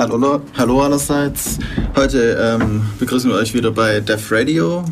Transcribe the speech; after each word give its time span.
Hallo, 0.00 0.40
hallo 0.56 0.80
allerseits. 0.80 1.58
Heute 1.94 2.58
ähm, 2.58 2.86
begrüßen 2.98 3.30
wir 3.30 3.36
euch 3.36 3.52
wieder 3.52 3.70
bei 3.70 4.00
Def 4.00 4.32
Radio. 4.32 4.82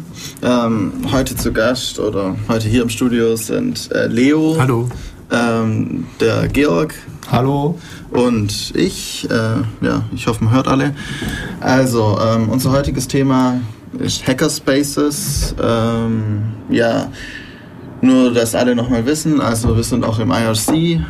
Ähm, 0.43 0.93
heute 1.11 1.35
zu 1.35 1.51
Gast 1.51 1.99
oder 1.99 2.37
heute 2.47 2.69
hier 2.69 2.83
im 2.83 2.91
Studio 2.91 3.35
sind 3.35 3.91
äh, 3.91 4.07
Leo. 4.07 4.57
Hallo. 4.59 4.87
Ähm, 5.31 6.07
der 6.21 6.47
Georg. 6.49 6.95
Hallo. 7.33 7.79
Und 8.11 8.77
ich. 8.77 9.27
Äh, 9.31 9.63
ja, 9.81 10.05
ich 10.15 10.27
hoffe, 10.27 10.45
man 10.45 10.53
hört 10.53 10.69
alle. 10.69 10.95
Also, 11.61 12.19
ähm, 12.21 12.51
unser 12.51 12.73
heutiges 12.73 13.09
Thema 13.09 13.63
ist 13.99 14.29
Hackerspaces. 14.29 15.55
Ähm, 15.59 16.43
ja, 16.69 17.11
nur, 18.03 18.35
dass 18.35 18.55
alle 18.55 18.77
nochmal 18.77 19.07
wissen. 19.07 19.41
Also, 19.41 19.75
wir 19.75 19.85
sind 19.85 20.05
auch 20.05 20.19
im 20.19 20.33
IRC. 20.33 21.01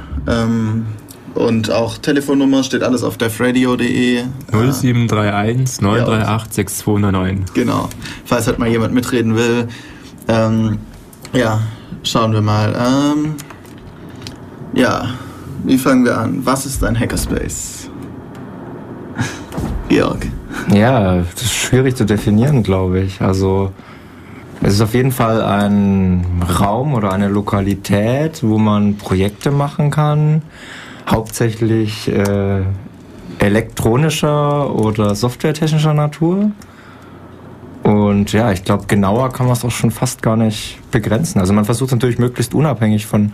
Und 1.39 1.71
auch 1.71 1.99
Telefonnummer 1.99 2.65
steht 2.65 2.83
alles 2.83 3.05
auf 3.05 3.17
defradio.de. 3.17 4.25
0731 4.51 5.81
938 5.81 6.53
6209. 6.53 7.45
Genau. 7.55 7.89
Falls 8.25 8.49
halt 8.49 8.59
mal 8.59 8.69
jemand 8.69 8.93
mitreden 8.93 9.37
will. 9.37 9.69
Ähm, 10.27 10.79
ja, 11.33 11.61
schauen 12.03 12.33
wir 12.33 12.41
mal. 12.41 12.75
Ähm, 12.75 13.37
ja, 14.75 15.11
wie 15.63 15.79
fangen 15.79 16.05
wir 16.05 16.19
an? 16.19 16.45
Was 16.45 16.67
ist 16.67 16.83
ein 16.83 16.99
Hackerspace? 16.99 17.89
Georg. 19.89 20.27
Ja, 20.75 21.19
das 21.19 21.43
ist 21.43 21.55
schwierig 21.55 21.95
zu 21.95 22.05
definieren, 22.05 22.65
glaube 22.65 22.99
ich. 22.99 23.21
Also 23.21 23.71
es 24.61 24.75
ist 24.75 24.81
auf 24.81 24.93
jeden 24.93 25.13
Fall 25.13 25.41
ein 25.41 26.43
Raum 26.59 26.95
oder 26.95 27.13
eine 27.13 27.29
Lokalität, 27.29 28.43
wo 28.43 28.59
man 28.59 28.97
Projekte 28.97 29.53
machen 29.53 29.93
kann, 29.93 30.43
hauptsächlich 31.11 32.09
äh, 32.09 32.63
elektronischer 33.39 34.75
oder 34.75 35.15
softwaretechnischer 35.15 35.95
Natur. 35.95 36.51
Und 37.83 38.33
ja, 38.33 38.53
ich 38.53 38.65
glaube, 38.65 38.85
genauer 38.87 39.31
kann 39.31 39.47
man 39.47 39.55
es 39.55 39.65
auch 39.65 39.71
schon 39.71 39.91
fast 39.91 40.21
gar 40.21 40.37
nicht 40.37 40.79
begrenzen. 40.91 41.41
Also 41.41 41.53
man 41.55 41.65
versucht 41.65 41.93
natürlich 41.93 42.19
möglichst 42.19 42.55
unabhängig 42.55 43.07
von, 43.07 43.33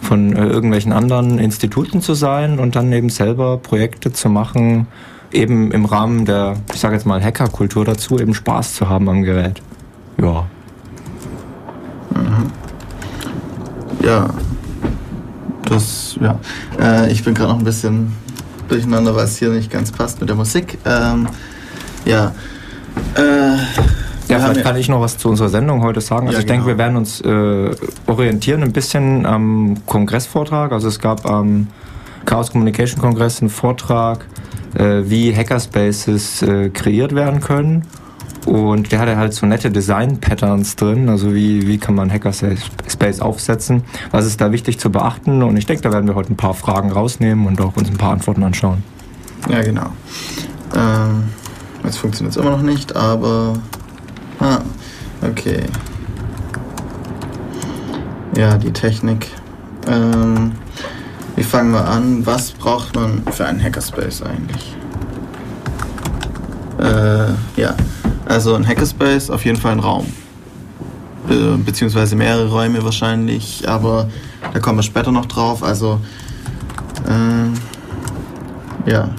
von 0.00 0.32
äh, 0.32 0.44
irgendwelchen 0.44 0.92
anderen 0.92 1.38
Instituten 1.38 2.00
zu 2.00 2.14
sein 2.14 2.58
und 2.58 2.74
dann 2.74 2.92
eben 2.92 3.10
selber 3.10 3.58
Projekte 3.58 4.12
zu 4.12 4.28
machen, 4.28 4.88
eben 5.30 5.70
im 5.70 5.84
Rahmen 5.84 6.24
der, 6.24 6.56
ich 6.74 6.80
sage 6.80 6.94
jetzt 6.94 7.06
mal, 7.06 7.22
Hackerkultur 7.22 7.84
dazu, 7.84 8.18
eben 8.18 8.34
Spaß 8.34 8.74
zu 8.74 8.88
haben 8.88 9.08
am 9.08 9.22
Gerät. 9.22 9.62
Ja. 10.20 10.46
Mhm. 12.10 12.50
Ja, 14.04 14.30
das, 15.72 16.16
ja. 16.20 16.38
Äh, 16.80 17.12
ich 17.12 17.24
bin 17.24 17.34
gerade 17.34 17.52
noch 17.52 17.58
ein 17.58 17.64
bisschen 17.64 18.12
durcheinander, 18.68 19.14
weil 19.14 19.24
es 19.24 19.36
hier 19.36 19.50
nicht 19.50 19.70
ganz 19.70 19.90
passt 19.92 20.20
mit 20.20 20.28
der 20.28 20.36
Musik. 20.36 20.78
Ähm, 20.84 21.28
ja. 22.04 22.32
Äh, 23.14 23.56
ja, 24.28 24.38
vielleicht 24.38 24.62
kann 24.62 24.76
ich 24.76 24.88
noch 24.88 25.00
was 25.00 25.18
zu 25.18 25.28
unserer 25.28 25.48
Sendung 25.48 25.82
heute 25.82 26.00
sagen. 26.00 26.26
Also 26.26 26.38
ja, 26.38 26.40
ich 26.40 26.46
genau. 26.46 26.64
denke, 26.64 26.68
wir 26.68 26.78
werden 26.78 26.96
uns 26.96 27.20
äh, 27.20 27.70
orientieren 28.06 28.62
ein 28.62 28.72
bisschen 28.72 29.26
am 29.26 29.76
Kongressvortrag. 29.86 30.72
Also 30.72 30.88
es 30.88 30.98
gab 30.98 31.26
am 31.26 31.68
Chaos 32.24 32.52
Communication 32.52 33.00
Kongress 33.00 33.40
einen 33.40 33.50
Vortrag, 33.50 34.26
äh, 34.74 35.02
wie 35.04 35.34
Hackerspaces 35.34 36.42
äh, 36.42 36.70
kreiert 36.70 37.14
werden 37.14 37.40
können. 37.40 37.84
Und 38.46 38.90
der 38.90 38.98
hatte 38.98 39.16
halt 39.16 39.34
so 39.34 39.46
nette 39.46 39.70
Design-Patterns 39.70 40.76
drin, 40.76 41.08
also 41.08 41.32
wie, 41.32 41.66
wie 41.66 41.78
kann 41.78 41.94
man 41.94 42.10
Hackerspace 42.10 43.20
aufsetzen, 43.20 43.84
was 44.10 44.26
ist 44.26 44.40
da 44.40 44.50
wichtig 44.50 44.80
zu 44.80 44.90
beachten 44.90 45.42
und 45.42 45.56
ich 45.56 45.66
denke, 45.66 45.82
da 45.82 45.92
werden 45.92 46.08
wir 46.08 46.16
heute 46.16 46.32
ein 46.32 46.36
paar 46.36 46.54
Fragen 46.54 46.90
rausnehmen 46.90 47.46
und 47.46 47.60
auch 47.60 47.76
uns 47.76 47.88
ein 47.88 47.96
paar 47.96 48.12
Antworten 48.12 48.42
anschauen. 48.42 48.82
Ja, 49.48 49.62
genau. 49.62 49.86
Ähm, 50.74 51.24
jetzt 51.84 51.98
funktioniert 51.98 52.36
es 52.36 52.42
immer 52.42 52.50
noch 52.50 52.62
nicht, 52.62 52.96
aber... 52.96 53.54
Ah, 54.40 54.58
okay. 55.22 55.60
Ja, 58.36 58.56
die 58.58 58.72
Technik. 58.72 59.28
Ähm, 59.86 60.52
wie 61.36 61.42
fangen 61.42 61.72
wir 61.72 61.86
an? 61.86 62.26
Was 62.26 62.52
braucht 62.52 62.94
man 62.94 63.22
für 63.30 63.46
einen 63.46 63.62
Hackerspace 63.62 64.22
eigentlich? 64.22 64.76
Äh, 66.80 67.60
ja. 67.60 67.76
Also 68.26 68.54
ein 68.54 68.66
Hackerspace, 68.66 69.30
auf 69.30 69.44
jeden 69.44 69.58
Fall 69.58 69.72
ein 69.72 69.80
Raum. 69.80 70.06
Be 71.28 71.58
beziehungsweise 71.64 72.16
mehrere 72.16 72.50
Räume 72.50 72.82
wahrscheinlich, 72.84 73.68
aber 73.68 74.08
da 74.52 74.60
kommen 74.60 74.78
wir 74.78 74.82
später 74.82 75.12
noch 75.12 75.26
drauf. 75.26 75.62
Also, 75.62 76.00
äh, 77.06 78.90
ja. 78.90 79.10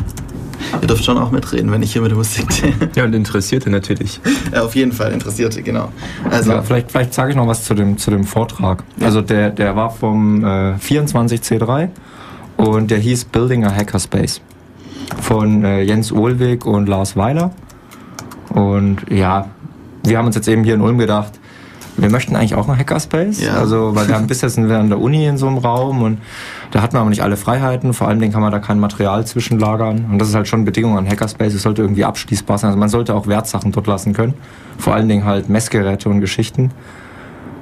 Ihr 0.82 0.88
dürft 0.88 1.04
schon 1.06 1.18
auch 1.18 1.32
mitreden, 1.32 1.72
wenn 1.72 1.84
ich 1.84 1.94
hier 1.94 2.02
mit 2.02 2.12
der 2.12 2.18
Musik. 2.18 2.48
Ja, 2.96 3.06
und 3.06 3.14
Interessierte 3.14 3.70
natürlich. 3.70 4.20
Ja, 4.52 4.64
auf 4.64 4.76
jeden 4.76 4.92
Fall, 4.92 5.12
Interessierte, 5.12 5.62
genau. 5.62 5.90
Also, 6.30 6.52
ja, 6.52 6.62
vielleicht 6.62 6.92
vielleicht 6.92 7.14
sage 7.14 7.32
ich 7.32 7.36
noch 7.36 7.48
was 7.48 7.64
zu 7.64 7.74
dem, 7.74 7.98
zu 7.98 8.12
dem 8.12 8.24
Vortrag. 8.24 8.84
Ja. 8.98 9.08
Also 9.08 9.22
der, 9.22 9.50
der 9.50 9.76
war 9.76 9.90
vom 9.92 10.44
äh, 10.44 10.76
24C3 10.76 11.90
und 12.58 12.92
der 12.92 13.00
hieß 13.00 13.26
Building 13.26 13.66
a 13.66 13.74
Hackerspace 13.74 14.42
von 15.22 15.64
äh, 15.64 15.82
Jens 15.82 16.12
Ohlweg 16.12 16.66
und 16.66 16.88
Lars 16.88 17.16
Weiler. 17.16 17.52
Und 18.54 19.10
ja, 19.10 19.48
wir 20.04 20.18
haben 20.18 20.28
uns 20.28 20.36
jetzt 20.36 20.48
eben 20.48 20.64
hier 20.64 20.76
in 20.76 20.82
Ulm 20.82 20.98
gedacht, 20.98 21.40
wir 21.96 22.10
möchten 22.10 22.36
eigentlich 22.36 22.56
auch 22.56 22.68
einen 22.68 22.78
Hackerspace. 22.78 23.42
Ja. 23.42 23.54
Also, 23.54 23.96
weil 23.96 24.08
wir 24.08 24.16
haben 24.16 24.28
bisher 24.28 24.50
sind 24.50 24.70
wir 24.70 24.80
an 24.80 24.90
der 24.90 25.00
Uni 25.00 25.26
in 25.26 25.38
so 25.38 25.48
einem 25.48 25.58
Raum 25.58 26.02
und 26.02 26.20
da 26.72 26.82
hat 26.82 26.94
man 26.94 27.02
aber 27.02 27.10
nicht 27.10 27.22
alle 27.22 27.38
Freiheiten. 27.38 27.94
Vor 27.94 28.08
allem 28.08 28.32
kann 28.32 28.42
man 28.42 28.52
da 28.52 28.60
kein 28.60 28.80
Material 28.80 29.26
zwischenlagern. 29.26 30.06
Und 30.12 30.20
das 30.20 30.30
ist 30.30 30.36
halt 30.36 30.48
schon 30.48 30.66
Bedingung 30.66 30.98
an 30.98 31.08
Hackerspace. 31.08 31.54
Es 31.54 31.62
sollte 31.62 31.84
irgendwie 31.84 32.06
abschließbar 32.06 32.58
sein. 32.58 32.70
Also 32.70 32.80
man 32.80 32.90
sollte 32.90 33.14
auch 33.14 33.28
Wertsachen 33.28 33.72
dort 33.72 33.88
lassen 33.88 34.14
können. 34.14 34.34
Vor 34.80 34.96
allen 34.96 35.08
Dingen 35.08 35.24
halt 35.26 35.50
Messgeräte 35.50 36.10
und 36.10 36.20
Geschichten. 36.20 36.72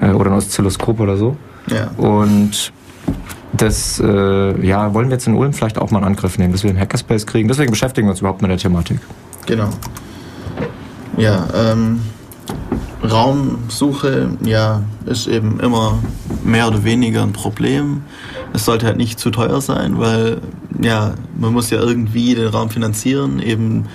Äh, 0.02 0.12
oder 0.12 0.32
ein 0.32 0.38
Oszilloskop 0.38 1.00
oder 1.00 1.18
so. 1.18 1.36
Ja. 1.68 1.92
Und 1.98 2.72
das 3.54 4.00
äh, 4.00 4.66
ja, 4.66 4.94
wollen 4.94 5.10
wir 5.10 5.14
jetzt 5.14 5.28
in 5.28 5.36
Ulm 5.36 5.54
vielleicht 5.54 5.78
auch 5.78 5.92
mal 5.92 6.00
in 6.00 6.06
Angriff 6.06 6.38
nehmen, 6.38 6.54
dass 6.54 6.64
wir 6.64 6.70
einen 6.70 6.80
Hackerspace 6.80 7.26
kriegen. 7.26 7.48
Deswegen 7.48 7.70
beschäftigen 7.70 8.08
wir 8.08 8.12
uns 8.12 8.22
überhaupt 8.22 8.42
mit 8.42 8.50
der 8.50 8.58
Thematik. 8.58 9.00
Genau. 9.46 9.70
Ja, 11.18 11.48
ähm, 11.54 12.02
Raumsuche, 13.04 14.30
ja, 14.46 14.84
ist 15.06 15.28
eben 15.28 15.60
immer 15.60 16.00
mehr 16.44 16.68
oder 16.68 16.84
weniger 16.84 17.24
ein 17.24 17.34
Problem. 17.34 18.04
Es 18.54 18.66
sollte 18.66 18.86
halt 18.86 18.98
nicht 18.98 19.20
zu 19.20 19.32
teuer 19.32 19.62
sein, 19.62 19.98
weil, 19.98 20.42
ja, 20.82 21.14
man 21.38 21.54
muss 21.54 21.70
ja 21.70 21.80
irgendwie 21.80 22.36
den 22.36 22.48
Raum 22.48 22.70
finanzieren, 22.70 23.40
eben 23.40 23.86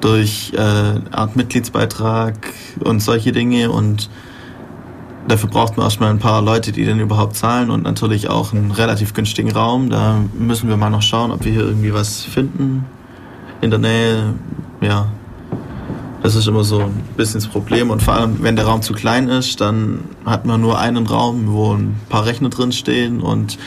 durch 0.00 0.52
äh, 0.54 1.00
Art 1.10 1.36
Mitgliedsbeitrag 1.36 2.34
und 2.84 3.00
solche 3.00 3.32
Dinge 3.32 3.70
und 3.70 4.10
dafür 5.26 5.48
braucht 5.48 5.76
man 5.76 5.86
erstmal 5.86 6.10
ein 6.10 6.18
paar 6.18 6.42
Leute, 6.42 6.72
die 6.72 6.84
den 6.84 7.00
überhaupt 7.00 7.36
zahlen 7.36 7.70
und 7.70 7.82
natürlich 7.82 8.28
auch 8.28 8.52
einen 8.52 8.70
relativ 8.70 9.14
günstigen 9.14 9.50
Raum. 9.50 9.90
Da 9.90 10.20
müssen 10.38 10.68
wir 10.68 10.76
mal 10.76 10.90
noch 10.90 11.02
schauen, 11.02 11.30
ob 11.30 11.44
wir 11.44 11.52
hier 11.52 11.62
irgendwie 11.62 11.92
was 11.92 12.22
finden 12.22 12.84
in 13.60 13.70
der 13.70 13.78
Nähe. 13.78 14.34
Ja, 14.80 15.08
das 16.26 16.34
ist 16.34 16.48
immer 16.48 16.64
so 16.64 16.80
ein 16.80 17.04
bisschen 17.16 17.40
das 17.40 17.48
Problem. 17.48 17.88
Und 17.90 18.02
vor 18.02 18.14
allem, 18.14 18.42
wenn 18.42 18.56
der 18.56 18.64
Raum 18.64 18.82
zu 18.82 18.94
klein 18.94 19.28
ist, 19.28 19.60
dann 19.60 20.00
hat 20.24 20.44
man 20.44 20.60
nur 20.60 20.76
einen 20.76 21.06
Raum, 21.06 21.44
wo 21.52 21.72
ein 21.72 21.94
paar 22.08 22.26
Rechner 22.26 22.48
drin 22.48 22.72
stehen 22.72 23.20
und 23.20 23.58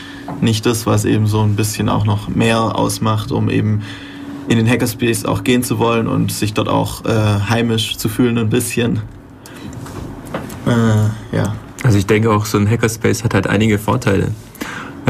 nicht 0.42 0.66
das, 0.66 0.84
was 0.84 1.06
eben 1.06 1.26
so 1.26 1.40
ein 1.40 1.56
bisschen 1.56 1.88
auch 1.88 2.04
noch 2.04 2.28
mehr 2.28 2.76
ausmacht, 2.76 3.32
um 3.32 3.48
eben 3.48 3.80
in 4.46 4.58
den 4.58 4.68
Hackerspace 4.68 5.24
auch 5.24 5.42
gehen 5.42 5.62
zu 5.62 5.78
wollen 5.78 6.06
und 6.06 6.32
sich 6.32 6.52
dort 6.52 6.68
auch 6.68 7.02
äh, 7.06 7.40
heimisch 7.48 7.96
zu 7.96 8.10
fühlen 8.10 8.36
ein 8.36 8.50
bisschen. 8.50 9.00
Äh, 10.66 11.34
ja. 11.34 11.54
Also 11.82 11.96
ich 11.96 12.04
denke 12.04 12.30
auch, 12.30 12.44
so 12.44 12.58
ein 12.58 12.68
Hackerspace 12.68 13.24
hat 13.24 13.32
halt 13.32 13.46
einige 13.46 13.78
Vorteile. 13.78 14.32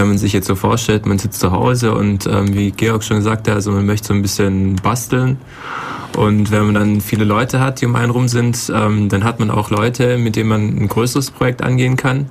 Wenn 0.01 0.09
man 0.09 0.17
sich 0.17 0.33
jetzt 0.33 0.47
so 0.47 0.55
vorstellt, 0.55 1.05
man 1.05 1.19
sitzt 1.19 1.41
zu 1.41 1.53
Hause 1.53 1.95
und 1.95 2.25
ähm, 2.25 2.55
wie 2.55 2.71
Georg 2.71 3.05
schon 3.05 3.21
sagte, 3.21 3.53
also 3.53 3.71
man 3.71 3.85
möchte 3.85 4.09
so 4.09 4.15
ein 4.15 4.23
bisschen 4.23 4.77
basteln 4.77 5.37
und 6.17 6.51
wenn 6.51 6.65
man 6.65 6.75
dann 6.75 7.01
viele 7.03 7.25
Leute 7.25 7.61
hat, 7.61 7.83
die 7.83 7.85
um 7.85 7.95
einen 7.97 8.11
rum 8.11 8.27
sind, 8.27 8.73
ähm, 8.75 9.11
dann 9.11 9.25
hat 9.25 9.41
man 9.41 9.51
auch 9.51 9.69
Leute, 9.69 10.17
mit 10.17 10.37
denen 10.37 10.49
man 10.49 10.61
ein 10.69 10.89
größeres 10.89 11.33
Projekt 11.33 11.61
angehen 11.61 11.99
kann 11.99 12.31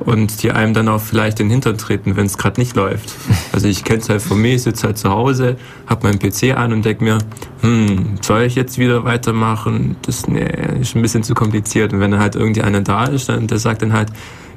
und 0.00 0.42
die 0.42 0.50
einem 0.50 0.74
dann 0.74 0.88
auch 0.88 1.00
vielleicht 1.00 1.38
in 1.38 1.46
den 1.46 1.52
Hintern 1.52 1.78
treten, 1.78 2.16
wenn 2.16 2.26
es 2.26 2.38
gerade 2.38 2.60
nicht 2.60 2.74
läuft. 2.74 3.14
Also 3.52 3.68
ich 3.68 3.84
kenne 3.84 4.00
es 4.00 4.08
halt 4.08 4.20
von 4.20 4.42
mir, 4.42 4.56
ich 4.56 4.64
sitze 4.64 4.88
halt 4.88 4.98
zu 4.98 5.08
Hause, 5.08 5.56
habe 5.86 6.08
meinen 6.08 6.18
PC 6.18 6.56
an 6.56 6.72
und 6.72 6.84
denke 6.84 7.04
mir, 7.04 7.18
hm, 7.60 8.16
soll 8.20 8.42
ich 8.42 8.56
jetzt 8.56 8.78
wieder 8.78 9.04
weitermachen? 9.04 9.94
Das 10.02 10.26
nee, 10.26 10.44
ist 10.80 10.96
ein 10.96 11.02
bisschen 11.02 11.22
zu 11.22 11.34
kompliziert. 11.34 11.94
Und 11.94 12.00
wenn 12.00 12.10
dann 12.10 12.20
halt 12.20 12.34
irgendeiner 12.34 12.82
da 12.82 13.04
ist, 13.04 13.28
dann 13.28 13.46
der 13.46 13.58
sagt 13.58 13.80
dann 13.80 13.94
halt, 13.94 14.10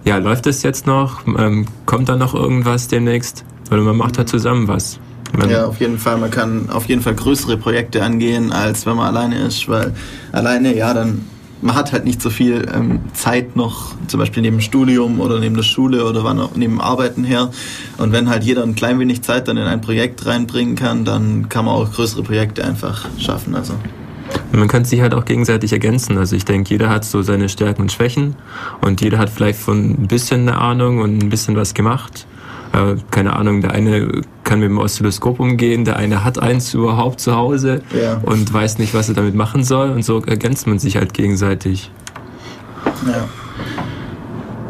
ja, 0.06 0.18
läuft 0.18 0.46
das 0.46 0.64
jetzt 0.64 0.88
noch? 0.88 1.26
Ähm, 1.28 1.66
kommt 1.86 2.10
da 2.10 2.16
noch 2.16 2.34
irgendwas 2.34 2.88
demnächst? 2.88 3.44
Oder 3.72 3.82
man 3.82 3.98
macht 3.98 4.18
halt 4.18 4.30
zusammen 4.30 4.68
was. 4.68 5.00
Man 5.38 5.50
ja, 5.50 5.66
auf 5.66 5.80
jeden 5.80 6.00
Fall. 6.00 6.18
Man 6.18 6.32
kann 6.32 6.70
auf 6.70 6.86
jeden 6.86 7.02
Fall 7.02 7.14
größere 7.14 7.58
Projekte 7.58 8.04
angehen, 8.04 8.52
als 8.52 8.86
wenn 8.86 8.96
man 8.96 9.08
alleine 9.08 9.40
ist, 9.40 9.68
weil 9.70 9.94
alleine, 10.32 10.76
ja, 10.76 10.94
dann 10.94 11.26
man 11.62 11.76
hat 11.76 11.92
halt 11.92 12.06
nicht 12.06 12.22
so 12.22 12.30
viel 12.30 12.66
ähm, 12.74 13.02
Zeit 13.14 13.56
noch, 13.56 13.94
zum 14.08 14.20
Beispiel 14.20 14.42
neben 14.42 14.58
dem 14.58 14.62
Studium 14.62 15.20
oder 15.20 15.40
neben 15.40 15.56
der 15.56 15.64
Schule 15.64 16.06
oder 16.06 16.24
wann 16.24 16.40
auch 16.40 16.56
neben 16.56 16.80
Arbeiten 16.80 17.24
her. 17.24 17.52
Und 17.98 18.12
wenn 18.12 18.30
halt 18.30 18.44
jeder 18.44 18.64
ein 18.64 18.76
klein 18.76 19.00
wenig 19.00 19.24
Zeit 19.24 19.48
dann 19.48 19.58
in 19.58 19.68
ein 19.68 19.82
Projekt 19.82 20.26
reinbringen 20.26 20.76
kann, 20.76 21.04
dann 21.04 21.50
kann 21.50 21.66
man 21.66 21.76
auch 21.76 21.92
größere 21.92 22.24
Projekte 22.24 22.64
einfach 22.64 23.08
schaffen. 23.18 23.56
Also. 23.56 23.74
Man 24.52 24.68
kann 24.68 24.86
sich 24.86 25.02
halt 25.02 25.14
auch 25.14 25.26
gegenseitig 25.26 25.74
ergänzen. 25.74 26.18
Also 26.18 26.36
ich 26.36 26.46
denke, 26.46 26.70
jeder 26.70 26.90
hat 26.90 27.06
so 27.06 27.22
seine 27.22 27.50
Stärken 27.50 27.84
und 27.84 27.92
Schwächen 27.92 28.36
und 28.82 29.02
jeder 29.02 29.18
hat 29.18 29.30
vielleicht 29.30 29.60
von 29.60 29.92
ein 29.92 30.08
bisschen 30.08 30.48
eine 30.48 30.58
Ahnung 30.58 31.00
und 31.00 31.24
ein 31.24 31.30
bisschen 31.30 31.56
was 31.56 31.74
gemacht. 31.74 32.26
Äh, 32.74 32.96
keine 33.12 33.36
Ahnung, 33.36 33.62
der 33.62 33.72
eine 33.72 34.22
kann 34.44 34.60
mit 34.60 34.70
dem 34.70 34.78
Oszilloskop 34.78 35.40
umgehen, 35.40 35.86
der 35.86 35.98
eine 35.98 36.24
hat 36.24 36.40
eins 36.40 36.74
überhaupt 36.74 37.20
zu 37.20 37.36
Hause 37.36 37.82
ja. 38.00 38.20
und 38.24 38.52
weiß 38.52 38.80
nicht, 38.80 38.94
was 38.94 39.10
er 39.10 39.16
damit 39.16 39.36
machen 39.36 39.64
soll 39.64 39.92
und 39.92 40.04
so 40.04 40.22
ergänzt 40.24 40.68
man 40.68 40.80
sich 40.80 40.98
halt 40.98 41.14
gegenseitig. 41.14 41.92
Ja. 43.06 43.28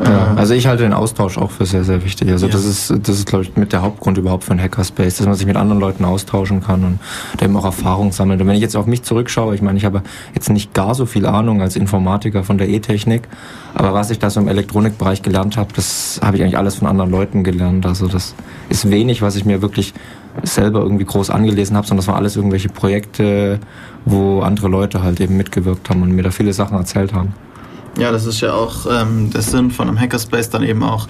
Ja, 0.03 0.33
also 0.35 0.53
ich 0.53 0.67
halte 0.67 0.83
den 0.83 0.93
Austausch 0.93 1.37
auch 1.37 1.51
für 1.51 1.65
sehr, 1.65 1.83
sehr 1.83 2.03
wichtig. 2.05 2.29
Also 2.31 2.47
ja. 2.47 2.53
das 2.53 2.65
ist, 2.65 2.89
das 2.89 3.17
ist, 3.17 3.27
glaube 3.27 3.43
ich, 3.43 3.55
mit 3.57 3.73
der 3.73 3.81
Hauptgrund 3.81 4.17
überhaupt 4.17 4.45
für 4.45 4.51
einen 4.51 4.61
Hackerspace, 4.61 5.17
dass 5.17 5.27
man 5.27 5.35
sich 5.35 5.45
mit 5.45 5.57
anderen 5.57 5.79
Leuten 5.79 6.05
austauschen 6.05 6.63
kann 6.63 6.83
und 6.85 6.99
eben 7.41 7.55
auch 7.57 7.65
Erfahrung 7.65 8.11
sammelt. 8.11 8.39
Und 8.39 8.47
wenn 8.47 8.55
ich 8.55 8.61
jetzt 8.61 8.77
auf 8.77 8.85
mich 8.85 9.03
zurückschaue, 9.03 9.55
ich 9.55 9.61
meine, 9.61 9.77
ich 9.77 9.85
habe 9.85 10.01
jetzt 10.33 10.49
nicht 10.49 10.73
gar 10.73 10.95
so 10.95 11.05
viel 11.05 11.25
Ahnung 11.25 11.61
als 11.61 11.75
Informatiker 11.75 12.43
von 12.43 12.57
der 12.57 12.69
E-Technik, 12.69 13.27
aber 13.75 13.93
was 13.93 14.09
ich 14.09 14.19
da 14.19 14.29
so 14.29 14.39
im 14.39 14.47
Elektronikbereich 14.47 15.21
gelernt 15.21 15.57
habe, 15.57 15.73
das 15.75 16.19
habe 16.23 16.37
ich 16.37 16.43
eigentlich 16.43 16.57
alles 16.57 16.75
von 16.75 16.87
anderen 16.87 17.11
Leuten 17.11 17.43
gelernt. 17.43 17.85
Also 17.85 18.07
das 18.07 18.35
ist 18.69 18.89
wenig, 18.89 19.21
was 19.21 19.35
ich 19.35 19.43
mir 19.43 19.61
wirklich 19.61 19.93
selber 20.43 20.79
irgendwie 20.79 21.05
groß 21.05 21.29
angelesen 21.29 21.75
habe, 21.75 21.85
sondern 21.85 22.05
das 22.05 22.07
waren 22.07 22.15
alles 22.15 22.37
irgendwelche 22.37 22.69
Projekte, 22.69 23.59
wo 24.05 24.41
andere 24.41 24.69
Leute 24.69 25.03
halt 25.03 25.19
eben 25.19 25.35
mitgewirkt 25.35 25.89
haben 25.89 26.01
und 26.01 26.11
mir 26.11 26.23
da 26.23 26.31
viele 26.31 26.53
Sachen 26.53 26.77
erzählt 26.77 27.13
haben. 27.13 27.33
Ja, 27.97 28.11
das 28.11 28.25
ist 28.25 28.41
ja 28.41 28.53
auch 28.53 28.85
ähm, 28.89 29.31
der 29.31 29.41
Sinn 29.41 29.71
von 29.71 29.87
einem 29.87 29.99
Hackerspace, 29.99 30.49
dann 30.49 30.63
eben 30.63 30.83
auch 30.83 31.07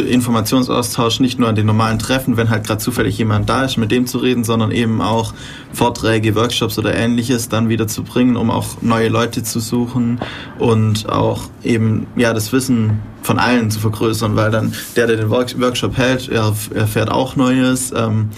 Informationsaustausch 0.00 1.20
nicht 1.20 1.38
nur 1.38 1.48
an 1.48 1.54
den 1.54 1.66
normalen 1.66 1.98
Treffen, 1.98 2.36
wenn 2.36 2.50
halt 2.50 2.66
gerade 2.66 2.80
zufällig 2.80 3.18
jemand 3.18 3.48
da 3.48 3.64
ist, 3.64 3.76
mit 3.76 3.90
dem 3.90 4.06
zu 4.06 4.18
reden, 4.18 4.44
sondern 4.44 4.70
eben 4.70 5.00
auch 5.00 5.34
Vorträge, 5.72 6.34
Workshops 6.34 6.78
oder 6.78 6.94
ähnliches 6.94 7.48
dann 7.48 7.68
wieder 7.68 7.86
zu 7.86 8.02
bringen, 8.02 8.36
um 8.36 8.50
auch 8.50 8.82
neue 8.82 9.08
Leute 9.08 9.42
zu 9.42 9.60
suchen 9.60 10.20
und 10.58 11.08
auch 11.08 11.42
eben 11.62 12.06
ja 12.16 12.32
das 12.32 12.52
Wissen 12.52 13.00
von 13.22 13.38
allen 13.38 13.70
zu 13.70 13.80
vergrößern, 13.80 14.36
weil 14.36 14.50
dann 14.50 14.74
der, 14.96 15.06
der 15.06 15.16
den 15.16 15.30
Workshop 15.30 15.96
hält, 15.96 16.28
er 16.28 16.54
erfährt 16.74 17.10
auch 17.10 17.36
Neues, 17.36 17.92
ähm, 17.96 18.30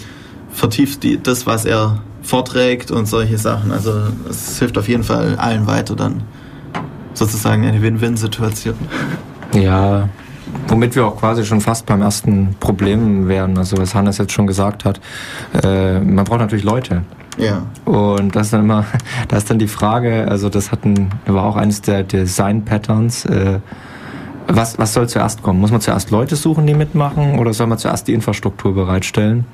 vertieft 0.51 1.03
die, 1.03 1.23
das, 1.23 1.47
was 1.47 1.65
er 1.65 2.03
vorträgt 2.23 2.91
und 2.91 3.07
solche 3.07 3.39
Sachen. 3.39 3.71
Also 3.71 3.93
es 4.29 4.59
hilft 4.59 4.79
auf 4.79 4.89
jeden 4.89 5.05
Fall 5.05 5.37
allen 5.37 5.67
weiter 5.67 5.95
dann 5.95 6.23
sozusagen 7.17 7.65
eine 7.65 7.83
Win-Win-Situation. 7.83 8.77
Ja, 9.55 10.09
womit 10.69 10.95
wir 10.95 11.07
auch 11.07 11.17
quasi 11.17 11.45
schon 11.45 11.61
fast 11.61 11.87
beim 11.87 12.03
ersten 12.03 12.57
Problem 12.61 13.29
wären. 13.29 13.59
Also 13.59 13.77
was 13.79 13.95
Hannes 13.95 14.19
jetzt 14.19 14.33
schon 14.33 14.47
gesagt 14.47 14.85
hat, 14.85 15.01
äh, 15.63 15.99
man 16.01 16.25
braucht 16.25 16.41
natürlich 16.41 16.65
Leute. 16.65 17.03
Ja. 17.39 17.63
Und 17.85 18.35
das 18.35 18.47
ist 18.47 18.53
dann 18.53 18.61
immer, 18.61 18.85
das 19.29 19.39
ist 19.39 19.51
dann 19.51 19.59
die 19.59 19.69
Frage, 19.69 20.27
also 20.29 20.49
das 20.49 20.73
hatten, 20.73 21.11
war 21.27 21.45
auch 21.45 21.57
eines 21.57 21.83
der 21.83 22.03
Design-Patterns, 22.03 23.27
äh, 23.27 23.61
was, 24.49 24.79
was 24.79 24.93
soll 24.93 25.09
zuerst 25.09 25.43
kommen? 25.43 25.61
Muss 25.61 25.73
man 25.73 25.81
zuerst 25.81 26.13
Leute 26.13 26.37
suchen, 26.37 26.67
die 26.67 26.75
mitmachen 26.75 27.39
oder 27.39 27.53
soll 27.53 27.67
man 27.67 27.79
zuerst 27.79 28.07
die 28.07 28.15
Infrastruktur 28.15 28.75
bereitstellen? 28.75 29.45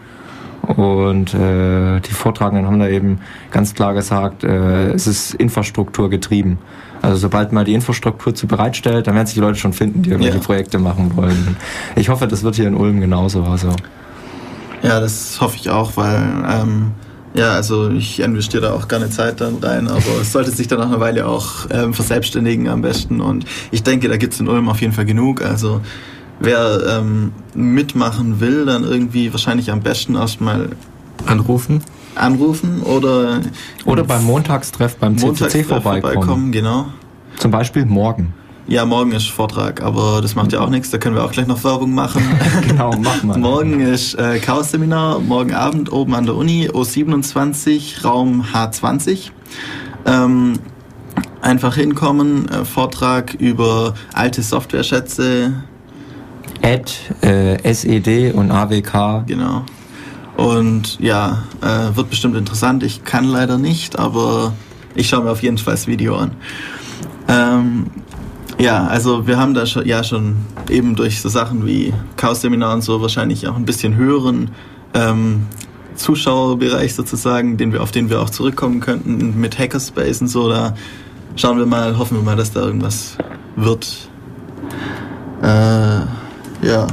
Und 0.63 1.35
äh, 1.35 2.01
die 2.01 2.13
Vortragenden 2.13 2.67
haben 2.67 2.79
da 2.79 2.89
eben 2.89 3.21
ganz 3.51 3.75
klar 3.75 3.95
gesagt, 3.95 4.45
äh, 4.45 4.93
es 4.93 5.07
ist 5.07 5.35
Infrastruktur 5.35 6.09
getrieben. 6.09 6.59
Also 7.03 7.17
sobald 7.17 7.53
man 7.53 7.65
die 7.65 7.75
Infrastruktur 7.75 8.33
zu 8.33 8.47
bereitstellt, 8.47 9.09
dann 9.09 9.17
werden 9.17 9.27
sich 9.27 9.35
die 9.35 9.41
Leute 9.41 9.59
schon 9.59 9.73
finden, 9.73 10.03
die 10.03 10.11
irgendwelche 10.11 10.39
ja. 10.39 10.45
Projekte 10.45 10.79
machen 10.79 11.17
wollen. 11.17 11.57
Ich 11.97 12.09
hoffe, 12.09 12.29
das 12.29 12.45
wird 12.45 12.55
hier 12.55 12.69
in 12.69 12.77
Ulm 12.77 13.01
genauso. 13.01 13.43
Also. 13.43 13.75
Ja, 14.85 15.01
das 15.01 15.41
hoffe 15.41 15.57
ich 15.57 15.69
auch, 15.69 15.97
weil 15.97 16.23
ähm, 16.49 16.93
ja, 17.35 17.55
also 17.55 17.91
ich 17.91 18.21
investiere 18.21 18.63
da 18.63 18.73
auch 18.73 18.87
gerne 18.87 19.11
Zeit 19.11 19.41
dann 19.41 19.57
rein, 19.57 19.89
aber 19.89 20.21
es 20.21 20.31
sollte 20.31 20.53
sich 20.53 20.69
dann 20.69 20.79
nach 20.79 20.87
einer 20.87 21.01
Weile 21.01 21.27
auch 21.27 21.67
ähm, 21.71 21.93
verselbstständigen 21.93 22.69
am 22.69 22.83
besten. 22.83 23.21
Und 23.21 23.47
ich 23.73 23.83
denke, 23.83 24.09
da 24.09 24.17
gibt 24.17 24.35
es 24.35 24.41
in 24.41 24.47
Ulm 24.47 24.69
auf 24.69 24.81
jeden 24.81 24.93
Fall 24.93 25.05
genug. 25.05 25.43
Also 25.43 25.81
wer 26.39 27.01
ähm, 27.01 27.33
mitmachen 27.55 28.39
will, 28.39 28.65
dann 28.65 28.85
irgendwie 28.85 29.33
wahrscheinlich 29.33 29.73
am 29.73 29.81
besten 29.81 30.15
erstmal 30.15 30.69
anrufen 31.27 31.83
anrufen 32.15 32.83
oder 32.83 33.41
oder 33.85 34.05
beim 34.05 34.25
Montagstreff 34.25 34.97
beim 34.97 35.17
CCC 35.17 35.65
vorbeikommen. 35.65 36.15
vorbeikommen. 36.15 36.53
Genau. 36.53 36.87
Zum 37.37 37.51
Beispiel 37.51 37.85
morgen. 37.87 38.35
Ja, 38.69 38.87
morgen 38.87 39.13
ist 39.13 39.29
Vortrag, 39.29 39.83
aber 39.83 40.21
das 40.23 40.37
macht 40.37 40.53
ja 40.53 40.61
auch 40.61 40.71
nichts. 40.71 40.91
Da 40.91 40.99
können 40.99 41.17
wir 41.17 41.25
auch 41.25 41.33
gleich 41.33 41.49
noch 41.49 41.63
Werbung 41.65 41.93
machen. 41.95 42.23
genau, 42.69 42.93
mach 43.03 43.23
mal. 43.23 43.37
morgen 43.37 43.81
ist 43.81 44.15
äh, 44.15 44.39
Chaos-Seminar, 44.39 45.19
morgen 45.19 45.53
Abend 45.53 45.93
oben 45.93 46.15
an 46.15 46.27
der 46.27 46.37
Uni, 46.37 46.69
O27, 46.71 48.05
Raum 48.05 48.45
H20. 48.53 49.31
Ähm, 50.07 50.61
einfach 51.41 51.75
hinkommen, 51.75 52.49
äh, 52.49 52.65
Vortrag 52.65 53.35
über 53.35 53.95
alte 54.15 54.43
Software-Schätze. 54.43 55.53
Ad, 56.63 56.93
äh, 57.23 57.75
SED 57.75 58.33
und 58.33 58.53
AWK. 58.53 59.25
Genau. 59.27 59.65
Und 60.37 60.99
ja, 60.99 61.45
äh, 61.61 61.95
wird 61.95 62.11
bestimmt 62.11 62.37
interessant. 62.37 62.83
Ich 62.83 63.05
kann 63.05 63.25
leider 63.25 63.59
nicht, 63.59 63.99
aber 63.99 64.53
ich 64.95 65.09
schaue 65.09 65.25
mir 65.25 65.31
auf 65.31 65.43
jeden 65.43 65.59
Fall 65.59 65.75
das 65.75 65.87
Video 65.87 66.17
an. 66.17 66.33
Ähm, 67.29 67.87
ja, 68.59 68.87
also 68.87 69.27
wir 69.27 69.39
haben 69.39 69.55
da 69.55 69.67
schon, 69.67 69.87
ja 69.87 70.05
schon 70.05 70.37
eben 70.69 70.95
durch 70.95 71.21
so 71.21 71.29
Sachen 71.29 71.67
wie 71.67 71.93
Chaos-Seminar 72.17 72.75
und 72.75 72.83
so 72.83 73.01
wahrscheinlich 73.01 73.49
auch 73.49 73.57
ein 73.57 73.65
bisschen 73.65 73.97
höheren 73.97 74.51
ähm, 74.95 75.47
Zuschauerbereich 75.97 76.95
sozusagen, 76.95 77.57
den 77.57 77.73
wir, 77.73 77.83
auf 77.83 77.91
den 77.91 78.11
wir 78.11 78.21
auch 78.21 78.31
zurückkommen 78.31 78.81
könnten 78.81 79.39
mit 79.41 79.59
Hackerspace 79.59 80.23
und 80.23 80.29
so. 80.29 80.49
Da 80.49 80.75
schauen 81.37 81.59
wir 81.59 81.67
mal, 81.67 81.99
hoffen 81.99 82.19
wir 82.19 82.25
mal, 82.25 82.37
dass 82.37 82.53
da 82.53 82.61
irgendwas 82.61 83.17
wird. 83.57 84.09
Äh, 85.43 85.47
ja. 86.67 86.87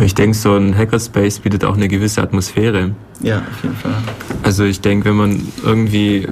Ich 0.00 0.14
denke, 0.14 0.36
so 0.36 0.54
ein 0.54 0.76
Hackerspace 0.76 1.40
bietet 1.40 1.64
auch 1.64 1.74
eine 1.74 1.88
gewisse 1.88 2.22
Atmosphäre. 2.22 2.92
Ja, 3.20 3.38
auf 3.38 3.62
jeden 3.62 3.76
Fall. 3.76 3.94
Also 4.42 4.64
ich 4.64 4.80
denke, 4.80 5.08
wenn 5.08 5.16
man 5.16 5.48
irgendwie 5.64 6.28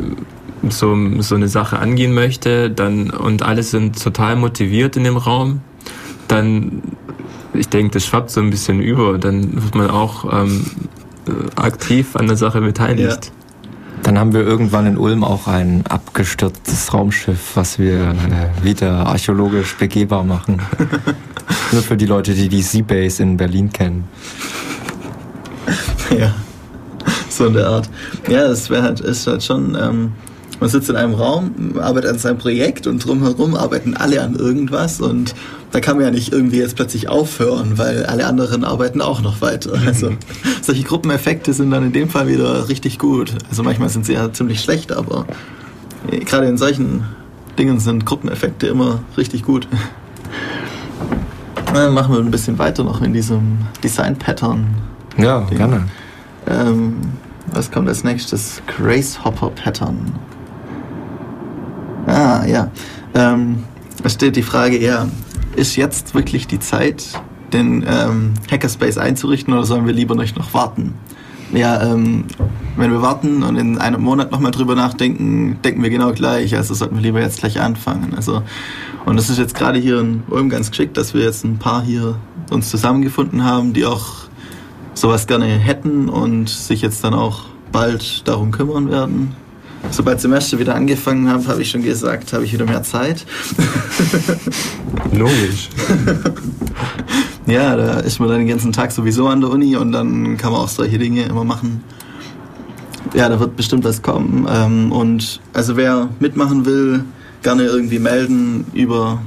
so, 0.68 0.96
so 1.20 1.34
eine 1.34 1.48
Sache 1.48 1.78
angehen 1.78 2.14
möchte 2.14 2.70
dann, 2.70 3.10
und 3.10 3.42
alle 3.42 3.62
sind 3.62 4.02
total 4.02 4.36
motiviert 4.36 4.96
in 4.96 5.04
dem 5.04 5.16
Raum, 5.16 5.60
dann, 6.28 6.82
ich 7.54 7.68
denke, 7.68 7.94
das 7.94 8.06
schwappt 8.06 8.30
so 8.30 8.40
ein 8.40 8.50
bisschen 8.50 8.80
über. 8.80 9.18
Dann 9.18 9.62
wird 9.62 9.74
man 9.74 9.90
auch 9.90 10.32
ähm, 10.32 10.66
aktiv 11.56 12.14
an 12.16 12.26
der 12.26 12.36
Sache 12.36 12.60
beteiligt. 12.60 13.26
Ja. 13.26 13.45
Dann 14.06 14.20
haben 14.20 14.32
wir 14.32 14.42
irgendwann 14.42 14.86
in 14.86 14.98
Ulm 14.98 15.24
auch 15.24 15.48
ein 15.48 15.84
abgestürztes 15.88 16.94
Raumschiff, 16.94 17.56
was 17.56 17.80
wir 17.80 18.10
äh, 18.10 18.64
wieder 18.64 19.04
archäologisch 19.04 19.74
begehbar 19.74 20.22
machen. 20.22 20.62
Nur 21.72 21.82
für 21.82 21.96
die 21.96 22.06
Leute, 22.06 22.32
die 22.32 22.48
die 22.48 22.62
Seabase 22.62 23.24
in 23.24 23.36
Berlin 23.36 23.72
kennen. 23.72 24.04
Ja, 26.16 26.32
so 27.28 27.46
in 27.46 27.54
der 27.54 27.66
Art. 27.66 27.90
Ja, 28.28 28.46
das 28.46 28.70
wäre 28.70 28.84
halt, 28.84 29.00
ist 29.00 29.26
halt 29.26 29.42
schon. 29.42 29.74
Ähm, 29.74 30.12
man 30.60 30.68
sitzt 30.68 30.88
in 30.88 30.96
einem 30.96 31.14
Raum, 31.14 31.74
arbeitet 31.78 32.10
an 32.10 32.18
seinem 32.18 32.38
Projekt 32.38 32.86
und 32.86 33.04
drumherum 33.04 33.54
arbeiten 33.54 33.94
alle 33.96 34.22
an 34.22 34.34
irgendwas 34.34 35.00
und 35.00 35.34
da 35.72 35.80
kann 35.80 35.96
man 35.96 36.06
ja 36.06 36.10
nicht 36.10 36.32
irgendwie 36.32 36.58
jetzt 36.58 36.76
plötzlich 36.76 37.08
aufhören, 37.08 37.76
weil 37.76 38.06
alle 38.06 38.26
anderen 38.26 38.64
arbeiten 38.64 39.00
auch 39.00 39.20
noch 39.20 39.40
weiter. 39.40 39.76
Mhm. 39.76 39.86
Also 39.86 40.10
solche 40.62 40.82
Gruppeneffekte 40.84 41.52
sind 41.52 41.70
dann 41.70 41.84
in 41.84 41.92
dem 41.92 42.08
Fall 42.08 42.28
wieder 42.28 42.68
richtig 42.68 42.98
gut. 42.98 43.32
Also 43.50 43.62
manchmal 43.62 43.88
sind 43.88 44.06
sie 44.06 44.14
ja 44.14 44.32
ziemlich 44.32 44.60
schlecht, 44.60 44.92
aber 44.92 45.26
gerade 46.24 46.46
in 46.46 46.56
solchen 46.56 47.04
Dingen 47.58 47.80
sind 47.80 48.06
Gruppeneffekte 48.06 48.66
immer 48.66 49.00
richtig 49.16 49.42
gut. 49.42 49.68
Dann 51.72 51.92
machen 51.92 52.14
wir 52.14 52.20
ein 52.20 52.30
bisschen 52.30 52.58
weiter 52.58 52.84
noch 52.84 53.02
in 53.02 53.12
diesem 53.12 53.58
Design-Pattern. 53.82 54.66
Ja, 55.18 55.40
Ding. 55.42 55.58
gerne. 55.58 55.88
Ähm, 56.46 56.96
was 57.52 57.70
kommt 57.70 57.88
als 57.88 58.04
nächstes? 58.04 58.62
Gracehopper 58.66 59.50
Pattern. 59.50 60.12
Ah, 62.06 62.44
ja. 62.46 62.70
Ähm, 63.14 63.64
es 64.02 64.12
steht 64.14 64.36
die 64.36 64.42
Frage, 64.42 64.80
ja, 64.80 65.08
ist 65.56 65.76
jetzt 65.76 66.14
wirklich 66.14 66.46
die 66.46 66.60
Zeit, 66.60 67.20
den 67.52 67.84
ähm, 67.88 68.34
Hackerspace 68.50 68.98
einzurichten 68.98 69.52
oder 69.52 69.64
sollen 69.64 69.86
wir 69.86 69.92
lieber 69.92 70.14
noch 70.14 70.54
warten? 70.54 70.94
Ja, 71.52 71.80
ähm, 71.82 72.24
wenn 72.76 72.90
wir 72.90 73.02
warten 73.02 73.42
und 73.42 73.56
in 73.56 73.78
einem 73.78 74.02
Monat 74.02 74.32
nochmal 74.32 74.50
drüber 74.50 74.74
nachdenken, 74.74 75.58
denken 75.64 75.82
wir 75.82 75.90
genau 75.90 76.12
gleich. 76.12 76.56
Also 76.56 76.74
sollten 76.74 76.96
wir 76.96 77.02
lieber 77.02 77.20
jetzt 77.20 77.38
gleich 77.38 77.60
anfangen. 77.60 78.14
Also, 78.14 78.42
und 79.04 79.16
das 79.16 79.30
ist 79.30 79.38
jetzt 79.38 79.54
gerade 79.54 79.78
hier 79.78 80.00
in 80.00 80.24
Ulm 80.28 80.48
ganz 80.48 80.70
geschickt, 80.70 80.96
dass 80.96 81.14
wir 81.14 81.22
jetzt 81.22 81.44
ein 81.44 81.58
paar 81.58 81.82
hier 81.82 82.16
uns 82.50 82.68
zusammengefunden 82.68 83.44
haben, 83.44 83.72
die 83.72 83.86
auch 83.86 84.26
sowas 84.94 85.26
gerne 85.26 85.46
hätten 85.46 86.08
und 86.08 86.48
sich 86.48 86.82
jetzt 86.82 87.04
dann 87.04 87.14
auch 87.14 87.44
bald 87.70 88.26
darum 88.26 88.50
kümmern 88.50 88.90
werden. 88.90 89.34
Sobald 89.90 90.20
Semester 90.20 90.58
wieder 90.58 90.74
angefangen 90.74 91.28
habe, 91.28 91.46
habe 91.48 91.62
ich 91.62 91.70
schon 91.70 91.82
gesagt, 91.82 92.32
habe 92.32 92.44
ich 92.44 92.52
wieder 92.52 92.64
mehr 92.64 92.82
Zeit. 92.82 93.24
Logisch. 95.12 95.68
ja, 97.46 97.76
da 97.76 98.00
ist 98.00 98.18
man 98.18 98.28
dann 98.28 98.38
den 98.38 98.48
ganzen 98.48 98.72
Tag 98.72 98.92
sowieso 98.92 99.28
an 99.28 99.40
der 99.40 99.50
Uni 99.50 99.76
und 99.76 99.92
dann 99.92 100.36
kann 100.36 100.52
man 100.52 100.60
auch 100.60 100.68
solche 100.68 100.98
Dinge 100.98 101.22
immer 101.24 101.44
machen. 101.44 101.82
Ja, 103.14 103.28
da 103.28 103.38
wird 103.40 103.56
bestimmt 103.56 103.84
was 103.84 104.02
kommen. 104.02 104.46
Ähm, 104.50 104.92
und 104.92 105.40
also 105.52 105.76
wer 105.76 106.08
mitmachen 106.18 106.66
will, 106.66 107.04
gerne 107.42 107.64
irgendwie 107.64 107.98
melden 107.98 108.66
über 108.72 109.20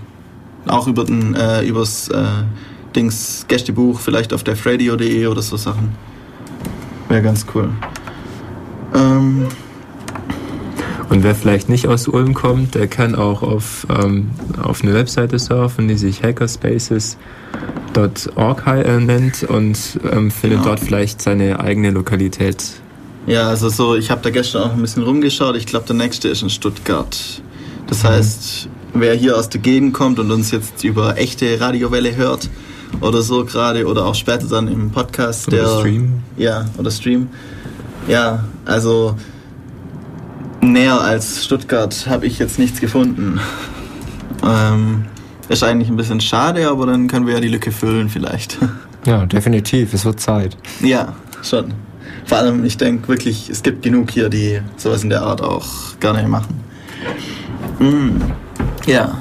auch 0.68 0.88
über 0.88 1.06
den 1.06 1.36
äh, 1.36 1.66
übers 1.66 2.10
äh, 2.10 2.24
Dings 2.96 3.46
Gästebuch, 3.48 4.00
vielleicht 4.00 4.34
auf 4.34 4.44
defradio.de 4.44 5.28
oder 5.28 5.42
so 5.42 5.58
Sachen. 5.58 5.96
Wäre 7.08 7.22
ganz 7.22 7.46
cool. 7.54 7.70
Ähm, 8.94 9.48
Und 11.10 11.24
wer 11.24 11.34
vielleicht 11.34 11.70
nicht 11.70 11.88
aus 11.88 12.08
Ulm 12.08 12.34
kommt, 12.36 12.76
der 12.76 12.88
kann 12.88 13.16
auch 13.16 13.42
auf, 13.42 13.88
ähm, 13.90 14.30
auf 14.62 14.84
eine 14.84 14.94
Webseite 14.94 15.40
surfen, 15.40 15.88
die 15.88 15.96
sich 15.98 16.22
hackerspaces.org 17.96 18.68
äh, 18.68 19.00
nennt 19.00 19.44
und 19.44 19.78
ähm, 20.12 20.30
findet 20.32 20.60
Genau. 20.60 20.70
dort 20.70 20.80
vielleicht 20.80 21.22
seine 21.22 21.60
eigene 21.60 21.92
Lokalität. 21.92 22.64
Ja, 23.28 23.48
also 23.50 23.70
so, 23.70 23.96
ich 23.96 24.10
habe 24.12 24.22
da 24.22 24.30
gestern 24.30 24.64
auch 24.64 24.74
ein 24.74 24.82
bisschen 24.82 25.04
rumgeschaut. 25.04 25.56
Ich 25.56 25.66
glaube, 25.66 25.86
der 25.88 25.96
nächste 25.96 26.30
ist 26.30 26.42
in 26.42 26.50
Stuttgart. 26.50 27.42
Das 27.88 28.04
Mhm. 28.04 28.08
heißt, 28.08 28.70
wer 28.94 29.14
hier 29.16 29.38
aus 29.38 29.50
der 29.50 29.62
Gegend 29.62 29.94
kommt 29.94 30.20
und 30.20 30.32
uns 30.32 30.52
jetzt 30.52 30.84
über 30.84 31.18
echte 31.18 31.60
Radiowelle 31.60 32.16
hört 32.16 32.50
oder 33.02 33.22
so 33.22 33.46
gerade 33.46 33.86
oder 33.86 34.06
auch 34.06 34.16
später 34.16 34.48
dann 34.48 34.68
im 34.68 34.90
Podcast, 34.92 35.48
Oder 35.48 35.58
der 35.58 35.68
Stream. 35.80 36.14
ja 36.38 36.66
oder 36.78 36.90
Stream, 36.92 37.28
ja, 38.08 38.44
also 38.66 39.16
näher 40.62 41.00
als 41.02 41.44
Stuttgart 41.46 42.08
habe 42.10 42.26
ich 42.26 42.40
jetzt 42.40 42.60
nichts 42.60 42.80
gefunden. 42.82 43.40
Ähm, 44.46 45.06
ist 45.50 45.64
eigentlich 45.64 45.90
ein 45.90 45.96
bisschen 45.98 46.22
schade, 46.22 46.70
aber 46.70 46.86
dann 46.86 47.08
können 47.08 47.26
wir 47.26 47.34
ja 47.36 47.40
die 47.40 47.48
Lücke 47.48 47.72
füllen 47.72 48.10
vielleicht. 48.10 48.58
Ja, 49.06 49.26
definitiv. 49.26 49.94
Es 49.94 50.04
wird 50.04 50.20
Zeit. 50.20 50.58
Ja, 50.82 51.14
schon. 51.42 51.74
Vor 52.26 52.38
allem, 52.38 52.66
ich 52.66 52.76
denke 52.76 53.08
wirklich, 53.08 53.50
es 53.50 53.64
gibt 53.64 53.82
genug 53.82 54.12
hier, 54.12 54.28
die 54.28 54.60
sowas 54.76 55.04
in 55.04 55.10
der 55.10 55.22
Art 55.22 55.42
auch 55.42 55.66
gerne 56.02 56.28
machen. 56.28 56.60
Mm. 57.80 58.22
Ja, 58.86 59.18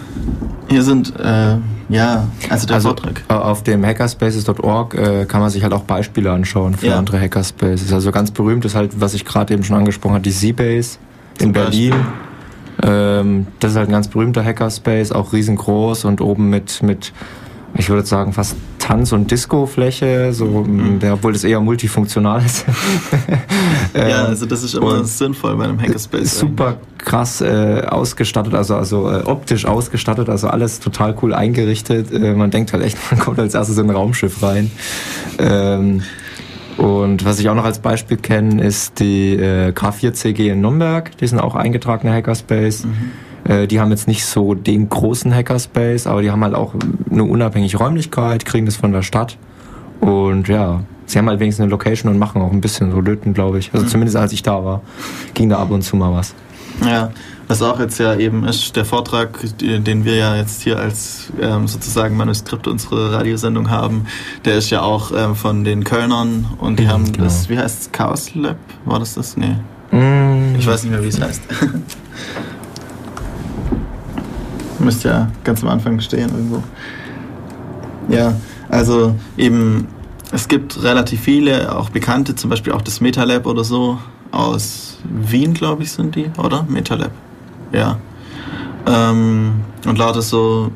hier 0.68 0.82
sind, 0.82 1.14
äh, 1.20 1.56
ja, 1.88 2.26
also 2.50 2.66
der 2.66 2.74
Also 2.74 2.88
Vortrag. 2.88 3.22
äh, 3.28 3.32
auf 3.34 3.62
dem 3.62 3.84
hackerspaces.org 3.86 4.94
äh, 4.94 5.24
kann 5.26 5.40
man 5.40 5.48
sich 5.50 5.62
halt 5.62 5.72
auch 5.72 5.84
Beispiele 5.84 6.32
anschauen 6.32 6.74
für 6.74 6.88
Ja. 6.88 6.98
andere 6.98 7.20
Hackerspaces. 7.20 7.92
Also 7.92 8.10
ganz 8.10 8.32
berühmt 8.32 8.64
ist 8.64 8.74
halt, 8.74 9.00
was 9.00 9.14
ich 9.14 9.24
gerade 9.24 9.54
eben 9.54 9.62
schon 9.62 9.76
angesprochen 9.76 10.14
habe, 10.14 10.24
die 10.24 10.32
Z-Base 10.32 10.98
in 11.38 11.52
Berlin. 11.52 11.94
Ähm, 12.82 13.46
das 13.60 13.72
ist 13.72 13.76
halt 13.76 13.88
ein 13.88 13.92
ganz 13.92 14.08
berühmter 14.08 14.44
Hackerspace, 14.44 15.12
auch 15.12 15.32
riesengroß 15.32 16.04
und 16.04 16.20
oben 16.20 16.48
mit, 16.48 16.82
mit 16.82 17.12
ich 17.74 17.88
würde 17.90 18.06
sagen, 18.06 18.32
fast 18.32 18.56
Tanz- 18.78 19.12
und 19.12 19.30
Disco-Fläche, 19.30 20.32
so, 20.32 20.46
Mhm. 20.46 21.00
obwohl 21.12 21.32
das 21.32 21.44
eher 21.44 21.60
multifunktional 21.60 22.42
ist. 22.44 22.64
Ja, 23.94 24.02
Ähm, 24.20 24.26
also 24.26 24.46
das 24.46 24.62
ist 24.62 24.74
immer 24.74 25.02
sinnvoll 25.04 25.56
bei 25.56 25.64
einem 25.64 25.80
Hackerspace. 25.80 26.38
super 26.38 26.76
krass 26.98 27.40
äh, 27.40 27.82
ausgestattet, 27.88 28.54
also, 28.54 28.76
also 28.76 29.10
äh, 29.10 29.22
optisch 29.24 29.64
ausgestattet, 29.66 30.28
also 30.28 30.48
alles 30.48 30.78
total 30.78 31.16
cool 31.22 31.34
eingerichtet. 31.34 32.12
Äh, 32.12 32.34
man 32.34 32.50
denkt 32.50 32.72
halt 32.72 32.84
echt, 32.84 32.96
man 33.10 33.20
kommt 33.20 33.38
als 33.40 33.54
erstes 33.54 33.76
in 33.78 33.88
ein 33.90 33.96
Raumschiff 33.96 34.42
rein. 34.42 34.70
Ähm, 35.38 36.02
und 36.78 37.24
was 37.24 37.40
ich 37.40 37.48
auch 37.48 37.56
noch 37.56 37.64
als 37.64 37.80
Beispiel 37.80 38.16
kenne, 38.16 38.62
ist 38.62 39.00
die 39.00 39.34
äh, 39.34 39.72
K4CG 39.72 40.52
in 40.52 40.60
Nürnberg. 40.60 41.16
Die 41.18 41.26
sind 41.26 41.40
auch 41.40 41.56
eingetragene 41.56 42.12
Hackerspace. 42.12 42.86
Äh, 43.44 43.66
die 43.66 43.80
haben 43.80 43.90
jetzt 43.90 44.06
nicht 44.06 44.24
so 44.24 44.54
den 44.54 44.88
großen 44.88 45.34
Hackerspace, 45.34 46.06
aber 46.06 46.22
die 46.22 46.30
haben 46.30 46.44
halt 46.44 46.54
auch 46.54 46.74
eine 47.10 47.24
unabhängige 47.24 47.78
Räumlichkeit, 47.78 48.44
kriegen 48.44 48.64
das 48.64 48.76
von 48.76 48.92
der 48.92 49.02
Stadt. 49.02 49.36
Und 50.00 50.46
ja, 50.46 50.82
sie 51.06 51.18
haben 51.18 51.28
halt 51.28 51.40
wenigstens 51.40 51.64
eine 51.64 51.70
Location 51.70 52.12
und 52.12 52.18
machen 52.18 52.40
auch 52.40 52.52
ein 52.52 52.60
bisschen 52.60 52.92
so 52.92 53.00
Löten, 53.00 53.34
glaube 53.34 53.58
ich. 53.58 53.74
Also 53.74 53.84
zumindest 53.86 54.16
als 54.16 54.32
ich 54.32 54.44
da 54.44 54.64
war, 54.64 54.82
ging 55.34 55.48
da 55.48 55.58
ab 55.58 55.72
und 55.72 55.82
zu 55.82 55.96
mal 55.96 56.12
was. 56.12 56.32
Ja, 56.86 57.10
was 57.48 57.62
auch 57.62 57.80
jetzt 57.80 57.98
ja 57.98 58.14
eben 58.14 58.44
ist, 58.44 58.76
der 58.76 58.84
Vortrag, 58.84 59.38
den 59.60 60.04
wir 60.04 60.16
ja 60.16 60.36
jetzt 60.36 60.62
hier 60.62 60.78
als 60.78 61.32
ähm, 61.40 61.66
sozusagen 61.66 62.16
Manuskript 62.16 62.66
unserer 62.66 63.12
Radiosendung 63.12 63.70
haben, 63.70 64.06
der 64.44 64.56
ist 64.58 64.70
ja 64.70 64.82
auch 64.82 65.10
ähm, 65.16 65.34
von 65.34 65.64
den 65.64 65.84
Kölnern 65.84 66.46
und 66.58 66.78
die 66.78 66.84
Mhm, 66.84 66.88
haben 66.90 67.12
genau. 67.12 67.24
das, 67.24 67.48
wie 67.48 67.58
heißt 67.58 67.80
es, 67.82 67.92
Chaos 67.92 68.34
Lab? 68.34 68.56
War 68.84 68.98
das 68.98 69.14
das? 69.14 69.36
Nee, 69.36 69.56
Mm, 69.90 70.54
ich 70.58 70.66
weiß 70.66 70.82
nicht 70.82 70.92
mehr, 70.92 71.02
wie 71.02 71.08
es 71.08 71.18
heißt. 71.18 71.40
Müsste 74.78 75.08
ja 75.08 75.30
ganz 75.44 75.62
am 75.62 75.70
Anfang 75.70 75.98
stehen 76.00 76.28
irgendwo. 76.28 76.62
Ja, 78.08 78.34
also 78.68 79.14
eben, 79.38 79.88
es 80.30 80.46
gibt 80.46 80.82
relativ 80.82 81.22
viele, 81.22 81.74
auch 81.74 81.88
bekannte, 81.88 82.34
zum 82.34 82.50
Beispiel 82.50 82.74
auch 82.74 82.82
das 82.82 83.00
MetaLab 83.00 83.46
oder 83.46 83.64
so, 83.64 83.98
aus 84.30 84.98
Wien, 85.04 85.54
glaube 85.54 85.84
ich, 85.84 85.92
sind 85.92 86.14
die, 86.14 86.30
oder? 86.36 86.66
MetaLab. 86.68 87.12
Ja. 87.72 87.98
Ähm, 88.86 89.60
und 89.86 89.98
lauter 89.98 90.22
so 90.22 90.70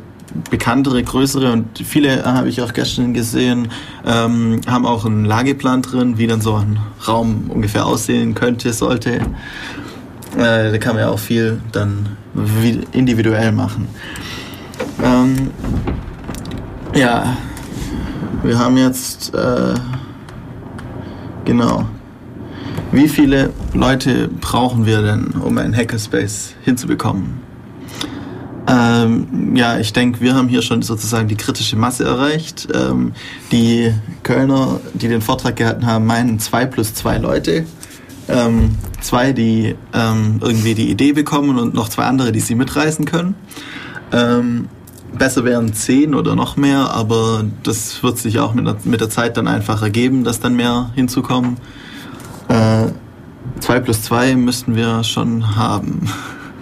bekanntere, 0.51 1.03
größere 1.03 1.53
und 1.53 1.79
viele 1.79 2.25
habe 2.25 2.49
ich 2.49 2.63
auch 2.63 2.73
gestern 2.73 3.13
gesehen, 3.13 3.69
ähm, 4.07 4.61
haben 4.67 4.87
auch 4.87 5.05
einen 5.05 5.25
Lageplan 5.25 5.83
drin, 5.83 6.19
wie 6.19 6.27
dann 6.27 6.41
so 6.41 6.55
ein 6.55 6.79
Raum 7.07 7.51
ungefähr 7.51 7.87
aussehen 7.87 8.35
könnte, 8.35 8.73
sollte. 8.73 9.21
Äh, 10.37 10.73
da 10.73 10.79
kann 10.79 10.95
man 10.95 11.05
ja 11.05 11.11
auch 11.11 11.19
viel 11.19 11.61
dann 11.73 12.17
individuell 12.93 13.53
machen. 13.53 13.89
Ähm, 15.03 15.51
ja, 16.95 17.37
wir 18.43 18.59
haben 18.59 18.77
jetzt, 18.77 19.35
äh, 19.35 19.75
genau. 21.45 21.87
Wie 22.93 23.09
viele 23.09 23.51
Leute 23.73 24.29
brauchen 24.29 24.85
wir 24.87 25.03
denn, 25.03 25.29
um 25.29 25.57
einen 25.59 25.75
Hackerspace 25.75 26.55
hinzubekommen? 26.63 27.41
Ähm, 28.69 29.57
ja, 29.57 29.79
ich 29.79 29.93
denke, 29.93 30.21
wir 30.21 30.35
haben 30.35 30.49
hier 30.49 30.63
schon 30.63 30.83
sozusagen 30.83 31.29
die 31.29 31.37
kritische 31.37 31.77
Masse 31.77 32.05
erreicht. 32.05 32.69
Ähm, 32.73 33.13
die 33.51 33.93
Kölner, 34.23 34.81
die 34.95 35.09
den 35.09 35.21
Vortrag 35.21 35.57
gehalten 35.57 35.87
haben, 35.87 36.07
meinen 36.07 36.39
zwei 36.39 36.67
plus 36.67 36.95
zwei 36.95 37.19
Leute. 37.19 37.65
Ähm, 38.29 38.77
zwei, 39.01 39.33
die 39.33 39.75
ähm, 39.93 40.41
irgendwie 40.41 40.75
die 40.75 40.91
Idee 40.91 41.13
bekommen 41.13 41.59
und 41.59 41.75
noch 41.75 41.89
zwei 41.89 42.05
andere, 42.05 42.31
die 42.31 42.41
sie 42.41 42.55
mitreißen 42.55 43.05
können. 43.05 43.35
Ähm, 44.13 44.69
besser 45.17 45.45
wären 45.45 45.75
zehn 45.75 46.15
oder 46.15 46.37
noch 46.37 46.57
mehr, 46.57 46.93
aber 46.93 47.45
das 47.63 48.03
wird 48.03 48.19
sich 48.19 48.39
auch 48.39 48.55
mit 48.55 48.67
der, 48.67 48.77
mit 48.85 49.01
der 49.01 49.11
Zeit 49.11 49.37
dann 49.37 49.49
einfach 49.49 49.83
ergeben, 49.83 50.25
dass 50.25 50.41
dann 50.41 50.55
mehr 50.55 50.91
hinzukommen. 50.95 51.57
Äh, 52.53 52.89
zwei 53.61 53.81
plus 53.81 54.03
zwei 54.03 54.35
müssten 54.37 54.75
wir 54.77 55.03
schon 55.05 55.57
haben. 55.57 56.09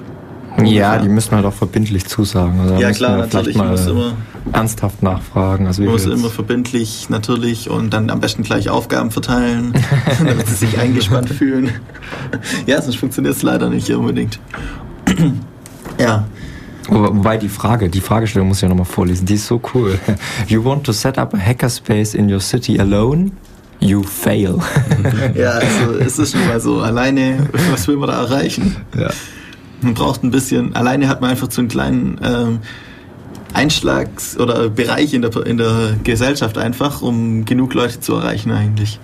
ja, 0.65 0.99
die 0.99 1.09
müssen 1.09 1.33
halt 1.35 1.45
auch 1.45 1.53
verbindlich 1.53 2.07
zusagen. 2.07 2.61
Also 2.61 2.75
Ja 2.77 2.91
klar, 2.93 3.17
natürlich. 3.19 3.57
Man 3.57 3.67
Mal 3.69 3.73
muss 3.73 3.87
immer, 3.87 4.13
ernsthaft 4.53 5.03
nachfragen. 5.03 5.67
Also 5.67 5.83
man 5.83 5.93
muss 5.93 6.07
immer 6.07 6.29
verbindlich 6.31 7.09
natürlich 7.11 7.71
und 7.71 7.91
dann 7.91 8.11
am 8.11 8.21
besten 8.21 8.43
gleich 8.43 8.69
Aufgaben 8.69 9.11
verteilen, 9.11 9.73
damit 10.25 10.47
sie 10.49 10.55
sich 10.55 10.79
eingespannt 10.79 11.31
fühlen. 11.31 11.71
Ja, 12.67 12.81
sonst 12.81 12.97
funktioniert 12.97 13.35
es 13.37 13.43
leider 13.43 13.69
nicht 13.69 13.91
unbedingt. 13.91 14.39
ja. 15.99 16.27
Wo- 16.89 17.03
Wobei 17.15 17.37
die 17.37 17.49
Frage, 17.49 17.89
die 17.89 18.01
Fragestellung 18.01 18.49
muss 18.49 18.59
ich 18.59 18.63
ja 18.63 18.69
nochmal 18.69 18.85
vorlesen, 18.87 19.27
die 19.27 19.35
ist 19.35 19.47
so 19.47 19.61
cool. 19.75 19.99
You 20.49 20.65
want 20.65 20.85
to 20.85 20.93
set 20.93 21.19
up 21.19 21.35
a 21.35 21.39
hackerspace 21.39 22.15
in 22.15 22.33
your 22.33 22.41
city 22.41 22.79
alone? 22.81 23.31
You 23.81 24.03
fail. 24.03 24.59
Ja, 25.35 25.53
also 25.53 25.99
es 25.99 26.19
ist 26.19 26.33
schon 26.33 26.47
mal 26.47 26.61
so. 26.61 26.81
Alleine, 26.81 27.49
was 27.71 27.89
will 27.89 27.97
man 27.97 28.09
da 28.09 28.23
erreichen? 28.23 28.77
ja. 28.97 29.11
Man 29.83 29.95
braucht 29.95 30.23
ein 30.23 30.31
bisschen, 30.31 30.77
alleine 30.77 31.09
hat 31.09 31.23
man 31.23 31.31
einfach 31.31 31.51
so 31.51 31.63
einen 31.63 31.69
kleinen 31.69 32.21
ähm, 32.23 32.59
Einschlags- 33.55 34.39
oder 34.39 34.69
Bereich 34.69 35.15
in 35.15 35.23
der, 35.23 35.35
in 35.47 35.57
der 35.57 35.97
Gesellschaft 36.05 36.59
einfach, 36.59 37.01
um 37.01 37.47
genug 37.47 37.73
Leute 37.73 37.99
zu 38.01 38.15
erreichen 38.15 38.53
eigentlich. 38.53 39.01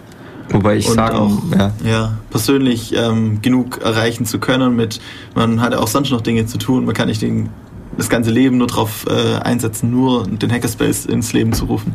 Wobei 0.50 0.76
ich 0.76 0.88
und 0.88 0.94
sagen, 0.96 1.16
auch 1.16 1.58
ja, 1.58 1.72
ja, 1.84 2.18
persönlich 2.30 2.94
ähm, 2.94 3.40
genug 3.42 3.78
erreichen 3.82 4.26
zu 4.26 4.38
können 4.38 4.76
mit, 4.76 5.00
man 5.34 5.60
hat 5.60 5.72
ja 5.72 5.80
auch 5.80 5.88
sonst 5.88 6.10
noch 6.10 6.20
Dinge 6.20 6.46
zu 6.46 6.58
tun, 6.58 6.84
man 6.84 6.94
kann 6.94 7.08
nicht 7.08 7.22
den, 7.22 7.48
das 7.96 8.08
ganze 8.08 8.30
Leben 8.30 8.58
nur 8.58 8.68
darauf 8.68 9.06
äh, 9.08 9.38
einsetzen, 9.42 9.90
nur 9.90 10.26
den 10.26 10.52
Hackerspace 10.52 11.06
ins 11.06 11.32
Leben 11.32 11.52
zu 11.52 11.64
rufen. 11.64 11.94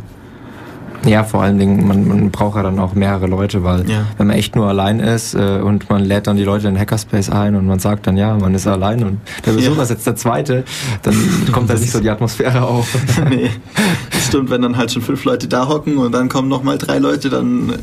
Ja, 1.05 1.23
vor 1.23 1.41
allen 1.41 1.57
Dingen, 1.57 1.87
man, 1.87 2.07
man 2.07 2.31
braucht 2.31 2.55
ja 2.57 2.63
dann 2.63 2.77
auch 2.79 2.93
mehrere 2.93 3.27
Leute, 3.27 3.63
weil 3.63 3.89
Ja. 3.89 4.05
wenn 4.17 4.27
man 4.27 4.35
echt 4.35 4.55
nur 4.55 4.67
allein 4.67 4.99
ist 4.99 5.33
äh, 5.33 5.59
und 5.63 5.89
man 5.89 6.03
lädt 6.03 6.27
dann 6.27 6.37
die 6.37 6.43
Leute 6.43 6.67
in 6.67 6.75
den 6.75 6.79
Hackerspace 6.79 7.29
ein 7.29 7.55
und 7.55 7.65
man 7.65 7.79
sagt 7.79 8.05
dann, 8.07 8.17
ja, 8.17 8.35
man 8.35 8.53
ist 8.53 8.67
allein 8.67 9.03
und 9.03 9.19
der 9.45 9.53
Besucher 9.53 9.77
Ja. 9.77 9.83
ist 9.83 9.89
jetzt 9.89 10.05
der 10.07 10.15
Zweite, 10.15 10.63
dann 11.03 11.15
kommt 11.51 11.69
da 11.69 11.73
nicht 11.73 11.91
so 11.91 11.99
die 11.99 12.09
Atmosphäre 12.09 12.61
auf. 12.61 12.87
nee, 13.29 13.49
stimmt, 14.27 14.49
wenn 14.49 14.61
dann 14.61 14.77
halt 14.77 14.91
schon 14.91 15.01
fünf 15.01 15.23
Leute 15.25 15.47
da 15.47 15.67
hocken 15.67 15.97
und 15.97 16.11
dann 16.11 16.29
kommen 16.29 16.47
nochmal 16.49 16.77
drei 16.77 16.99
Leute, 16.99 17.29
dann 17.29 17.73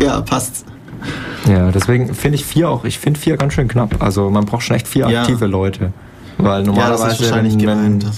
ja, 0.00 0.20
passt's. 0.22 0.64
Ja, 1.48 1.70
deswegen 1.70 2.14
finde 2.14 2.36
ich 2.36 2.44
vier 2.44 2.68
auch, 2.70 2.84
ich 2.84 2.98
finde 2.98 3.20
vier 3.20 3.36
ganz 3.36 3.52
schön 3.52 3.68
knapp. 3.68 4.02
Also 4.02 4.30
man 4.30 4.46
braucht 4.46 4.62
schon 4.62 4.76
echt 4.76 4.88
vier 4.88 5.08
Ja. 5.08 5.20
aktive 5.22 5.46
Leute. 5.46 5.92
Weil 6.38 6.48
Ja, 6.52 6.56
das 6.58 6.66
normalerweise, 6.66 7.06
ist 7.12 7.20
wahrscheinlich 7.30 7.52
wenn, 7.54 7.60
gemeint. 7.60 8.04
wenn, 8.04 8.10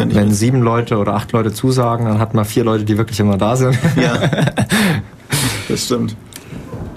könnte 0.00 0.14
ich 0.14 0.20
wenn 0.20 0.28
mir- 0.28 0.34
sieben 0.34 0.62
Leute 0.62 0.98
oder 0.98 1.14
acht 1.14 1.32
Leute 1.32 1.52
zusagen, 1.52 2.06
dann 2.06 2.18
hat 2.18 2.34
man 2.34 2.44
vier 2.44 2.64
Leute, 2.64 2.84
die 2.84 2.96
wirklich 2.98 3.20
immer 3.20 3.36
da 3.38 3.56
sind. 3.56 3.78
Ja, 3.96 4.18
das 5.68 5.84
stimmt. 5.84 6.16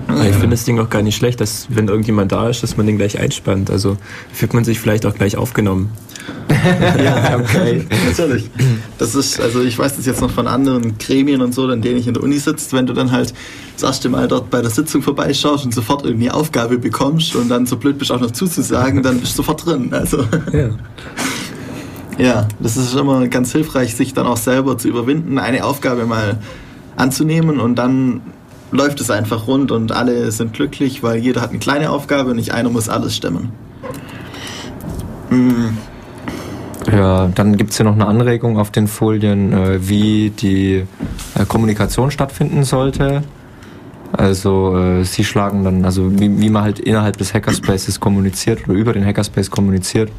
Aber 0.08 0.22
Ich 0.26 0.32
finde 0.36 0.50
das 0.50 0.66
Ding 0.66 0.80
auch 0.80 0.90
gar 0.90 1.02
nicht 1.02 1.16
schlecht, 1.16 1.40
dass 1.40 1.68
wenn 1.70 1.88
irgendjemand 1.88 2.32
da 2.34 2.50
ist, 2.50 2.62
dass 2.62 2.76
man 2.76 2.86
den 2.86 2.98
gleich 2.98 3.18
einspannt. 3.20 3.72
Also 3.72 3.98
fühlt 4.34 4.54
man 4.54 4.66
sich 4.66 4.80
vielleicht 4.80 5.06
auch 5.06 5.14
gleich 5.16 5.38
aufgenommen. 5.38 5.92
Ja, 7.02 7.38
okay. 7.40 7.86
Natürlich. 8.06 8.50
Das 8.98 9.16
ist, 9.16 9.40
also 9.40 9.62
ich 9.62 9.80
weiß 9.80 9.96
das 9.96 10.06
jetzt 10.06 10.20
noch 10.22 10.30
von 10.30 10.48
anderen 10.48 10.98
Gremien 10.98 11.42
und 11.42 11.54
so, 11.54 11.70
in 11.70 11.82
denen 11.82 11.98
ich 12.00 12.08
in 12.08 12.14
der 12.14 12.22
Uni 12.24 12.38
sitzt, 12.38 12.74
wenn 12.74 12.86
du 12.86 12.94
dann 12.94 13.12
halt 13.12 13.34
das 13.76 13.84
erste 13.84 14.10
Mal 14.10 14.28
dort 14.28 14.50
bei 14.50 14.62
der 14.62 14.70
Sitzung 14.70 15.02
vorbeischaust 15.02 15.64
und 15.66 15.74
sofort 15.74 16.06
irgendwie 16.06 16.30
Aufgabe 16.30 16.78
bekommst 16.78 17.36
und 17.36 17.48
dann 17.50 17.66
so 17.66 17.78
blöd 17.78 17.98
bist 17.98 18.12
auch 18.12 18.20
noch 18.20 18.32
zuzusagen, 18.32 19.04
dann 19.04 19.20
bist 19.20 19.34
du 19.34 19.38
sofort 19.38 19.66
drin. 19.66 19.90
Also 19.94 20.20
Ja. 20.52 20.70
ja, 22.18 22.48
das 22.60 22.78
ist 22.78 22.96
immer 22.96 23.28
ganz 23.28 23.52
hilfreich, 23.52 23.96
sich 23.96 24.14
dann 24.14 24.28
auch 24.28 24.38
selber 24.38 24.78
zu 24.78 24.88
überwinden, 24.88 25.40
eine 25.40 25.66
Aufgabe 25.66 26.06
mal 26.06 26.38
anzunehmen 26.96 27.60
und 27.60 27.76
dann 27.76 28.22
läuft 28.72 29.00
es 29.02 29.12
einfach 29.12 29.48
rund 29.48 29.72
und 29.72 29.92
alle 29.92 30.32
sind 30.32 30.54
glücklich, 30.54 31.04
weil 31.04 31.18
jeder 31.18 31.42
hat 31.42 31.52
eine 31.52 31.60
kleine 31.60 31.92
Aufgabe 31.92 32.32
und 32.32 32.38
nicht 32.38 32.54
einer 32.54 32.70
muss 32.70 32.90
alles 32.90 33.16
stemmen. 33.16 33.52
Mm, 35.30 35.70
Ja, 36.92 37.28
dann 37.28 37.56
gibt 37.56 37.72
es 37.72 37.78
hier 37.78 37.86
noch 37.86 37.94
eine 37.94 38.08
Anregung 38.08 38.58
auf 38.58 38.72
den 38.72 38.88
Folien, 38.88 39.54
äh, 39.54 39.88
wie 39.88 40.32
die 40.32 40.86
äh, 41.36 41.46
Kommunikation 41.48 42.12
stattfinden 42.12 42.64
sollte. 42.64 43.24
Also 44.12 44.78
äh, 44.78 45.04
sie 45.04 45.24
schlagen 45.24 45.64
dann, 45.64 45.86
also 45.86 46.12
wie, 46.20 46.40
wie 46.40 46.50
man 46.50 46.64
halt 46.64 46.80
innerhalb 46.80 47.18
des 47.18 47.34
Hackerspaces 47.34 48.00
kommuniziert 48.00 48.68
oder 48.68 48.78
über 48.78 48.94
den 48.94 49.06
Hackerspace 49.06 49.50
kommuniziert. 49.50 50.12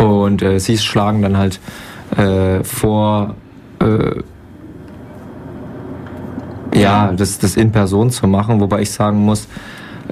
Und 0.00 0.42
äh, 0.42 0.58
sie 0.58 0.78
schlagen 0.78 1.20
dann 1.20 1.36
halt 1.36 1.60
äh, 2.16 2.64
vor, 2.64 3.34
äh, 3.80 4.22
ja, 6.78 7.12
das, 7.12 7.38
das 7.38 7.56
in 7.56 7.70
Person 7.70 8.10
zu 8.10 8.26
machen, 8.26 8.60
wobei 8.60 8.80
ich 8.80 8.90
sagen 8.90 9.18
muss, 9.18 9.46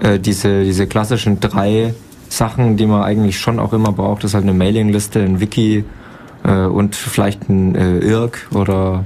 äh, 0.02 0.18
diese, 0.18 0.64
diese 0.64 0.87
klassischen 0.87 1.40
drei 1.40 1.95
Sachen, 2.28 2.76
die 2.76 2.87
man 2.87 3.02
eigentlich 3.02 3.38
schon 3.38 3.59
auch 3.59 3.73
immer 3.73 3.92
braucht, 3.92 4.25
ist 4.25 4.35
halt 4.35 4.45
eine 4.45 4.52
Mailingliste, 4.52 5.21
ein 5.21 5.40
Wiki 5.40 5.85
äh, 6.45 6.64
und 6.64 6.95
vielleicht 6.95 7.49
ein 7.49 7.75
äh, 7.75 7.99
IRC 8.00 8.49
oder 8.54 9.04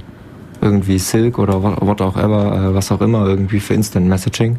irgendwie 0.59 0.99
Silk 0.99 1.39
oder 1.39 1.63
what, 1.63 2.01
auch 2.01 2.17
ever, 2.17 2.71
äh, 2.71 2.75
was 2.75 2.91
auch 2.91 2.99
immer, 2.99 3.25
irgendwie 3.25 3.61
für 3.61 3.73
Instant 3.73 4.07
Messaging. 4.07 4.57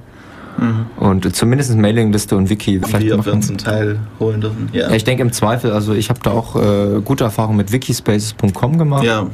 Mhm. 0.58 0.87
Und 0.99 1.34
zumindest 1.34 1.75
Mailingliste 1.76 2.37
und 2.37 2.50
Wiki 2.50 2.80
vielleicht 2.84 3.06
Wir 3.06 3.16
machen. 3.16 3.26
werden 3.26 3.42
zum 3.42 3.58
Teil 3.58 3.99
holen 4.20 4.40
dürfen. 4.40 4.68
Ja. 4.73 4.88
Ja, 4.88 4.94
ich 4.94 5.04
denke 5.04 5.23
im 5.23 5.32
Zweifel, 5.32 5.73
also 5.73 5.92
ich 5.94 6.11
habe 6.11 6.20
da 6.23 6.30
auch 6.30 6.56
äh, 6.56 7.00
gute 7.04 7.25
Erfahrungen 7.25 7.56
mit 7.56 7.73
wikispaces.com 7.73 8.78
gemacht. 8.78 9.04
ja. 9.04 9.26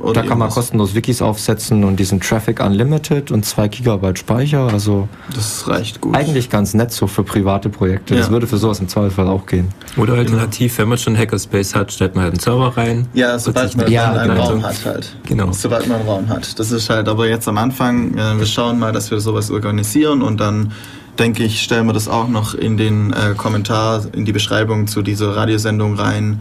Oder 0.00 0.22
Da 0.22 0.28
kann 0.28 0.38
man 0.38 0.48
kostenlos 0.48 0.94
Wikis 0.94 1.20
aufsetzen 1.22 1.82
und 1.82 1.96
diesen 1.96 2.20
Traffic 2.20 2.60
Unlimited 2.64 3.32
und 3.32 3.44
2 3.44 3.66
Gigabyte 3.68 4.18
Speicher. 4.18 4.68
Also 4.72 5.08
Das 5.34 5.66
reicht 5.66 6.00
gut. 6.00 6.14
eigentlich 6.14 6.50
ganz 6.50 6.72
nett 6.74 6.92
so 6.92 7.06
für 7.08 7.24
private 7.24 7.68
Projekte. 7.68 8.14
Das 8.14 8.26
Ja. 8.26 8.32
würde 8.32 8.46
für 8.46 8.58
sowas 8.58 8.78
im 8.78 8.86
Zweifel 8.88 9.26
auch 9.26 9.46
gehen. 9.46 9.68
Oder 9.96 10.14
alternativ, 10.14 10.78
wenn 10.78 10.88
man 10.88 10.98
schon 10.98 11.16
Hackerspace 11.18 11.74
hat, 11.74 11.92
stellt 11.92 12.14
man 12.14 12.24
halt 12.24 12.34
einen 12.34 12.40
Server 12.40 12.76
rein. 12.76 13.08
Ja, 13.14 13.38
sobald 13.40 13.76
man 13.76 13.90
Ja, 13.90 14.12
einen 14.12 14.30
genau. 14.36 14.44
Raum 14.48 14.62
hat 14.62 14.84
halt. 14.84 15.16
Genau. 15.26 15.50
Sobald 15.52 15.88
man 15.88 15.98
einen 15.98 16.08
Raum 16.08 16.28
hat. 16.28 16.58
Das 16.60 16.70
ist 16.70 16.88
halt 16.90 17.08
aber 17.08 17.28
jetzt 17.28 17.48
am 17.48 17.58
Anfang, 17.58 18.16
äh, 18.16 18.38
wir 18.38 18.46
schauen 18.46 18.78
mal, 18.78 18.92
dass 18.92 19.10
wir 19.10 19.18
sowas 19.18 19.50
organisieren 19.50 20.22
und 20.22 20.38
dann 20.38 20.70
denke 21.18 21.42
ich, 21.42 21.60
stellen 21.60 21.86
wir 21.86 21.92
das 21.92 22.06
auch 22.06 22.28
noch 22.28 22.54
in 22.54 22.76
den 22.76 23.12
äh, 23.12 23.34
Kommentar, 23.36 24.02
in 24.12 24.24
die 24.24 24.32
Beschreibung 24.32 24.86
zu 24.86 25.02
dieser 25.02 25.34
Radiosendung 25.34 25.94
rein. 25.96 26.40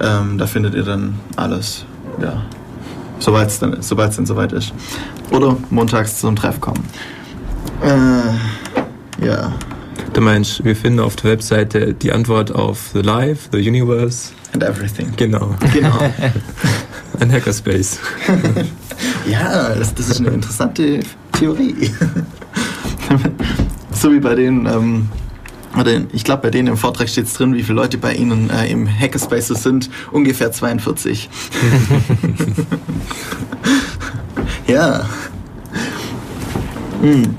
Ähm, 0.00 0.38
da 0.38 0.46
findet 0.46 0.74
ihr 0.74 0.84
dann 0.84 1.18
alles. 1.36 1.84
Ja. 2.22 2.42
Sobald 3.18 3.48
es 3.48 3.58
dann, 3.58 3.80
sobald's 3.82 4.16
dann 4.16 4.26
soweit 4.26 4.52
ist. 4.52 4.72
Oder 5.30 5.56
montags 5.70 6.20
zum 6.20 6.36
Treff 6.36 6.60
kommen. 6.60 6.84
Äh, 7.82 9.24
ja. 9.26 9.52
Du 10.12 10.20
meinst, 10.20 10.64
wir 10.64 10.76
finden 10.76 11.00
auf 11.00 11.16
der 11.16 11.32
Webseite 11.32 11.94
die 11.94 12.12
Antwort 12.12 12.52
auf 12.52 12.90
The 12.92 13.00
Life, 13.00 13.48
The 13.52 13.58
Universe. 13.58 14.32
And 14.52 14.62
everything. 14.62 15.12
Genau. 15.16 15.54
Genau. 15.72 15.98
Ein 17.20 17.32
Hackerspace. 17.32 17.98
Ja, 19.26 19.74
das, 19.74 19.94
das 19.94 20.10
ist 20.10 20.20
eine 20.20 20.28
interessante 20.30 21.00
Theorie. 21.32 21.90
so 23.92 24.12
wie 24.12 24.20
bei 24.20 24.34
den, 24.34 24.66
ähm, 24.66 25.08
ich 26.12 26.24
glaube, 26.24 26.42
bei 26.42 26.50
denen 26.50 26.68
im 26.68 26.76
Vortrag 26.76 27.08
steht 27.08 27.26
es 27.26 27.34
drin, 27.34 27.54
wie 27.54 27.62
viele 27.62 27.76
Leute 27.76 27.98
bei 27.98 28.14
Ihnen 28.14 28.50
äh, 28.50 28.70
im 28.70 28.86
Hackerspaces 28.88 29.62
sind. 29.62 29.90
Ungefähr 30.12 30.52
42. 30.52 31.28
ja. 34.66 35.08
Hm. 37.02 37.36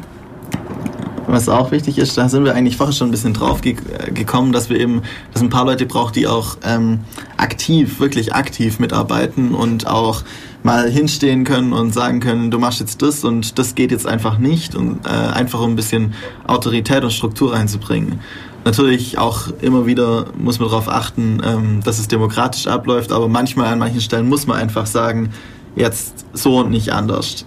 Was 1.27 1.49
auch 1.49 1.71
wichtig 1.71 1.97
ist, 1.97 2.17
da 2.17 2.29
sind 2.29 2.45
wir 2.45 2.53
eigentlich 2.53 2.77
vorher 2.77 2.93
schon 2.93 3.07
ein 3.07 3.11
bisschen 3.11 3.33
drauf 3.33 3.61
ge 3.61 3.75
äh, 3.97 4.11
gekommen, 4.11 4.51
dass 4.51 4.69
wir 4.69 4.79
eben, 4.79 5.01
dass 5.33 5.41
ein 5.41 5.49
paar 5.49 5.65
Leute 5.65 5.85
braucht, 5.85 6.15
die 6.15 6.27
auch 6.27 6.57
ähm, 6.63 6.99
aktiv, 7.37 7.99
wirklich 7.99 8.35
aktiv 8.35 8.79
mitarbeiten 8.79 9.55
und 9.55 9.87
auch 9.87 10.23
mal 10.65 10.89
hinstehen 10.89 11.43
können 11.43 11.73
und 11.73 11.93
sagen 11.93 12.19
können, 12.19 12.49
du 12.49 12.57
machst 12.57 12.79
jetzt 12.79 13.03
das 13.03 13.23
und 13.23 13.59
das 13.59 13.75
geht 13.75 13.91
jetzt 13.91 14.07
einfach 14.07 14.39
nicht 14.39 14.73
und 14.73 15.05
äh, 15.05 15.09
einfach 15.09 15.61
um 15.61 15.73
ein 15.73 15.75
bisschen 15.75 16.15
Autorität 16.47 17.03
und 17.03 17.13
Struktur 17.13 17.53
reinzubringen. 17.53 18.19
Natürlich 18.65 19.19
auch 19.19 19.49
immer 19.61 19.85
wieder 19.85 20.25
muss 20.35 20.59
man 20.59 20.67
darauf 20.67 20.89
achten, 20.89 21.39
ähm, 21.45 21.81
dass 21.83 21.99
es 21.99 22.07
demokratisch 22.07 22.65
abläuft, 22.65 23.11
aber 23.11 23.27
manchmal 23.27 23.67
an 23.67 23.77
manchen 23.77 24.01
Stellen 24.01 24.27
muss 24.27 24.47
man 24.47 24.57
einfach 24.57 24.87
sagen, 24.87 25.29
jetzt 25.75 26.25
so 26.33 26.57
und 26.57 26.71
nicht 26.71 26.91
anders 26.91 27.45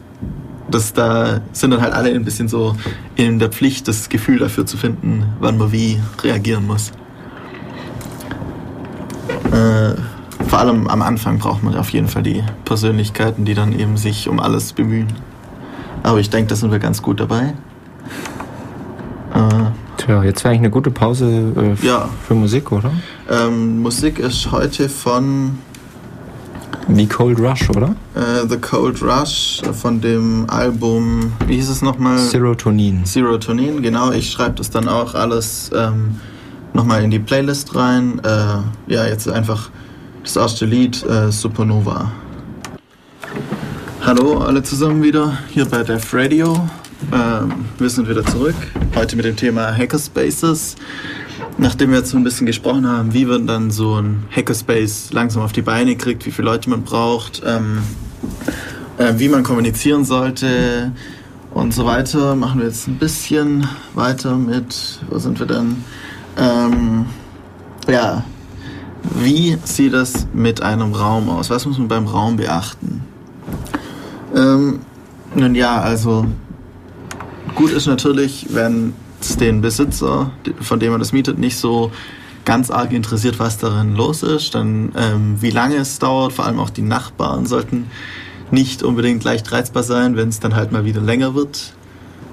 das 0.71 0.93
da 0.93 1.41
sind 1.53 1.71
dann 1.71 1.81
halt 1.81 1.95
alle 1.95 2.11
ein 2.11 2.25
bisschen 2.27 2.47
so 2.47 2.77
in 3.17 3.39
der 3.39 3.49
Pflicht, 3.49 3.89
das 3.89 4.11
Gefühl 4.11 4.39
dafür 4.39 4.67
zu 4.67 4.77
finden, 4.77 5.25
wann 5.41 5.57
man 5.57 5.73
wie 5.73 5.99
reagieren 6.23 6.67
muss. 6.67 6.93
Äh, 9.51 9.95
vor 10.47 10.59
allem 10.61 10.87
am 10.89 11.03
Anfang 11.03 11.39
braucht 11.39 11.63
man 11.63 11.77
auf 11.77 11.91
jeden 11.91 12.09
Fall 12.09 12.23
die 12.23 12.43
Persönlichkeiten, 12.65 13.45
die 13.45 13.55
dann 13.55 13.73
eben 13.79 13.97
sich 13.97 14.29
um 14.29 14.41
alles 14.41 14.73
bemühen. 14.73 15.09
Aber 16.03 16.21
ich 16.21 16.31
denke, 16.31 16.49
da 16.51 16.57
sind 16.57 16.71
wir 16.71 16.79
ganz 16.79 17.03
gut 17.03 17.21
dabei. 17.21 17.55
Äh, 19.35 19.41
Tja, 19.99 20.23
jetzt 20.23 20.45
wäre 20.45 20.51
eigentlich 20.53 20.61
eine 20.61 20.71
gute 20.71 20.91
Pause 20.91 21.77
äh, 21.83 21.87
Ja. 21.87 22.09
für 22.27 22.35
Musik, 22.35 22.71
oder? 22.73 22.91
ähm, 23.29 23.83
Musik 23.83 24.19
ist 24.21 24.51
heute 24.53 24.89
von 24.89 25.59
Wie 26.87 27.07
Cold 27.07 27.39
Rush, 27.41 27.69
oder? 27.71 27.95
äh, 28.15 28.47
The 28.49 28.57
Cold 28.59 29.03
Rush 29.03 29.61
von 29.73 30.01
dem 30.01 30.49
Album, 30.49 31.33
wie 31.47 31.57
hieß 31.57 31.69
es 31.69 31.83
nochmal? 31.83 32.17
Serotonin. 32.19 33.05
Serotonin, 33.05 33.83
genau. 33.83 34.13
Ich 34.13 34.31
schreibe 34.31 34.55
das 34.55 34.71
dann 34.71 34.89
auch 34.89 35.15
alles 35.15 35.71
ähm, 35.75 36.17
nochmal 36.73 37.03
in 37.03 37.11
die 37.11 37.19
Playlist 37.19 37.75
rein. 37.75 38.21
Äh, 38.25 38.93
ja, 38.95 39.05
jetzt 39.07 39.29
einfach 39.29 39.69
das 40.29 40.37
erste 40.37 40.67
Lied, 40.67 41.03
äh, 41.07 41.33
Supernova. 41.33 42.13
Hallo 44.03 44.41
alle 44.41 44.63
zusammen 44.63 45.03
wieder 45.03 45.39
hier 45.49 45.65
bei 45.65 45.83
Def 45.83 46.13
Radio. 46.13 46.69
Ähm, 47.11 47.65
wir 47.79 47.89
sind 47.89 48.11
wieder 48.11 48.23
zurück. 48.27 48.55
Heute 48.95 49.17
mit 49.17 49.25
dem 49.25 49.37
Thema 49.37 49.75
Hackerspaces. 49.75 50.77
Nachdem 51.57 51.93
wir 51.93 52.01
jetzt 52.01 52.11
so 52.11 52.19
ein 52.19 52.25
bisschen 52.25 52.45
gesprochen 52.45 52.87
haben, 52.87 53.15
wie 53.15 53.25
man 53.25 53.47
dann 53.47 53.71
so 53.71 53.95
ein 53.95 54.25
Hackerspace 54.31 55.15
langsam 55.15 55.41
auf 55.41 55.53
die 55.53 55.63
Beine 55.63 55.97
kriegt, 55.97 56.27
wie 56.27 56.31
viele 56.31 56.51
Leute 56.51 56.69
man 56.69 56.83
braucht, 56.83 57.41
ähm, 57.47 57.79
äh, 58.99 59.15
wie 59.17 59.31
man 59.31 59.43
kommunizieren 59.43 60.05
sollte 60.05 60.93
und 61.55 61.73
so 61.73 61.87
weiter, 61.87 62.37
machen 62.37 62.61
wir 62.61 62.67
jetzt 62.67 62.87
ein 62.87 62.99
bisschen 62.99 63.67
weiter 63.95 64.37
mit, 64.37 65.01
wo 65.09 65.19
sind 65.19 65.39
wir 65.39 65.47
denn? 65.47 65.83
Ähm, 66.37 67.07
ja, 67.89 68.25
wie 69.15 69.57
sieht 69.65 69.95
es 69.95 70.27
mit 70.33 70.63
einem 70.63 70.93
Raum 70.93 71.29
aus? 71.29 71.51
Was 71.51 71.67
muss 71.67 71.79
man 71.79 71.89
beim 71.89 72.07
Raum 72.07 72.37
beachten? 72.37 73.03
Ähm, 74.35 74.81
nun 75.35 75.55
ja, 75.55 75.81
also 75.81 76.27
gut 77.55 77.73
ist 77.73 77.87
natürlich, 77.87 78.47
wenn 78.51 78.95
es 79.21 79.37
den 79.37 79.61
Besitzer, 79.61 80.31
von 80.61 80.81
dem 80.81 80.93
man 80.93 81.01
das 81.01 81.13
mietet, 81.13 81.39
nicht 81.39 81.57
so 81.57 81.91
ganz 82.45 82.71
arg 82.71 82.93
interessiert, 82.93 83.39
was 83.39 83.59
darin 83.59 83.95
los 83.95 84.23
ist, 84.23 84.55
dann 84.55 84.93
ähm, 84.97 85.37
wie 85.41 85.51
lange 85.51 85.77
es 85.77 85.99
dauert, 85.99 86.33
vor 86.33 86.47
allem 86.47 86.59
auch 86.59 86.71
die 86.71 86.83
Nachbarn 86.83 87.47
sollten 87.47 87.91
nicht 88.51 88.83
unbedingt 88.83 89.25
leicht 89.25 89.53
reizbar 89.53 89.83
sein, 89.83 90.17
wenn 90.17 90.29
es 90.29 90.41
dann 90.41 90.57
halt 90.57 90.73
mal 90.73 90.85
wieder 90.85 91.01
länger 91.01 91.35
wird. 91.35 91.75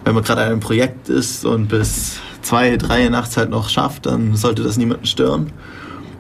Wenn 0.06 0.16
man 0.16 0.24
gerade 0.24 0.42
an 0.42 0.52
einem 0.52 0.60
Projekt 0.60 1.10
ist 1.10 1.46
und 1.46 1.68
bis 1.68 2.18
zwei, 2.42 2.78
drei 2.78 3.10
nachts 3.10 3.36
halt 3.38 3.50
noch 3.50 3.70
schafft, 3.70 4.06
dann 4.06 4.36
sollte 4.36 4.64
das 4.64 4.78
niemanden 4.78 5.06
stören. 5.06 5.52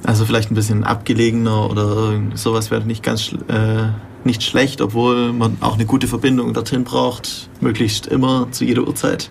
Also 0.05 0.25
vielleicht 0.25 0.51
ein 0.51 0.55
bisschen 0.55 0.83
abgelegener 0.83 1.69
oder 1.69 2.13
sowas 2.35 2.69
wäre 2.69 2.85
nicht 2.85 3.01
ganz 3.01 3.33
äh, 3.47 3.87
nicht 4.23 4.43
schlecht, 4.43 4.81
obwohl 4.81 5.33
man 5.33 5.57
auch 5.61 5.75
eine 5.75 5.85
gute 5.85 6.07
Verbindung 6.07 6.53
dorthin 6.53 6.83
braucht, 6.83 7.49
möglichst 7.59 8.07
immer 8.07 8.47
zu 8.51 8.65
jeder 8.65 8.83
Uhrzeit. 8.87 9.29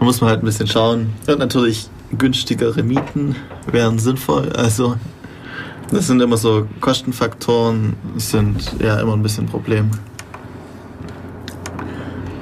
muss 0.00 0.20
man 0.20 0.30
halt 0.30 0.42
ein 0.42 0.46
bisschen 0.46 0.66
schauen. 0.66 1.12
Und 1.26 1.38
natürlich 1.38 1.88
günstigere 2.16 2.82
Mieten 2.82 3.36
wären 3.70 3.98
sinnvoll. 3.98 4.52
Also 4.52 4.96
das 5.90 6.06
sind 6.06 6.20
immer 6.20 6.36
so 6.36 6.66
Kostenfaktoren, 6.80 7.94
sind 8.16 8.74
ja 8.80 9.00
immer 9.00 9.14
ein 9.14 9.22
bisschen 9.22 9.44
ein 9.44 9.50
Problem. 9.50 9.90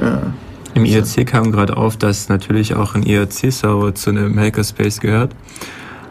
Ja. 0.01 0.23
Im 0.75 0.85
IRC 0.85 1.27
kam 1.27 1.53
gerade 1.53 1.77
auf, 1.77 1.97
dass 1.97 2.29
natürlich 2.29 2.75
auch 2.75 2.95
ein 2.95 3.03
IRC-Server 3.03 3.95
zu 3.95 4.11
einem 4.11 4.38
Hackerspace 4.38 5.01
gehört. 5.01 5.35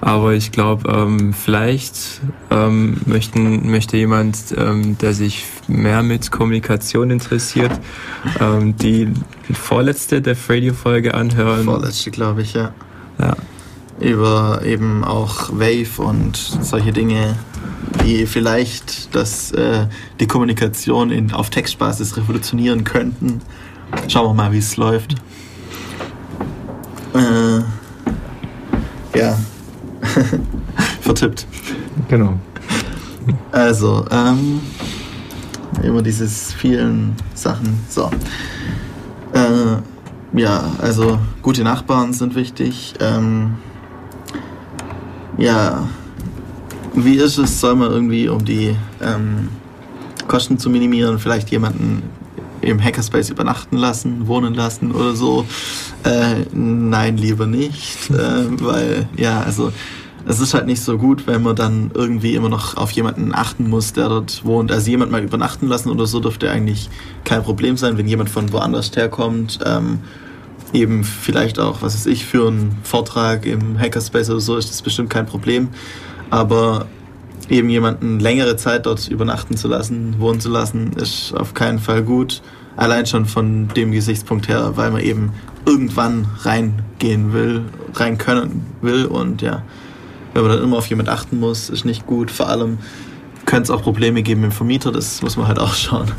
Aber 0.04 0.34
ich 0.34 0.52
glaube, 0.52 0.89
ähm, 0.92 1.34
vielleicht 1.34 2.20
ähm, 2.52 2.98
möchten, 3.06 3.72
möchte 3.72 3.96
jemand, 3.96 4.38
ähm, 4.58 4.98
der 4.98 5.13
sich 5.13 5.46
mehr 5.70 6.04
mit 6.04 6.30
Kommunikation 6.30 7.10
interessiert, 7.10 7.72
ähm, 8.42 8.76
die 8.76 9.08
vorletzte 9.54 10.22
der 10.22 10.36
Radio-Folge 10.50 11.13
anhören. 11.13 11.63
Vorletzte, 11.63 12.12
glaube 12.12 12.42
ich, 12.42 12.54
ja. 12.54 12.74
Ja. 13.18 13.38
Über 14.02 14.62
eben 14.66 15.06
auch 15.06 15.52
Wave 15.54 16.02
und 16.02 16.36
solche 16.36 16.92
Dinge, 16.92 17.38
die 18.04 18.26
vielleicht 18.26 19.16
das, 19.16 19.54
äh, 19.54 19.88
die 20.20 20.28
Kommunikation 20.28 21.12
in, 21.12 21.32
auf 21.32 21.50
Textbasis 21.50 22.18
revolutionieren 22.18 22.84
könnten. 22.84 23.39
Schauen 24.10 24.28
wir 24.28 24.34
mal, 24.34 24.52
wie 24.52 24.58
es 24.58 24.76
läuft. 24.76 25.16
Äh, 27.13 27.60
ja. 29.18 29.38
Vertippt. 31.02 31.47
Genau. 32.08 32.39
Also, 33.52 34.06
ähm, 34.12 34.62
immer 35.82 36.02
dieses 36.02 36.54
vielen 36.54 37.15
Sachen. 37.34 37.80
So. 37.89 38.10
Äh, 39.34 40.39
ja, 40.39 40.71
also 40.82 41.19
gute 41.41 41.63
Nachbarn 41.63 42.13
sind 42.13 42.36
wichtig. 42.36 42.93
Ähm, 42.99 43.56
ja, 45.38 45.88
wie 46.95 47.15
ist 47.15 47.38
es, 47.38 47.60
soll 47.60 47.76
man 47.76 47.91
irgendwie, 47.91 48.30
um 48.30 48.43
die 48.43 48.76
ähm, 49.02 49.49
Kosten 50.28 50.58
zu 50.58 50.69
minimieren, 50.69 51.19
vielleicht 51.19 51.49
jemanden 51.49 52.04
im 52.62 52.82
Hackerspace 52.82 53.30
übernachten 53.30 53.78
lassen, 53.78 54.28
wohnen 54.28 54.54
lassen 54.54 54.91
oder 54.91 55.15
so? 55.15 55.45
Äh, 56.04 56.45
nein, 56.54 57.17
lieber 57.17 57.45
nicht, 57.45 58.10
äh, 58.10 58.45
weil 58.62 59.08
ja, 59.17 59.41
also 59.41 59.71
es 60.26 60.40
ist 60.40 60.54
halt 60.54 60.66
nicht 60.66 60.82
so 60.82 60.98
gut, 60.98 61.28
wenn 61.28 61.44
man 61.44 61.56
dann 61.56 61.92
irgendwie 61.94 62.36
immer 62.36 62.50
noch 62.50 62.78
auf 62.78 62.92
jemanden 62.92 63.34
achten 63.34 63.70
muss, 63.70 63.94
der 63.94 64.10
dort 64.10 64.46
wohnt. 64.46 64.72
Also 64.72 64.90
jemand 64.90 65.12
mal 65.12 65.24
übernachten 65.24 65.68
lassen 65.68 65.90
oder 65.90 66.06
so 66.06 66.20
dürfte 66.20 66.50
eigentlich 66.50 66.90
kein 67.26 67.44
Problem 67.44 67.76
sein, 67.76 67.98
wenn 67.98 68.08
jemand 68.08 68.30
von 68.30 68.52
woanders 68.54 68.96
herkommt. 68.96 69.60
Ähm, 69.66 70.00
eben 70.72 71.04
vielleicht 71.04 71.60
auch, 71.60 71.82
was 71.82 71.96
weiß 71.96 72.06
ich, 72.08 72.26
für 72.26 72.48
einen 72.48 72.78
Vortrag 72.84 73.46
im 73.46 73.78
Hackerspace 73.78 74.30
oder 74.30 74.40
so 74.40 74.58
ist 74.58 74.70
das 74.70 74.82
bestimmt 74.82 75.10
kein 75.10 75.26
Problem. 75.26 75.70
Aber 76.30 76.88
eben 77.50 77.70
jemanden 77.70 78.20
längere 78.20 78.56
Zeit 78.56 78.86
dort 78.86 79.08
übernachten 79.10 79.58
zu 79.58 79.68
lassen, 79.68 80.16
wohnen 80.20 80.40
zu 80.40 80.50
lassen, 80.50 80.94
ist 80.94 81.34
auf 81.36 81.54
keinen 81.54 81.80
Fall 81.80 82.02
gut. 82.02 82.42
Allein 82.76 83.06
schon 83.06 83.26
von 83.26 83.68
dem 83.76 83.92
Gesichtspunkt 83.92 84.48
her, 84.48 84.72
weil 84.76 84.90
man 84.90 85.02
eben 85.02 85.32
irgendwann 85.66 86.26
reingehen 86.42 87.34
will, 87.34 87.66
rein 87.94 88.18
können 88.18 88.66
will 88.82 89.06
und 89.06 89.42
ja, 89.42 89.64
wenn 90.34 90.41
man 90.41 90.52
dann 90.52 90.63
immer 90.63 90.78
auf 90.78 90.88
jemand 90.88 91.10
achten 91.10 91.39
muss, 91.39 91.69
ist 91.69 91.86
nicht 91.86 92.06
gut. 92.06 92.32
Vor 92.32 92.50
allem 92.50 92.80
könnte 93.46 93.63
es 93.63 93.69
auch 93.72 93.84
Probleme 93.84 94.24
geben 94.24 94.43
im 94.43 94.52
Vermieter, 94.52 94.91
das 94.91 95.22
muss 95.22 95.38
man 95.38 95.48
halt 95.48 95.60
auch 95.60 95.74
schauen. 95.74 96.12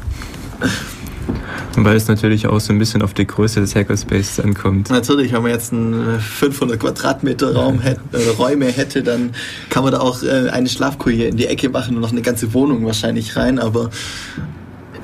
Weil 1.77 1.96
es 1.96 2.07
natürlich 2.07 2.46
auch 2.46 2.61
so 2.61 2.72
ein 2.72 2.79
bisschen 2.79 3.03
auf 3.03 3.14
die 3.14 3.27
Größe 3.27 3.61
des 3.61 3.74
Hackerspaces 3.74 4.38
ankommt. 4.38 4.90
Natürlich, 4.90 5.33
wenn 5.33 5.42
man 5.42 5.50
jetzt 5.50 5.72
einen 5.72 6.20
500 6.20 6.79
Quadratmeter 6.79 7.55
Raum 7.55 7.81
hätte, 7.81 8.00
äh, 8.12 8.29
Räume 8.38 8.66
hätte, 8.66 9.03
dann 9.03 9.31
kann 9.70 9.83
man 9.83 9.92
da 9.92 10.00
auch 10.00 10.22
äh, 10.22 10.50
eine 10.50 10.68
Schlafküche 10.68 11.24
in 11.24 11.37
die 11.37 11.46
Ecke 11.46 11.68
machen 11.70 11.96
und 11.96 12.03
noch 12.03 12.12
eine 12.12 12.22
ganze 12.22 12.55
Wohnung 12.55 12.87
wahrscheinlich 12.87 13.37
rein, 13.37 13.59
aber 13.59 13.90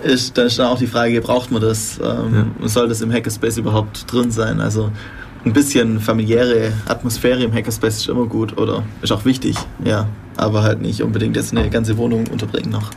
ist, 0.05 0.39
dann 0.39 0.47
ist 0.47 0.59
dann 0.59 0.67
auch 0.67 0.79
die 0.79 0.87
Frage, 0.87 1.21
braucht 1.21 1.51
man 1.51 1.61
das? 1.61 1.99
Ähm, 2.03 2.53
ja. 2.61 2.69
Soll 2.69 2.89
das 2.89 3.01
im 3.01 3.13
Hackerspace 3.13 3.59
überhaupt 3.59 4.11
drin 4.11 4.31
sein? 4.31 4.61
Also 4.61 4.91
ein 5.45 5.53
bisschen 5.53 6.01
familiäre 6.01 6.73
Atmosphäre 6.87 7.43
im 7.43 7.53
Hackerspace 7.53 7.99
ist 7.99 8.09
immer 8.09 8.27
gut 8.27 8.59
oder 8.59 8.83
ist 9.03 9.13
auch 9.13 9.25
wichtig, 9.25 9.57
ja. 9.85 10.07
Aber 10.37 10.63
halt 10.63 10.81
nicht 10.81 11.03
unbedingt 11.03 11.37
jetzt 11.37 11.57
eine 11.57 11.69
ganze 11.71 11.97
Wohnung 11.97 12.27
unterbringen 12.29 12.71
noch. 12.71 12.91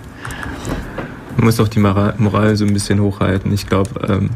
Man 1.35 1.45
muss 1.45 1.59
auch 1.59 1.67
die 1.67 1.79
Moral 1.79 2.55
so 2.55 2.65
ein 2.65 2.73
bisschen 2.73 3.01
hochhalten. 3.01 3.51
Ich 3.53 3.67
glaube, 3.67 3.89
ähm, 4.07 4.29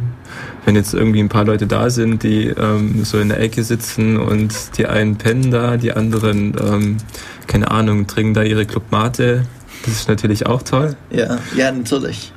wenn 0.65 0.75
jetzt 0.75 0.93
irgendwie 0.93 1.19
ein 1.19 1.29
paar 1.29 1.45
Leute 1.45 1.67
da 1.67 1.89
sind, 1.89 2.23
die 2.23 2.47
ähm, 2.47 3.05
so 3.05 3.19
in 3.19 3.29
der 3.29 3.39
Ecke 3.39 3.63
sitzen 3.63 4.17
und 4.17 4.77
die 4.77 4.87
einen 4.87 5.15
pennen 5.15 5.51
da, 5.51 5.77
die 5.77 5.93
anderen, 5.93 6.55
ähm, 6.61 6.97
keine 7.45 7.71
Ahnung, 7.71 8.07
trinken 8.07 8.33
da 8.33 8.43
ihre 8.43 8.65
Clubmate, 8.65 9.45
das 9.85 9.93
ist 9.93 10.09
natürlich 10.09 10.45
auch 10.45 10.63
toll. 10.63 10.97
Ja, 11.11 11.37
ja, 11.55 11.71
natürlich. 11.71 12.33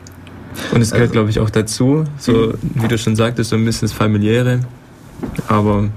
Und 0.72 0.82
es 0.82 0.90
gehört, 0.90 1.08
also, 1.08 1.12
glaube 1.12 1.30
ich, 1.30 1.40
auch 1.40 1.50
dazu, 1.50 2.04
so 2.18 2.32
mhm. 2.32 2.82
wie 2.82 2.88
du 2.88 2.98
schon 2.98 3.16
sagtest, 3.16 3.50
so 3.50 3.56
ein 3.56 3.64
bisschen 3.64 3.88
das 3.88 3.92
Familiäre. 3.92 4.60
Aber 5.48 5.88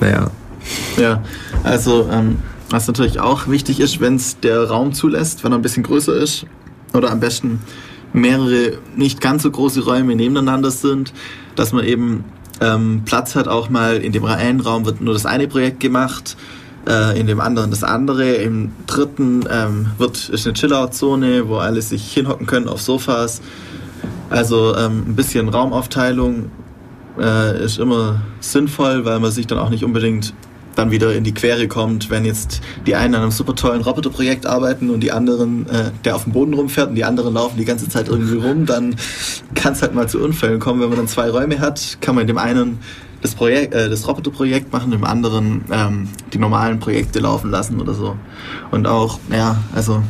naja. 0.00 0.30
Ja, 0.96 1.22
also 1.62 2.08
ähm, 2.10 2.38
was 2.70 2.86
natürlich 2.86 3.20
auch 3.20 3.48
wichtig 3.48 3.80
ist, 3.80 4.00
wenn 4.00 4.16
es 4.16 4.40
der 4.40 4.68
Raum 4.68 4.92
zulässt, 4.92 5.44
wenn 5.44 5.52
er 5.52 5.58
ein 5.58 5.62
bisschen 5.62 5.82
größer 5.82 6.14
ist 6.16 6.46
oder 6.92 7.10
am 7.10 7.20
besten 7.20 7.60
mehrere 8.12 8.78
nicht 8.96 9.20
ganz 9.20 9.42
so 9.42 9.50
große 9.50 9.84
Räume 9.84 10.16
nebeneinander 10.16 10.70
sind, 10.70 11.12
dass 11.56 11.72
man 11.72 11.84
eben 11.84 12.24
ähm, 12.60 13.02
Platz 13.04 13.34
hat, 13.34 13.48
auch 13.48 13.68
mal 13.68 13.96
in 13.96 14.12
dem 14.12 14.24
einen 14.24 14.60
Raum 14.60 14.86
wird 14.86 15.00
nur 15.00 15.12
das 15.14 15.26
eine 15.26 15.48
Projekt 15.48 15.80
gemacht, 15.80 16.36
äh, 16.86 17.18
in 17.18 17.26
dem 17.26 17.40
anderen 17.40 17.70
das 17.70 17.82
andere, 17.82 18.34
im 18.34 18.72
dritten 18.86 19.44
ähm, 19.50 19.86
wird, 19.98 20.28
ist 20.28 20.46
eine 20.46 20.54
Chillout-Zone, 20.54 21.48
wo 21.48 21.56
alle 21.56 21.82
sich 21.82 22.12
hinhocken 22.12 22.46
können 22.46 22.68
auf 22.68 22.80
Sofas. 22.80 23.40
Also 24.30 24.76
ähm, 24.76 25.04
ein 25.08 25.16
bisschen 25.16 25.48
Raumaufteilung 25.48 26.50
äh, 27.18 27.64
ist 27.64 27.78
immer 27.78 28.22
sinnvoll, 28.40 29.04
weil 29.04 29.20
man 29.20 29.30
sich 29.30 29.46
dann 29.46 29.58
auch 29.58 29.70
nicht 29.70 29.84
unbedingt 29.84 30.34
dann 30.74 30.90
wieder 30.90 31.14
in 31.14 31.24
die 31.24 31.32
Quere 31.32 31.68
kommt, 31.68 32.10
wenn 32.10 32.24
jetzt 32.24 32.60
die 32.86 32.94
einen 32.94 33.14
an 33.14 33.22
einem 33.22 33.30
super 33.30 33.54
tollen 33.54 33.80
Roboterprojekt 33.82 34.46
arbeiten 34.46 34.90
und 34.90 35.00
die 35.00 35.12
anderen, 35.12 35.68
äh, 35.68 35.90
der 36.04 36.16
auf 36.16 36.24
dem 36.24 36.32
Boden 36.32 36.54
rumfährt 36.54 36.88
und 36.88 36.96
die 36.96 37.04
anderen 37.04 37.34
laufen 37.34 37.56
die 37.56 37.64
ganze 37.64 37.88
Zeit 37.88 38.08
irgendwie 38.08 38.38
rum, 38.38 38.66
dann 38.66 38.96
kann 39.54 39.74
es 39.74 39.82
halt 39.82 39.94
mal 39.94 40.08
zu 40.08 40.20
Unfällen 40.20 40.58
kommen. 40.58 40.80
Wenn 40.80 40.88
man 40.88 40.98
dann 40.98 41.08
zwei 41.08 41.30
Räume 41.30 41.60
hat, 41.60 41.98
kann 42.00 42.14
man 42.14 42.26
dem 42.26 42.38
einen 42.38 42.78
das, 43.22 43.34
Projekt, 43.34 43.72
äh, 43.74 43.88
das 43.88 44.06
Roboterprojekt 44.06 44.72
machen, 44.72 44.92
im 44.92 45.04
anderen 45.04 45.64
ähm, 45.70 46.08
die 46.32 46.38
normalen 46.38 46.78
Projekte 46.78 47.20
laufen 47.20 47.50
lassen 47.50 47.80
oder 47.80 47.94
so. 47.94 48.16
Und 48.70 48.86
auch, 48.86 49.18
ja, 49.30 49.56
also 49.74 50.02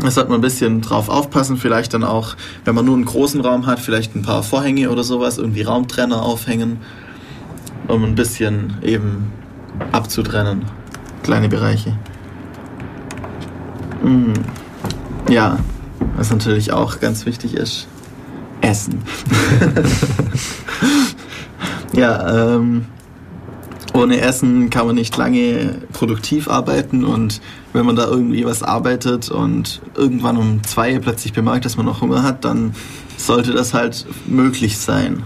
da 0.00 0.10
sollte 0.10 0.30
man 0.30 0.38
ein 0.38 0.42
bisschen 0.42 0.80
drauf 0.80 1.08
aufpassen, 1.08 1.56
vielleicht 1.56 1.94
dann 1.94 2.04
auch, 2.04 2.36
wenn 2.64 2.74
man 2.74 2.84
nur 2.84 2.94
einen 2.94 3.04
großen 3.04 3.40
Raum 3.40 3.66
hat, 3.66 3.80
vielleicht 3.80 4.14
ein 4.14 4.22
paar 4.22 4.42
Vorhänge 4.42 4.90
oder 4.90 5.04
sowas, 5.04 5.38
irgendwie 5.38 5.62
Raumtrenner 5.62 6.22
aufhängen, 6.22 6.78
um 7.88 8.04
ein 8.04 8.14
bisschen 8.14 8.78
eben 8.82 9.32
abzutrennen. 9.92 10.64
Kleine 11.22 11.48
Bereiche. 11.48 11.96
Mm. 14.02 14.32
Ja, 15.30 15.58
was 16.16 16.30
natürlich 16.30 16.72
auch 16.72 17.00
ganz 17.00 17.24
wichtig 17.24 17.54
ist, 17.54 17.86
Essen. 18.60 19.02
ja, 21.92 22.56
ähm, 22.56 22.86
ohne 23.94 24.20
Essen 24.20 24.70
kann 24.70 24.86
man 24.86 24.96
nicht 24.96 25.16
lange 25.16 25.78
produktiv 25.92 26.48
arbeiten 26.48 27.04
und 27.04 27.40
wenn 27.74 27.84
man 27.84 27.96
da 27.96 28.06
irgendwie 28.06 28.46
was 28.46 28.62
arbeitet 28.62 29.30
und 29.30 29.82
irgendwann 29.96 30.36
um 30.36 30.62
zwei 30.62 30.98
plötzlich 31.00 31.32
bemerkt, 31.32 31.64
dass 31.64 31.76
man 31.76 31.84
noch 31.84 32.00
Hunger 32.00 32.22
hat, 32.22 32.44
dann 32.44 32.74
sollte 33.16 33.52
das 33.52 33.74
halt 33.74 34.06
möglich 34.26 34.78
sein. 34.78 35.24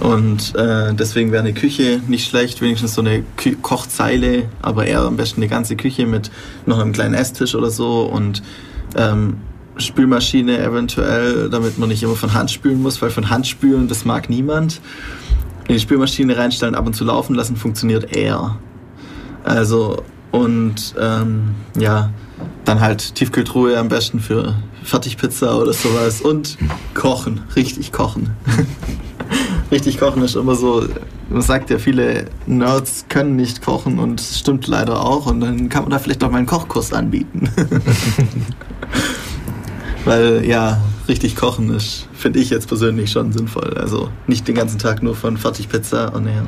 Und 0.00 0.54
äh, 0.56 0.92
deswegen 0.92 1.30
wäre 1.30 1.42
eine 1.42 1.54
Küche 1.54 2.00
nicht 2.08 2.28
schlecht, 2.28 2.60
wenigstens 2.60 2.94
so 2.94 3.00
eine 3.00 3.22
Kü 3.36 3.54
Kochzeile, 3.56 4.48
aber 4.60 4.86
eher 4.86 5.02
am 5.02 5.16
besten 5.16 5.40
eine 5.40 5.48
ganze 5.48 5.76
Küche 5.76 6.06
mit 6.06 6.30
noch 6.66 6.78
einem 6.78 6.92
kleinen 6.92 7.14
Esstisch 7.14 7.54
oder 7.54 7.70
so 7.70 8.02
und 8.02 8.42
ähm, 8.96 9.36
Spülmaschine 9.76 10.58
eventuell, 10.58 11.48
damit 11.48 11.78
man 11.78 11.90
nicht 11.90 12.02
immer 12.02 12.16
von 12.16 12.34
Hand 12.34 12.50
spülen 12.50 12.82
muss, 12.82 13.00
weil 13.02 13.10
von 13.10 13.30
Hand 13.30 13.46
spülen, 13.46 13.88
das 13.88 14.04
mag 14.04 14.28
niemand 14.28 14.80
in 15.68 15.74
die 15.74 15.80
Spülmaschine 15.80 16.36
reinstellen, 16.36 16.74
ab 16.74 16.86
und 16.86 16.94
zu 16.94 17.04
laufen 17.04 17.34
lassen, 17.36 17.56
funktioniert 17.56 18.16
eher. 18.16 18.58
Also, 19.44 20.02
und 20.30 20.94
ähm, 21.00 21.54
ja, 21.78 22.10
dann 22.64 22.80
halt 22.80 23.14
Tiefkühltruhe 23.14 23.78
am 23.78 23.88
besten 23.88 24.20
für 24.20 24.54
Fertigpizza 24.82 25.56
oder 25.56 25.72
sowas 25.72 26.20
und 26.20 26.56
kochen, 26.94 27.42
richtig 27.56 27.92
kochen. 27.92 28.30
richtig 29.70 29.98
kochen 29.98 30.22
ist 30.22 30.36
immer 30.36 30.54
so, 30.54 30.86
man 31.28 31.42
sagt 31.42 31.70
ja, 31.70 31.78
viele 31.78 32.26
Nerds 32.46 33.06
können 33.08 33.36
nicht 33.36 33.62
kochen 33.62 33.98
und 33.98 34.20
es 34.20 34.38
stimmt 34.38 34.66
leider 34.66 35.04
auch 35.04 35.26
und 35.26 35.40
dann 35.40 35.68
kann 35.68 35.82
man 35.82 35.90
da 35.90 35.98
vielleicht 35.98 36.24
auch 36.24 36.30
mal 36.30 36.38
einen 36.38 36.46
Kochkurs 36.46 36.92
anbieten. 36.92 37.48
Weil 40.04 40.44
ja, 40.46 40.80
richtig 41.08 41.36
kochen 41.36 41.70
ist, 41.70 42.08
finde 42.14 42.38
ich 42.38 42.50
jetzt 42.50 42.68
persönlich 42.68 43.10
schon 43.10 43.32
sinnvoll. 43.32 43.74
Also 43.76 44.08
nicht 44.26 44.48
den 44.48 44.54
ganzen 44.54 44.78
Tag 44.78 45.02
nur 45.02 45.14
von 45.14 45.36
Fertigpizza 45.36 46.06
ernähren. 46.06 46.46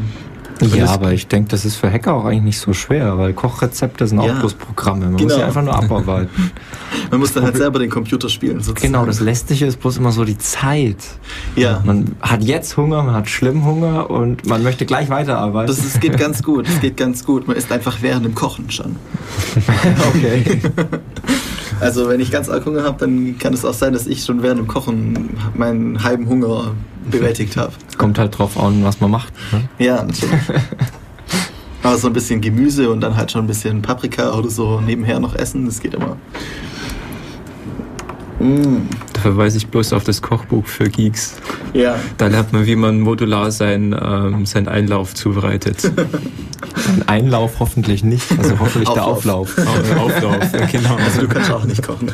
Ja, 0.62 0.86
aber 0.90 1.12
ich 1.12 1.26
denke, 1.28 1.50
das 1.50 1.64
ist 1.64 1.76
für 1.76 1.90
Hacker 1.90 2.14
auch 2.14 2.24
eigentlich 2.24 2.42
nicht 2.42 2.58
so 2.60 2.72
schwer, 2.72 3.18
weil 3.18 3.32
Kochrezepte 3.32 4.06
sind 4.06 4.20
Ja. 4.22 4.32
auch 4.34 4.38
bloß 4.40 4.54
Programme. 4.54 5.04
Man 5.06 5.12
muss 5.12 5.22
Genau. 5.22 5.34
sie 5.36 5.42
einfach 5.42 5.62
nur 5.62 5.74
abarbeiten. 5.74 6.50
Man 7.10 7.20
muss 7.20 7.32
dann 7.34 7.44
halt 7.44 7.56
selber 7.56 7.78
den 7.78 7.90
Computer 7.90 8.28
spielen. 8.28 8.60
Sozusagen. 8.60 8.80
genau, 8.92 9.04
das 9.04 9.20
Lästige 9.20 9.66
ist 9.66 9.80
bloß 9.80 9.98
immer 9.98 10.12
so 10.12 10.24
die 10.24 10.38
Zeit. 10.38 10.96
Ja, 11.56 11.82
Man 11.84 12.14
hat 12.22 12.42
jetzt 12.42 12.76
Hunger, 12.76 13.02
man 13.02 13.14
hat 13.14 13.28
schlimm 13.28 13.64
Hunger 13.64 14.08
und 14.10 14.46
man 14.46 14.62
möchte 14.62 14.86
gleich 14.86 15.08
weiterarbeiten. 15.10 15.66
das 15.74 15.84
ist, 15.84 16.00
geht 16.00 16.16
ganz 16.16 16.42
gut. 16.42 16.66
Es 16.68 16.80
geht 16.80 16.96
ganz 16.96 17.24
gut. 17.24 17.46
Man 17.48 17.56
isst 17.56 17.70
einfach 17.72 17.98
während 18.00 18.24
dem 18.24 18.34
Kochen 18.34 18.70
schon. 18.70 18.96
okay. 20.14 20.60
Also 21.82 22.08
wenn 22.08 22.20
ich 22.20 22.30
ganz 22.30 22.48
arg 22.48 22.64
Hunger 22.64 22.84
habe, 22.84 22.96
dann 23.00 23.38
kann 23.38 23.52
es 23.52 23.64
auch 23.64 23.74
sein, 23.74 23.92
dass 23.92 24.06
ich 24.06 24.24
schon 24.24 24.40
während 24.40 24.60
dem 24.60 24.68
Kochen 24.68 25.30
meinen 25.54 26.04
halben 26.04 26.28
Hunger 26.28 26.74
bewältigt 27.10 27.56
habe. 27.56 27.72
Kommt 27.98 28.20
halt 28.20 28.38
drauf 28.38 28.56
an, 28.56 28.84
was 28.84 29.00
man 29.00 29.10
macht. 29.10 29.32
Ne? 29.50 29.68
Ja, 29.84 30.04
natürlich. 30.04 30.40
Aber 31.82 31.98
so 31.98 32.06
ein 32.06 32.12
bisschen 32.12 32.40
Gemüse 32.40 32.88
und 32.88 33.00
dann 33.00 33.16
halt 33.16 33.32
schon 33.32 33.44
ein 33.44 33.48
bisschen 33.48 33.82
Paprika 33.82 34.32
oder 34.32 34.48
so 34.48 34.80
nebenher 34.80 35.18
noch 35.18 35.34
essen, 35.34 35.66
das 35.66 35.80
geht 35.80 35.94
immer. 35.94 36.16
Mm, 38.42 38.88
Da 39.12 39.20
verweise 39.20 39.56
ich 39.56 39.68
bloß 39.68 39.92
auf 39.92 40.04
das 40.04 40.20
Kochbuch 40.20 40.66
für 40.66 40.88
Geeks. 40.88 41.36
ja, 41.74 41.96
Da 42.18 42.26
lernt 42.26 42.52
man, 42.52 42.66
wie 42.66 42.74
man 42.76 43.00
modular 43.00 43.50
seinen, 43.52 43.92
ähm, 43.92 44.46
seinen 44.46 44.68
Einlauf 44.68 45.14
zubereitet. 45.14 45.90
Ein 46.88 47.02
Einlauf 47.06 47.60
hoffentlich 47.60 48.02
nicht, 48.02 48.26
also 48.38 48.58
hoffentlich 48.58 48.88
der 48.88 49.04
Auflauf. 49.04 49.56
Auflauf. 49.58 49.96
Au- 49.96 50.00
Auflauf, 50.06 50.52
ja, 50.54 50.66
genau. 50.72 50.96
also 50.96 51.20
du 51.20 51.28
kannst 51.28 51.50
auch 51.52 51.64
nicht 51.64 51.82
kochen. 51.86 52.10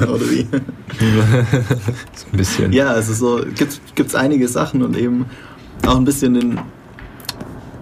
oder 0.00 0.20
wie? 0.30 0.46
so 2.14 2.26
ein 2.32 2.36
bisschen. 2.36 2.72
Ja, 2.72 2.88
also 2.88 3.12
so 3.14 3.44
gibt 3.54 3.80
es 4.08 4.14
einige 4.14 4.48
Sachen 4.48 4.82
und 4.82 4.96
eben 4.96 5.26
auch 5.86 5.96
ein 5.96 6.04
bisschen 6.04 6.34
den. 6.34 6.60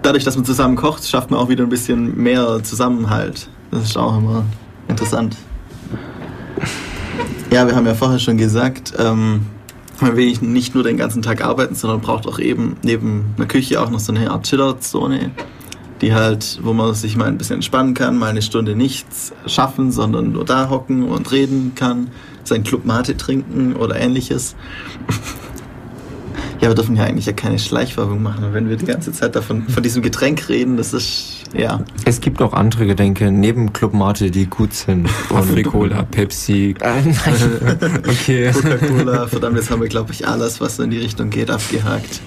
Dadurch, 0.02 0.24
dass 0.24 0.36
man 0.36 0.44
zusammen 0.44 0.76
kocht, 0.76 1.06
schafft 1.08 1.30
man 1.30 1.40
auch 1.40 1.48
wieder 1.48 1.62
ein 1.64 1.70
bisschen 1.70 2.16
mehr 2.20 2.62
Zusammenhalt. 2.62 3.48
Das 3.70 3.84
ist 3.84 3.96
auch 3.96 4.18
immer 4.18 4.44
interessant. 4.88 5.36
Ja, 7.54 7.68
wir 7.68 7.76
haben 7.76 7.86
ja 7.86 7.94
vorher 7.94 8.18
schon 8.18 8.36
gesagt, 8.36 8.94
ähm, 8.98 9.46
man 10.00 10.16
will 10.16 10.36
nicht 10.40 10.74
nur 10.74 10.82
den 10.82 10.96
ganzen 10.96 11.22
Tag 11.22 11.44
arbeiten, 11.44 11.76
sondern 11.76 12.00
braucht 12.00 12.26
auch 12.26 12.40
eben 12.40 12.76
neben 12.82 13.32
einer 13.36 13.46
Küche 13.46 13.80
auch 13.80 13.90
noch 13.90 14.00
so 14.00 14.12
eine 14.12 14.28
Art 14.28 14.44
Chiller-Zone, 14.44 15.30
die 16.00 16.12
halt, 16.12 16.58
wo 16.64 16.72
man 16.72 16.94
sich 16.94 17.14
mal 17.14 17.28
ein 17.28 17.38
bisschen 17.38 17.54
entspannen 17.54 17.94
kann, 17.94 18.18
mal 18.18 18.30
eine 18.30 18.42
Stunde 18.42 18.74
nichts 18.74 19.32
schaffen, 19.46 19.92
sondern 19.92 20.32
nur 20.32 20.44
da 20.44 20.68
hocken 20.68 21.04
und 21.04 21.30
reden 21.30 21.76
kann, 21.76 22.10
seinen 22.42 22.64
Club 22.64 22.86
Mate 22.86 23.16
trinken 23.16 23.76
oder 23.76 24.00
ähnliches. 24.00 24.56
Ja, 26.64 26.70
wir 26.70 26.74
dürfen 26.76 26.96
ja 26.96 27.04
eigentlich 27.04 27.26
ja 27.26 27.34
keine 27.34 27.58
Schleichwerbung 27.58 28.22
machen, 28.22 28.54
wenn 28.54 28.70
wir 28.70 28.76
die 28.76 28.86
ganze 28.86 29.12
Zeit 29.12 29.36
davon 29.36 29.68
von 29.68 29.82
diesem 29.82 30.00
Getränk 30.02 30.48
reden, 30.48 30.78
das 30.78 30.94
ist 30.94 31.42
ja. 31.54 31.84
Es 32.06 32.22
gibt 32.22 32.40
noch 32.40 32.54
andere 32.54 32.86
Getränke 32.86 33.30
neben 33.30 33.74
Club 33.74 33.92
Mate, 33.92 34.30
die 34.30 34.46
gut 34.46 34.72
sind. 34.72 35.06
Und- 35.28 35.36
Afrikola, 35.36 36.04
Pepsi. 36.04 36.74
Äh, 36.80 37.02
nein. 37.02 37.14
Okay. 38.08 38.50
Coca-Cola, 38.50 39.26
verdammt, 39.26 39.56
jetzt 39.58 39.70
haben 39.70 39.82
wir, 39.82 39.88
glaube 39.88 40.12
ich, 40.12 40.26
alles, 40.26 40.58
was 40.62 40.76
so 40.76 40.82
in 40.84 40.90
die 40.90 40.98
Richtung 41.00 41.28
geht, 41.28 41.50
abgehakt. 41.50 42.22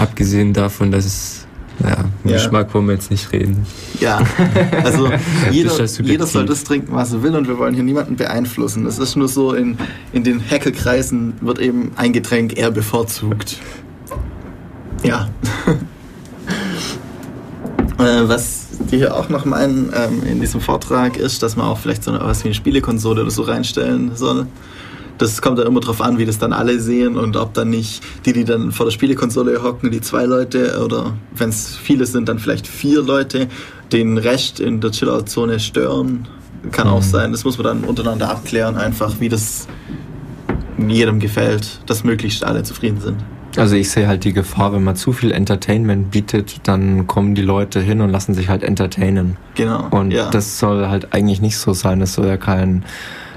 Abgesehen 0.00 0.54
davon, 0.54 0.90
dass 0.90 1.04
es, 1.04 1.46
naja, 1.78 2.04
Ja. 2.24 2.32
Geschmack 2.32 2.72
wollen 2.74 2.86
wir 2.86 2.94
jetzt 2.94 3.10
nicht 3.10 3.32
reden. 3.32 3.66
Ja, 4.00 4.20
also 4.84 5.10
jeder, 5.50 5.76
ja 5.76 5.84
jeder 6.02 6.26
soll 6.26 6.46
das 6.46 6.64
trinken, 6.64 6.92
was 6.92 7.12
er 7.12 7.22
will 7.22 7.36
und 7.36 7.48
wir 7.48 7.58
wollen 7.58 7.74
hier 7.74 7.84
niemanden 7.84 8.16
beeinflussen. 8.16 8.84
Das 8.84 8.98
ist 8.98 9.16
nur 9.16 9.28
so, 9.28 9.52
in, 9.54 9.78
in 10.12 10.24
den 10.24 10.40
Hackerkreisen 10.40 11.34
wird 11.40 11.58
eben 11.58 11.92
ein 11.96 12.12
Getränk 12.12 12.58
eher 12.58 12.70
bevorzugt. 12.70 13.58
Ja. 15.02 15.28
Äh, 17.98 18.28
Was 18.28 18.68
die 18.90 18.98
hier 18.98 19.16
auch 19.16 19.28
noch 19.28 19.44
meinen 19.44 19.92
ähm, 19.94 20.22
in 20.24 20.40
diesem 20.40 20.60
Vortrag 20.60 21.16
ist, 21.16 21.42
dass 21.42 21.56
man 21.56 21.66
auch 21.66 21.78
vielleicht 21.78 22.04
so 22.04 22.12
eine, 22.12 22.20
was 22.20 22.44
wie 22.44 22.48
eine 22.48 22.54
Spielekonsole 22.54 23.22
oder 23.22 23.30
so 23.30 23.42
reinstellen 23.42 24.12
soll. 24.14 24.46
Das 25.18 25.42
kommt 25.42 25.58
dann 25.58 25.66
immer 25.66 25.80
drauf 25.80 26.00
an, 26.00 26.18
wie 26.18 26.26
das 26.26 26.38
dann 26.38 26.52
alle 26.52 26.80
sehen 26.80 27.16
und 27.16 27.36
ob 27.36 27.52
dann 27.54 27.70
nicht 27.70 28.02
die, 28.24 28.32
die 28.32 28.44
dann 28.44 28.70
vor 28.70 28.86
der 28.86 28.92
Spielekonsole 28.92 29.62
hocken, 29.62 29.90
die 29.90 30.00
zwei 30.00 30.24
Leute 30.24 30.80
oder 30.84 31.16
wenn 31.34 31.48
es 31.48 31.76
viele 31.76 32.06
sind, 32.06 32.28
dann 32.28 32.38
vielleicht 32.38 32.66
vier 32.66 33.02
Leute, 33.02 33.48
den 33.92 34.16
Rest 34.16 34.60
in 34.60 34.80
der 34.80 34.92
Chillout-Zone 34.92 35.58
stören. 35.58 36.28
Kann 36.72 36.88
auch 36.88 37.02
sein. 37.02 37.32
Das 37.32 37.44
muss 37.44 37.58
man 37.58 37.64
dann 37.64 37.84
untereinander 37.84 38.30
abklären, 38.30 38.76
einfach 38.76 39.20
wie 39.20 39.28
das 39.28 39.66
jedem 40.86 41.18
gefällt, 41.18 41.80
dass 41.86 42.04
möglichst 42.04 42.44
alle 42.44 42.62
zufrieden 42.62 43.00
sind. 43.00 43.24
Also 43.58 43.74
ich 43.74 43.90
sehe 43.90 44.06
halt 44.06 44.24
die 44.24 44.32
Gefahr, 44.32 44.72
wenn 44.72 44.84
man 44.84 44.94
zu 44.94 45.12
viel 45.12 45.32
Entertainment 45.32 46.10
bietet, 46.12 46.60
dann 46.62 47.06
kommen 47.06 47.34
die 47.34 47.42
Leute 47.42 47.80
hin 47.80 48.00
und 48.00 48.10
lassen 48.10 48.34
sich 48.34 48.48
halt 48.48 48.62
entertainen. 48.62 49.36
Genau. 49.56 49.88
Und 49.90 50.12
ja. 50.12 50.30
das 50.30 50.58
soll 50.60 50.88
halt 50.88 51.12
eigentlich 51.12 51.40
nicht 51.40 51.58
so 51.58 51.72
sein. 51.72 52.00
Es 52.00 52.14
soll 52.14 52.28
ja 52.28 52.36
kein, 52.36 52.84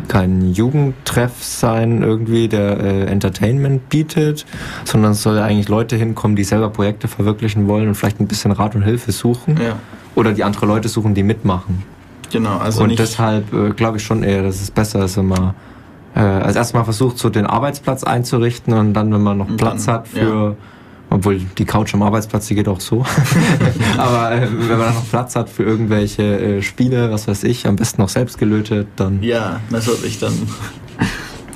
kein 0.07 0.53
Jugendtreff 0.53 1.43
sein, 1.43 2.03
irgendwie, 2.03 2.47
der 2.47 2.79
äh, 2.79 3.05
Entertainment 3.05 3.89
bietet, 3.89 4.45
sondern 4.85 5.13
es 5.13 5.23
soll 5.23 5.37
ja 5.37 5.43
eigentlich 5.43 5.69
Leute 5.69 5.95
hinkommen, 5.95 6.35
die 6.35 6.43
selber 6.43 6.69
Projekte 6.69 7.07
verwirklichen 7.07 7.67
wollen 7.67 7.87
und 7.87 7.95
vielleicht 7.95 8.19
ein 8.19 8.27
bisschen 8.27 8.51
Rat 8.51 8.75
und 8.75 8.83
Hilfe 8.83 9.11
suchen. 9.11 9.57
ja, 9.57 9.77
Oder 10.13 10.33
die 10.33 10.43
andere 10.43 10.67
Leute 10.67 10.87
suchen, 10.87 11.15
die 11.15 11.23
mitmachen. 11.23 11.83
genau. 12.31 12.57
Also 12.57 12.83
und 12.83 12.99
deshalb 12.99 13.51
äh, 13.53 13.71
glaube 13.71 13.97
ich 13.97 14.03
schon 14.03 14.23
eher, 14.23 14.43
dass 14.43 14.61
es 14.61 14.69
besser 14.69 15.03
ist, 15.03 15.17
wenn 15.17 15.27
man 15.27 15.55
äh, 16.15 16.19
als 16.19 16.55
erstmal 16.55 16.83
versucht, 16.83 17.17
so 17.17 17.29
den 17.29 17.45
Arbeitsplatz 17.45 18.03
einzurichten 18.03 18.73
und 18.73 18.93
dann, 18.93 19.13
wenn 19.13 19.21
man 19.21 19.37
noch 19.37 19.57
Platz 19.57 19.85
dann, 19.85 19.95
hat 19.95 20.07
für, 20.07 20.55
obwohl 21.09 21.39
die 21.39 21.65
Couch 21.65 21.93
am 21.93 22.01
Arbeitsplatz, 22.03 22.47
die 22.47 22.55
geht 22.55 22.67
auch 22.67 22.79
so, 22.79 23.05
aber 23.97 24.31
äh, 24.33 24.47
wenn 24.51 24.77
man 24.77 24.93
noch 24.93 25.09
Platz 25.09 25.35
hat 25.35 25.49
für 25.49 25.63
irgendwelche 25.63 26.23
äh, 26.57 26.61
Spiele, 26.61 27.11
was 27.11 27.27
weiß 27.27 27.43
ich, 27.43 27.67
am 27.67 27.75
besten 27.75 28.01
noch 28.01 28.09
selbst 28.09 28.37
gelötet, 28.37 28.87
dann 28.95 29.21
Ja, 29.23 29.59
natürlich 29.69 30.19
dann, 30.19 30.33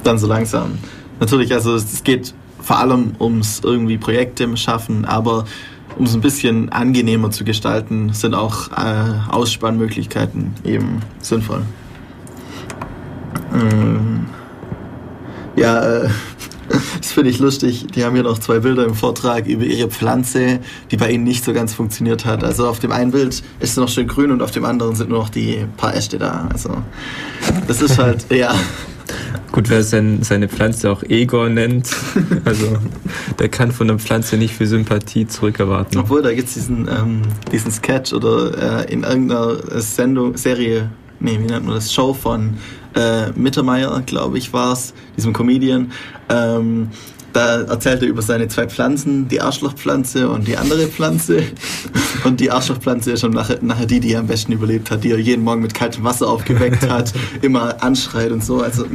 dann 0.04 0.18
so 0.18 0.28
langsam. 0.28 0.78
Natürlich, 1.20 1.54
also 1.54 1.76
es 1.76 2.04
geht 2.04 2.34
vor 2.62 2.80
allem 2.80 3.14
ums 3.20 3.62
irgendwie 3.64 3.98
Projekte 3.98 4.58
schaffen, 4.58 5.06
aber 5.06 5.46
um 5.98 6.06
es 6.06 6.14
ein 6.14 6.22
bisschen 6.22 6.70
angenehmer 6.70 7.32
zu 7.32 7.46
gestalten, 7.46 8.12
sind 8.12 8.34
auch 8.34 8.72
äh, 8.72 9.32
Ausspannmöglichkeiten 9.32 10.54
eben 10.64 11.02
sinnvoll. 11.20 11.62
Ähm, 13.54 14.26
ja, 15.56 16.04
äh, 16.04 16.10
das 17.00 17.12
finde 17.12 17.30
ich 17.30 17.40
lustig. 17.40 17.88
Die 17.94 18.04
haben 18.04 18.14
hier 18.14 18.24
noch 18.24 18.40
zwei 18.40 18.60
Bilder 18.60 18.86
im 18.86 18.96
Vortrag 18.96 19.48
über 19.48 19.64
ihre 19.64 19.90
Pflanze, 19.90 20.60
die 20.92 20.98
bei 20.98 21.12
ihnen 21.12 21.24
nicht 21.24 21.44
so 21.44 21.54
ganz 21.54 21.74
funktioniert 21.74 22.26
hat. 22.26 22.44
Also 22.44 22.68
auf 22.68 22.80
dem 22.80 22.92
einen 22.92 23.12
Bild 23.12 23.44
ist 23.60 23.76
sie 23.76 23.82
noch 23.82 23.90
schön 23.90 24.08
grün 24.08 24.32
und 24.32 24.42
auf 24.42 24.52
dem 24.52 24.66
anderen 24.66 24.96
sind 24.96 25.10
nur 25.10 25.20
noch 25.20 25.30
die 25.30 25.66
paar 25.78 25.96
Äste 25.96 26.18
da. 26.18 26.50
Also 26.52 26.72
das 27.68 27.82
ist 27.82 27.98
halt, 27.98 28.26
ja. 28.32 28.56
Gut, 29.52 29.70
wer 29.70 29.84
sein, 29.84 30.24
seine 30.24 30.50
Pflanze 30.50 30.92
auch 30.92 31.04
Egor 31.04 31.48
nennt, 31.48 31.90
also 32.46 32.78
der 33.40 33.48
kann 33.50 33.72
von 33.72 33.88
der 33.88 34.00
Pflanze 34.00 34.36
nicht 34.36 34.54
für 34.54 34.66
Sympathie 34.66 35.28
zurückerwarten. 35.28 36.00
Obwohl, 36.00 36.24
da 36.24 36.34
gibt 36.34 36.48
es 36.48 36.56
diesen, 36.56 36.88
ähm, 36.88 37.22
diesen 37.52 37.72
Sketch 37.72 38.12
oder 38.12 38.84
äh, 38.84 38.92
in 38.92 39.04
irgendeiner 39.04 39.58
Sendung, 39.80 40.36
Serie, 40.36 40.90
nee, 41.20 41.40
wie 41.40 41.46
nennt 41.46 41.66
man 41.66 41.76
das, 41.76 41.94
Show 41.94 42.14
von 42.14 42.58
äh, 42.96 43.32
Mittermeier, 43.36 44.02
glaube 44.06 44.38
ich, 44.38 44.54
war 44.54 44.74
es, 44.74 44.94
diesem 45.18 45.34
Comedian. 45.34 45.92
Ähm, 46.30 46.90
da 47.36 47.64
erzählt 47.64 48.02
er 48.02 48.08
über 48.08 48.22
seine 48.22 48.48
zwei 48.48 48.66
Pflanzen, 48.68 49.28
die 49.28 49.42
Arschlochpflanze 49.42 50.30
und 50.30 50.48
die 50.48 50.56
andere 50.56 50.88
Pflanze. 50.88 51.44
Und 52.24 52.40
die 52.40 52.50
Arschlochpflanze 52.50 53.12
ist 53.12 53.22
schon 53.22 53.34
nachher, 53.34 53.60
nachher 53.62 53.86
die, 53.86 54.00
die 54.00 54.16
am 54.16 54.26
besten 54.26 54.52
überlebt 54.52 54.90
hat, 54.90 55.04
die 55.04 55.12
er 55.12 55.20
jeden 55.20 55.44
Morgen 55.44 55.62
mit 55.62 55.76
kaltem 55.76 56.04
Wasser 56.04 56.28
aufgeweckt 56.28 56.90
hat, 56.90 57.14
immer 57.44 57.84
anschreit 57.84 58.32
und 58.32 58.44
so. 58.44 58.62
Also, 58.62 58.86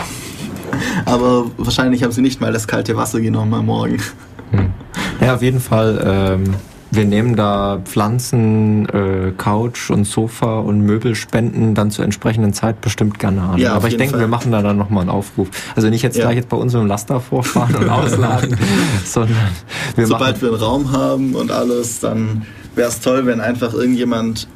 aber 1.06 1.50
wahrscheinlich 1.56 2.04
haben 2.04 2.12
sie 2.12 2.20
nicht 2.20 2.40
mal 2.40 2.52
das 2.52 2.68
kalte 2.68 2.94
Wasser 2.96 3.20
genommen 3.20 3.52
am 3.54 3.66
Morgen. 3.66 4.00
Ja, 5.20 5.34
auf 5.34 5.42
jeden 5.42 5.58
Fall. 5.58 6.00
Ähm, 6.04 6.54
wir 6.90 7.04
nehmen 7.04 7.36
da 7.36 7.80
Pflanzen, 7.84 8.88
äh, 8.88 9.32
Couch 9.36 9.90
und 9.90 10.04
Sofa 10.04 10.60
und 10.60 10.80
Möbelspenden 10.80 11.74
dann 11.74 11.90
zur 11.90 12.04
entsprechenden 12.04 12.52
Zeit 12.52 12.80
bestimmt 12.80 13.18
gerne 13.18 13.42
an. 13.42 13.58
Ja, 13.58 13.74
Aber 13.74 13.88
ich 13.88 13.96
denke, 13.96 14.12
Fall. 14.12 14.20
wir 14.20 14.28
machen 14.28 14.52
da 14.52 14.62
dann 14.62 14.76
nochmal 14.76 15.02
einen 15.02 15.10
Aufruf. 15.10 15.48
Also 15.74 15.88
nicht 15.88 16.02
jetzt 16.02 16.16
Ja. 16.16 16.24
gleich 16.24 16.36
jetzt 16.36 16.48
bei 16.48 16.56
uns 16.56 16.72
mit 16.72 16.82
dem 16.82 16.86
Laster 16.88 17.20
vorfahren 17.20 17.74
und 17.74 17.88
ausladen, 17.90 18.56
sondern 19.04 19.36
wir 19.96 20.06
Sobald 20.06 20.36
machen, 20.36 20.42
wir 20.42 20.48
einen 20.50 20.58
Raum 20.62 20.92
haben 20.92 21.34
und 21.34 21.50
alles, 21.50 22.00
dann 22.00 22.46
wäre 22.74 22.88
es 22.88 23.00
toll, 23.00 23.26
wenn 23.26 23.40
einfach 23.40 23.74
irgendjemand 23.74 24.48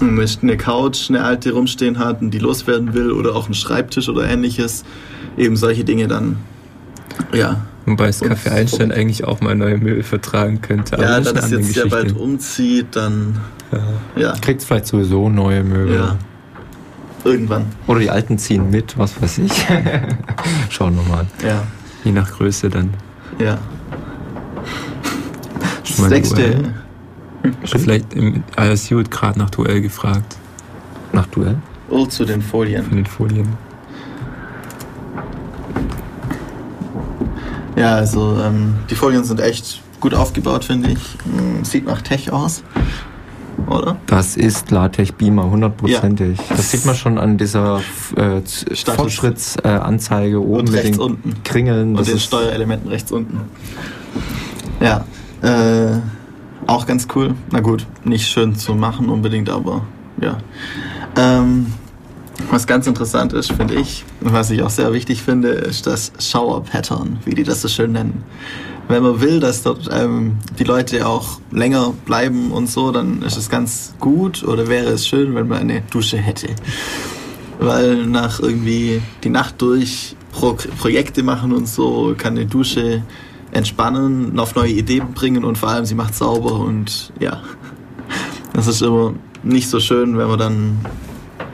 eine 0.00 0.56
Couch, 0.56 1.08
eine 1.10 1.24
alte 1.24 1.52
rumstehen 1.52 1.98
hat 1.98 2.20
und 2.22 2.30
die 2.30 2.38
loswerden 2.38 2.94
will 2.94 3.10
oder 3.10 3.34
auch 3.34 3.46
einen 3.46 3.54
Schreibtisch 3.54 4.08
oder 4.08 4.28
ähnliches. 4.28 4.84
Eben 5.36 5.56
solche 5.56 5.84
Dinge 5.84 6.08
dann, 6.08 6.36
ja. 7.32 7.62
Wobei 7.92 8.06
das 8.06 8.22
Café 8.22 8.50
Einstein 8.50 8.92
eigentlich 8.92 9.24
auch 9.24 9.40
mal 9.40 9.54
neue 9.54 9.78
Möbel 9.78 10.02
vertragen 10.02 10.60
könnte. 10.60 10.94
aber 10.94 11.02
ja, 11.04 11.18
das 11.20 11.32
da 11.32 11.40
das 11.40 11.50
jetzt 11.50 11.74
sehr 11.74 11.86
bald 11.86 12.14
umzieht, 12.16 12.96
dann, 12.96 13.38
Ja. 14.16 14.22
ja. 14.22 14.32
kriegt 14.40 14.62
vielleicht 14.62 14.86
sowieso 14.86 15.28
neue 15.28 15.64
Möbel. 15.64 15.94
Ja. 15.94 16.16
Irgendwann. 17.24 17.66
Oder 17.86 18.00
die 18.00 18.10
Alten 18.10 18.38
ziehen 18.38 18.70
mit, 18.70 18.96
was 18.96 19.20
weiß 19.20 19.38
ich. 19.38 19.52
Schauen 20.70 20.96
wir 20.96 21.02
mal. 21.14 21.26
Ja. 21.44 21.62
Je 22.04 22.12
nach 22.12 22.30
Größe 22.30 22.68
dann. 22.70 22.90
Ja. 23.38 23.58
Das 25.82 25.98
nächste. 26.08 26.74
Vielleicht 27.64 28.14
im 28.14 28.42
ISU 28.56 28.96
wird 28.96 29.10
gerade 29.10 29.38
nach 29.38 29.50
Duell 29.50 29.80
gefragt. 29.80 30.36
Nach 31.12 31.26
Duell? 31.26 31.56
Oh, 31.88 32.06
zu 32.06 32.24
den 32.24 32.42
Folien. 32.42 32.84
Von 32.84 32.96
den 32.96 33.06
Folien. 33.06 33.48
Ja, 37.78 37.94
also 37.94 38.36
ähm, 38.42 38.74
die 38.90 38.94
Folien 38.94 39.24
sind 39.24 39.40
echt 39.40 39.82
gut 40.00 40.14
aufgebaut, 40.14 40.64
finde 40.64 40.90
ich. 40.90 40.98
Hm, 41.24 41.64
Sieht 41.64 41.86
nach 41.86 42.02
Tech 42.02 42.32
aus. 42.32 42.62
Oder? 43.66 43.96
Das 44.06 44.36
ist 44.36 44.70
LaTeX 44.70 45.12
Beamer, 45.12 45.50
hundertprozentig. 45.50 46.38
Das 46.48 46.70
sieht 46.70 46.86
man 46.86 46.94
schon 46.94 47.18
an 47.18 47.38
dieser 47.38 47.80
äh. 48.16 48.40
Fortschrittsanzeige 48.84 50.40
oben 50.40 50.60
Und 50.60 50.70
mit 50.70 50.74
rechts 50.74 50.96
den 50.96 51.00
unten. 51.00 51.34
Kringeln. 51.44 51.90
Und 51.90 51.98
Das 52.00 52.06
den 52.08 52.18
Steuerelementen 52.20 52.88
rechts 52.88 53.10
unten. 53.12 53.40
Ja. 54.80 55.04
Äh, 55.42 55.98
auch 56.66 56.86
ganz 56.86 57.08
cool. 57.14 57.34
Na 57.50 57.60
gut, 57.60 57.86
nicht 58.04 58.28
schön 58.28 58.54
zu 58.54 58.74
machen 58.74 59.08
unbedingt, 59.08 59.50
aber 59.50 59.82
ja. 60.20 60.38
Ähm, 61.16 61.66
was 62.50 62.66
ganz 62.66 62.86
interessant 62.86 63.32
ist, 63.32 63.52
finde 63.52 63.74
ich, 63.74 64.04
und 64.20 64.32
was 64.32 64.50
ich 64.50 64.62
auch 64.62 64.70
sehr 64.70 64.92
wichtig 64.92 65.22
finde, 65.22 65.48
ist 65.48 65.86
das 65.86 66.12
Shower 66.18 66.62
Pattern, 66.62 67.18
wie 67.24 67.34
die 67.34 67.42
das 67.42 67.62
so 67.62 67.68
schön 67.68 67.92
nennen. 67.92 68.24
Wenn 68.88 69.02
man 69.02 69.20
will, 69.20 69.38
dass 69.38 69.62
dort 69.62 69.88
ähm, 69.92 70.38
die 70.58 70.64
Leute 70.64 71.06
auch 71.06 71.40
länger 71.50 71.92
bleiben 72.06 72.52
und 72.52 72.70
so, 72.70 72.90
dann 72.90 73.20
ist 73.22 73.36
es 73.36 73.50
ganz 73.50 73.94
gut 74.00 74.42
oder 74.44 74.68
wäre 74.68 74.86
es 74.86 75.06
schön, 75.06 75.34
wenn 75.34 75.48
man 75.48 75.58
eine 75.58 75.82
Dusche 75.90 76.16
hätte. 76.16 76.48
Weil 77.60 78.06
nach 78.06 78.40
irgendwie 78.40 79.02
die 79.24 79.28
Nacht 79.28 79.60
durch 79.60 80.16
Pro 80.32 80.56
Projekte 80.78 81.22
machen 81.22 81.52
und 81.52 81.68
so 81.68 82.14
kann 82.16 82.36
eine 82.36 82.46
Dusche 82.46 83.02
entspannen, 83.50 84.38
auf 84.38 84.54
neue 84.54 84.72
Ideen 84.72 85.12
bringen 85.12 85.44
und 85.44 85.58
vor 85.58 85.70
allem 85.70 85.84
sie 85.84 85.94
macht 85.94 86.14
sauber 86.14 86.60
und 86.60 87.12
ja, 87.18 87.42
das 88.52 88.66
ist 88.66 88.82
immer 88.82 89.14
nicht 89.42 89.68
so 89.68 89.80
schön, 89.80 90.16
wenn 90.16 90.28
man 90.28 90.38
dann 90.38 90.78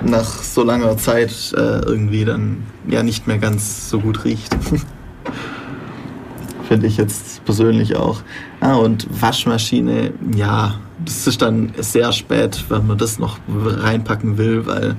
nach 0.04 0.42
so 0.42 0.62
langer 0.62 0.96
Zeit 0.96 1.52
äh, 1.56 1.80
irgendwie 1.80 2.24
dann 2.24 2.64
ja 2.88 3.02
nicht 3.02 3.26
mehr 3.26 3.38
ganz 3.38 3.90
so 3.90 4.00
gut 4.00 4.24
riecht. 4.24 4.56
Finde 6.68 6.86
ich 6.86 6.96
jetzt 6.96 7.44
persönlich 7.44 7.96
auch. 7.96 8.22
Ah, 8.60 8.76
und 8.76 9.06
Waschmaschine, 9.10 10.12
ja, 10.34 10.80
das 11.04 11.26
ist 11.26 11.42
dann 11.42 11.72
sehr 11.78 12.12
spät, 12.12 12.64
wenn 12.68 12.86
man 12.86 12.98
das 12.98 13.18
noch 13.18 13.38
reinpacken 13.48 14.38
will, 14.38 14.66
weil 14.66 14.96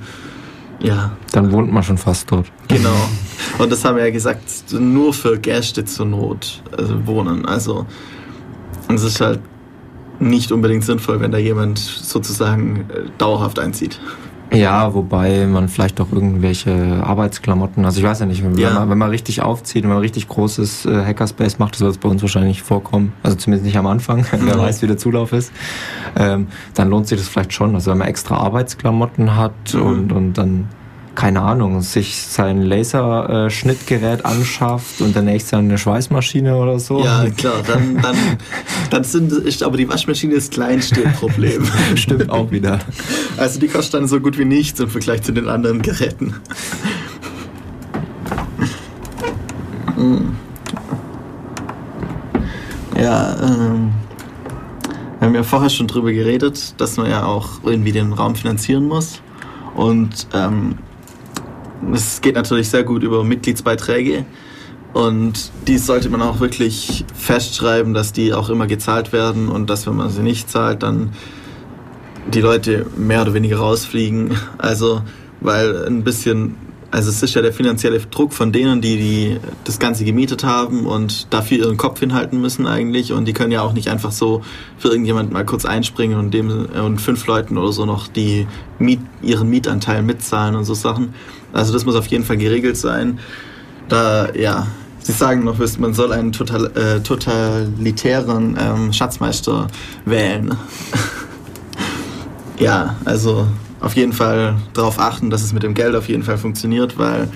ja, 0.80 1.16
dann 1.32 1.52
wohnt 1.52 1.72
man 1.72 1.82
schon 1.82 1.98
fast 1.98 2.30
dort. 2.30 2.46
Genau. 2.68 2.94
Und 3.58 3.72
das 3.72 3.84
haben 3.84 3.96
wir 3.96 4.04
ja 4.04 4.10
gesagt, 4.10 4.72
nur 4.72 5.14
für 5.14 5.38
Gäste 5.38 5.84
zur 5.84 6.06
Not 6.06 6.62
also 6.76 7.06
wohnen. 7.06 7.46
Also 7.46 7.86
es 8.88 9.02
ist 9.02 9.20
halt 9.20 9.40
nicht 10.18 10.52
unbedingt 10.52 10.84
sinnvoll, 10.84 11.20
wenn 11.20 11.32
da 11.32 11.38
jemand 11.38 11.78
sozusagen 11.78 12.86
äh, 12.90 13.08
dauerhaft 13.18 13.58
einzieht. 13.58 14.00
Ja, 14.52 14.94
wobei 14.94 15.46
man 15.46 15.68
vielleicht 15.68 16.00
auch 16.00 16.12
irgendwelche 16.12 17.02
Arbeitsklamotten, 17.02 17.84
also 17.84 17.98
ich 18.00 18.06
weiß 18.06 18.20
ja 18.20 18.26
nicht, 18.26 18.44
wenn, 18.44 18.56
Ja. 18.56 18.70
man, 18.70 18.90
wenn 18.90 18.98
man 18.98 19.10
richtig 19.10 19.42
aufzieht 19.42 19.82
und 19.84 19.90
wenn 19.90 19.96
man 19.96 20.02
richtig 20.02 20.28
großes 20.28 20.86
äh, 20.86 21.04
Hackerspace 21.04 21.58
macht, 21.58 21.74
das 21.74 21.80
wird 21.80 21.90
es 21.92 21.98
bei 21.98 22.08
uns 22.08 22.22
wahrscheinlich 22.22 22.62
vorkommen, 22.62 23.12
also 23.24 23.36
zumindest 23.36 23.66
nicht 23.66 23.76
am 23.76 23.86
Anfang, 23.88 24.24
wer 24.38 24.54
Mhm. 24.56 24.60
weiß, 24.60 24.82
wie 24.82 24.86
der 24.86 24.98
Zulauf 24.98 25.32
ist, 25.32 25.52
ähm, 26.16 26.46
dann 26.74 26.90
lohnt 26.90 27.08
sich 27.08 27.18
das 27.18 27.28
vielleicht 27.28 27.52
schon. 27.52 27.74
Also 27.74 27.90
wenn 27.90 27.98
man 27.98 28.06
extra 28.08 28.36
Arbeitsklamotten 28.36 29.36
hat 29.36 29.52
Mhm. 29.74 29.82
und, 29.82 30.12
und 30.12 30.32
dann, 30.38 30.68
keine 31.16 31.40
Ahnung, 31.40 31.80
sich 31.80 32.16
sein 32.16 32.62
Laserschnittgerät 32.62 34.24
anschafft 34.24 35.00
und 35.00 35.14
der 35.16 35.22
nächste 35.22 35.56
eine 35.56 35.78
Schweißmaschine 35.78 36.56
oder 36.56 36.78
so. 36.78 37.02
Ja, 37.02 37.28
klar, 37.30 37.62
dann, 37.66 38.00
dann, 38.00 38.16
dann 38.90 39.02
sind, 39.02 39.32
ist 39.32 39.62
aber 39.62 39.78
die 39.78 39.88
Waschmaschine 39.88 40.34
das 40.34 40.50
kleinste 40.50 41.00
Problem. 41.18 41.64
Stimmt 41.96 42.30
auch 42.30 42.50
wieder. 42.50 42.78
Also 43.36 43.58
die 43.58 43.66
kostet 43.66 43.94
dann 43.94 44.08
so 44.08 44.20
gut 44.20 44.38
wie 44.38 44.44
nichts 44.44 44.78
im 44.78 44.90
Vergleich 44.90 45.22
zu 45.22 45.32
den 45.32 45.48
anderen 45.48 45.82
Geräten. 45.82 46.34
Mm. 49.96 50.36
Ja, 53.00 53.36
ähm, 53.42 53.92
wir 55.18 55.28
haben 55.28 55.34
ja 55.34 55.42
vorher 55.42 55.70
schon 55.70 55.86
drüber 55.86 56.12
geredet, 56.12 56.74
dass 56.78 56.98
man 56.98 57.10
ja 57.10 57.24
auch 57.24 57.62
irgendwie 57.64 57.92
den 57.92 58.12
Raum 58.12 58.36
finanzieren 58.36 58.86
muss. 58.86 59.22
Und 59.74 60.28
ähm, 60.34 60.76
es 61.92 62.20
geht 62.20 62.34
natürlich 62.34 62.68
sehr 62.68 62.84
gut 62.84 63.02
über 63.02 63.24
Mitgliedsbeiträge. 63.24 64.24
Und 64.92 65.50
die 65.66 65.76
sollte 65.76 66.08
man 66.08 66.22
auch 66.22 66.40
wirklich 66.40 67.04
festschreiben, 67.14 67.92
dass 67.92 68.12
die 68.12 68.32
auch 68.32 68.48
immer 68.48 68.66
gezahlt 68.66 69.12
werden 69.12 69.48
und 69.48 69.68
dass, 69.68 69.86
wenn 69.86 69.96
man 69.96 70.08
sie 70.10 70.22
nicht 70.22 70.50
zahlt, 70.50 70.82
dann 70.82 71.12
die 72.32 72.40
Leute 72.40 72.86
mehr 72.96 73.22
oder 73.22 73.34
weniger 73.34 73.58
rausfliegen. 73.58 74.30
Also, 74.58 75.02
weil 75.40 75.84
ein 75.86 76.02
bisschen, 76.02 76.56
also 76.96 77.10
es 77.10 77.22
ist 77.22 77.34
ja 77.34 77.42
der 77.42 77.52
finanzielle 77.52 77.98
Druck 77.98 78.32
von 78.32 78.52
denen, 78.52 78.80
die, 78.80 78.96
die 78.96 79.36
das 79.64 79.78
Ganze 79.78 80.06
gemietet 80.06 80.44
haben 80.44 80.86
und 80.86 81.30
dafür 81.30 81.58
ihren 81.58 81.76
Kopf 81.76 82.00
hinhalten 82.00 82.40
müssen 82.40 82.66
eigentlich. 82.66 83.12
Und 83.12 83.26
die 83.26 83.34
können 83.34 83.52
ja 83.52 83.60
auch 83.60 83.74
nicht 83.74 83.88
einfach 83.88 84.12
so 84.12 84.40
für 84.78 84.88
irgendjemand 84.88 85.30
mal 85.30 85.44
kurz 85.44 85.66
einspringen 85.66 86.18
und 86.18 86.32
dem 86.32 86.48
und 86.48 86.98
fünf 86.98 87.26
Leuten 87.26 87.58
oder 87.58 87.70
so 87.70 87.84
noch 87.84 88.08
die 88.08 88.46
Miet, 88.78 89.00
ihren 89.20 89.50
Mietanteil 89.50 90.02
mitzahlen 90.02 90.54
und 90.54 90.64
so 90.64 90.72
Sachen. 90.72 91.12
Also 91.52 91.74
das 91.74 91.84
muss 91.84 91.96
auf 91.96 92.06
jeden 92.06 92.24
Fall 92.24 92.38
geregelt 92.38 92.78
sein. 92.78 93.18
Da, 93.90 94.32
ja, 94.34 94.66
Sie 94.98 95.12
sagen 95.12 95.44
noch, 95.44 95.58
man 95.78 95.92
soll 95.92 96.12
einen 96.12 96.32
total, 96.32 96.64
äh, 96.76 97.00
totalitären 97.00 98.56
ähm, 98.58 98.92
Schatzmeister 98.94 99.66
wählen. 100.06 100.56
Ja, 102.58 102.96
also 103.04 103.46
auf 103.80 103.94
jeden 103.94 104.12
Fall 104.12 104.56
darauf 104.72 104.98
achten, 104.98 105.30
dass 105.30 105.42
es 105.42 105.52
mit 105.52 105.62
dem 105.62 105.74
Geld 105.74 105.94
auf 105.94 106.08
jeden 106.08 106.22
Fall 106.22 106.38
funktioniert, 106.38 106.98
weil 106.98 107.28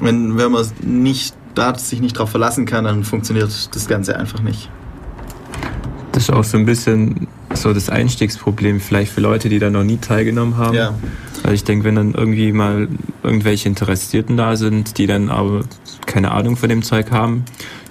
wenn, 0.00 0.36
wenn 0.36 0.52
man 0.52 0.66
nicht, 0.82 1.34
da 1.54 1.76
sich 1.76 2.00
nicht 2.00 2.16
darauf 2.16 2.30
verlassen 2.30 2.66
kann, 2.66 2.84
dann 2.84 3.04
funktioniert 3.04 3.50
das 3.74 3.88
Ganze 3.88 4.16
einfach 4.16 4.40
nicht. 4.40 4.70
Das 6.12 6.24
ist 6.24 6.30
auch 6.30 6.44
so 6.44 6.58
ein 6.58 6.66
bisschen 6.66 7.28
so 7.54 7.72
das 7.72 7.90
Einstiegsproblem 7.90 8.80
vielleicht 8.80 9.12
für 9.12 9.20
Leute, 9.20 9.48
die 9.48 9.58
da 9.58 9.70
noch 9.70 9.84
nie 9.84 9.98
teilgenommen 9.98 10.56
haben. 10.56 10.76
Ja, 10.76 10.94
Weil 11.42 11.54
ich 11.54 11.64
denke, 11.64 11.84
wenn 11.84 11.94
dann 11.94 12.14
irgendwie 12.14 12.52
mal 12.52 12.88
irgendwelche 13.22 13.68
Interessierten 13.68 14.36
da 14.36 14.56
sind, 14.56 14.98
die 14.98 15.06
dann 15.06 15.30
aber 15.30 15.62
keine 16.06 16.32
Ahnung 16.32 16.56
von 16.56 16.68
dem 16.68 16.82
Zeug 16.82 17.10
haben, 17.10 17.44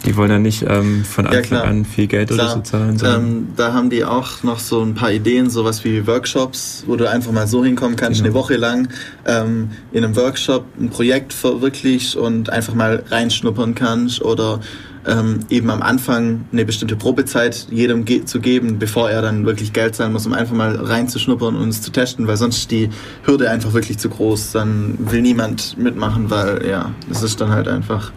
die 0.05 0.15
wollen 0.15 0.29
dann 0.29 0.41
nicht 0.43 0.63
ähm, 0.67 1.03
von 1.03 1.25
Ja, 1.25 1.31
Anfang 1.31 1.43
klar. 1.43 1.63
an 1.65 1.83
viel 1.85 2.07
Geld 2.07 2.31
oder 2.31 2.47
so 2.47 2.61
klar. 2.61 2.63
zahlen. 2.63 3.01
Ähm, 3.03 3.47
da 3.55 3.73
haben 3.73 3.89
die 3.89 4.05
auch 4.05 4.43
noch 4.43 4.59
so 4.59 4.81
ein 4.81 4.93
paar 4.93 5.11
Ideen, 5.11 5.49
sowas 5.49 5.83
wie 5.83 6.05
Workshops, 6.07 6.83
wo 6.87 6.95
du 6.95 7.09
einfach 7.09 7.31
mal 7.31 7.47
so 7.47 7.63
hinkommen 7.65 7.95
kannst, 7.95 8.21
Genau. 8.21 8.29
eine 8.29 8.33
Woche 8.35 8.55
lang 8.57 8.89
ähm, 9.25 9.71
in 9.91 10.03
einem 10.03 10.15
Workshop 10.15 10.65
ein 10.79 10.89
Projekt 10.89 11.33
verwirklichst 11.33 12.15
und 12.15 12.49
einfach 12.49 12.73
mal 12.75 13.03
reinschnuppern 13.09 13.75
kannst 13.75 14.21
oder 14.21 14.59
ähm, 15.05 15.39
eben 15.49 15.69
am 15.69 15.81
Anfang 15.81 16.45
eine 16.51 16.65
bestimmte 16.65 16.95
Probezeit 16.97 17.67
jedem 17.71 18.03
ge 18.03 18.25
zu 18.25 18.39
geben, 18.41 18.77
bevor 18.77 19.09
er 19.09 19.21
dann 19.21 19.45
wirklich 19.45 19.71
Geld 19.71 19.95
zahlen 19.95 20.11
muss, 20.11 20.25
um 20.27 20.33
einfach 20.33 20.53
mal 20.53 20.75
reinzuschnuppern 20.75 21.55
und 21.55 21.69
es 21.69 21.81
zu 21.81 21.91
testen, 21.91 22.27
weil 22.27 22.35
sonst 22.37 22.57
ist 22.57 22.71
die 22.71 22.89
Hürde 23.23 23.49
einfach 23.49 23.71
wirklich 23.73 23.97
zu 23.99 24.09
groß. 24.09 24.51
Dann 24.51 24.97
will 24.99 25.21
niemand 25.21 25.77
mitmachen, 25.77 26.29
weil 26.29 26.65
ja, 26.69 26.91
es 27.09 27.23
ist 27.23 27.39
dann 27.39 27.49
halt 27.51 27.67
einfach 27.69 28.11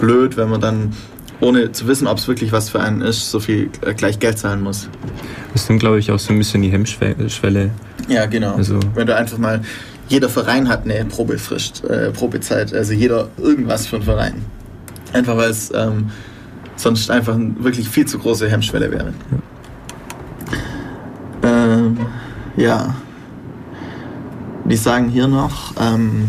blöd, 0.00 0.36
wenn 0.36 0.48
man 0.48 0.60
dann 0.60 0.92
ohne 1.40 1.72
zu 1.72 1.86
wissen, 1.86 2.06
ob 2.06 2.18
es 2.18 2.28
wirklich 2.28 2.52
was 2.52 2.68
für 2.68 2.80
einen 2.80 3.00
ist, 3.00 3.30
so 3.30 3.40
viel 3.40 3.70
äh, 3.86 3.94
gleich 3.94 4.18
Geld 4.18 4.38
zahlen 4.38 4.62
muss. 4.62 4.88
Das 5.52 5.66
sind, 5.66 5.78
glaube 5.78 5.98
ich, 5.98 6.10
auch 6.10 6.18
so 6.18 6.32
ein 6.32 6.38
bisschen 6.38 6.62
die 6.62 6.70
Hemmschwelle. 6.70 7.70
Ja, 8.08 8.26
genau. 8.26 8.54
Also- 8.56 8.78
Wenn 8.94 9.06
du 9.06 9.16
einfach 9.16 9.38
mal, 9.38 9.62
jeder 10.08 10.28
Verein 10.28 10.68
hat 10.68 10.84
eine 10.84 11.04
Probefrist, 11.04 11.84
äh, 11.84 12.10
Probezeit, 12.10 12.74
also 12.74 12.92
jeder 12.92 13.28
irgendwas 13.38 13.86
für 13.86 13.96
einen 13.96 14.04
Verein. 14.04 14.34
Einfach 15.12 15.36
weil 15.36 15.50
es 15.50 15.72
ähm, 15.74 16.10
sonst 16.76 17.10
einfach 17.10 17.34
eine 17.34 17.54
wirklich 17.58 17.88
viel 17.88 18.06
zu 18.06 18.18
große 18.18 18.48
Hemmschwelle 18.50 18.90
wäre. 18.90 19.12
Ähm, 21.42 21.96
ja. 22.56 22.94
Die 24.64 24.76
sagen 24.76 25.08
hier 25.08 25.26
noch, 25.26 25.74
ähm, 25.80 26.28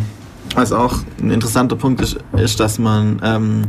was 0.56 0.72
auch 0.72 0.96
ein 1.22 1.32
interessanter 1.32 1.76
Punkt 1.76 2.02
ist, 2.02 2.18
ist 2.34 2.60
dass 2.60 2.80
man 2.80 3.22
ähm, 3.24 3.64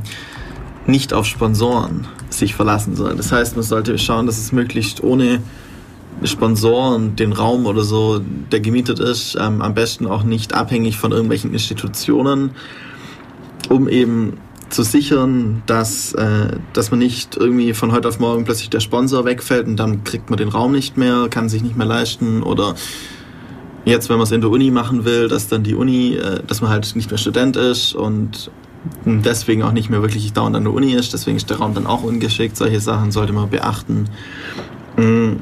nicht 0.87 1.13
auf 1.13 1.27
Sponsoren 1.27 2.07
sich 2.31 2.55
verlassen 2.55 2.97
soll. 2.97 3.15
Das 3.17 3.31
heißt, 3.33 3.57
man 3.57 3.63
sollte 3.63 3.99
schauen, 3.99 4.27
dass 4.27 4.39
es 4.39 4.53
möglichst 4.53 5.03
ohne 5.03 5.41
Sponsoren 6.25 7.17
den 7.17 7.33
Raum 7.33 7.67
oder 7.67 7.83
so, 7.83 8.21
der 8.51 8.61
gemietet 8.61 9.01
ist, 9.01 9.37
ähm, 9.41 9.63
am 9.63 9.75
besten 9.75 10.07
auch 10.07 10.23
nicht 10.23 10.55
abhängig 10.55 10.97
von 10.97 11.13
irgendwelchen 11.13 11.53
Institutionen, 11.53 12.51
um 13.69 13.89
eben 13.89 14.39
zu 14.69 14.83
sichern, 14.83 15.63
dass, 15.67 16.15
äh, 16.15 16.57
dass 16.73 16.91
man 16.91 16.99
nicht 16.99 17.37
irgendwie 17.37 17.75
von 17.75 17.93
heute 17.93 18.09
auf 18.09 18.19
morgen 18.19 18.45
plötzlich 18.45 18.71
der 18.71 18.81
Sponsor 18.81 19.25
wegfällt 19.25 19.67
und 19.67 19.77
dann 19.77 20.05
kriegt 20.05 20.31
man 20.31 20.39
den 20.39 20.49
Raum 20.49 20.73
nicht 20.73 20.97
mehr, 20.97 21.27
kann 21.29 21.49
sich 21.49 21.63
nicht 21.63 21.77
mehr 21.77 21.87
leisten 21.87 22.43
oder 22.43 22.75
jetzt, 23.85 24.09
wenn 24.09 24.17
man 24.17 24.25
es 24.25 24.33
in 24.33 24.41
der 24.41 24.51
Uni 24.51 24.71
machen 24.71 25.05
will, 25.05 25.29
dass 25.29 25.49
dann 25.49 25.63
die 25.63 25.75
Uni, 25.75 26.15
äh, 26.15 26.41
dass 26.47 26.61
man 26.61 26.71
halt 26.71 26.95
nicht 26.95 27.11
mehr 27.11 27.19
Student 27.19 27.57
ist 27.57 27.95
und 27.95 28.51
deswegen 29.05 29.63
auch 29.63 29.73
nicht 29.73 29.91
mehr 29.91 30.03
wirklich 30.03 30.33
dauernd 30.33 30.57
an 30.57 30.65
der 30.65 30.73
Uni 30.73 30.93
ist. 30.93 31.13
Deswegen 31.13 31.37
ist 31.37 31.51
der 31.51 31.59
Raum 31.59 31.75
dann 31.75 31.87
auch 31.87 32.03
ungeschickt. 32.03 32.57
Solche 32.57 32.81
Sachen 32.81 33.13
sollte 33.13 33.33
man 33.33 33.49
beachten. 33.49 34.09
Mm, 34.97 35.35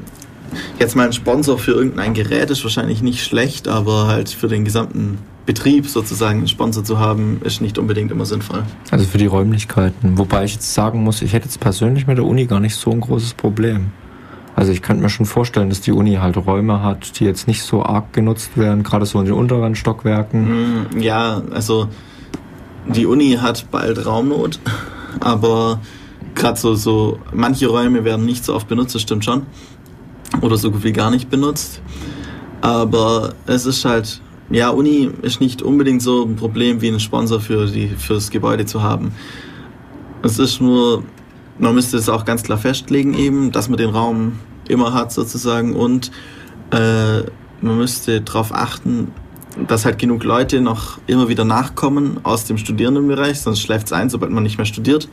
jetzt 0.79 0.95
mal 0.95 1.05
ein 1.05 1.13
Sponsor 1.13 1.57
für 1.57 1.71
irgendein 1.71 2.13
Gerät 2.13 2.49
ist 2.49 2.63
wahrscheinlich 2.63 3.01
nicht 3.01 3.23
schlecht, 3.23 3.67
aber 3.67 4.07
halt 4.07 4.29
für 4.29 4.47
den 4.47 4.65
gesamten 4.65 5.17
Betrieb 5.45 5.87
sozusagen 5.87 6.39
einen 6.39 6.47
Sponsor 6.47 6.83
zu 6.83 6.99
haben, 6.99 7.41
ist 7.43 7.61
nicht 7.61 7.77
unbedingt 7.77 8.11
immer 8.11 8.25
sinnvoll. 8.25 8.63
Also 8.91 9.05
für 9.05 9.17
die 9.17 9.25
Räumlichkeiten. 9.25 10.17
Wobei 10.17 10.45
ich 10.45 10.53
jetzt 10.53 10.73
sagen 10.73 11.03
muss, 11.03 11.21
ich 11.21 11.33
hätte 11.33 11.45
jetzt 11.45 11.59
persönlich 11.59 12.05
mit 12.05 12.17
der 12.17 12.25
Uni 12.25 12.45
gar 12.45 12.59
nicht 12.59 12.75
so 12.75 12.91
ein 12.91 13.01
großes 13.01 13.33
Problem. 13.33 13.91
Also 14.55 14.71
ich 14.71 14.81
könnte 14.81 15.01
mir 15.01 15.09
schon 15.09 15.25
vorstellen, 15.25 15.69
dass 15.69 15.81
die 15.81 15.91
Uni 15.91 16.15
halt 16.15 16.37
Räume 16.37 16.83
hat, 16.83 17.19
die 17.19 17.25
jetzt 17.25 17.47
nicht 17.47 17.63
so 17.63 17.83
arg 17.83 18.13
genutzt 18.13 18.57
werden, 18.57 18.83
gerade 18.83 19.05
so 19.05 19.19
in 19.19 19.25
den 19.25 19.33
unteren 19.33 19.75
Stockwerken. 19.75 20.87
Mm, 20.91 20.99
ja, 20.99 21.41
also 21.51 21.87
die 22.87 23.05
Uni 23.05 23.37
hat 23.41 23.71
bald 23.71 24.05
Raumnot, 24.05 24.59
aber 25.19 25.79
gerade 26.35 26.59
so, 26.59 26.75
so 26.75 27.19
manche 27.33 27.67
Räume 27.67 28.03
werden 28.03 28.25
nicht 28.25 28.43
so 28.43 28.55
oft 28.55 28.67
benutzt, 28.67 28.95
das 28.95 29.01
stimmt 29.01 29.25
schon. 29.25 29.45
Oder 30.41 30.57
so 30.57 30.71
gut 30.71 30.83
wie 30.83 30.93
gar 30.93 31.11
nicht 31.11 31.29
benutzt. 31.29 31.81
Aber 32.61 33.33
es 33.47 33.65
ist 33.65 33.83
halt, 33.85 34.21
ja, 34.49 34.69
Uni 34.69 35.09
ist 35.21 35.41
nicht 35.41 35.61
unbedingt 35.61 36.01
so 36.01 36.23
ein 36.23 36.35
Problem 36.35 36.81
wie 36.81 36.89
ein 36.89 36.99
Sponsor 36.99 37.39
für 37.39 37.65
die, 37.65 37.87
fürs 37.87 38.29
Gebäude 38.29 38.65
zu 38.65 38.81
haben. 38.81 39.11
Es 40.23 40.39
ist 40.39 40.61
nur, 40.61 41.03
man 41.61 41.75
müsste 41.75 41.97
es 41.97 42.09
auch 42.09 42.25
ganz 42.25 42.43
klar 42.43 42.57
festlegen 42.57 43.13
eben, 43.13 43.51
dass 43.51 43.69
man 43.69 43.77
den 43.77 43.91
Raum 43.91 44.39
immer 44.67 44.93
hat 44.93 45.13
sozusagen 45.13 45.75
und 45.75 46.11
äh, 46.71 47.21
man 47.61 47.77
müsste 47.77 48.21
darauf 48.21 48.53
achten, 48.53 49.11
dass 49.67 49.85
halt 49.85 49.99
genug 49.99 50.23
Leute 50.23 50.59
noch 50.59 50.97
immer 51.07 51.29
wieder 51.29 51.45
nachkommen 51.45 52.19
aus 52.23 52.45
dem 52.45 52.57
Studierendenbereich, 52.57 53.41
sonst 53.41 53.61
schläft 53.61 53.87
es 53.87 53.93
ein, 53.93 54.09
sobald 54.09 54.31
man 54.31 54.43
nicht 54.43 54.57
mehr 54.57 54.65
studiert. 54.65 55.07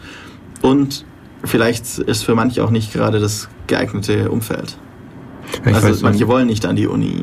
Und 0.63 1.05
vielleicht 1.45 1.99
ist 1.99 2.25
für 2.25 2.35
manche 2.35 2.65
auch 2.65 2.71
nicht 2.71 2.93
gerade 2.93 3.21
das 3.21 3.49
geeignete 3.67 4.31
Umfeld. 4.31 4.79
Ich 5.67 5.75
also 5.75 6.03
manche 6.03 6.29
wollen 6.29 6.47
nicht 6.47 6.65
an 6.65 6.77
die 6.77 6.87
Uni 6.87 7.23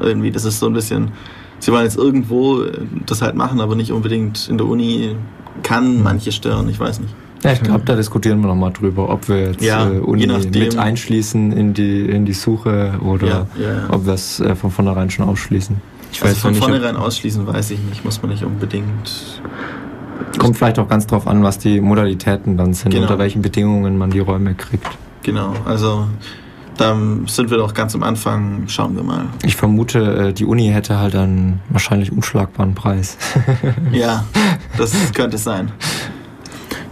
irgendwie. 0.00 0.30
Das 0.30 0.44
ist 0.44 0.58
so 0.58 0.66
ein 0.66 0.72
bisschen, 0.72 1.12
sie 1.60 1.72
wollen 1.72 1.84
jetzt 1.84 1.96
irgendwo 1.96 2.64
das 3.06 3.22
halt 3.22 3.36
machen, 3.36 3.60
aber 3.60 3.74
nicht 3.74 3.92
unbedingt 3.92 4.48
in 4.48 4.58
der 4.58 4.66
Uni 4.66 5.16
kann 5.62 6.02
manche 6.02 6.32
stören, 6.32 6.68
ich 6.68 6.78
weiß 6.78 7.00
nicht. 7.00 7.14
Ja, 7.46 7.52
ich 7.52 7.62
glaube, 7.62 7.84
da 7.84 7.94
diskutieren 7.94 8.40
wir 8.40 8.48
nochmal 8.48 8.72
drüber, 8.72 9.08
ob 9.08 9.28
wir 9.28 9.52
jetzt 9.52 9.62
ja, 9.62 9.88
äh, 9.88 9.98
Uni 9.98 10.26
mit 10.26 10.76
einschließen 10.76 11.52
in 11.52 11.74
die, 11.74 12.06
in 12.06 12.26
die 12.26 12.32
Suche 12.32 12.94
oder 13.00 13.26
ja, 13.26 13.46
ja, 13.62 13.88
ob 13.90 14.04
wir 14.04 14.14
es 14.14 14.40
äh, 14.40 14.56
von 14.56 14.72
vornherein 14.72 15.10
schon 15.10 15.28
ausschließen. 15.28 15.76
Ich 16.12 16.22
also 16.22 16.34
weiß 16.34 16.42
von 16.42 16.54
vornherein 16.56 16.96
ausschließen 16.96 17.46
weiß 17.46 17.70
ich 17.70 17.78
nicht, 17.80 18.04
muss 18.04 18.20
man 18.20 18.32
nicht 18.32 18.42
unbedingt. 18.42 19.40
Kommt 20.38 20.56
vielleicht 20.56 20.78
auch 20.80 20.88
ganz 20.88 21.06
drauf 21.06 21.28
an, 21.28 21.44
was 21.44 21.58
die 21.58 21.80
Modalitäten 21.80 22.56
dann 22.56 22.74
sind, 22.74 22.90
genau. 22.90 23.02
unter 23.02 23.18
welchen 23.18 23.42
Bedingungen 23.42 23.96
man 23.96 24.10
die 24.10 24.18
Räume 24.18 24.54
kriegt. 24.54 24.88
Genau, 25.22 25.54
also 25.64 26.06
da 26.76 26.96
sind 27.26 27.50
wir 27.50 27.58
doch 27.58 27.74
ganz 27.74 27.94
am 27.94 28.02
Anfang, 28.02 28.64
schauen 28.66 28.96
wir 28.96 29.02
mal. 29.02 29.26
Ich 29.44 29.56
vermute, 29.56 30.28
äh, 30.28 30.32
die 30.32 30.44
Uni 30.44 30.68
hätte 30.68 30.98
halt 30.98 31.14
einen 31.14 31.60
wahrscheinlich 31.68 32.12
unschlagbaren 32.12 32.74
Preis. 32.74 33.16
ja, 33.92 34.24
das 34.78 34.94
könnte 35.14 35.38
sein. 35.38 35.70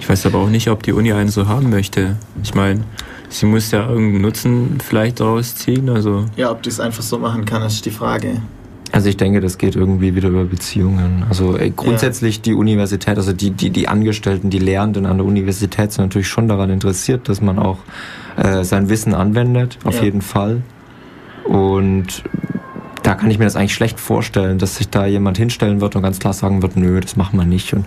Ich 0.05 0.11
weiß 0.11 0.27
aber 0.27 0.41
auch 0.41 0.51
nicht, 0.51 0.69
ob 0.69 0.83
die 0.83 0.93
Uni 0.93 1.15
einen 1.15 1.31
so 1.31 1.49
haben 1.49 1.71
möchte. 1.71 2.17
Ich 2.43 2.55
meine, 2.55 2.85
sie 3.31 3.47
muss 3.47 3.71
ja 3.71 3.89
irgendeinen 3.89 4.21
Nutzen 4.21 4.79
vielleicht 4.87 5.19
daraus 5.21 5.57
ziehen. 5.57 5.89
Also 5.89 6.27
ja, 6.37 6.51
ob 6.51 6.63
die 6.63 6.69
es 6.69 6.79
einfach 6.79 7.03
so 7.03 7.19
machen 7.19 7.47
kann, 7.47 7.63
ist 7.63 7.87
die 7.87 7.91
Frage. 7.91 8.43
Also 8.93 9.09
ich 9.09 9.17
denke, 9.17 9.41
das 9.41 9.57
geht 9.57 9.77
irgendwie 9.77 10.15
wieder 10.15 10.29
über 10.29 10.45
Beziehungen. 10.45 11.25
Also 11.31 11.57
ey, 11.57 11.73
grundsätzlich 11.75 12.37
ja. 12.37 12.43
die 12.43 12.53
Universität, 12.53 13.17
also 13.17 13.33
die, 13.33 13.53
die, 13.53 13.71
die 13.71 13.89
Angestellten, 13.89 14.51
die 14.51 14.59
Lehrenden 14.59 15.07
an 15.07 15.17
der 15.17 15.27
Universität 15.27 15.91
sind 15.91 16.05
natürlich 16.05 16.29
schon 16.29 16.49
daran 16.49 16.69
interessiert, 16.69 17.27
dass 17.31 17.41
man 17.41 17.59
auch 17.59 17.79
äh, 18.37 18.63
sein 18.63 18.91
Wissen 18.91 19.15
anwendet, 19.15 19.79
auf 19.85 19.97
ja. 19.97 20.03
jeden 20.03 20.21
Fall. 20.21 20.61
Und 21.45 22.25
da 23.03 23.15
kann 23.15 23.31
ich 23.31 23.39
mir 23.39 23.47
das 23.47 23.57
eigentlich 23.57 23.73
schlecht 23.73 23.99
vorstellen, 23.99 24.59
dass 24.59 24.77
sich 24.77 24.91
da 24.91 25.07
jemand 25.07 25.39
hinstellen 25.39 25.81
wird 25.81 25.97
und 25.97 26.03
ganz 26.03 26.19
klar 26.19 26.35
sagen 26.35 26.61
wird, 26.61 26.77
nö, 26.77 27.01
das 27.01 27.17
machen 27.17 27.39
wir 27.39 27.47
nicht. 27.47 27.73
Und 27.73 27.87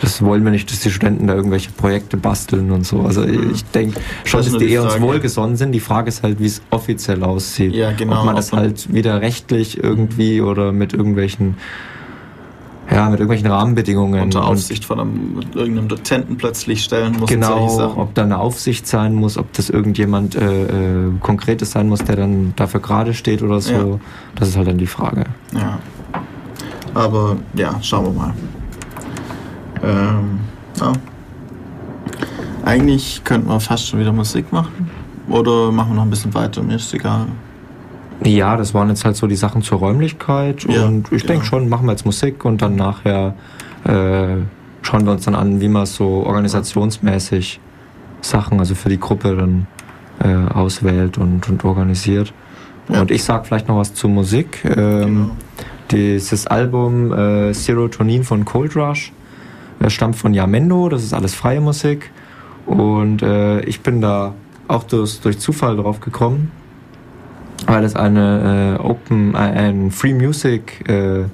das 0.00 0.22
wollen 0.22 0.44
wir 0.44 0.50
nicht, 0.50 0.70
dass 0.70 0.80
die 0.80 0.90
Studenten 0.90 1.26
da 1.26 1.34
irgendwelche 1.34 1.70
Projekte 1.70 2.16
basteln 2.16 2.70
und 2.70 2.86
so. 2.86 3.02
Also 3.02 3.22
mhm. 3.22 3.50
ich 3.52 3.64
denke 3.66 4.00
schon, 4.24 4.42
dass 4.42 4.56
die 4.56 4.70
eher 4.70 4.82
uns 4.82 5.00
wohlgesonnen 5.00 5.56
sind. 5.56 5.72
Die 5.72 5.80
Frage 5.80 6.08
ist 6.08 6.22
halt, 6.22 6.40
wie 6.40 6.46
es 6.46 6.62
offiziell 6.70 7.22
aussieht. 7.22 7.74
Ja, 7.74 7.92
genau. 7.92 8.20
Ob 8.20 8.24
man 8.24 8.36
das 8.36 8.52
halt 8.52 8.92
wieder 8.92 9.20
rechtlich 9.20 9.82
irgendwie 9.82 10.40
oder 10.40 10.72
mit 10.72 10.94
irgendwelchen 10.94 11.56
ja, 12.90 13.08
mit 13.08 13.20
irgendwelchen 13.20 13.46
Rahmenbedingungen. 13.46 14.20
Unter 14.20 14.44
Aufsicht 14.44 14.84
von 14.84 14.98
einem, 14.98 15.40
irgendeinem 15.54 15.86
Dozenten 15.86 16.36
plötzlich 16.36 16.82
stellen 16.82 17.16
muss. 17.20 17.30
Genau, 17.30 17.94
ob 17.96 18.14
da 18.14 18.24
eine 18.24 18.38
Aufsicht 18.38 18.88
sein 18.88 19.14
muss, 19.14 19.38
ob 19.38 19.52
das 19.52 19.70
irgendjemand 19.70 20.34
äh, 20.34 20.64
äh, 20.64 21.12
Konkretes 21.20 21.70
sein 21.70 21.88
muss, 21.88 22.00
der 22.00 22.16
dann 22.16 22.52
dafür 22.56 22.80
gerade 22.80 23.14
steht 23.14 23.42
oder 23.42 23.60
so. 23.60 23.72
Ja. 23.72 24.00
Das 24.34 24.48
ist 24.48 24.56
halt 24.56 24.66
dann 24.66 24.78
die 24.78 24.88
Frage. 24.88 25.24
Ja. 25.54 25.78
Aber 26.94 27.36
ja, 27.54 27.80
schauen 27.80 28.06
wir 28.06 28.12
mal. 28.12 28.34
Ähm, 29.82 30.40
ja. 30.78 30.92
Eigentlich 32.64 33.22
könnten 33.24 33.48
wir 33.48 33.60
fast 33.60 33.88
schon 33.88 34.00
wieder 34.00 34.12
Musik 34.12 34.52
machen. 34.52 34.90
Oder 35.28 35.70
machen 35.70 35.90
wir 35.90 35.96
noch 35.96 36.02
ein 36.02 36.10
bisschen 36.10 36.34
weiter, 36.34 36.62
mir 36.62 36.76
ist 36.76 36.92
egal. 36.92 37.26
Ja, 38.24 38.56
das 38.56 38.74
waren 38.74 38.88
jetzt 38.88 39.04
halt 39.04 39.16
so 39.16 39.26
die 39.26 39.36
Sachen 39.36 39.62
zur 39.62 39.78
Räumlichkeit. 39.78 40.64
Ja, 40.64 40.86
und 40.86 41.10
ich 41.10 41.24
denke 41.24 41.46
schon, 41.46 41.68
machen 41.68 41.86
wir 41.86 41.92
jetzt 41.92 42.04
Musik 42.04 42.44
und 42.44 42.60
dann 42.60 42.76
nachher 42.76 43.34
äh, 43.84 44.36
schauen 44.82 45.06
wir 45.06 45.12
uns 45.12 45.24
dann 45.24 45.34
an, 45.34 45.60
wie 45.60 45.68
man 45.68 45.86
so 45.86 46.24
organisationsmäßig 46.26 47.60
Sachen, 48.20 48.58
also 48.58 48.74
für 48.74 48.90
die 48.90 49.00
Gruppe 49.00 49.36
dann 49.36 49.66
äh, 50.22 50.52
auswählt 50.52 51.16
und, 51.16 51.48
und 51.48 51.64
organisiert. 51.64 52.34
Ja. 52.88 53.00
Und 53.00 53.10
ich 53.10 53.24
sag 53.24 53.46
vielleicht 53.46 53.68
noch 53.68 53.76
was 53.76 53.94
zur 53.94 54.10
Musik. 54.10 54.64
Ähm, 54.64 54.76
genau. 54.76 55.30
Dieses 55.90 56.46
Album 56.46 57.12
äh, 57.12 57.52
Serotonin 57.54 58.22
von 58.22 58.44
Cold 58.44 58.76
Rush 58.76 59.12
er 59.80 59.90
stammt 59.90 60.14
von 60.16 60.32
Yamendo, 60.34 60.88
das 60.88 61.02
ist 61.02 61.12
alles 61.12 61.34
freie 61.34 61.60
Musik. 61.60 62.12
Und 62.66 63.22
äh, 63.22 63.62
ich 63.62 63.80
bin 63.80 64.00
da 64.00 64.34
auch 64.68 64.84
durch, 64.84 65.20
durch 65.20 65.40
Zufall 65.40 65.76
drauf 65.76 65.98
gekommen, 66.00 66.52
weil 67.66 67.82
es 67.82 67.96
eine 67.96 68.78
äh, 68.78 68.82
Open, 68.82 69.34
äh, 69.34 69.38
ein 69.38 69.90
Free 69.90 70.14
Music, 70.14 70.88
äh, 70.88 71.24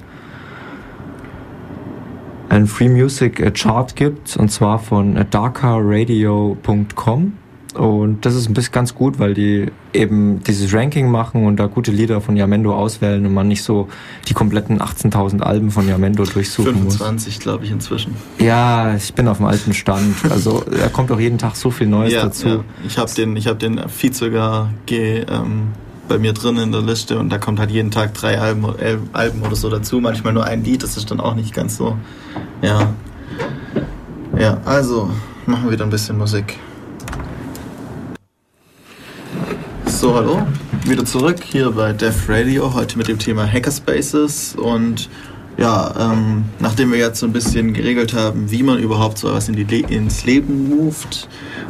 ein 2.49 2.65
Free 2.67 2.89
Music 2.89 3.39
äh, 3.39 3.51
Chart 3.51 3.95
gibt, 3.95 4.35
und 4.37 4.49
zwar 4.49 4.79
von 4.79 5.23
darkerradio.com. 5.29 7.33
Und 7.77 8.25
das 8.25 8.33
ist 8.33 8.49
ein 8.49 8.55
bisschen 8.55 8.71
ganz 8.71 8.95
gut, 8.95 9.19
weil 9.19 9.35
die 9.35 9.67
eben 9.93 10.43
dieses 10.43 10.73
Ranking 10.73 11.11
machen 11.11 11.45
und 11.45 11.57
da 11.57 11.67
gute 11.67 11.91
Lieder 11.91 12.21
von 12.21 12.35
Yamendo 12.35 12.75
auswählen 12.75 13.23
und 13.25 13.33
man 13.33 13.47
nicht 13.47 13.61
so 13.61 13.87
die 14.27 14.33
kompletten 14.33 14.79
18.000 14.79 15.41
Alben 15.41 15.69
von 15.69 15.87
Yamendo 15.87 16.23
durchsuchen 16.23 16.73
25, 16.73 16.83
muss. 16.83 16.97
25, 16.97 17.39
glaube 17.39 17.65
ich, 17.65 17.71
inzwischen. 17.71 18.15
Ja, 18.39 18.95
ich 18.95 19.13
bin 19.13 19.27
auf 19.27 19.37
dem 19.37 19.45
alten 19.45 19.75
Stand. 19.75 20.15
Also 20.29 20.63
da 20.69 20.89
kommt 20.89 21.11
auch 21.11 21.19
jeden 21.19 21.37
Tag 21.37 21.55
so 21.55 21.69
viel 21.69 21.85
Neues 21.85 22.13
ja, 22.13 22.23
dazu. 22.23 22.47
Ja. 22.47 22.63
Ich 22.87 22.97
habe 22.97 23.11
den, 23.11 23.37
hab 23.37 23.59
den 23.59 23.87
Feed 23.89 24.15
sogar 24.15 24.71
ge, 24.87 25.25
ähm, 25.29 25.67
bei 26.07 26.17
mir 26.17 26.33
drin 26.33 26.57
in 26.57 26.71
der 26.71 26.81
Liste 26.81 27.19
und 27.19 27.29
da 27.29 27.37
kommt 27.37 27.59
halt 27.59 27.69
jeden 27.69 27.91
Tag 27.91 28.15
drei 28.15 28.39
Alben, 28.39 28.65
Alben 29.13 29.41
oder 29.43 29.55
so 29.55 29.69
dazu. 29.69 29.99
Manchmal 29.99 30.33
nur 30.33 30.45
ein 30.45 30.63
Lied, 30.63 30.81
das 30.81 30.97
ist 30.97 31.11
dann 31.11 31.19
auch 31.19 31.35
nicht 31.35 31.53
ganz 31.53 31.77
so. 31.77 31.95
Ja. 32.63 32.93
Ja, 34.39 34.57
also 34.65 35.11
machen 35.45 35.65
wir 35.65 35.71
wieder 35.73 35.83
ein 35.83 35.91
bisschen 35.91 36.17
Musik. 36.17 36.57
So, 39.97 40.13
hallo, 40.13 40.45
wieder 40.85 41.03
zurück 41.05 41.37
hier 41.43 41.71
bei 41.71 41.91
Def 41.91 42.29
Radio, 42.29 42.71
heute 42.75 42.99
mit 42.99 43.07
dem 43.07 43.17
Thema 43.17 43.51
Hackerspaces 43.51 44.55
und 44.55 45.09
ja, 45.57 45.91
ähm, 45.99 46.45
nachdem 46.59 46.91
wir 46.91 46.99
jetzt 46.99 47.19
so 47.19 47.25
ein 47.25 47.33
bisschen 47.33 47.73
geregelt 47.73 48.13
haben, 48.13 48.51
wie 48.51 48.61
man 48.61 48.77
überhaupt 48.77 49.17
so 49.17 49.33
was 49.33 49.49
in 49.49 49.55
die, 49.55 49.81
ins 49.81 50.23
Leben 50.23 50.69
moved 50.69 51.27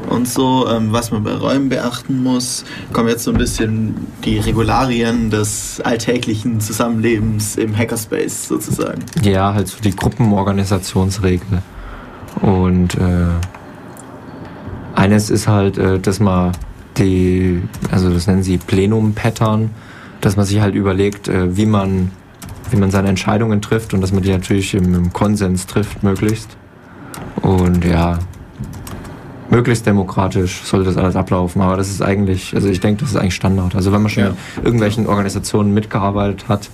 und 0.09 0.27
so, 0.27 0.67
ähm, 0.67 0.91
was 0.91 1.09
man 1.09 1.23
bei 1.23 1.35
Räumen 1.35 1.69
beachten 1.69 2.21
muss, 2.21 2.65
kommen 2.91 3.07
jetzt 3.07 3.23
so 3.23 3.31
ein 3.31 3.37
bisschen 3.37 3.95
die 4.25 4.39
Regularien 4.39 5.29
des 5.29 5.79
alltäglichen 5.79 6.59
Zusammenlebens 6.59 7.55
im 7.55 7.77
Hackerspace 7.77 8.49
sozusagen. 8.49 9.05
Ja, 9.21 9.53
halt 9.53 9.69
so 9.69 9.79
die 9.79 9.95
Gruppenorganisationsregel. 9.95 11.61
Und 12.41 12.95
äh, 12.95 13.27
eines 14.95 15.29
ist 15.29 15.47
halt, 15.47 15.77
äh, 15.77 15.97
dass 15.97 16.19
man 16.19 16.51
die, 16.97 17.61
also 17.91 18.11
das 18.13 18.27
nennen 18.27 18.43
sie 18.43 18.57
Plenum-Pattern, 18.57 19.71
dass 20.21 20.35
man 20.35 20.45
sich 20.45 20.59
halt 20.59 20.75
überlegt, 20.75 21.27
äh, 21.27 21.55
wie 21.55 21.65
man, 21.65 22.11
wie 22.71 22.77
man 22.77 22.91
seine 22.91 23.09
Entscheidungen 23.09 23.61
trifft 23.61 23.93
und 23.93 24.01
dass 24.01 24.11
man 24.11 24.23
die 24.23 24.31
natürlich 24.31 24.73
im, 24.73 24.93
im 24.93 25.13
Konsens 25.13 25.67
trifft, 25.67 26.03
möglichst. 26.03 26.57
Und 27.41 27.85
ja, 27.85 28.19
möglichst 29.49 29.85
demokratisch 29.85 30.61
soll 30.63 30.83
das 30.83 30.97
alles 30.97 31.15
ablaufen. 31.15 31.61
Aber 31.61 31.77
das 31.77 31.89
ist 31.89 32.01
eigentlich, 32.01 32.55
also 32.55 32.67
ich 32.67 32.79
denke, 32.79 33.01
das 33.01 33.11
ist 33.11 33.15
eigentlich 33.15 33.35
Standard. 33.35 33.75
Also 33.75 33.91
wenn 33.91 34.01
man 34.01 34.09
schon 34.09 34.23
ja. 34.23 34.29
in 34.57 34.63
irgendwelchen 34.63 35.07
Organisationen 35.07 35.73
mitgearbeitet 35.73 36.47
hat, 36.47 36.69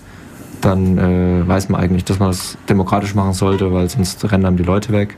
dann 0.61 0.97
äh, 0.97 1.47
weiß 1.47 1.69
man 1.69 1.81
eigentlich, 1.81 2.05
dass 2.05 2.19
man 2.19 2.29
das 2.29 2.57
demokratisch 2.69 3.15
machen 3.15 3.33
sollte, 3.33 3.73
weil 3.73 3.89
sonst 3.89 4.23
rennen 4.31 4.45
einem 4.45 4.57
die 4.57 4.63
Leute 4.63 4.93
weg. 4.93 5.17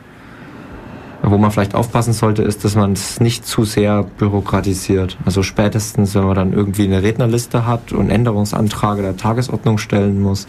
Wo 1.27 1.39
man 1.39 1.49
vielleicht 1.49 1.73
aufpassen 1.73 2.13
sollte, 2.13 2.43
ist, 2.43 2.63
dass 2.63 2.75
man 2.75 2.93
es 2.93 3.19
nicht 3.19 3.47
zu 3.47 3.63
sehr 3.63 4.03
bürokratisiert. 4.03 5.17
Also 5.25 5.41
spätestens, 5.41 6.13
wenn 6.13 6.23
man 6.23 6.35
dann 6.35 6.53
irgendwie 6.53 6.83
eine 6.83 7.01
Rednerliste 7.01 7.65
hat 7.65 7.91
und 7.93 8.11
Änderungsanträge 8.11 9.01
der 9.01 9.17
Tagesordnung 9.17 9.79
stellen 9.79 10.21
muss, 10.21 10.45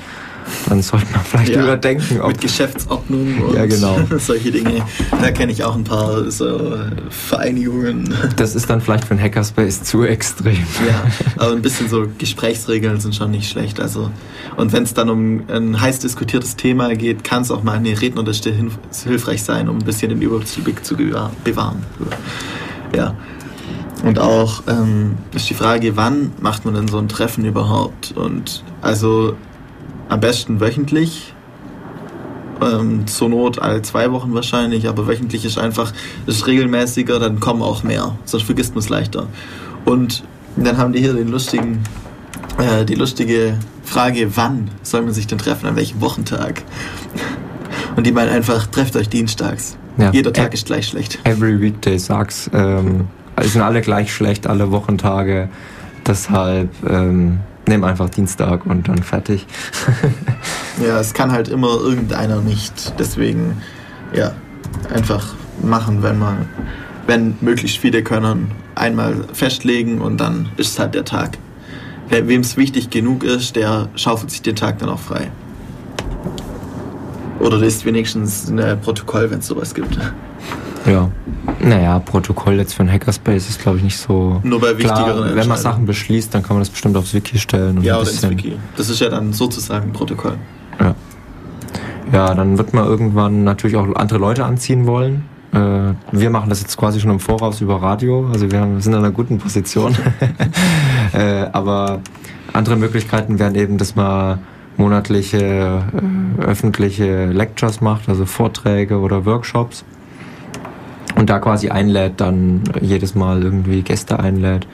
dann 0.69 0.83
sollte 0.83 1.07
man 1.13 1.25
vielleicht 1.25 1.53
ja, 1.53 1.63
überdenken. 1.63 2.21
Ob 2.21 2.29
mit 2.29 2.41
Geschäftsordnung 2.41 3.43
und 3.43 3.55
ja, 3.55 3.67
genau. 3.67 3.99
solche 4.19 4.51
Dinge. 4.51 4.83
Da 5.11 5.31
kenne 5.31 5.53
ich 5.53 5.65
auch 5.65 5.75
ein 5.75 5.85
paar 5.85 6.31
so 6.31 6.77
Vereinigungen. 7.11 8.15
Das 8.37 8.55
ist 8.55 8.69
dann 8.69 8.81
vielleicht 8.81 9.05
für 9.05 9.15
ein 9.15 9.21
Hackerspace 9.21 9.83
zu 9.83 10.05
extrem. 10.05 10.59
Ja, 10.87 11.05
aber 11.37 11.53
ein 11.53 11.63
bisschen 11.63 11.89
so 11.89 12.07
Gesprächsregeln 12.19 13.01
sind 13.01 13.15
schon 13.15 13.31
nicht 13.31 13.49
schlecht. 13.49 13.81
Also, 13.81 14.11
und 14.57 14.73
wenn 14.73 14.83
es 14.83 14.95
dann 14.95 15.11
um 15.11 15.43
ein 15.49 15.81
heiß 15.81 16.01
diskutiertes 16.01 16.57
Thema 16.57 16.95
geht, 16.95 17.25
kann 17.25 17.43
es 17.43 17.51
auch 17.51 17.63
mal 17.63 17.77
eine 17.77 18.01
Rednerliste 18.01 18.53
hilfreich 19.05 19.43
sein, 19.43 19.69
um 19.69 19.79
ein 19.79 19.85
bisschen 19.85 20.11
den 20.11 20.23
Überblick 20.23 20.85
zu 20.85 20.97
bewahren. 20.97 21.85
Ja. 22.95 23.15
Und 24.05 24.19
auch 24.19 24.63
ähm, 24.69 25.17
ist 25.35 25.49
die 25.51 25.55
Frage, 25.55 25.97
wann 25.97 26.33
macht 26.41 26.65
man 26.65 26.75
denn 26.75 26.87
so 26.87 26.99
ein 26.99 27.09
Treffen 27.09 27.45
überhaupt? 27.45 28.13
Und 28.13 28.63
also 28.83 29.37
am 30.09 30.21
besten 30.21 30.61
wöchentlich. 30.61 31.33
Ähm, 32.63 33.07
zur 33.07 33.29
Not 33.29 33.59
alle 33.59 33.83
zwei 33.83 34.11
Wochen 34.13 34.33
wahrscheinlich, 34.33 34.89
aber 34.89 35.07
wöchentlich 35.07 35.45
ist 35.45 35.59
einfach 35.59 35.93
ist 36.27 36.47
regelmäßiger, 36.47 37.19
dann 37.19 37.39
kommen 37.39 37.63
auch 37.63 37.83
mehr. 37.83 38.17
Sonst 38.25 38.45
vergisst 38.45 38.75
man 38.75 38.83
es 38.83 38.89
leichter. 38.89 39.27
Und 39.85 40.25
dann 40.57 40.79
haben 40.79 40.93
die 40.95 41.01
hier 41.01 41.13
den 41.13 41.29
lustigen, 41.29 41.85
äh, 42.59 42.87
die 42.87 42.95
lustige 42.95 43.59
Frage, 43.85 44.37
wann 44.37 44.71
soll 44.83 45.03
man 45.03 45.13
sich 45.13 45.27
denn 45.27 45.39
treffen, 45.39 45.67
an 45.67 45.77
welchem 45.77 46.01
Wochentag? 46.01 46.63
Und 47.95 48.07
die 48.07 48.13
meinen 48.13 48.31
einfach, 48.31 48.67
trefft 48.67 48.97
euch 48.97 49.09
dienstags. 49.09 49.77
Ja. 49.99 50.11
Jeder 50.11 50.33
Tag 50.33 50.53
e 50.53 50.55
ist 50.55 50.67
gleich 50.67 50.89
schlecht. 50.89 51.19
Every 51.25 51.61
weekday 51.61 51.99
sucks. 51.99 52.51
Ähm, 52.53 53.09
sind 53.43 53.63
alle 53.63 53.81
gleich 53.81 54.13
schlecht, 54.13 54.47
alle 54.47 54.71
Wochentage. 54.71 55.49
Deshalb 56.07 56.71
ähm, 56.89 57.41
nimm 57.69 57.85
einfach 57.85 58.11
Dienstag 58.11 58.67
und 58.67 58.89
dann 58.89 59.03
fertig. 59.03 59.47
ja, 60.87 61.01
es 61.01 61.15
kann 61.15 61.33
halt 61.33 61.49
immer 61.49 61.77
irgendeiner 61.81 62.41
nicht. 62.41 62.95
Deswegen, 62.99 63.61
ja, 64.13 64.33
einfach 64.93 65.35
machen, 65.63 66.03
wenn 66.03 66.19
man, 66.19 66.49
wenn 67.07 67.37
möglichst 67.41 67.79
viele 67.79 68.03
können, 68.03 68.51
einmal 68.75 69.25
festlegen 69.33 70.01
und 70.01 70.19
dann 70.19 70.51
ist 70.57 70.79
halt 70.79 70.95
der 70.95 71.05
Tag. 71.05 71.39
Wem 72.09 72.43
es 72.43 72.57
wichtig 72.57 72.91
genug 72.91 73.25
ist, 73.25 73.57
der 73.57 73.89
schaufelt 73.97 74.31
sich 74.31 74.43
den 74.43 74.55
Tag 74.55 74.79
dann 74.79 74.89
auch 74.89 75.01
frei. 75.01 75.31
Oder 77.41 77.59
liest 77.59 77.85
wenigstens 77.85 78.49
ein 78.49 78.81
Protokoll, 78.81 79.31
wenn 79.31 79.41
es 79.41 79.47
sowas 79.47 79.75
gibt. 79.75 79.99
Ja. 80.87 81.11
Naja, 81.61 81.99
Protokoll 81.99 82.55
jetzt 82.55 82.75
für 82.75 82.83
ein 82.83 82.91
Hackerspace 82.91 83.49
ist, 83.49 83.61
glaube 83.61 83.79
ich, 83.79 83.85
nicht 83.85 83.99
so. 83.99 84.41
Nur 84.43 84.61
bei 84.61 84.77
wichtigeren 84.79 85.23
Klar, 85.23 85.35
Wenn 85.35 85.49
man 85.49 85.59
Sachen 85.59 85.87
beschließt, 85.87 86.35
dann 86.35 86.43
kann 86.43 86.57
man 86.57 86.61
das 86.61 86.71
bestimmt 86.71 86.97
aufs 86.97 87.13
Wiki 87.15 87.39
stellen. 87.39 87.83
ja, 87.83 87.99
oder 87.99 88.11
ins 88.11 88.29
Wiki. 88.29 88.57
Das 88.77 88.89
ist 88.89 89.01
ja 89.01 89.09
dann 89.09 89.33
sozusagen 89.33 89.87
ein 89.87 89.93
Protokoll. 89.93 90.37
Ja. 90.81 90.95
Ja, 92.13 92.35
dann 92.35 92.57
wird 92.57 92.73
man 92.73 92.85
irgendwann 92.85 93.43
natürlich 93.43 93.77
auch 93.77 93.93
andere 93.97 94.19
Leute 94.19 94.45
anziehen 94.45 94.87
wollen. 94.87 95.25
Äh, 95.53 95.95
wir 96.13 96.31
machen 96.31 96.49
das 96.51 96.61
jetzt 96.61 96.77
quasi 96.77 97.01
schon 97.01 97.11
im 97.11 97.21
Voraus 97.21 97.61
über 97.61 97.83
Radio, 97.83 98.29
also 98.33 98.51
wir 98.51 98.61
sind 98.79 98.93
in 98.93 98.99
einer 98.99 99.11
guten 99.11 99.39
Position. 99.39 99.97
Äh, 101.13 101.47
aber 101.53 102.01
andere 102.53 102.77
Möglichkeiten 102.77 103.39
wären 103.39 103.55
eben, 103.55 103.79
dass 103.79 103.95
man 103.95 104.41
monatliche 104.77 105.39
äh, 105.39 106.43
öffentliche 106.43 107.27
Lectures 107.27 107.81
macht, 107.81 108.09
also 108.09 108.27
Vorträge 108.27 108.99
oder 108.99 109.25
Workshops 109.25 109.85
und 111.17 111.31
da 111.31 111.39
quasi 111.41 111.71
einlädt, 111.71 112.21
dann 112.21 112.63
jedes 112.81 113.15
Mal 113.15 113.43
irgendwie 113.43 113.83
Gäste 113.83 114.21
einlädt 114.21 114.67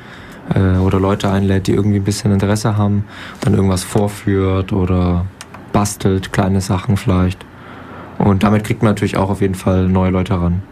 äh, 0.55 0.79
oder 0.79 1.01
Leute 1.01 1.31
einlädt, 1.31 1.69
die 1.69 1.73
irgendwie 1.73 1.99
ein 1.99 2.05
bisschen 2.05 2.33
Interesse 2.33 2.77
haben, 2.77 3.05
dann 3.41 3.55
irgendwas 3.55 3.85
vorführt 3.85 4.73
oder 4.73 5.25
bastelt, 5.73 6.33
kleine 6.33 6.61
Sachen 6.61 6.97
vielleicht. 6.97 7.47
Und 8.19 8.43
damit 8.43 8.65
kriegt 8.65 8.83
man 8.83 8.91
natürlich 8.91 9.17
auch 9.17 9.31
auf 9.31 9.41
jeden 9.41 9.55
Fall 9.55 9.89
neue 9.89 10.11
Leute 10.11 10.35
ran. 10.35 10.63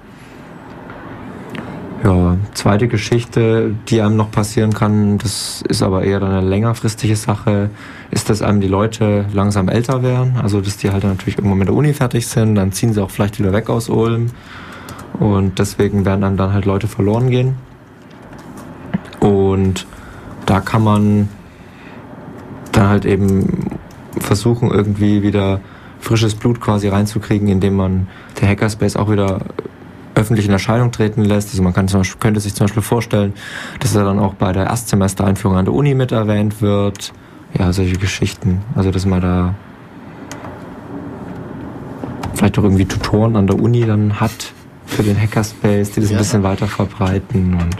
Ja, 2.02 2.36
zweite 2.54 2.88
Geschichte, 2.88 3.74
die 3.88 4.00
einem 4.00 4.16
noch 4.16 4.30
passieren 4.30 4.72
kann, 4.72 5.18
das 5.18 5.62
ist 5.68 5.82
aber 5.82 6.02
eher 6.02 6.22
eine 6.22 6.40
längerfristige 6.40 7.14
Sache, 7.14 7.68
ist, 8.10 8.30
dass 8.30 8.40
einem 8.40 8.62
die 8.62 8.68
Leute 8.68 9.26
langsam 9.34 9.68
älter 9.68 10.02
werden. 10.02 10.36
Also, 10.42 10.62
dass 10.62 10.78
die 10.78 10.90
halt 10.90 11.04
natürlich 11.04 11.36
irgendwann 11.36 11.58
mit 11.58 11.68
der 11.68 11.74
Uni 11.74 11.92
fertig 11.92 12.26
sind, 12.26 12.54
dann 12.54 12.72
ziehen 12.72 12.94
sie 12.94 13.02
auch 13.02 13.10
vielleicht 13.10 13.38
wieder 13.38 13.52
weg 13.52 13.68
aus 13.68 13.90
Ulm 13.90 14.30
und 15.20 15.58
deswegen 15.58 16.04
werden 16.04 16.24
einem 16.24 16.36
dann 16.36 16.52
halt 16.52 16.64
Leute 16.64 16.88
verloren 16.88 17.30
gehen. 17.30 17.54
Und 19.20 19.86
da 20.46 20.60
kann 20.60 20.82
man 20.82 21.28
dann 22.72 22.88
halt 22.88 23.04
eben 23.04 23.70
versuchen, 24.18 24.70
irgendwie 24.70 25.22
wieder 25.22 25.60
frisches 26.00 26.34
Blut 26.34 26.60
quasi 26.60 26.88
reinzukriegen, 26.88 27.48
indem 27.48 27.76
man 27.76 28.08
der 28.40 28.48
Hackerspace 28.48 28.96
auch 28.96 29.10
wieder 29.10 29.40
öffentlich 30.14 30.46
in 30.46 30.52
Erscheinung 30.52 30.90
treten 30.90 31.24
lässt. 31.24 31.50
Also 31.50 31.62
man 31.62 31.74
kann 31.74 31.86
zum 31.86 32.00
Beispiel, 32.00 32.18
könnte 32.18 32.40
sich 32.40 32.54
zum 32.54 32.64
Beispiel 32.66 32.82
vorstellen, 32.82 33.34
dass 33.78 33.94
er 33.94 34.04
dann 34.04 34.18
auch 34.18 34.34
bei 34.34 34.52
der 34.52 34.66
Erstsemestereinführung 34.66 35.56
an 35.56 35.66
der 35.66 35.74
Uni 35.74 35.94
mit 35.94 36.12
erwähnt 36.12 36.62
wird. 36.62 37.12
Ja, 37.58 37.72
solche 37.72 37.96
Geschichten. 37.96 38.62
Also 38.74 38.90
dass 38.90 39.04
man 39.04 39.20
da 39.20 39.54
vielleicht 42.34 42.58
auch 42.58 42.64
irgendwie 42.64 42.86
Tutoren 42.86 43.36
an 43.36 43.46
der 43.46 43.60
Uni 43.60 43.84
dann 43.84 44.18
hat, 44.18 44.52
für 44.90 45.02
den 45.02 45.20
Hackerspace, 45.20 45.92
die 45.92 46.00
das 46.00 46.10
ja. 46.10 46.16
ein 46.16 46.18
bisschen 46.18 46.42
weiter 46.42 46.66
verbreiten. 46.66 47.54
Und, 47.54 47.76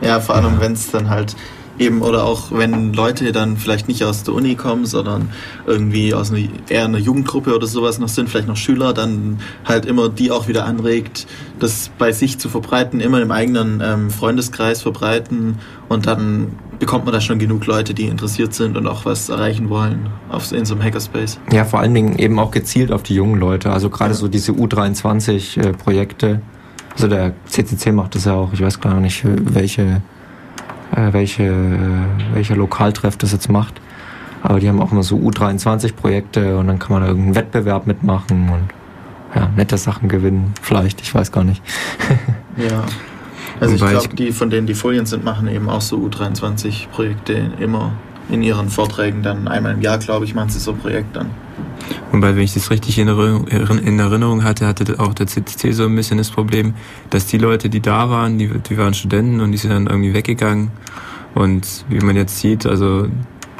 ja, 0.00 0.20
vor 0.20 0.36
allem, 0.36 0.54
ja. 0.54 0.60
wenn 0.60 0.72
es 0.72 0.90
dann 0.90 1.08
halt 1.08 1.34
eben 1.78 2.02
oder 2.02 2.24
auch 2.24 2.50
wenn 2.50 2.92
Leute 2.92 3.32
dann 3.32 3.56
vielleicht 3.56 3.88
nicht 3.88 4.04
aus 4.04 4.24
der 4.24 4.34
Uni 4.34 4.54
kommen, 4.54 4.86
sondern 4.86 5.30
irgendwie 5.66 6.14
aus 6.14 6.32
einer, 6.32 6.48
eher 6.68 6.84
einer 6.84 6.98
Jugendgruppe 6.98 7.54
oder 7.54 7.66
sowas 7.66 7.98
noch 7.98 8.08
sind, 8.08 8.28
vielleicht 8.28 8.48
noch 8.48 8.56
Schüler, 8.56 8.92
dann 8.92 9.38
halt 9.64 9.86
immer 9.86 10.08
die 10.08 10.30
auch 10.30 10.48
wieder 10.48 10.64
anregt, 10.64 11.26
das 11.58 11.90
bei 11.98 12.12
sich 12.12 12.38
zu 12.38 12.48
verbreiten, 12.48 13.00
immer 13.00 13.20
im 13.20 13.30
eigenen 13.30 13.82
ähm, 13.84 14.10
Freundeskreis 14.10 14.82
verbreiten 14.82 15.58
und 15.88 16.06
dann 16.06 16.52
bekommt 16.78 17.04
man 17.04 17.12
da 17.12 17.20
schon 17.20 17.38
genug 17.38 17.66
Leute, 17.66 17.94
die 17.94 18.06
interessiert 18.06 18.54
sind 18.54 18.76
und 18.76 18.86
auch 18.86 19.04
was 19.04 19.28
erreichen 19.28 19.68
wollen 19.68 20.08
auf, 20.28 20.52
in 20.52 20.64
so 20.64 20.74
einem 20.74 20.84
Hackerspace. 20.84 21.38
Ja, 21.52 21.64
vor 21.64 21.80
allen 21.80 21.94
Dingen 21.94 22.18
eben 22.18 22.38
auch 22.38 22.50
gezielt 22.50 22.92
auf 22.92 23.02
die 23.02 23.14
jungen 23.14 23.40
Leute. 23.40 23.70
Also 23.70 23.90
gerade 23.90 24.12
ja. 24.12 24.16
so 24.16 24.28
diese 24.28 24.52
U23-Projekte. 24.52 26.26
Äh, 26.26 26.38
also 26.92 27.08
der 27.08 27.32
CCC 27.46 27.92
macht 27.92 28.14
das 28.14 28.24
ja 28.24 28.34
auch. 28.34 28.52
Ich 28.52 28.60
weiß 28.60 28.80
gar 28.80 29.00
nicht, 29.00 29.22
welche, 29.24 30.02
äh, 30.94 31.12
welche, 31.12 31.44
äh, 31.44 32.34
welcher 32.34 32.56
Lokaltreff 32.56 33.16
das 33.16 33.32
jetzt 33.32 33.48
macht. 33.48 33.80
Aber 34.42 34.60
die 34.60 34.68
haben 34.68 34.80
auch 34.80 34.92
immer 34.92 35.02
so 35.02 35.16
U23-Projekte 35.16 36.58
und 36.58 36.68
dann 36.68 36.78
kann 36.78 36.92
man 36.92 37.02
da 37.02 37.08
irgendeinen 37.08 37.34
Wettbewerb 37.34 37.86
mitmachen 37.86 38.50
und 38.50 38.68
ja, 39.34 39.50
nette 39.56 39.76
Sachen 39.76 40.08
gewinnen. 40.08 40.54
Vielleicht, 40.62 41.00
ich 41.00 41.14
weiß 41.14 41.32
gar 41.32 41.44
nicht. 41.44 41.62
ja. 42.56 42.84
Also 43.60 43.74
ich 43.74 43.80
glaube, 43.80 44.14
die, 44.14 44.32
von 44.32 44.50
denen 44.50 44.66
die 44.66 44.74
Folien 44.74 45.06
sind, 45.06 45.24
machen 45.24 45.48
eben 45.48 45.68
auch 45.68 45.80
so 45.80 45.96
U23-Projekte 45.96 47.52
immer 47.58 47.92
in 48.30 48.42
ihren 48.42 48.68
Vorträgen 48.68 49.22
dann 49.22 49.48
einmal 49.48 49.74
im 49.74 49.82
Jahr, 49.82 49.98
glaube 49.98 50.24
ich, 50.24 50.34
machen 50.34 50.50
sie 50.50 50.58
so 50.58 50.72
ein 50.72 50.78
Projekt 50.78 51.16
dann. 51.16 51.30
Wobei, 52.12 52.34
wenn 52.34 52.42
ich 52.42 52.54
das 52.54 52.70
richtig 52.70 52.98
in 52.98 53.08
Erinnerung 53.08 54.44
hatte, 54.44 54.66
hatte 54.66 54.98
auch 54.98 55.14
der 55.14 55.26
CCC 55.26 55.72
so 55.72 55.84
ein 55.84 55.94
bisschen 55.94 56.18
das 56.18 56.30
Problem, 56.30 56.74
dass 57.10 57.26
die 57.26 57.38
Leute, 57.38 57.68
die 57.68 57.80
da 57.80 58.10
waren, 58.10 58.38
die, 58.38 58.48
die 58.48 58.78
waren 58.78 58.94
Studenten 58.94 59.40
und 59.40 59.52
die 59.52 59.58
sind 59.58 59.70
dann 59.70 59.86
irgendwie 59.86 60.14
weggegangen. 60.14 60.70
Und 61.34 61.84
wie 61.88 62.00
man 62.00 62.16
jetzt 62.16 62.38
sieht, 62.38 62.66
also 62.66 63.08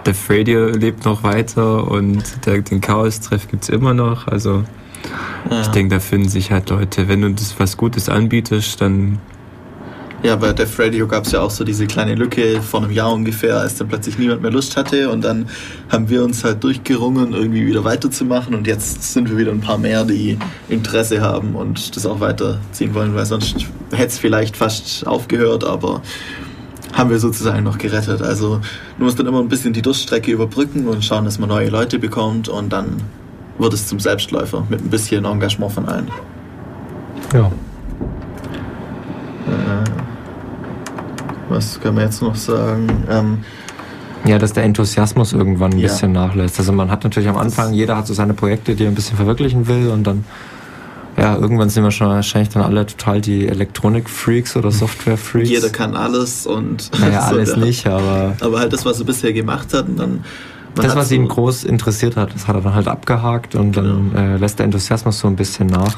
der 0.04 0.14
Radio 0.28 0.68
lebt 0.68 1.04
noch 1.04 1.22
weiter 1.22 1.90
und 1.90 2.46
der, 2.46 2.62
den 2.62 2.80
Chaos-Treff 2.80 3.48
gibt 3.48 3.64
es 3.64 3.68
immer 3.68 3.94
noch. 3.94 4.26
Also 4.26 4.64
ja. 5.50 5.60
ich 5.60 5.68
denke, 5.68 5.94
da 5.94 6.00
finden 6.00 6.28
sich 6.28 6.50
halt 6.50 6.70
Leute, 6.70 7.08
wenn 7.08 7.22
du 7.22 7.30
das 7.32 7.58
was 7.58 7.76
Gutes 7.76 8.08
anbietest, 8.08 8.80
dann 8.80 9.18
ja, 10.22 10.34
bei 10.36 10.52
Def 10.52 10.78
Radio 10.78 11.06
gab 11.06 11.24
es 11.24 11.32
ja 11.32 11.40
auch 11.40 11.50
so 11.50 11.64
diese 11.64 11.86
kleine 11.86 12.14
Lücke 12.14 12.60
vor 12.60 12.82
einem 12.82 12.90
Jahr 12.90 13.12
ungefähr, 13.12 13.58
als 13.58 13.76
dann 13.76 13.88
plötzlich 13.88 14.18
niemand 14.18 14.42
mehr 14.42 14.50
Lust 14.50 14.76
hatte 14.76 15.10
und 15.10 15.22
dann 15.22 15.48
haben 15.88 16.08
wir 16.08 16.24
uns 16.24 16.42
halt 16.42 16.62
durchgerungen, 16.64 17.32
irgendwie 17.32 17.66
wieder 17.66 17.84
weiterzumachen 17.84 18.54
und 18.54 18.66
jetzt 18.66 19.12
sind 19.12 19.30
wir 19.30 19.36
wieder 19.36 19.52
ein 19.52 19.60
paar 19.60 19.78
mehr, 19.78 20.04
die 20.04 20.38
Interesse 20.68 21.20
haben 21.20 21.54
und 21.54 21.94
das 21.94 22.04
auch 22.04 22.20
weiterziehen 22.20 22.94
wollen, 22.94 23.14
weil 23.14 23.26
sonst 23.26 23.66
hätte 23.92 24.08
es 24.08 24.18
vielleicht 24.18 24.56
fast 24.56 25.06
aufgehört, 25.06 25.64
aber 25.64 26.02
haben 26.92 27.10
wir 27.10 27.18
sozusagen 27.18 27.64
noch 27.64 27.78
gerettet. 27.78 28.22
Also 28.22 28.60
du 28.98 29.04
musst 29.04 29.18
dann 29.18 29.26
immer 29.26 29.40
ein 29.40 29.48
bisschen 29.48 29.72
die 29.72 29.82
Durststrecke 29.82 30.32
überbrücken 30.32 30.88
und 30.88 31.04
schauen, 31.04 31.24
dass 31.26 31.38
man 31.38 31.48
neue 31.48 31.68
Leute 31.68 31.98
bekommt 31.98 32.48
und 32.48 32.72
dann 32.72 32.96
wird 33.58 33.72
es 33.72 33.86
zum 33.86 34.00
Selbstläufer 34.00 34.66
mit 34.68 34.80
ein 34.80 34.90
bisschen 34.90 35.24
Engagement 35.24 35.72
von 35.72 35.86
allen. 35.86 36.08
Ja. 37.32 37.50
Was 41.48 41.80
kann 41.80 41.94
man 41.94 42.04
jetzt 42.04 42.20
noch 42.22 42.34
sagen? 42.34 42.86
Ähm, 43.08 43.38
Ja, 44.24 44.38
dass 44.38 44.52
der 44.52 44.64
Enthusiasmus 44.64 45.32
irgendwann 45.32 45.72
ein 45.72 45.78
Ja. 45.78 45.88
bisschen 45.88 46.12
nachlässt. 46.12 46.58
Also 46.58 46.72
man 46.72 46.90
hat 46.90 47.04
natürlich 47.04 47.28
am 47.28 47.38
Anfang, 47.38 47.72
jeder 47.72 47.96
hat 47.96 48.06
so 48.06 48.14
seine 48.14 48.34
Projekte, 48.34 48.74
die 48.74 48.84
er 48.84 48.88
ein 48.90 48.94
bisschen 48.94 49.16
verwirklichen 49.16 49.66
will 49.68 49.88
und 49.88 50.04
dann, 50.06 50.24
ja, 51.16 51.36
irgendwann 51.36 51.70
sind 51.70 51.84
wir 51.84 51.90
schon 51.90 52.08
wahrscheinlich 52.08 52.50
dann 52.50 52.62
alle 52.64 52.84
total 52.84 53.20
die 53.20 53.46
Elektronik-Freaks 53.48 54.56
oder 54.56 54.70
Software-Freaks. 54.70 55.48
Jeder 55.48 55.70
kann 55.70 55.94
alles 55.96 56.46
und 56.46 56.90
Naja, 57.00 57.22
so, 57.28 57.36
alles 57.36 57.56
nicht, 57.56 57.86
aber 57.86 58.34
Aber 58.40 58.58
halt 58.58 58.72
das, 58.72 58.84
was 58.84 58.98
er 58.98 59.06
bisher 59.06 59.32
gemacht 59.32 59.72
hat 59.72 59.88
und 59.88 59.98
dann. 59.98 60.24
das, 60.74 60.94
was 60.96 61.08
so- 61.08 61.14
ihn 61.14 61.28
groß 61.28 61.64
interessiert 61.64 62.16
hat, 62.16 62.34
das 62.34 62.46
hat 62.48 62.56
er 62.56 62.60
dann 62.60 62.74
halt 62.74 62.88
abgehakt 62.88 63.54
und 63.54 63.76
dann 63.76 64.10
Genau. 64.12 64.20
äh, 64.20 64.36
lässt 64.36 64.58
der 64.58 64.64
Enthusiasmus 64.64 65.18
so 65.20 65.28
ein 65.28 65.36
bisschen 65.36 65.68
nach. 65.68 65.94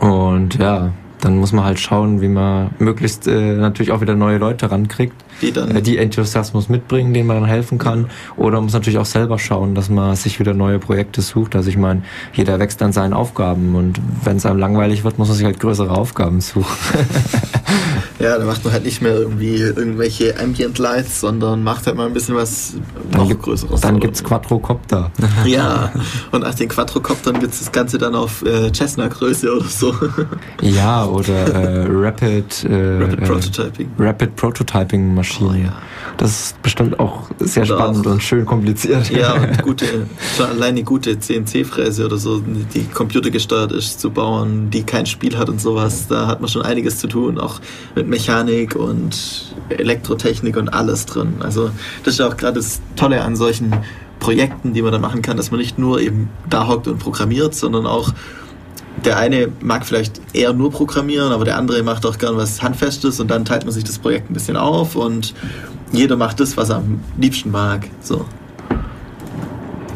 Und 0.00 0.54
ja, 0.56 0.92
dann 1.20 1.36
muss 1.36 1.52
man 1.52 1.64
halt 1.64 1.80
schauen, 1.80 2.20
wie 2.20 2.28
man 2.28 2.70
möglichst 2.78 3.26
äh, 3.26 3.54
natürlich 3.54 3.92
auch 3.92 4.00
wieder 4.00 4.14
neue 4.14 4.38
Leute 4.38 4.70
rankriegt, 4.70 5.14
Die 5.42 5.52
dann. 5.52 5.74
äh, 5.76 5.82
die 5.82 5.98
Enthusiasmus 5.98 6.68
mitbringen, 6.68 7.14
denen 7.14 7.26
man 7.26 7.40
dann 7.40 7.48
helfen 7.48 7.78
kann. 7.78 8.06
Oder 8.36 8.56
man 8.56 8.64
muss 8.64 8.72
natürlich 8.72 8.98
auch 8.98 9.06
selber 9.06 9.38
schauen, 9.38 9.74
dass 9.74 9.88
man 9.88 10.16
sich 10.16 10.40
wieder 10.40 10.54
neue 10.54 10.78
Projekte 10.78 11.22
sucht. 11.22 11.54
Also 11.56 11.68
ich 11.68 11.76
meine, 11.76 12.02
jeder 12.32 12.58
wächst 12.58 12.82
an 12.82 12.92
seinen 12.92 13.12
Aufgaben 13.12 13.74
und 13.74 14.00
wenn 14.24 14.36
es 14.38 14.46
einem 14.46 14.58
langweilig 14.58 15.04
wird, 15.04 15.18
muss 15.18 15.28
man 15.28 15.36
sich 15.36 15.46
halt 15.46 15.60
größere 15.60 15.90
Aufgaben 15.90 16.40
suchen. 16.40 16.66
Ja, 18.20 18.36
da 18.36 18.44
macht 18.44 18.64
man 18.64 18.72
halt 18.72 18.84
nicht 18.84 19.00
mehr 19.00 19.14
irgendwie 19.14 19.58
irgendwelche 19.58 20.36
Ambient 20.40 20.76
Lights, 20.78 21.20
sondern 21.20 21.62
macht 21.62 21.86
halt 21.86 21.96
mal 21.96 22.06
ein 22.08 22.12
bisschen 22.12 22.34
was 22.34 22.74
Dann, 23.12 23.20
noch 23.20 23.28
gibt, 23.28 23.42
Größeres. 23.42 23.80
dann 23.80 23.94
oder- 23.94 24.00
gibt's 24.00 24.24
Quadrocopter. 24.24 25.12
Ja, 25.46 25.92
und 26.32 26.40
nach 26.40 26.54
den 26.54 26.68
Quadrocoptern 26.68 27.38
gibt 27.38 27.52
es 27.52 27.60
das 27.60 27.70
Ganze 27.70 27.96
dann 27.96 28.16
auf 28.16 28.42
äh, 28.44 28.72
Cessna-Größe 28.72 29.52
oder 29.54 29.64
so. 29.66 29.94
Ja, 30.62 31.04
oder 31.06 31.32
äh, 31.46 31.86
Rapid, 31.88 32.64
äh, 32.64 32.74
Rapid 33.02 33.20
äh, 33.20 33.24
Prototyping. 33.24 33.90
Rapid 34.00 34.34
Prototyping 34.34 35.14
Maschinen. 35.28 35.50
Oh, 35.50 35.54
ja. 35.54 35.72
Das 36.16 36.30
ist 36.30 36.62
bestimmt 36.62 36.98
auch 36.98 37.28
sehr 37.38 37.62
Oder 37.62 37.76
spannend 37.76 38.06
auch- 38.06 38.12
und 38.12 38.22
schön 38.22 38.44
kompliziert. 38.44 39.10
Ja, 39.10 39.34
und 39.42 39.62
gute, 39.62 40.06
schon 40.36 40.46
alleine 40.46 40.82
gute 40.82 41.18
CNC-Fräse 41.18 42.06
oder 42.06 42.16
so, 42.16 42.40
die 42.40 42.84
computergesteuert 42.84 43.72
ist, 43.72 44.00
zu 44.00 44.10
bauen, 44.10 44.70
die 44.70 44.82
kein 44.82 45.06
Spiel 45.06 45.38
hat 45.38 45.48
und 45.48 45.60
sowas, 45.60 46.08
da 46.08 46.26
hat 46.26 46.40
man 46.40 46.48
schon 46.48 46.62
einiges 46.62 46.98
zu 46.98 47.06
tun, 47.06 47.38
auch 47.38 47.60
mit 47.94 48.08
Mechanik 48.08 48.74
und 48.74 49.54
Elektrotechnik 49.68 50.56
und 50.56 50.68
alles 50.70 51.06
drin. 51.06 51.34
Also 51.40 51.70
das 52.04 52.14
ist 52.14 52.20
ja 52.20 52.28
auch 52.28 52.36
gerade 52.36 52.54
das 52.54 52.80
Tolle 52.96 53.22
an 53.22 53.36
solchen 53.36 53.72
Projekten, 54.18 54.72
die 54.72 54.82
man 54.82 54.90
dann 54.90 55.00
machen 55.00 55.22
kann, 55.22 55.36
dass 55.36 55.50
man 55.50 55.60
nicht 55.60 55.78
nur 55.78 56.00
eben 56.00 56.30
da 56.48 56.66
hockt 56.66 56.88
und 56.88 56.98
programmiert, 56.98 57.54
sondern 57.54 57.86
auch 57.86 58.12
der 59.04 59.16
eine 59.16 59.48
mag 59.60 59.86
vielleicht 59.86 60.20
eher 60.32 60.52
nur 60.52 60.70
programmieren, 60.70 61.32
aber 61.32 61.44
der 61.44 61.56
andere 61.56 61.82
macht 61.82 62.04
auch 62.06 62.18
gern 62.18 62.36
was 62.36 62.62
Handfestes 62.62 63.20
und 63.20 63.30
dann 63.30 63.44
teilt 63.44 63.64
man 63.64 63.72
sich 63.72 63.84
das 63.84 63.98
Projekt 63.98 64.30
ein 64.30 64.34
bisschen 64.34 64.56
auf 64.56 64.96
und 64.96 65.34
jeder 65.92 66.16
macht 66.16 66.40
das, 66.40 66.56
was 66.56 66.70
er 66.70 66.76
am 66.76 67.00
liebsten 67.16 67.50
mag. 67.50 67.88
So. 68.00 68.24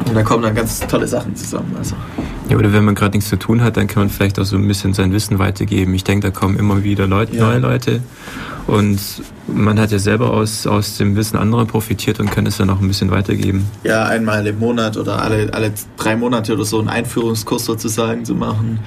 Und 0.07 0.15
da 0.15 0.23
kommen 0.23 0.43
dann 0.43 0.55
ganz 0.55 0.79
tolle 0.81 1.07
Sachen 1.07 1.35
zusammen. 1.35 1.75
Also. 1.77 1.95
Ja, 2.49 2.57
oder 2.57 2.73
wenn 2.73 2.83
man 2.83 2.93
gerade 2.95 3.15
nichts 3.17 3.29
zu 3.29 3.37
tun 3.37 3.61
hat, 3.61 3.77
dann 3.77 3.87
kann 3.87 4.03
man 4.03 4.09
vielleicht 4.09 4.37
auch 4.39 4.43
so 4.43 4.57
ein 4.57 4.67
bisschen 4.67 4.93
sein 4.93 5.13
Wissen 5.13 5.39
weitergeben. 5.39 5.93
Ich 5.93 6.03
denke, 6.03 6.29
da 6.29 6.37
kommen 6.37 6.57
immer 6.57 6.83
wieder 6.83 7.07
Leute, 7.07 7.35
Ja. 7.37 7.45
neue 7.47 7.59
Leute. 7.59 8.01
Und 8.67 8.99
man 9.47 9.79
hat 9.79 9.91
ja 9.91 9.99
selber 9.99 10.31
aus, 10.31 10.67
aus 10.67 10.97
dem 10.97 11.15
Wissen 11.15 11.37
anderer 11.37 11.65
profitiert 11.65 12.19
und 12.19 12.31
kann 12.31 12.45
es 12.45 12.57
dann 12.57 12.69
auch 12.69 12.79
ein 12.79 12.87
bisschen 12.87 13.11
weitergeben. 13.11 13.65
Ja, 13.83 14.05
einmal 14.05 14.45
im 14.47 14.59
Monat 14.59 14.97
oder 14.97 15.21
alle, 15.21 15.53
alle 15.53 15.71
drei 15.97 16.15
Monate 16.15 16.53
oder 16.53 16.65
so 16.65 16.79
einen 16.79 16.89
Einführungskurs 16.89 17.65
sozusagen 17.65 18.23
zu 18.25 18.35
machen. 18.35 18.79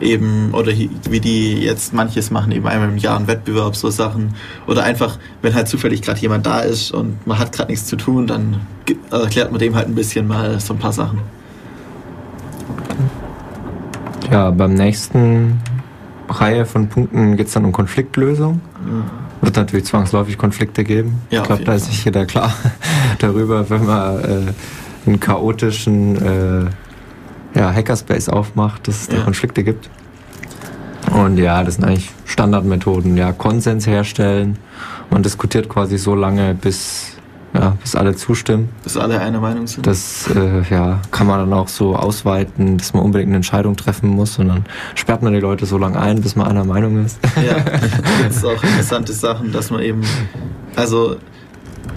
Eben, 0.00 0.52
oder 0.52 0.72
wie 1.10 1.20
die 1.20 1.54
jetzt 1.54 1.94
manches 1.94 2.30
machen, 2.30 2.52
eben 2.52 2.66
einmal 2.66 2.90
im 2.90 2.98
Jahr 2.98 3.16
einen 3.16 3.28
Wettbewerb, 3.28 3.76
so 3.76 3.90
Sachen. 3.90 4.34
Oder 4.66 4.82
einfach, 4.84 5.18
wenn 5.40 5.54
halt 5.54 5.68
zufällig 5.68 6.02
gerade 6.02 6.20
jemand 6.20 6.44
da 6.44 6.60
ist 6.60 6.90
und 6.92 7.26
man 7.26 7.38
hat 7.38 7.52
gerade 7.52 7.70
nichts 7.70 7.86
zu 7.86 7.96
tun, 7.96 8.26
dann 8.26 8.60
erklärt 9.10 9.50
man 9.52 9.58
dem 9.58 9.74
halt 9.74 9.88
ein 9.88 9.94
bisschen 9.94 10.26
mal 10.28 10.60
so 10.60 10.74
ein 10.74 10.78
paar 10.78 10.92
Sachen. 10.92 11.20
Ja, 14.30 14.50
beim 14.50 14.74
nächsten 14.74 15.60
Reihe 16.28 16.66
von 16.66 16.88
Punkten 16.88 17.36
geht's 17.36 17.52
dann 17.52 17.64
um 17.64 17.72
Konfliktlösung. 17.72 18.60
Wird 19.40 19.56
natürlich 19.56 19.86
zwangsläufig 19.86 20.38
Konflikte 20.38 20.82
geben. 20.82 21.20
Ja, 21.30 21.42
ich 21.42 21.46
glaube, 21.46 21.64
da 21.64 21.74
ist 21.74 21.86
sich 21.86 22.04
jeder 22.04 22.26
klar 22.26 22.52
darüber, 23.18 23.68
wenn 23.70 23.86
man 23.86 24.18
äh, 24.20 24.26
einen 25.06 25.20
chaotischen 25.20 26.16
äh, 26.16 27.58
ja, 27.58 27.72
Hackerspace 27.72 28.28
aufmacht, 28.28 28.88
dass 28.88 29.02
es 29.02 29.08
da 29.08 29.16
Ja. 29.18 29.22
Konflikte 29.22 29.62
gibt. 29.62 29.88
Und 31.12 31.38
ja, 31.38 31.62
das 31.62 31.76
sind 31.76 31.84
eigentlich 31.84 32.10
Standardmethoden. 32.24 33.16
Ja, 33.16 33.32
Konsens 33.32 33.86
herstellen. 33.86 34.58
Man 35.10 35.22
diskutiert 35.22 35.68
quasi 35.68 35.98
so 35.98 36.14
lange, 36.14 36.54
bis, 36.54 37.15
ja, 37.60 37.76
bis 37.80 37.94
alle 37.94 38.14
zustimmen. 38.14 38.68
Bis 38.84 38.96
alle 38.96 39.20
einer 39.20 39.40
Meinung 39.40 39.66
sind. 39.66 39.86
Das 39.86 40.28
äh, 40.34 40.62
ja, 40.70 41.00
kann 41.10 41.26
man 41.26 41.40
dann 41.40 41.52
auch 41.52 41.68
so 41.68 41.96
ausweiten, 41.96 42.78
dass 42.78 42.92
man 42.92 43.02
unbedingt 43.02 43.28
eine 43.28 43.36
Entscheidung 43.36 43.76
treffen 43.76 44.10
muss 44.10 44.38
und 44.38 44.48
dann 44.48 44.64
sperrt 44.94 45.22
man 45.22 45.32
die 45.32 45.40
Leute 45.40 45.66
so 45.66 45.78
lange 45.78 45.98
ein, 45.98 46.20
bis 46.20 46.36
man 46.36 46.46
einer 46.46 46.64
Meinung 46.64 47.04
ist. 47.04 47.18
Ja, 47.36 47.54
da 47.64 47.78
gibt 47.78 48.30
es 48.30 48.44
auch 48.44 48.62
interessante 48.62 49.12
Sachen, 49.12 49.52
dass 49.52 49.70
man 49.70 49.80
eben, 49.82 50.02
also 50.74 51.16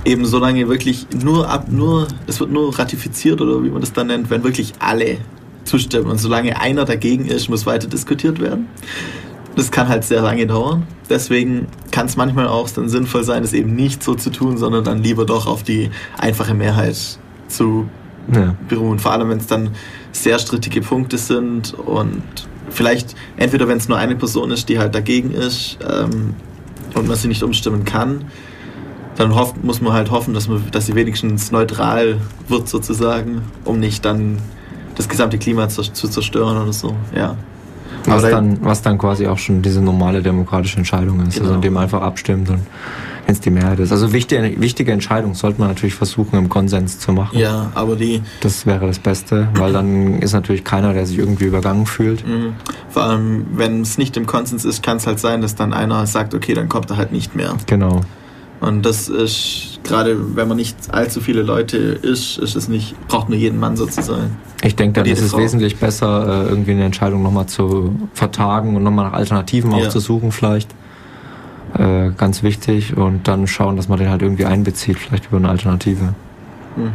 eben 0.05 0.25
so 0.25 0.39
lange 0.39 0.67
wirklich 0.69 1.07
nur 1.23 1.49
ab, 1.49 1.65
nur, 1.69 2.07
es 2.27 2.39
wird 2.39 2.51
nur 2.51 2.77
ratifiziert 2.77 3.41
oder 3.41 3.63
wie 3.63 3.69
man 3.69 3.81
das 3.81 3.93
dann 3.93 4.07
nennt, 4.07 4.29
wenn 4.29 4.43
wirklich 4.43 4.73
alle 4.79 5.17
zustimmen. 5.65 6.09
Und 6.09 6.17
solange 6.17 6.59
einer 6.59 6.85
dagegen 6.85 7.25
ist, 7.25 7.49
muss 7.49 7.65
weiter 7.65 7.87
diskutiert 7.87 8.39
werden. 8.39 8.67
Das 9.59 9.71
kann 9.71 9.89
halt 9.89 10.05
sehr 10.05 10.21
lange 10.21 10.47
dauern. 10.47 10.87
Deswegen 11.09 11.67
kann 11.91 12.05
es 12.05 12.15
manchmal 12.15 12.47
auch 12.47 12.69
dann 12.69 12.87
sinnvoll 12.87 13.25
sein, 13.25 13.43
es 13.43 13.51
eben 13.51 13.75
nicht 13.75 14.01
so 14.01 14.15
zu 14.15 14.29
tun, 14.29 14.57
sondern 14.57 14.85
dann 14.85 15.03
lieber 15.03 15.25
doch 15.25 15.47
auf 15.47 15.63
die 15.63 15.89
einfache 16.17 16.53
Mehrheit 16.53 16.95
zu 17.49 17.89
Ja. 18.33 18.55
beruhen. 18.69 18.99
Vor 18.99 19.11
allem, 19.11 19.27
wenn 19.27 19.39
es 19.39 19.47
dann 19.47 19.71
sehr 20.13 20.39
strittige 20.39 20.79
Punkte 20.79 21.17
sind 21.17 21.73
und 21.73 22.23
vielleicht 22.69 23.15
entweder, 23.35 23.67
wenn 23.67 23.79
es 23.79 23.89
nur 23.89 23.97
eine 23.97 24.15
Person 24.15 24.49
ist, 24.51 24.69
die 24.69 24.79
halt 24.79 24.95
dagegen 24.95 25.31
ist 25.31 25.77
ähm, 25.85 26.35
und 26.95 27.09
man 27.09 27.17
sie 27.17 27.27
nicht 27.27 27.43
umstimmen 27.43 27.83
kann, 27.83 28.25
dann 29.17 29.35
hofft, 29.35 29.61
muss 29.61 29.81
man 29.81 29.91
halt 29.91 30.09
hoffen, 30.09 30.33
dass, 30.33 30.47
man, 30.47 30.63
dass 30.71 30.85
sie 30.85 30.95
wenigstens 30.95 31.51
neutral 31.51 32.15
wird 32.47 32.69
sozusagen, 32.69 33.41
um 33.65 33.81
nicht 33.81 34.05
dann 34.05 34.37
das 34.95 35.09
gesamte 35.09 35.37
Klima 35.37 35.67
zu, 35.67 35.81
zu 35.81 36.07
zerstören 36.07 36.55
oder 36.61 36.71
so. 36.71 36.95
Ja. 37.13 37.35
Was 38.05 38.21
dann, 38.23 38.57
was 38.61 38.81
dann 38.81 38.97
quasi 38.97 39.27
auch 39.27 39.37
schon 39.37 39.61
diese 39.61 39.81
normale 39.81 40.21
demokratische 40.21 40.77
Entscheidung 40.77 41.19
ist, 41.21 41.35
also 41.35 41.43
Genau. 41.43 41.55
indem 41.55 41.73
man 41.73 41.83
einfach 41.83 42.01
abstimmt 42.01 42.49
und 42.49 42.59
wenn 43.25 43.33
es 43.33 43.41
die 43.41 43.49
Mehrheit 43.51 43.79
ist. 43.79 43.91
Also 43.91 44.11
wichtige, 44.13 44.59
wichtige 44.59 44.91
Entscheidung 44.91 45.35
sollte 45.35 45.59
man 45.59 45.67
natürlich 45.67 45.93
versuchen, 45.93 46.37
im 46.37 46.49
Konsens 46.49 46.97
zu 46.99 47.11
machen. 47.11 47.37
ja, 47.37 47.71
aber 47.75 47.95
die, 47.95 48.21
Das 48.41 48.65
wäre 48.65 48.87
das 48.87 48.97
Beste, 48.99 49.49
weil 49.55 49.71
dann 49.73 50.19
ist 50.21 50.33
natürlich 50.33 50.63
keiner, 50.63 50.93
der 50.93 51.05
sich 51.05 51.19
irgendwie 51.19 51.45
übergangen 51.45 51.85
fühlt. 51.85 52.25
mh, 52.27 52.53
vor 52.89 53.03
allem, 53.03 53.45
wenn 53.53 53.81
es 53.81 53.97
nicht 53.99 54.17
im 54.17 54.25
Konsens 54.25 54.65
ist, 54.65 54.81
kann 54.81 54.97
es 54.97 55.05
halt 55.05 55.19
sein, 55.19 55.41
dass 55.41 55.53
dann 55.55 55.73
einer 55.73 56.07
sagt, 56.07 56.33
okay, 56.33 56.53
dann 56.55 56.69
kommt 56.69 56.89
er 56.89 56.97
halt 56.97 57.11
nicht 57.11 57.35
mehr. 57.35 57.53
Genau. 57.67 58.01
Und 58.61 58.85
das 58.85 59.07
ist, 59.07 59.79
gerade 59.83 60.35
wenn 60.35 60.47
man 60.49 60.57
nicht 60.57 60.75
allzu 60.93 61.21
viele 61.21 61.43
Leute 61.43 61.77
ist, 61.77 62.37
ist 62.37 62.55
es 62.55 62.67
nicht, 62.67 62.93
braucht 63.07 63.29
nur 63.29 63.37
jeden 63.37 63.57
Mann 63.59 63.77
sozusagen. 63.77 64.35
Ich 64.63 64.75
denke, 64.75 65.01
dann 65.01 65.09
ist 65.09 65.21
es 65.21 65.31
Frau. 65.31 65.37
wesentlich 65.39 65.77
besser, 65.77 66.45
äh, 66.45 66.49
irgendwie 66.49 66.71
eine 66.71 66.83
Entscheidung 66.83 67.23
nochmal 67.23 67.45
zu 67.45 67.95
vertagen 68.13 68.75
und 68.75 68.83
nochmal 68.83 69.05
nach 69.05 69.13
Alternativen 69.13 69.71
auch 69.73 69.83
Ja. 69.83 69.89
zu 69.89 69.99
suchen 70.01 70.31
vielleicht. 70.33 70.69
Äh, 71.77 72.09
ganz 72.17 72.43
wichtig. 72.43 72.97
Und 72.97 73.27
dann 73.29 73.47
schauen, 73.47 73.77
dass 73.77 73.87
man 73.87 73.97
den 73.99 74.09
halt 74.09 74.21
irgendwie 74.21 74.45
einbezieht, 74.45 74.97
vielleicht 74.97 75.27
über 75.27 75.37
eine 75.37 75.49
Alternative. 75.49 76.13
Mhm. 76.75 76.91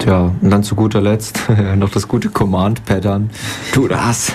Tja, 0.00 0.34
und 0.40 0.50
dann 0.50 0.62
zu 0.62 0.74
guter 0.74 1.02
Letzt 1.02 1.40
noch 1.76 1.90
das 1.90 2.08
gute 2.08 2.30
Command-Pattern. 2.30 3.28
Tu 3.74 3.86
das! 3.86 4.32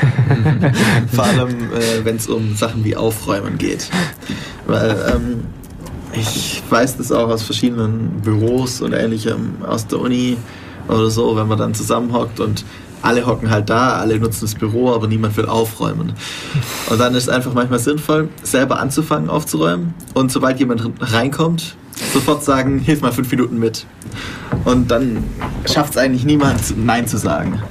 Vor 1.12 1.24
allem, 1.24 1.50
äh, 1.74 2.06
wenn 2.06 2.18
es 2.18 2.28
um 2.28 2.56
Sachen 2.56 2.86
wie 2.86 2.96
Aufräumen 2.96 3.58
geht. 3.58 3.90
Weil 4.68 4.96
ähm, 5.12 5.44
ich 6.14 6.62
weiß 6.70 6.98
das 6.98 7.12
auch 7.12 7.30
aus 7.30 7.42
verschiedenen 7.42 8.22
Büros 8.22 8.80
und 8.82 8.94
ähnlichem, 8.94 9.56
aus 9.68 9.88
der 9.88 10.00
Uni 10.00 10.38
oder 10.88 11.10
so, 11.10 11.36
wenn 11.36 11.48
man 11.48 11.58
dann 11.58 11.74
zusammenhockt 11.74 12.40
und 12.40 12.64
alle 13.02 13.26
hocken 13.26 13.50
halt 13.50 13.68
da, 13.68 13.94
alle 13.94 14.20
nutzen 14.20 14.42
das 14.42 14.54
Büro, 14.54 14.94
aber 14.94 15.08
niemand 15.08 15.36
will 15.36 15.48
aufräumen. 15.48 16.14
Und 16.92 17.00
dann 17.00 17.16
ist 17.16 17.24
es 17.24 17.30
einfach 17.30 17.56
manchmal 17.56 17.80
sinnvoll, 17.80 18.30
selber 18.44 18.80
anzufangen 18.80 19.32
aufzuräumen 19.32 19.96
und 20.14 20.32
sobald 20.32 20.60
jemand 20.60 20.84
reinkommt, 21.00 21.76
sofort 22.16 22.46
sagen, 22.46 22.80
hilf 22.80 23.02
mal 23.02 23.12
fünf 23.12 23.30
Minuten 23.30 23.60
mit. 23.60 23.86
Und 24.64 24.90
dann 24.90 25.22
schafft 25.66 25.92
es 25.92 25.98
eigentlich 25.98 26.24
niemand, 26.24 26.78
Nein 26.78 27.08
zu 27.08 27.18
sagen. 27.18 27.62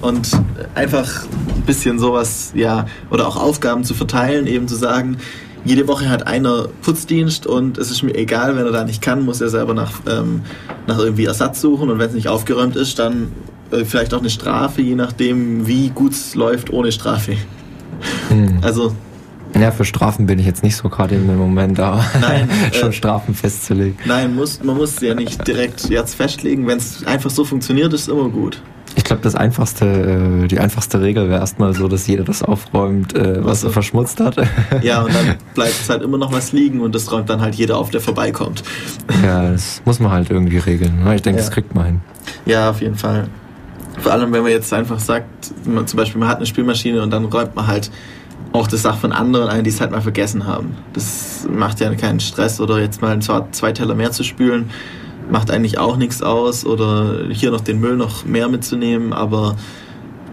Und 0.00 0.30
einfach 0.74 1.24
ein 1.54 1.62
bisschen 1.66 1.98
sowas, 1.98 2.52
ja, 2.54 2.86
oder 3.10 3.28
auch 3.28 3.36
Aufgaben 3.36 3.84
zu 3.84 3.92
verteilen, 3.92 4.46
eben 4.46 4.66
zu 4.66 4.76
sagen, 4.76 5.18
jede 5.64 5.86
Woche 5.86 6.08
hat 6.08 6.26
einer 6.26 6.68
Putzdienst 6.80 7.46
und 7.46 7.76
es 7.76 7.90
ist 7.90 8.02
mir 8.02 8.14
egal, 8.14 8.56
wenn 8.56 8.64
er 8.64 8.72
da 8.72 8.82
nicht 8.84 9.02
kann, 9.02 9.24
muss 9.24 9.42
er 9.42 9.50
selber 9.50 9.74
nach, 9.74 9.92
ähm, 10.08 10.40
nach 10.86 10.98
irgendwie 10.98 11.26
Ersatz 11.26 11.60
suchen 11.60 11.90
und 11.90 11.98
wenn 11.98 12.08
es 12.08 12.14
nicht 12.14 12.28
aufgeräumt 12.28 12.74
ist, 12.74 12.98
dann 12.98 13.30
äh, 13.70 13.84
vielleicht 13.84 14.14
auch 14.14 14.20
eine 14.20 14.30
Strafe, 14.30 14.80
je 14.80 14.96
nachdem, 14.96 15.66
wie 15.68 15.90
gut 15.90 16.12
es 16.12 16.34
läuft 16.34 16.70
ohne 16.70 16.90
Strafe. 16.90 17.36
Hm. 18.30 18.58
Also 18.62 18.96
Ja, 19.58 19.70
für 19.70 19.84
Strafen 19.84 20.26
bin 20.26 20.38
ich 20.38 20.46
jetzt 20.46 20.62
nicht 20.62 20.76
so 20.76 20.88
gerade 20.88 21.14
im 21.14 21.36
Moment 21.36 21.78
da, 21.78 22.04
Nein, 22.20 22.48
schon 22.72 22.88
äh, 22.90 22.92
Strafen 22.92 23.34
festzulegen. 23.34 23.96
Nein, 24.06 24.34
muss, 24.34 24.62
man 24.64 24.76
muss 24.76 25.00
ja 25.00 25.14
nicht 25.14 25.46
direkt 25.46 25.88
jetzt 25.90 26.14
festlegen. 26.14 26.66
Wenn 26.66 26.78
es 26.78 27.04
einfach 27.06 27.30
so 27.30 27.44
funktioniert, 27.44 27.92
ist 27.92 28.02
es 28.02 28.08
immer 28.08 28.28
gut. 28.28 28.62
Ich 28.94 29.04
glaube, 29.04 29.22
das 29.22 29.34
einfachste, 29.34 29.86
äh, 30.44 30.48
die 30.48 30.58
einfachste 30.58 31.00
Regel 31.00 31.28
wäre 31.30 31.40
erstmal 31.40 31.74
so, 31.74 31.88
dass 31.88 32.06
jeder 32.06 32.24
das 32.24 32.42
aufräumt, 32.42 33.14
äh, 33.14 33.38
was 33.44 33.48
Also- 33.58 33.68
er 33.68 33.72
verschmutzt 33.72 34.20
hat. 34.20 34.36
Ja, 34.82 35.02
und 35.02 35.14
dann 35.14 35.36
bleibt 35.54 35.72
es 35.80 35.88
halt 35.88 36.02
immer 36.02 36.18
noch 36.18 36.32
was 36.32 36.52
liegen 36.52 36.80
und 36.80 36.94
das 36.94 37.10
räumt 37.12 37.28
dann 37.30 37.40
halt 37.40 37.54
jeder 37.54 37.78
auf, 37.78 37.90
der 37.90 38.00
vorbeikommt. 38.00 38.62
ja, 39.22 39.50
das 39.50 39.80
muss 39.84 39.98
man 40.00 40.10
halt 40.12 40.30
irgendwie 40.30 40.58
regeln. 40.58 41.04
ne? 41.04 41.14
Ich 41.14 41.22
denke, 41.22 41.38
Ja. 41.40 41.44
das 41.46 41.50
kriegt 41.54 41.74
man 41.74 41.84
hin. 41.86 42.00
Ja, 42.46 42.70
auf 42.70 42.80
jeden 42.80 42.96
Fall. 42.96 43.28
Vor 43.98 44.12
allem, 44.12 44.32
wenn 44.32 44.42
man 44.42 44.50
jetzt 44.50 44.72
einfach 44.72 44.98
sagt, 44.98 45.26
man, 45.66 45.86
zum 45.86 45.96
Beispiel, 45.98 46.18
man 46.18 46.28
hat 46.28 46.38
eine 46.38 46.46
Spülmaschine 46.46 47.02
und 47.02 47.10
dann 47.10 47.24
räumt 47.26 47.54
man 47.54 47.66
halt 47.66 47.90
auch 48.52 48.66
das 48.68 48.82
Sach 48.82 48.98
von 48.98 49.12
anderen 49.12 49.48
ein, 49.48 49.64
die 49.64 49.70
es 49.70 49.80
halt 49.80 49.90
mal 49.90 50.02
vergessen 50.02 50.46
haben. 50.46 50.76
Das 50.92 51.46
macht 51.50 51.80
ja 51.80 51.94
keinen 51.94 52.20
Stress 52.20 52.60
oder 52.60 52.80
jetzt 52.80 53.00
mal 53.00 53.18
zwei 53.20 53.72
Teller 53.72 53.94
mehr 53.94 54.12
zu 54.12 54.24
spülen, 54.24 54.70
macht 55.30 55.50
eigentlich 55.50 55.78
auch 55.78 55.96
nichts 55.96 56.22
aus 56.22 56.66
oder 56.66 57.28
hier 57.30 57.50
noch 57.50 57.60
den 57.62 57.80
Müll 57.80 57.96
noch 57.96 58.24
mehr 58.24 58.48
mitzunehmen, 58.48 59.12
aber 59.12 59.56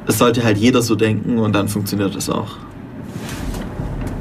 es 0.08 0.18
sollte 0.18 0.44
halt 0.44 0.58
jeder 0.58 0.82
so 0.82 0.96
denken 0.96 1.38
und 1.40 1.54
dann 1.54 1.68
funktioniert 1.70 2.16
das 2.16 2.30
auch. 2.30 2.58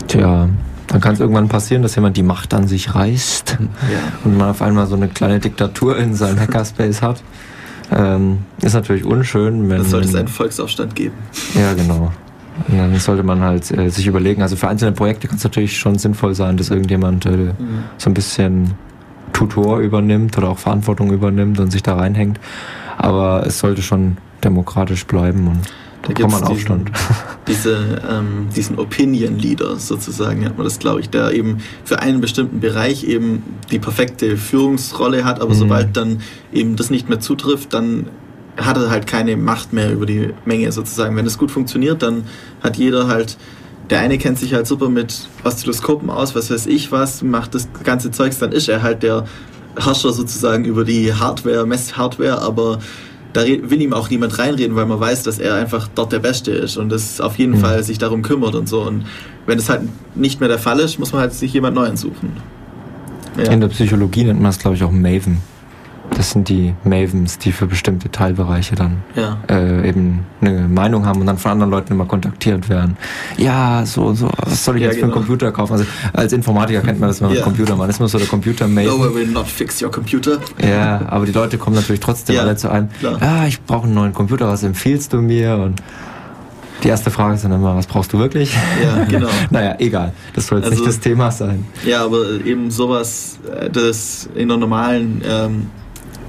Tja, 0.07 0.49
dann 0.87 1.01
kann 1.01 1.15
es 1.15 1.21
irgendwann 1.21 1.49
passieren, 1.49 1.83
dass 1.83 1.95
jemand 1.97 2.17
die 2.17 2.23
Macht 2.23 2.55
an 2.55 2.67
sich 2.67 2.95
reißt 2.95 3.59
Ja. 3.61 3.99
und 4.25 4.37
man 4.39 4.51
auf 4.51 4.63
einmal 4.63 4.87
so 4.87 4.95
eine 4.97 5.09
kleine 5.09 5.39
Diktatur 5.39 5.97
in 5.99 6.15
seinem 6.15 6.39
Hackerspace 6.41 7.03
hat. 7.03 7.23
Ähm, 7.91 8.39
ist 8.61 8.75
natürlich 8.75 9.05
unschön, 9.05 9.69
wenn. 9.71 9.79
Dann 9.79 9.87
sollte 9.87 10.09
es 10.09 10.15
einen 10.15 10.29
Volksaufstand 10.29 10.95
geben. 10.95 11.15
Ja, 11.55 11.73
genau. 11.75 12.13
Und 12.67 12.77
dann 12.79 12.97
sollte 12.97 13.23
man 13.23 13.41
halt 13.41 13.71
äh, 13.71 13.89
sich 13.91 14.07
überlegen, 14.07 14.43
also 14.43 14.57
für 14.57 14.69
einzelne 14.69 14.93
Projekte 14.93 15.29
kann 15.29 15.37
es 15.37 15.45
natürlich 15.45 15.79
schon 15.79 15.99
sinnvoll 15.99 16.35
sein, 16.35 16.57
dass 16.57 16.71
irgendjemand 16.71 17.25
äh, 17.27 17.53
so 17.99 18.11
ein 18.11 18.15
bisschen 18.15 18.73
Tutor 19.33 19.79
übernimmt 19.79 20.37
oder 20.39 20.49
auch 20.49 20.59
Verantwortung 20.59 21.13
übernimmt 21.13 21.61
und 21.61 21.71
sich 21.71 21.83
da 21.83 21.95
reinhängt. 21.97 22.41
Aber 22.97 23.45
es 23.47 23.59
sollte 23.61 23.83
schon 23.83 24.17
demokratisch 24.43 25.07
bleiben 25.07 25.47
und 25.47 25.61
Da 26.03 26.13
kann 26.15 26.31
man 26.31 26.41
diesen- 26.41 26.53
Aufstand. 26.53 26.91
diese, 27.47 28.03
ähm, 28.11 28.49
diesen 28.57 28.79
Opinion 28.79 29.39
Leader 29.39 29.77
sozusagen, 29.77 30.41
nennt 30.41 30.57
man 30.57 30.65
das, 30.65 30.79
glaube 30.79 31.01
ich, 31.01 31.11
der 31.11 31.33
eben 31.33 31.59
für 31.85 32.01
einen 32.01 32.21
bestimmten 32.21 32.61
Bereich 32.61 33.05
eben 33.05 33.43
die 33.71 33.79
perfekte 33.79 34.37
Führungsrolle 34.37 35.25
hat, 35.25 35.41
aber 35.41 35.51
Mhm. 35.51 35.59
sobald 35.59 35.97
dann 35.97 36.19
eben 36.53 36.75
das 36.77 36.91
nicht 36.91 37.09
mehr 37.09 37.21
zutrifft, 37.21 37.73
dann 37.75 38.07
hat 38.59 38.77
er 38.77 38.91
halt 38.91 39.07
keine 39.07 39.37
Macht 39.37 39.73
mehr 39.73 39.93
über 39.93 40.05
die 40.07 40.31
Menge 40.45 40.71
sozusagen. 40.73 41.17
Wenn 41.17 41.27
es 41.27 41.39
gut 41.39 41.51
funktioniert, 41.51 42.03
dann 42.03 42.25
hat 42.61 42.77
jeder 42.77 43.07
halt, 43.07 43.37
der 43.91 44.01
eine 44.01 44.19
kennt 44.19 44.39
sich 44.39 44.53
halt 44.55 44.67
super 44.67 44.89
mit 44.89 45.29
Oszilloskopen 45.45 46.11
aus, 46.11 46.35
was 46.35 46.51
weiß 46.51 46.67
ich 46.67 46.93
was, 46.93 47.23
macht 47.23 47.55
das 47.55 47.69
ganze 47.85 48.11
Zeugs, 48.11 48.39
dann 48.39 48.53
ist 48.53 48.69
er 48.69 48.83
halt 48.83 49.03
der 49.03 49.25
Herrscher 49.79 50.13
sozusagen 50.13 50.65
über 50.65 50.85
die 50.85 51.15
Hardware, 51.15 51.65
Messhardware, 51.67 52.43
aber 52.43 52.81
da 53.33 53.45
will 53.45 53.81
ihm 53.81 53.93
auch 53.93 54.11
niemand 54.11 54.39
reinreden, 54.39 54.75
weil 54.75 54.87
man 54.87 54.99
weiß, 54.99 55.23
dass 55.23 55.39
er 55.39 55.55
einfach 55.55 55.89
dort 55.95 56.13
der 56.13 56.19
Beste 56.19 56.51
ist 56.51 56.77
und 56.77 56.89
das 56.89 57.21
auf 57.21 57.39
jeden 57.39 57.53
Mhm. 57.53 57.59
Fall 57.61 57.83
sich 57.85 57.99
darum 57.99 58.23
kümmert 58.23 58.55
und 58.55 58.69
so. 58.69 58.81
Und 58.83 59.05
wenn 59.47 59.59
es 59.59 59.69
halt 59.69 59.83
nicht 60.17 60.41
mehr 60.41 60.49
der 60.49 60.59
Fall 60.59 60.81
ist, 60.81 60.99
muss 60.99 61.13
man 61.13 61.21
halt 61.21 61.35
sich 61.35 61.53
jemand 61.53 61.77
Neuen 61.77 61.97
suchen. 61.97 62.33
Ja. 63.37 63.53
In 63.53 63.61
der 63.61 63.69
Psychologie 63.69 64.25
nennt 64.25 64.41
man 64.41 64.51
es, 64.51 64.59
glaube 64.59 64.77
ich, 64.77 64.83
auch 64.83 64.91
Maven. 64.91 65.39
Das 66.19 66.33
sind 66.33 66.49
die 66.49 66.75
Mavens, 66.83 67.39
die 67.39 67.53
für 67.53 67.67
bestimmte 67.67 68.11
Teilbereiche 68.11 68.75
dann 68.75 69.05
ja. 69.15 69.39
äh, 69.49 69.89
eben 69.89 70.27
eine 70.41 70.67
Meinung 70.67 71.07
haben 71.07 71.21
und 71.21 71.27
dann 71.27 71.39
von 71.39 71.53
anderen 71.53 71.71
Leuten 71.71 71.93
immer 71.93 72.07
kontaktiert 72.07 72.69
werden. 72.69 72.97
Ja, 73.37 73.87
so, 73.87 74.13
so, 74.15 74.29
was 74.39 74.65
soll 74.65 74.77
ich 74.77 74.83
Ja, 74.83 74.89
jetzt 74.89 74.97
für 74.99 75.05
einen 75.05 75.13
genau. 75.13 75.21
Computer 75.25 75.53
kaufen? 75.53 75.75
Also 75.75 75.85
als 76.13 76.33
Informatiker 76.33 76.81
kennt 76.81 76.99
man 76.99 77.09
das, 77.09 77.21
wenn 77.21 77.29
man 77.29 77.37
Ja. 77.37 77.45
Computer. 77.45 77.77
Das 77.77 77.89
ist 77.91 77.99
immer 78.01 78.09
so 78.09 78.19
der 78.19 78.27
computer 78.27 78.67
No 78.67 78.75
maven 78.75 79.01
one 79.01 79.15
will 79.15 79.27
not 79.29 79.47
fix 79.47 79.81
your 79.81 79.93
computer. 79.93 80.39
Ja, 80.61 81.03
aber 81.07 81.25
die 81.25 81.31
Leute 81.31 81.57
kommen 81.57 81.77
natürlich 81.77 82.01
trotzdem 82.01 82.37
alle 82.41 82.57
zu 82.57 82.69
einem. 82.69 82.89
klar. 82.99 83.19
Ja, 83.23 83.47
ich 83.47 83.63
brauche 83.63 83.85
einen 83.85 83.95
neuen 83.95 84.13
Computer, 84.13 84.49
was 84.49 84.65
empfiehlst 84.65 85.13
du 85.13 85.19
mir? 85.23 85.55
Und 85.57 85.81
die 86.83 86.89
erste 86.89 87.13
Frage 87.13 87.35
ist 87.37 87.45
dann 87.45 87.53
immer, 87.53 87.77
was 87.77 87.87
brauchst 87.87 88.13
du 88.13 88.19
wirklich? 88.19 88.53
Ja, 88.83 89.05
genau. 89.09 89.29
naja, 89.51 89.77
egal. 89.79 90.13
Das 90.35 90.49
soll 90.49 90.59
jetzt 90.59 90.71
Also- 90.71 90.83
nicht 90.83 90.89
das 90.89 90.99
Thema 91.01 91.31
sein. 91.31 91.65
Ja, 91.87 92.05
aber 92.05 92.45
eben 92.45 92.73
sowas, 92.73 93.39
äh, 93.57 93.71
das 93.71 94.29
in 94.35 94.49
der 94.49 94.57
normalen, 94.57 95.23
ähm, 95.29 95.67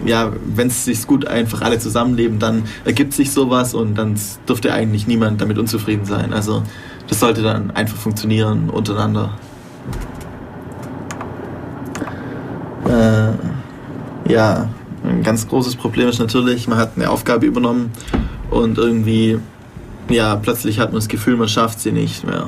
ja, 0.06 0.32
wenn 0.56 0.68
es 0.68 0.86
sich 0.86 1.06
gut 1.06 1.28
einfach 1.28 1.62
alle 1.62 1.80
zusammenleben, 1.80 2.40
dann 2.40 2.64
ergibt 2.86 3.14
sich 3.14 3.32
sowas 3.32 3.74
und 3.74 3.96
dann 3.96 4.16
dürfte 4.48 4.74
eigentlich 4.74 5.08
niemand 5.08 5.42
damit 5.42 5.58
unzufrieden 5.58 6.06
sein. 6.06 6.34
Also 6.34 6.64
das 7.08 7.20
sollte 7.20 7.42
dann 7.42 7.72
einfach 7.72 7.98
funktionieren 7.98 8.70
untereinander. 8.70 9.38
Äh, 12.88 14.32
ja, 14.32 14.70
ein 15.04 15.24
ganz 15.24 15.48
großes 15.48 15.76
Problem 15.76 16.08
ist 16.08 16.20
natürlich, 16.20 16.68
man 16.68 16.78
hat 16.78 16.92
eine 16.96 17.10
Aufgabe 17.10 17.46
übernommen 17.46 17.92
und 18.50 18.78
irgendwie, 18.78 19.40
ja, 20.10 20.36
plötzlich 20.36 20.80
hat 20.80 20.90
man 20.90 21.00
das 21.00 21.08
Gefühl, 21.08 21.36
man 21.36 21.48
schafft 21.48 21.80
sie 21.80 21.92
nicht 21.92 22.26
mehr 22.26 22.48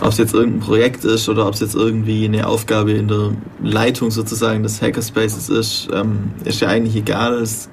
ob 0.00 0.08
es 0.08 0.18
jetzt 0.18 0.34
irgendein 0.34 0.60
Projekt 0.60 1.04
ist 1.04 1.28
oder 1.28 1.46
ob 1.46 1.54
es 1.54 1.60
jetzt 1.60 1.74
irgendwie 1.74 2.24
eine 2.24 2.46
Aufgabe 2.46 2.92
in 2.92 3.08
der 3.08 3.30
Leitung 3.62 4.10
sozusagen 4.10 4.62
des 4.62 4.82
Hackerspaces 4.82 5.48
ist, 5.48 5.88
ähm, 5.92 6.30
ist 6.44 6.60
ja 6.60 6.68
eigentlich 6.68 6.96
egal. 6.96 7.34
Es, 7.34 7.68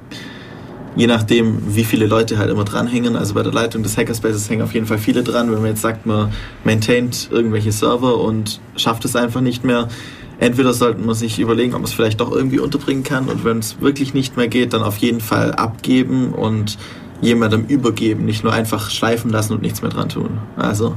je 0.95 1.07
nachdem, 1.07 1.76
wie 1.76 1.84
viele 1.84 2.05
Leute 2.05 2.38
halt 2.38 2.49
immer 2.49 2.65
dranhängen. 2.65 3.15
Also 3.15 3.34
bei 3.34 3.43
der 3.43 3.53
Leitung 3.53 3.84
des 3.84 3.97
Hackerspaces 3.97 4.49
hängen 4.49 4.61
auf 4.61 4.74
jeden 4.74 4.86
Fall 4.86 4.97
viele 4.97 5.24
dran. 5.24 5.51
Wenn 5.51 5.59
man 5.59 5.69
jetzt 5.69 5.82
sagt, 5.82 6.05
man 6.05 6.32
maintaint 6.63 7.30
irgendwelche 7.32 7.72
Server 7.72 8.19
und 8.19 8.59
schafft 8.76 9.05
es 9.05 9.15
einfach 9.15 9.41
nicht 9.41 9.63
mehr, 9.63 9.88
entweder 10.39 10.74
sollte 10.74 11.01
man 11.01 11.15
sich 11.15 11.39
überlegen, 11.39 11.74
ob 11.74 11.82
man 11.82 11.88
es 11.88 11.93
vielleicht 11.93 12.19
doch 12.19 12.32
irgendwie 12.32 12.59
unterbringen 12.59 13.03
kann 13.03 13.30
und 13.30 13.45
wenn 13.45 13.59
es 13.59 13.80
wirklich 13.80 14.13
nicht 14.13 14.38
mehr 14.38 14.47
geht, 14.47 14.74
dann 14.74 14.82
auf 14.82 14.97
jeden 14.97 15.22
Fall 15.22 15.53
abgeben 15.53 16.34
und 16.34 16.78
jemandem 17.22 17.65
übergeben, 17.65 18.26
nicht 18.26 18.43
nur 18.43 18.51
einfach 18.51 18.89
schleifen 18.89 19.30
lassen 19.30 19.53
und 19.53 19.61
nichts 19.61 19.84
mehr 19.84 19.91
dran 19.91 20.09
tun. 20.09 20.39
Also 20.57 20.95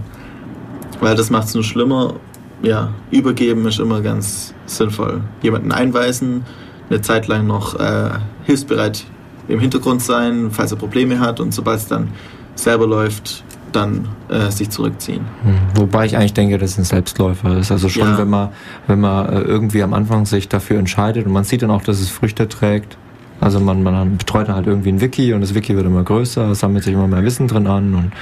weil 1.00 1.16
das 1.16 1.30
macht 1.30 1.48
es 1.48 1.54
nur 1.54 1.64
schlimmer. 1.64 2.14
Ja, 2.62 2.90
übergeben 3.10 3.66
ist 3.66 3.78
immer 3.78 4.00
ganz 4.00 4.54
sinnvoll. 4.66 5.20
Jemanden 5.42 5.70
einweisen, 5.72 6.44
eine 6.88 7.00
Zeit 7.02 7.26
lang 7.26 7.46
noch 7.46 7.78
äh, 7.78 8.10
hilfsbereit 8.44 9.04
im 9.48 9.60
Hintergrund 9.60 10.02
sein, 10.02 10.48
falls 10.50 10.72
er 10.72 10.78
Probleme 10.78 11.20
hat 11.20 11.40
und 11.40 11.52
sobald 11.52 11.78
es 11.80 11.86
dann 11.88 12.08
selber 12.54 12.86
läuft, 12.86 13.44
dann 13.72 14.08
äh, 14.28 14.50
sich 14.50 14.70
zurückziehen. 14.70 15.22
Hm, 15.42 15.58
Wobei 15.74 16.06
ich 16.06 16.16
eigentlich 16.16 16.32
denke, 16.34 16.56
dass 16.58 16.70
es 16.72 16.78
ein 16.78 16.84
Selbstläufer 16.84 17.58
ist. 17.58 17.72
Also 17.72 17.88
schon, 17.88 18.08
Ja. 18.08 18.18
wenn 18.18 18.30
man, 18.30 18.48
wenn 18.86 19.00
man 19.00 19.28
äh, 19.28 19.40
irgendwie 19.40 19.82
am 19.82 19.92
Anfang 19.92 20.24
sich 20.24 20.48
dafür 20.48 20.78
entscheidet 20.78 21.26
und 21.26 21.32
man 21.32 21.44
sieht 21.44 21.62
dann 21.62 21.70
auch, 21.72 21.82
dass 21.82 22.00
es 22.00 22.08
Früchte 22.08 22.48
trägt. 22.48 22.96
Also 23.40 23.60
man, 23.60 23.82
man 23.82 24.16
betreut 24.16 24.48
dann 24.48 24.56
halt 24.56 24.66
irgendwie 24.66 24.90
ein 24.90 25.00
Wiki 25.00 25.32
und 25.32 25.40
das 25.40 25.54
Wiki 25.54 25.76
wird 25.76 25.86
immer 25.86 26.02
größer, 26.02 26.50
es 26.50 26.60
sammelt 26.60 26.84
sich 26.84 26.94
immer 26.94 27.08
mehr 27.08 27.24
Wissen 27.24 27.48
drin 27.48 27.66
an 27.66 27.94
und 27.94 28.12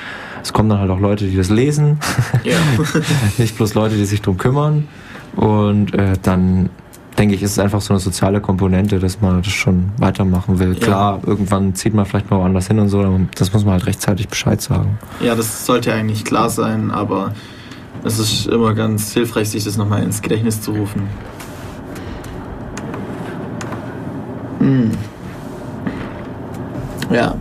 es 0.42 0.52
kommen 0.52 0.68
dann 0.68 0.78
halt 0.78 0.90
auch 0.90 0.98
Leute, 0.98 1.26
die 1.26 1.36
das 1.36 1.50
lesen. 1.50 1.98
Ja. 2.44 2.56
nicht 3.38 3.56
bloß 3.56 3.74
Leute, 3.74 3.96
die 3.96 4.04
sich 4.04 4.22
drum 4.22 4.36
kümmern. 4.36 4.88
Und 5.36 5.94
äh, 5.94 6.14
dann 6.20 6.70
denke 7.18 7.34
ich, 7.34 7.42
ist 7.42 7.52
es 7.52 7.58
einfach 7.58 7.80
so 7.80 7.92
eine 7.92 8.00
soziale 8.00 8.40
Komponente, 8.40 8.98
dass 8.98 9.20
man 9.20 9.42
das 9.42 9.52
schon 9.52 9.92
weitermachen 9.98 10.58
will. 10.58 10.74
Ja. 10.74 10.80
Klar, 10.80 11.20
irgendwann 11.24 11.74
zieht 11.74 11.94
man 11.94 12.06
vielleicht 12.06 12.30
mal 12.30 12.38
woanders 12.38 12.66
hin 12.66 12.78
und 12.78 12.88
so, 12.88 13.00
aber 13.00 13.20
das 13.36 13.52
muss 13.52 13.64
man 13.64 13.74
halt 13.74 13.86
rechtzeitig 13.86 14.28
Bescheid 14.28 14.60
sagen. 14.60 14.98
ja, 15.20 15.34
das 15.34 15.66
sollte 15.66 15.92
eigentlich 15.92 16.24
klar 16.24 16.50
sein, 16.50 16.90
aber 16.90 17.34
es 18.04 18.18
ist 18.18 18.46
immer 18.46 18.74
ganz 18.74 19.12
hilfreich, 19.12 19.50
sich 19.50 19.64
das 19.64 19.76
nochmal 19.76 20.02
ins 20.02 20.22
Gedächtnis 20.22 20.60
zu 20.60 20.72
rufen. 20.72 21.02
Hm. 24.62 24.90
Ja. 27.12 27.34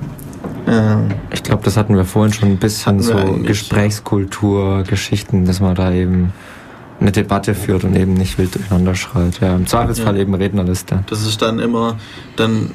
Ähm, 0.67 1.09
Ich 1.31 1.43
glaube, 1.43 1.63
das 1.63 1.77
hatten 1.77 1.95
wir 1.95 2.05
vorhin 2.05 2.33
schon 2.33 2.49
ein 2.49 2.57
bisschen 2.57 2.99
so 3.01 3.15
Gesprächskultur, 3.43 4.83
Geschichten, 4.83 5.45
dass 5.45 5.59
man 5.59 5.75
da 5.75 5.91
eben 5.91 6.33
eine 6.99 7.11
Debatte 7.11 7.55
führt 7.55 7.83
und 7.83 7.95
eben 7.95 8.13
nicht 8.13 8.37
wild 8.37 8.53
durcheinander 8.55 8.93
schreit. 8.95 9.39
Ja, 9.39 9.55
Im 9.55 9.65
Zweifelsfall 9.65 10.15
Ja. 10.15 10.21
eben 10.21 10.33
Rednerliste. 10.35 11.03
Das 11.09 11.25
ist 11.25 11.41
dann 11.41 11.59
immer 11.59 11.97
dann 12.35 12.71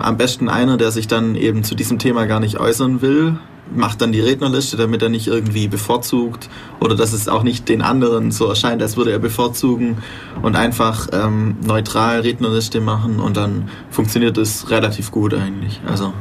am 0.00 0.16
besten 0.16 0.48
einer, 0.48 0.76
der 0.76 0.90
sich 0.90 1.08
dann 1.08 1.34
eben 1.34 1.62
zu 1.64 1.74
diesem 1.74 1.98
Thema 1.98 2.26
gar 2.26 2.40
nicht 2.40 2.58
äußern 2.58 3.02
will, 3.02 3.38
macht 3.74 4.00
dann 4.00 4.12
die 4.12 4.20
Rednerliste, 4.20 4.76
damit 4.76 5.02
er 5.02 5.08
nicht 5.08 5.26
irgendwie 5.26 5.68
bevorzugt 5.68 6.48
oder 6.80 6.94
dass 6.94 7.12
es 7.12 7.28
auch 7.28 7.42
nicht 7.42 7.68
den 7.68 7.82
anderen 7.82 8.30
so 8.30 8.46
erscheint, 8.46 8.82
als 8.82 8.96
würde 8.96 9.12
er 9.12 9.18
bevorzugen 9.18 9.98
und 10.42 10.56
einfach 10.56 11.08
ähm, 11.12 11.56
neutral 11.66 12.20
Rednerliste 12.20 12.80
machen 12.80 13.18
und 13.18 13.36
dann 13.36 13.68
funktioniert 13.90 14.38
es 14.38 14.70
relativ 14.70 15.10
gut 15.10 15.34
eigentlich. 15.34 15.80
Also 15.86 16.12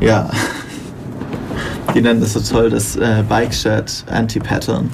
ja. 0.00 0.30
Die 1.94 2.00
nennen 2.00 2.20
das 2.20 2.32
so 2.32 2.40
toll, 2.40 2.70
das 2.70 2.96
äh, 2.96 3.22
Bike 3.28 3.54
Shed 3.54 4.04
Anti-Pattern. 4.10 4.90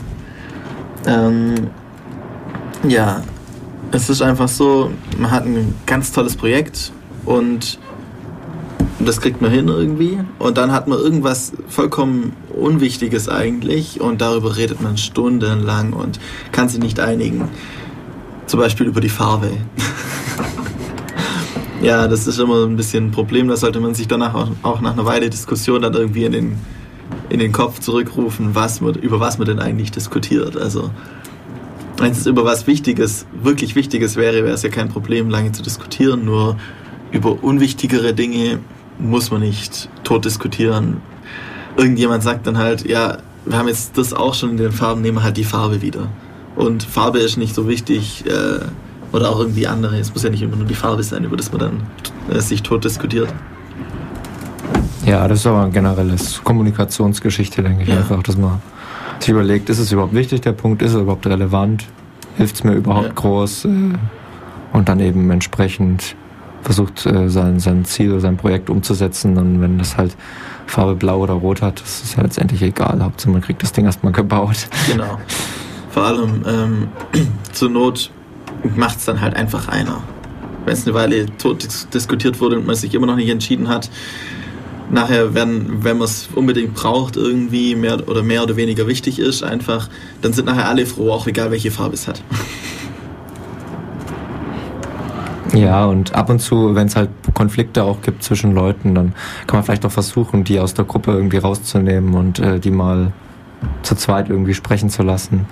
Ähm, 1.06 1.70
ja, 2.86 3.22
es 3.90 4.10
ist 4.10 4.20
einfach 4.20 4.48
so, 4.48 4.90
man 5.18 5.30
hat 5.30 5.46
ein 5.46 5.74
ganz 5.86 6.12
tolles 6.12 6.36
Projekt 6.36 6.92
und 7.24 7.78
das 9.04 9.20
kriegt 9.20 9.40
man 9.40 9.50
hin 9.50 9.68
irgendwie. 9.68 10.18
Und 10.38 10.58
dann 10.58 10.72
hat 10.72 10.86
man 10.86 10.98
irgendwas 10.98 11.52
vollkommen 11.68 12.34
Unwichtiges 12.50 13.28
eigentlich 13.28 14.00
und 14.00 14.20
darüber 14.20 14.56
redet 14.56 14.80
man 14.82 14.98
stundenlang 14.98 15.92
und 15.92 16.20
kann 16.52 16.68
sich 16.68 16.80
nicht 16.80 17.00
einigen. 17.00 17.48
Zum 18.46 18.60
Beispiel 18.60 18.86
über 18.86 19.00
die 19.00 19.08
Farbe. 19.08 19.50
ja, 21.82 22.08
das 22.08 22.26
ist 22.26 22.38
immer 22.38 22.66
ein 22.66 22.76
bisschen 22.76 23.06
ein 23.06 23.10
Problem. 23.10 23.48
Da 23.48 23.56
sollte 23.56 23.80
man 23.80 23.94
sich 23.94 24.08
danach 24.08 24.34
auch, 24.34 24.50
auch 24.62 24.80
nach 24.80 24.92
einer 24.92 25.06
Weile 25.06 25.30
Diskussion 25.30 25.82
dann 25.82 25.94
irgendwie 25.94 26.24
in 26.24 26.32
den, 26.32 26.56
in 27.28 27.38
den 27.38 27.52
Kopf 27.52 27.80
zurückrufen, 27.80 28.54
was 28.54 28.80
man, 28.80 28.94
über 28.94 29.20
was 29.20 29.38
man 29.38 29.46
denn 29.46 29.60
eigentlich 29.60 29.92
diskutiert. 29.92 30.56
Also 30.56 30.90
wenn 31.98 32.12
es 32.12 32.26
über 32.26 32.44
was 32.44 32.66
Wichtiges, 32.66 33.26
wirklich 33.42 33.76
Wichtiges 33.76 34.16
wäre, 34.16 34.42
wäre 34.44 34.54
es 34.54 34.62
ja 34.62 34.70
kein 34.70 34.88
Problem, 34.88 35.30
lange 35.30 35.52
zu 35.52 35.62
diskutieren. 35.62 36.24
Nur 36.24 36.56
über 37.12 37.42
unwichtigere 37.42 38.14
Dinge 38.14 38.58
muss 38.98 39.30
man 39.30 39.40
nicht 39.40 39.88
tot 40.04 40.24
diskutieren. 40.24 40.98
Irgendjemand 41.76 42.22
sagt 42.22 42.46
dann 42.46 42.58
halt, 42.58 42.86
ja, 42.88 43.18
wir 43.46 43.56
haben 43.56 43.68
jetzt 43.68 43.96
das 43.96 44.12
auch 44.12 44.34
schon 44.34 44.50
in 44.50 44.56
den 44.58 44.72
Farben, 44.72 45.00
nehmen 45.00 45.18
wir 45.18 45.22
halt 45.22 45.36
die 45.36 45.44
Farbe 45.44 45.80
wieder. 45.82 46.08
Und 46.56 46.82
Farbe 46.82 47.18
ist 47.20 47.36
nicht 47.36 47.54
so 47.54 47.68
wichtig, 47.68 48.24
äh, 48.26 48.60
oder 49.12 49.30
auch 49.30 49.40
irgendwie 49.40 49.66
andere. 49.66 49.98
Es 49.98 50.12
muss 50.12 50.22
ja 50.22 50.30
nicht 50.30 50.42
immer 50.42 50.56
nur 50.56 50.66
die 50.66 50.74
Farbe 50.74 51.02
sein, 51.02 51.24
über 51.24 51.36
das 51.36 51.50
man 51.52 51.60
dann 51.60 51.82
äh, 52.30 52.40
sich 52.40 52.62
tot 52.62 52.84
diskutiert. 52.84 53.32
Ja, 55.06 55.26
das 55.26 55.40
ist 55.40 55.46
aber 55.46 55.62
ein 55.64 55.72
generelles 55.72 56.42
Kommunikationsgeschichte, 56.44 57.62
denke 57.62 57.82
ich 57.84 57.88
Ja. 57.88 57.96
einfach, 57.98 58.22
dass 58.22 58.36
man 58.36 58.60
sich 59.18 59.30
überlegt, 59.30 59.68
ist 59.70 59.78
es 59.78 59.90
überhaupt 59.92 60.14
wichtig, 60.14 60.42
der 60.42 60.52
Punkt, 60.52 60.82
ist 60.82 60.94
er 60.94 61.00
überhaupt 61.00 61.26
relevant, 61.26 61.86
hilft 62.36 62.56
es 62.56 62.64
mir 62.64 62.74
überhaupt 62.74 63.06
Ja. 63.08 63.12
groß 63.14 63.64
äh, 63.64 63.68
und 64.72 64.88
dann 64.88 65.00
eben 65.00 65.30
entsprechend 65.30 66.14
versucht, 66.62 67.06
äh, 67.06 67.28
sein, 67.28 67.60
sein 67.60 67.84
Ziel, 67.84 68.20
sein 68.20 68.36
Projekt 68.36 68.70
umzusetzen 68.70 69.36
und 69.36 69.60
wenn 69.60 69.78
das 69.78 69.96
halt 69.96 70.16
Farbe 70.66 70.94
blau 70.94 71.20
oder 71.20 71.34
rot 71.34 71.62
hat, 71.62 71.80
das 71.80 72.02
ist 72.02 72.16
ja 72.16 72.22
letztendlich 72.22 72.62
egal, 72.62 73.02
Hauptsache 73.02 73.30
man 73.30 73.40
kriegt 73.40 73.62
das 73.62 73.72
Ding 73.72 73.84
erstmal 73.84 74.12
gebaut. 74.12 74.68
Genau. 74.90 75.18
Vor 75.90 76.04
allem 76.04 76.42
ähm, 76.46 76.88
zur 77.52 77.70
Not 77.70 78.10
macht 78.76 78.98
es 78.98 79.04
dann 79.04 79.20
halt 79.20 79.34
einfach 79.34 79.68
einer. 79.68 80.02
Wenn 80.64 80.74
es 80.74 80.86
eine 80.86 80.94
Weile 80.94 81.26
tot 81.38 81.64
dis 81.64 81.88
diskutiert 81.88 82.40
wurde 82.40 82.58
und 82.58 82.66
man 82.66 82.76
sich 82.76 82.94
immer 82.94 83.06
noch 83.06 83.16
nicht 83.16 83.30
entschieden 83.30 83.68
hat, 83.68 83.90
nachher, 84.90 85.34
wenn, 85.34 85.84
wenn 85.84 85.98
man 85.98 86.04
es 86.04 86.28
unbedingt 86.34 86.74
braucht, 86.74 87.16
irgendwie 87.16 87.74
mehr 87.74 88.06
oder 88.08 88.22
mehr 88.22 88.42
oder 88.42 88.56
weniger 88.56 88.86
wichtig 88.86 89.18
ist, 89.18 89.42
einfach, 89.42 89.88
dann 90.20 90.32
sind 90.32 90.46
nachher 90.46 90.68
alle 90.68 90.86
froh, 90.86 91.12
auch 91.12 91.26
egal 91.26 91.50
welche 91.50 91.70
Farbe 91.70 91.94
es 91.94 92.06
hat. 92.06 92.22
Ja, 95.54 95.84
und 95.86 96.14
ab 96.14 96.30
und 96.30 96.38
zu, 96.40 96.74
wenn 96.74 96.86
es 96.86 96.96
halt 96.96 97.10
Konflikte 97.34 97.84
auch 97.84 98.02
gibt 98.02 98.22
zwischen 98.22 98.52
Leuten, 98.54 98.94
dann 98.94 99.14
kann 99.46 99.58
man 99.58 99.64
vielleicht 99.64 99.84
auch 99.86 99.90
versuchen, 99.92 100.44
die 100.44 100.60
aus 100.60 100.74
der 100.74 100.84
Gruppe 100.84 101.12
irgendwie 101.12 101.38
rauszunehmen 101.38 102.14
und 102.14 102.38
äh, 102.38 102.58
die 102.60 102.70
mal 102.70 103.12
zu 103.82 103.94
zweit 103.94 104.30
irgendwie 104.30 104.54
sprechen 104.54 104.88
zu 104.90 105.02
lassen. 105.02 105.46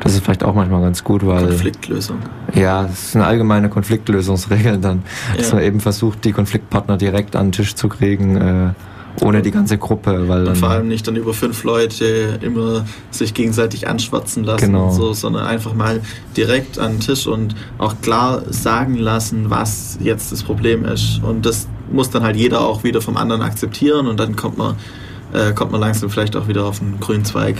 Das 0.00 0.12
ist 0.14 0.24
vielleicht 0.24 0.44
auch 0.44 0.54
manchmal 0.54 0.82
ganz 0.82 1.02
gut, 1.04 1.26
weil 1.26 1.46
Konfliktlösung. 1.46 2.18
ja, 2.54 2.84
es 2.84 3.08
ist 3.08 3.16
eine 3.16 3.24
allgemeine 3.26 3.68
Konfliktlösungsregel 3.70 4.78
dann, 4.78 5.02
dass 5.36 5.48
Ja. 5.48 5.54
man 5.56 5.64
eben 5.64 5.80
versucht, 5.80 6.24
die 6.24 6.32
Konfliktpartner 6.32 6.96
direkt 6.98 7.34
an 7.34 7.46
den 7.46 7.52
Tisch 7.52 7.74
zu 7.74 7.88
kriegen, 7.88 8.36
äh, 8.36 8.70
ohne 9.22 9.42
die 9.42 9.50
ganze 9.50 9.78
Gruppe, 9.78 10.28
weil 10.28 10.46
Und 10.46 10.56
vor 10.56 10.68
allem 10.70 10.88
nicht 10.88 11.06
dann 11.06 11.16
über 11.16 11.32
fünf 11.32 11.64
Leute 11.64 12.38
immer 12.42 12.84
sich 13.10 13.32
gegenseitig 13.34 13.88
anschwatzen 13.88 14.44
lassen 14.44 14.66
Genau. 14.66 14.88
und 14.88 14.92
so, 14.94 15.12
sondern 15.14 15.46
einfach 15.46 15.74
mal 15.74 16.00
direkt 16.36 16.78
an 16.78 16.92
den 16.92 17.00
Tisch 17.00 17.26
und 17.26 17.54
auch 17.78 17.94
klar 18.02 18.42
sagen 18.50 18.96
lassen, 18.96 19.48
was 19.50 19.98
jetzt 20.00 20.32
das 20.32 20.42
Problem 20.42 20.84
ist. 20.84 21.20
Und 21.22 21.46
das 21.46 21.66
muss 21.90 22.10
dann 22.10 22.22
halt 22.22 22.36
jeder 22.36 22.60
auch 22.60 22.84
wieder 22.84 23.00
vom 23.00 23.16
anderen 23.16 23.42
akzeptieren 23.42 24.06
und 24.06 24.20
dann 24.20 24.36
kommt 24.36 24.58
man, 24.58 24.74
äh, 25.32 25.52
kommt 25.52 25.72
man 25.72 25.80
langsam 25.80 26.10
vielleicht 26.10 26.36
auch 26.36 26.48
wieder 26.48 26.64
auf 26.64 26.80
einen 26.82 27.00
grünen 27.00 27.24
Zweig. 27.24 27.56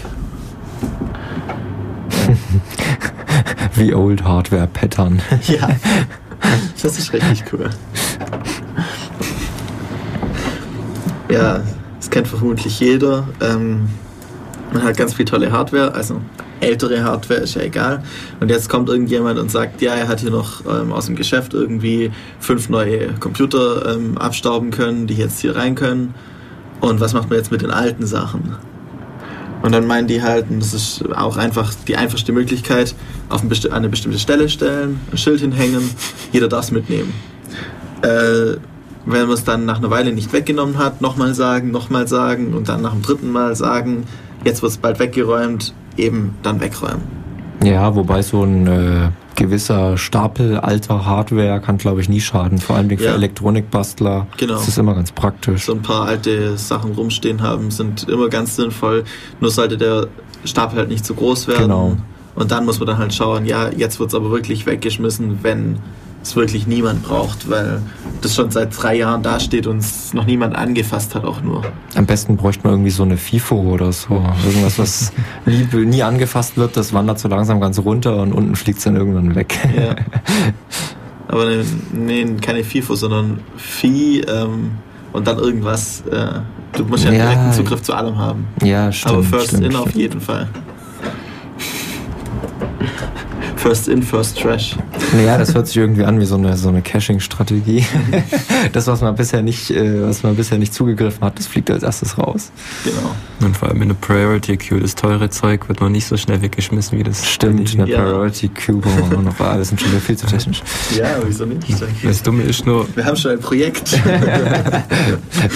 wie 3.74 3.94
Old 3.94 4.24
Hardware 4.24 4.66
Pattern. 4.66 5.20
Ja, 5.46 5.68
das 6.82 6.98
ist 6.98 7.12
richtig 7.12 7.44
cool. 7.52 7.70
Ja, 11.28 11.62
das 11.98 12.10
kennt 12.10 12.28
vermutlich 12.28 12.78
jeder. 12.80 13.28
Ähm, 13.40 13.88
man 14.72 14.82
hat 14.82 14.96
ganz 14.96 15.14
viel 15.14 15.24
tolle 15.24 15.50
Hardware, 15.50 15.94
also 15.94 16.20
ältere 16.60 17.04
Hardware 17.04 17.40
ist 17.40 17.54
ja 17.54 17.62
egal. 17.62 18.02
Und 18.40 18.50
jetzt 18.50 18.68
kommt 18.68 18.88
irgendjemand 18.88 19.38
und 19.38 19.50
sagt, 19.50 19.82
ja, 19.82 19.94
er 19.94 20.08
hat 20.08 20.20
hier 20.20 20.30
noch 20.30 20.64
ähm, 20.66 20.92
aus 20.92 21.06
dem 21.06 21.16
Geschäft 21.16 21.54
irgendwie 21.54 22.10
fünf 22.40 22.68
neue 22.68 23.12
Computer 23.14 23.94
ähm, 23.94 24.16
abstauben 24.18 24.70
können, 24.70 25.06
die 25.06 25.14
jetzt 25.14 25.40
hier 25.40 25.56
rein 25.56 25.74
können. 25.74 26.14
Und 26.80 27.00
was 27.00 27.12
macht 27.12 27.28
man 27.30 27.38
jetzt 27.38 27.50
mit 27.50 27.62
den 27.62 27.70
alten 27.70 28.06
Sachen? 28.06 28.56
Und 29.62 29.72
dann 29.72 29.86
meinen 29.86 30.06
die 30.06 30.22
halt, 30.22 30.46
das 30.50 30.74
ist 30.74 31.04
auch 31.14 31.36
einfach 31.36 31.72
die 31.88 31.96
einfachste 31.96 32.32
Möglichkeit, 32.32 32.94
auf 33.28 33.42
eine 33.42 33.88
bestimmte 33.88 34.18
Stelle 34.18 34.48
stellen, 34.48 35.00
ein 35.10 35.18
Schild 35.18 35.40
hinhängen, 35.40 35.90
jeder 36.32 36.48
darf 36.48 36.66
es 36.66 36.70
mitnehmen. 36.70 37.12
Äh, 38.02 38.58
wenn 39.06 39.22
man 39.26 39.32
es 39.32 39.44
dann 39.44 39.64
nach 39.64 39.78
einer 39.78 39.90
Weile 39.90 40.12
nicht 40.12 40.32
weggenommen 40.32 40.78
hat, 40.78 41.00
nochmal 41.00 41.34
sagen, 41.34 41.70
nochmal 41.70 42.06
sagen 42.08 42.52
und 42.54 42.68
dann 42.68 42.82
nach 42.82 42.92
dem 42.92 43.02
dritten 43.02 43.30
Mal 43.30 43.54
sagen, 43.56 44.04
jetzt 44.44 44.62
wird 44.62 44.72
es 44.72 44.78
bald 44.78 44.98
weggeräumt, 44.98 45.72
eben 45.96 46.34
dann 46.42 46.60
wegräumen. 46.60 47.02
Ja, 47.64 47.94
wobei 47.96 48.20
so 48.20 48.42
ein 48.42 48.66
äh, 48.66 49.08
gewisser 49.34 49.96
Stapel 49.96 50.58
alter 50.58 51.06
Hardware 51.06 51.60
kann, 51.60 51.78
glaube 51.78 52.00
ich, 52.02 52.08
nie 52.08 52.20
schaden. 52.20 52.58
Vor 52.58 52.76
allem 52.76 52.88
für 52.90 53.02
Ja. 53.04 53.14
Elektronikbastler 53.14 54.26
Genau. 54.36 54.56
ist 54.56 54.68
das 54.68 54.78
immer 54.78 54.94
ganz 54.94 55.12
praktisch. 55.12 55.64
So 55.64 55.72
ein 55.72 55.82
paar 55.82 56.02
alte 56.06 56.58
Sachen 56.58 56.92
rumstehen 56.92 57.42
haben, 57.42 57.70
sind 57.70 58.08
immer 58.08 58.28
ganz 58.28 58.56
sinnvoll. 58.56 59.04
Nur 59.40 59.50
sollte 59.50 59.78
der 59.78 60.08
Stapel 60.44 60.78
halt 60.78 60.88
nicht 60.90 61.04
zu 61.06 61.14
groß 61.14 61.48
werden. 61.48 61.62
Genau. 61.62 61.96
Und 62.34 62.50
dann 62.50 62.66
muss 62.66 62.78
man 62.78 62.86
dann 62.88 62.98
halt 62.98 63.14
schauen, 63.14 63.46
ja, 63.46 63.70
jetzt 63.70 63.98
wird 63.98 64.10
es 64.10 64.14
aber 64.14 64.30
wirklich 64.30 64.66
weggeschmissen, 64.66 65.38
wenn 65.42 65.78
es 66.26 66.36
wirklich 66.36 66.66
niemand 66.66 67.02
braucht, 67.04 67.48
weil 67.48 67.80
das 68.20 68.34
schon 68.34 68.50
seit 68.50 68.70
drei 68.80 68.96
Jahren 68.96 69.22
dasteht 69.22 69.66
und 69.66 69.78
es 69.78 70.12
noch 70.12 70.26
niemand 70.26 70.56
angefasst 70.56 71.14
hat, 71.14 71.24
auch 71.24 71.40
nur. 71.40 71.62
Am 71.94 72.04
besten 72.06 72.36
bräuchte 72.36 72.64
man 72.64 72.72
irgendwie 72.74 72.90
so 72.90 73.04
eine 73.04 73.16
FIFO 73.16 73.54
oder 73.56 73.92
so. 73.92 74.22
Irgendwas, 74.44 74.78
was 74.78 75.12
nie, 75.46 75.66
nie 75.84 76.02
angefasst 76.02 76.56
wird, 76.56 76.76
das 76.76 76.92
wandert 76.92 77.18
so 77.20 77.28
langsam 77.28 77.60
ganz 77.60 77.78
runter 77.78 78.16
und 78.22 78.32
unten 78.32 78.56
fliegt 78.56 78.78
es 78.78 78.84
dann 78.84 78.96
irgendwann 78.96 79.34
weg. 79.34 79.56
Ja. 79.76 79.94
Aber 81.28 81.46
ne, 81.46 81.64
nee, 81.92 82.24
keine 82.40 82.62
FIFO, 82.64 82.94
sondern 82.94 83.40
Vieh 83.56 84.20
ähm, 84.20 84.72
und 85.12 85.26
dann 85.26 85.38
irgendwas. 85.38 86.02
Äh, 86.10 86.40
du 86.76 86.84
musst 86.84 87.04
ja, 87.04 87.12
Ja. 87.12 87.24
direkten 87.30 87.52
Zugriff 87.52 87.82
zu 87.82 87.94
allem 87.94 88.16
haben. 88.18 88.46
Ja, 88.62 88.90
stimmt. 88.92 89.14
Aber 89.14 89.22
First 89.24 89.48
stimmt, 89.48 89.64
In 89.64 89.74
auf 89.76 89.82
stimmt. 89.90 89.96
jeden 89.96 90.20
Fall. 90.20 90.48
First 93.56 93.88
In, 93.88 94.02
First 94.02 94.38
Trash. 94.40 94.76
Ja, 95.24 95.38
das 95.38 95.54
hört 95.54 95.66
sich 95.66 95.76
irgendwie 95.76 96.04
an 96.04 96.20
wie 96.20 96.24
so 96.24 96.36
eine, 96.36 96.56
so 96.56 96.68
eine 96.68 96.82
Caching-Strategie. 96.82 97.84
Das, 98.72 98.86
was 98.86 99.00
man 99.00 99.14
bisher 99.14 99.42
nicht, 99.42 99.70
äh, 99.70 100.02
was 100.02 100.22
man 100.22 100.34
bisher 100.34 100.58
nicht 100.58 100.74
zugegriffen 100.74 101.22
hat, 101.24 101.38
das 101.38 101.46
fliegt 101.46 101.70
als 101.70 101.82
erstes 101.82 102.18
raus. 102.18 102.50
Genau. 102.84 103.14
Und 103.46 103.56
vor 103.56 103.68
allem 103.68 103.80
in 103.82 103.88
der 103.88 103.94
Priority 103.96 104.56
Queue, 104.56 104.80
das 104.80 104.94
teure 104.94 105.30
Zeug 105.30 105.68
wird 105.68 105.80
noch 105.80 105.88
nicht 105.88 106.06
so 106.06 106.16
schnell 106.16 106.42
weggeschmissen 106.42 106.98
wie 106.98 107.02
das. 107.02 107.26
Stimmt, 107.26 107.72
eine 107.74 107.88
Ja. 107.88 108.02
Priority 108.02 108.48
Queue 108.48 108.82
wir 108.84 109.18
auch 109.18 109.22
noch. 109.22 109.40
Ah, 109.40 109.56
das 109.56 109.68
sind 109.68 109.80
schon 109.80 109.90
wieder 109.90 110.00
viel 110.00 110.16
zu 110.16 110.26
technisch. 110.26 110.62
Ja, 110.96 111.16
wieso 111.24 111.46
nicht? 111.46 111.64
Das 112.02 112.22
Dumme 112.22 112.42
ist 112.42 112.66
nur, 112.66 112.86
Wir 112.96 113.04
haben 113.04 113.16
schon 113.16 113.32
ein 113.32 113.40
Projekt. 113.40 113.92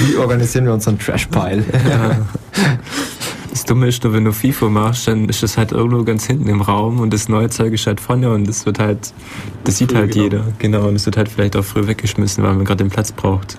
Wie 0.07 0.16
organisieren 0.16 0.66
wir 0.66 0.72
unseren 0.72 0.98
Trash-Pile? 0.98 1.64
das 3.51 3.64
Dumme 3.64 3.88
ist 3.88 4.05
nur, 4.05 4.12
wenn 4.12 4.24
du 4.24 4.32
FIFO 4.32 4.68
machst, 4.68 5.09
dann 5.09 5.28
ist 5.28 5.42
das 5.42 5.57
halt 5.57 5.72
irgendwo 5.72 6.05
ganz 6.05 6.26
hinten 6.26 6.48
im 6.48 6.61
Raum 6.61 7.01
und 7.01 7.12
das 7.12 7.28
neue 7.28 7.51
Zeug 7.51 7.72
ist 7.72 7.86
halt 7.86 8.01
vorne 8.01 8.30
und 8.32 8.46
das 8.48 8.64
wird 8.66 8.78
halt, 8.78 9.12
das 9.64 9.78
sieht 9.78 9.90
Früh 9.90 9.98
halt 9.98 10.12
genommen. 10.12 10.30
jeder. 10.32 10.44
Genau, 10.59 10.88
und 10.88 10.94
es 10.96 11.07
wird 11.07 11.16
halt 11.16 11.28
vielleicht 11.28 11.57
auch 11.57 11.64
früh 11.64 11.86
weggeschmissen, 11.86 12.44
weil 12.44 12.55
man 12.55 12.64
gerade 12.64 12.84
den 12.84 12.90
Platz 12.90 13.12
braucht. 13.12 13.59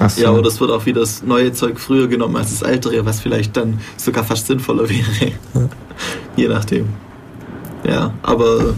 Ach 0.00 0.10
so. 0.10 0.22
ja, 0.22 0.30
oder 0.30 0.48
es 0.48 0.60
wird 0.60 0.70
auch 0.70 0.86
wieder 0.86 1.00
das 1.00 1.22
neue 1.22 1.52
Zeug 1.52 1.80
früher 1.80 2.06
genommen 2.06 2.36
als 2.36 2.50
das 2.58 2.62
ältere, 2.62 3.04
was 3.04 3.20
vielleicht 3.20 3.56
dann 3.56 3.80
sogar 3.96 4.22
fast 4.22 4.46
sinnvoller 4.46 4.88
wäre. 4.88 5.32
Je 6.36 6.48
nachdem. 6.48 6.86
Ja, 7.84 8.12
aber 8.22 8.74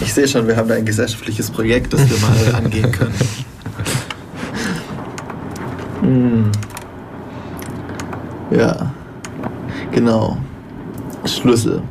ich 0.00 0.12
sehe 0.12 0.26
schon, 0.26 0.46
wir 0.48 0.56
haben 0.56 0.68
da 0.68 0.74
ein 0.74 0.86
gesellschaftliches 0.86 1.50
Projekt, 1.50 1.92
das 1.92 2.00
wir 2.08 2.18
mal 2.18 2.54
angehen 2.64 2.90
können. 2.90 3.14
Hm. 6.00 6.52
Ja, 8.50 8.92
genau. 9.92 10.36
Schlüssel. 11.24 11.82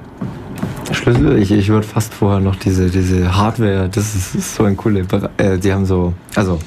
Schlüssel, 0.92 1.38
ich, 1.40 1.52
ich 1.52 1.70
würde 1.70 1.86
fast 1.86 2.14
vorher 2.14 2.40
noch 2.40 2.56
diese, 2.56 2.90
diese 2.90 3.36
Hardware, 3.36 3.90
das 3.90 4.16
ist, 4.16 4.36
ist 4.36 4.56
so 4.56 4.64
ein 4.64 4.78
cooler. 4.78 5.04
Äh, 5.38 5.58
die 5.58 5.74
haben 5.74 5.86
so, 5.86 6.14
also 6.36 6.60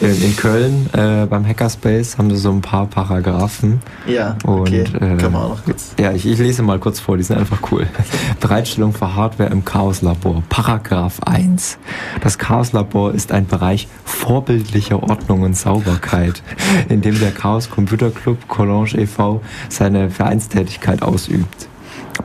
In, 0.00 0.36
Köln 0.36 0.88
äh, 0.92 1.26
beim 1.26 1.46
Hackerspace 1.46 2.18
haben 2.18 2.30
sie 2.30 2.36
so 2.36 2.50
ein 2.50 2.60
paar 2.60 2.86
Paragraphen. 2.86 3.80
Ja, 4.06 4.36
Und, 4.44 4.60
okay. 4.60 4.84
äh, 5.00 5.16
Kann 5.16 5.32
man 5.32 5.42
auch 5.42 5.48
noch 5.50 5.64
kurz. 5.64 5.94
Ja, 5.98 6.12
ich, 6.12 6.26
ich 6.26 6.38
lese 6.38 6.62
mal 6.62 6.78
kurz 6.78 7.00
vor, 7.00 7.16
die 7.16 7.22
sind 7.22 7.38
einfach 7.38 7.58
cool. 7.70 7.86
Bereitstellung 8.40 8.92
für 8.92 9.14
Hardware 9.14 9.50
im 9.50 9.64
Chaoslabor. 9.64 10.42
Paragraph 10.48 11.20
1. 11.24 11.78
Das 12.22 12.38
Chaoslabor 12.38 13.12
ist 13.12 13.32
ein 13.32 13.46
Bereich 13.46 13.88
vorbildlicher 14.04 15.02
Ordnung 15.02 15.42
und 15.42 15.56
Sauberkeit, 15.56 16.42
in 16.88 17.00
dem 17.00 17.18
der 17.18 17.30
Chaos 17.32 17.70
Computer 17.70 18.10
Club 18.10 18.48
Collage 18.48 18.96
e.V. 18.98 19.40
seine 19.68 20.10
Vereinstätigkeit 20.10 21.02
ausübt. 21.02 21.68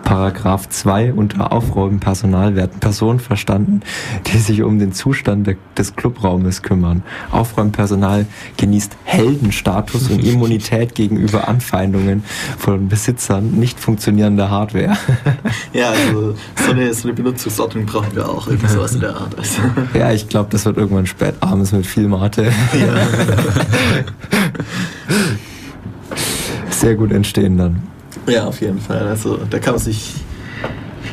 Paragraph 0.04 0.68
2 0.70 1.14
unter 1.14 1.52
Aufräumenpersonal 1.52 2.56
werden 2.56 2.80
Personen 2.80 3.20
verstanden, 3.20 3.82
die 4.28 4.38
sich 4.38 4.62
um 4.62 4.78
den 4.78 4.92
Zustand 4.94 5.48
de- 5.48 5.56
des 5.78 5.96
Clubraumes 5.96 6.62
kümmern. 6.62 7.02
Aufräumpersonal 7.32 8.26
genießt 8.58 8.92
Heldenstatus 9.06 10.10
und 10.10 10.20
Immunität 10.26 10.96
gegenüber 10.96 11.48
Anfeindungen 11.48 12.24
von 12.58 12.88
Besitzern 12.88 13.52
nicht 13.52 13.80
funktionierender 13.80 14.50
Hardware. 14.50 14.98
Ja, 15.74 15.90
also 15.90 16.36
so 16.56 16.72
eine, 16.72 16.94
so 16.94 17.08
eine 17.08 17.14
Benutzungsordnung 17.16 17.86
brauchen 17.86 18.16
wir 18.16 18.30
auch. 18.30 18.48
Irgendwie 18.48 18.68
sowas 18.72 18.94
in 18.94 19.02
der 19.02 19.16
Art. 19.16 19.38
Also, 19.38 19.62
Ja, 19.98 20.12
ich 20.12 20.30
glaube, 20.30 20.50
das 20.52 20.66
wird 20.66 20.78
irgendwann 20.78 21.06
spät 21.06 21.36
abends 21.42 21.72
mit 21.74 21.86
viel 21.86 22.08
Mate 22.08 22.52
sehr 26.70 26.96
gut 26.96 27.12
entstehen 27.12 27.58
dann. 27.58 27.84
Ja, 28.28 28.46
auf 28.46 28.62
jeden 28.62 28.80
Fall. 28.80 29.08
Also 29.08 29.38
da 29.50 29.60
kann 29.60 29.74
man 29.76 29.82
sich. 29.84 30.14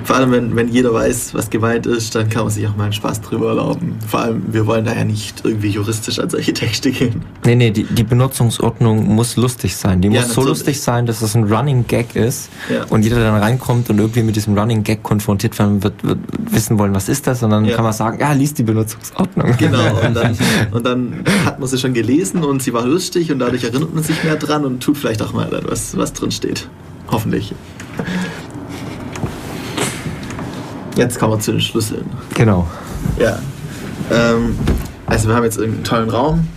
Vor 0.05 0.17
allem, 0.17 0.33
wenn, 0.33 0.57
wenn 0.57 0.69
jeder 0.69 0.93
weiß, 0.93 1.33
was 1.35 1.49
gemeint 1.49 1.87
ist, 1.87 2.15
dann 2.17 2.29
kann 2.29 2.43
man 2.43 2.51
sich 2.51 2.67
auch 2.67 2.75
mal 2.75 2.85
einen 2.85 2.93
Spaß 2.93 3.21
drüber 3.21 3.51
erlauben. 3.51 3.99
Vor 4.09 4.21
allem, 4.21 4.43
wir 4.53 4.67
wollen 4.67 4.85
da 4.85 4.95
ja 4.95 5.05
nicht 5.05 5.43
irgendwie 5.45 5.69
juristisch 5.69 6.19
an 6.19 6.29
solche 6.29 6.53
Texte 6.55 6.91
gehen. 6.91 7.23
Nee, 7.45 7.55
nee, 7.55 7.71
die, 7.71 7.85
die 7.85 8.03
Benutzungsordnung 8.03 9.07
muss 9.15 9.37
lustig 9.37 9.77
sein. 9.77 10.01
Die 10.01 10.09
Ja, 10.09 10.15
muss 10.23 10.31
so 10.35 10.41
natürlich. 10.41 10.49
lustig 10.49 10.81
sein, 10.81 11.07
dass 11.07 11.23
es 11.23 11.37
ein 11.37 11.45
Running 11.45 11.85
Gag 11.87 12.17
ist 12.17 12.49
Ja. 12.69 12.85
und 12.89 13.03
jeder 13.03 13.21
dann 13.21 13.37
reinkommt 13.37 13.91
und 13.91 13.99
irgendwie 13.99 14.23
mit 14.25 14.35
diesem 14.35 14.59
Running 14.59 14.83
Gag 14.83 15.03
konfrontiert 15.05 15.57
werden 15.61 15.85
wird, 15.85 16.03
wird 16.03 16.19
wissen 16.51 16.79
wollen, 16.81 16.95
was 16.95 17.09
ist 17.09 17.27
das? 17.29 17.43
Und 17.45 17.51
dann 17.51 17.65
Ja. 17.67 17.77
kann 17.77 17.85
man 17.85 17.93
sagen, 17.93 18.19
ja, 18.19 18.33
lies 18.33 18.55
die 18.55 18.65
Benutzungsordnung. 18.65 19.55
Genau, 19.59 19.79
und 20.07 20.15
dann, 20.17 20.37
und 20.73 20.85
dann 20.87 21.25
hat 21.45 21.61
man 21.61 21.69
sie 21.69 21.79
schon 21.79 21.95
gelesen 21.95 22.43
und 22.43 22.61
sie 22.63 22.73
war 22.73 22.87
lustig 22.87 23.31
und 23.31 23.39
dadurch 23.39 23.63
erinnert 23.63 23.95
man 23.95 24.03
sich 24.03 24.25
mehr 24.25 24.37
dran 24.37 24.65
und 24.65 24.83
tut 24.83 24.97
vielleicht 24.99 25.23
auch 25.23 25.33
mal 25.33 25.49
dann, 25.49 25.63
was, 25.69 25.97
was 25.97 26.13
drin 26.13 26.33
steht. 26.33 26.67
Hoffentlich. 27.13 27.55
Jetzt 30.97 31.19
kommen 31.19 31.35
wir 31.35 31.41
zu 31.41 31.53
den 31.53 31.61
Schlüsseln. 31.61 32.07
Genau. 32.35 32.67
Ja. 33.19 33.39
Ähm, 34.11 34.59
also 35.07 35.29
wir 35.29 35.37
haben 35.37 35.45
jetzt 35.45 35.61
einen 35.61 35.85
tollen 35.85 36.09
Raum 36.09 36.49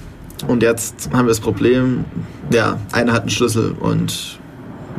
und 0.47 0.63
jetzt 0.63 1.09
haben 1.11 1.25
wir 1.25 1.29
das 1.29 1.41
Problem, 1.41 2.05
ja, 2.51 2.79
einer 2.93 3.13
hat 3.13 3.21
einen 3.21 3.29
Schlüssel 3.29 3.75
und 3.79 4.39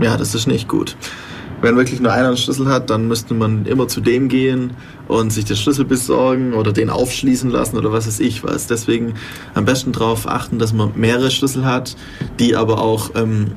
ja, 0.00 0.16
das 0.16 0.34
ist 0.34 0.46
nicht 0.46 0.68
gut. 0.68 0.96
Wenn 1.62 1.76
wirklich 1.76 2.00
nur 2.00 2.12
einer 2.12 2.28
einen 2.28 2.36
Schlüssel 2.36 2.68
hat, 2.68 2.90
dann 2.90 3.08
müsste 3.08 3.32
man 3.32 3.64
immer 3.64 3.88
zu 3.88 4.02
dem 4.02 4.28
gehen 4.28 4.72
und 5.08 5.30
sich 5.30 5.46
den 5.46 5.56
Schlüssel 5.56 5.86
besorgen 5.86 6.52
oder 6.52 6.72
den 6.72 6.90
aufschließen 6.90 7.50
lassen 7.50 7.78
oder 7.78 7.92
was 7.92 8.06
weiß 8.06 8.20
ich 8.20 8.44
was. 8.44 8.66
Deswegen 8.66 9.14
am 9.54 9.64
besten 9.64 9.92
darauf 9.92 10.28
achten, 10.28 10.58
dass 10.58 10.74
man 10.74 10.92
mehrere 10.96 11.30
Schlüssel 11.30 11.64
hat, 11.64 11.96
die 12.38 12.56
aber 12.56 12.78
auch 12.82 13.10
ähm, 13.14 13.52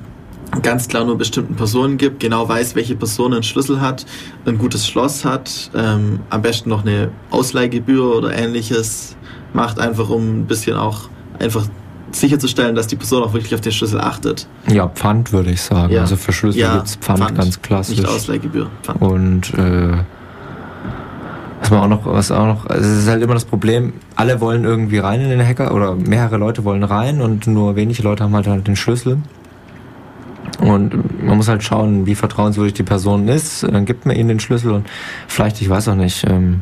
ganz 0.62 0.88
klar 0.88 1.06
nur 1.06 1.18
bestimmten 1.18 1.56
Personen 1.56 1.98
gibt, 1.98 2.20
genau 2.20 2.48
weiß, 2.48 2.76
welche 2.76 2.96
Person 2.96 3.34
einen 3.34 3.44
Schlüssel 3.44 3.82
hat, 3.82 4.06
ein 4.46 4.58
gutes 4.58 4.88
Schloss 4.88 5.26
hat, 5.26 5.72
ähm, 5.76 6.20
am 6.30 6.42
besten 6.42 6.70
noch 6.70 6.84
eine 6.84 7.12
Ausleihgebühr 7.30 8.18
oder 8.18 8.36
ähnliches 8.36 9.16
macht, 9.54 9.80
einfach 9.80 10.10
um 10.10 10.42
ein 10.42 10.46
bisschen 10.46 10.76
auch 10.76 11.10
einfach 11.40 11.66
sicherzustellen, 12.12 12.76
dass 12.76 12.88
die 12.88 12.96
Person 12.96 13.24
auch 13.24 13.34
wirklich 13.34 13.54
auf 13.54 13.62
den 13.62 13.72
Schlüssel 13.72 14.02
achtet. 14.02 14.48
Ja, 14.68 14.88
Pfand 14.88 15.32
würde 15.32 15.52
ich 15.52 15.62
sagen. 15.62 15.94
Ja. 15.94 16.02
Also 16.02 16.16
für 16.16 16.34
Schlüssel 16.34 16.62
Ja, 16.62 16.76
gibt's 16.78 16.96
Pfand, 16.96 17.20
Pfand, 17.20 17.38
ganz 17.38 17.62
klassisch. 17.62 17.98
Nicht 17.98 18.10
Ausleihgebühr. 18.10 18.70
Pfand. 18.82 19.02
Und 19.02 19.54
äh, 19.54 19.98
was 21.62 21.70
man 21.70 21.80
auch 21.82 21.88
noch, 21.88 22.06
was 22.06 22.32
auch 22.32 22.46
noch, 22.46 22.66
also 22.66 22.90
es 22.90 23.04
ist 23.04 23.10
halt 23.10 23.22
immer 23.22 23.34
das 23.34 23.46
Problem, 23.46 23.94
alle 24.16 24.42
wollen 24.42 24.64
irgendwie 24.64 24.98
rein 24.98 25.22
in 25.22 25.30
den 25.30 25.46
Hacker 25.46 25.74
oder 25.74 25.96
mehrere 25.96 26.38
Leute 26.38 26.64
wollen 26.64 26.84
rein 26.84 27.22
und 27.22 27.48
nur 27.48 27.76
wenige 27.76 28.02
Leute 28.02 28.24
haben 28.24 28.34
halt, 28.34 28.48
halt 28.48 28.68
den 28.68 28.76
Schlüssel. 28.76 29.18
Und 30.60 31.24
man 31.24 31.38
muss 31.38 31.48
halt 31.48 31.64
schauen, 31.64 32.06
wie 32.06 32.16
vertrauenswürdig 32.16 32.74
die 32.74 32.84
Person 32.84 33.28
ist. 33.28 33.64
Dann 33.64 33.86
gibt 33.86 34.06
man 34.06 34.16
ihnen 34.16 34.30
den 34.30 34.40
Schlüssel 34.40 34.72
und 34.72 34.88
vielleicht, 35.28 35.62
ich 35.62 35.70
weiß 35.70 35.90
auch 35.90 35.96
nicht, 35.96 36.26
ähm, 36.28 36.62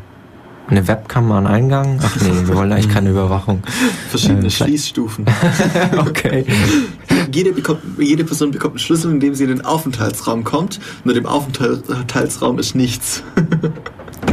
eine 0.69 0.87
Webcam 0.87 1.31
an 1.31 1.47
Eingang. 1.47 1.99
Ach 2.03 2.15
nee, 2.21 2.47
wir 2.47 2.55
wollen 2.55 2.71
eigentlich 2.71 2.89
keine 2.89 3.09
Überwachung. 3.09 3.63
Verschiedene 4.09 4.47
äh, 4.47 4.49
Schließstufen. 4.49 5.25
okay. 5.97 6.45
Jede, 7.31 7.53
bekommt, 7.53 7.81
jede 7.97 8.23
Person 8.23 8.51
bekommt 8.51 8.73
einen 8.73 8.79
Schlüssel, 8.79 9.11
indem 9.11 9.33
sie 9.33 9.43
in 9.43 9.49
den 9.49 9.65
Aufenthaltsraum 9.65 10.43
kommt. 10.43 10.79
Nur 11.03 11.13
dem 11.13 11.25
Aufenthaltsraum 11.25 12.59
ist 12.59 12.75
nichts. 12.75 13.23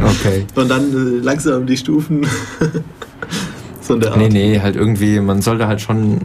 Okay. 0.03 0.45
Und 0.55 0.69
dann 0.69 0.91
äh, 0.91 1.23
langsam 1.23 1.65
die 1.65 1.77
Stufen. 1.77 2.27
so 3.81 3.93
in 3.93 4.01
der 4.01 4.11
Art. 4.11 4.19
Nee, 4.19 4.29
nee, 4.29 4.59
halt 4.59 4.75
irgendwie, 4.75 5.19
man 5.19 5.41
sollte 5.41 5.67
halt 5.67 5.81
schon 5.81 6.21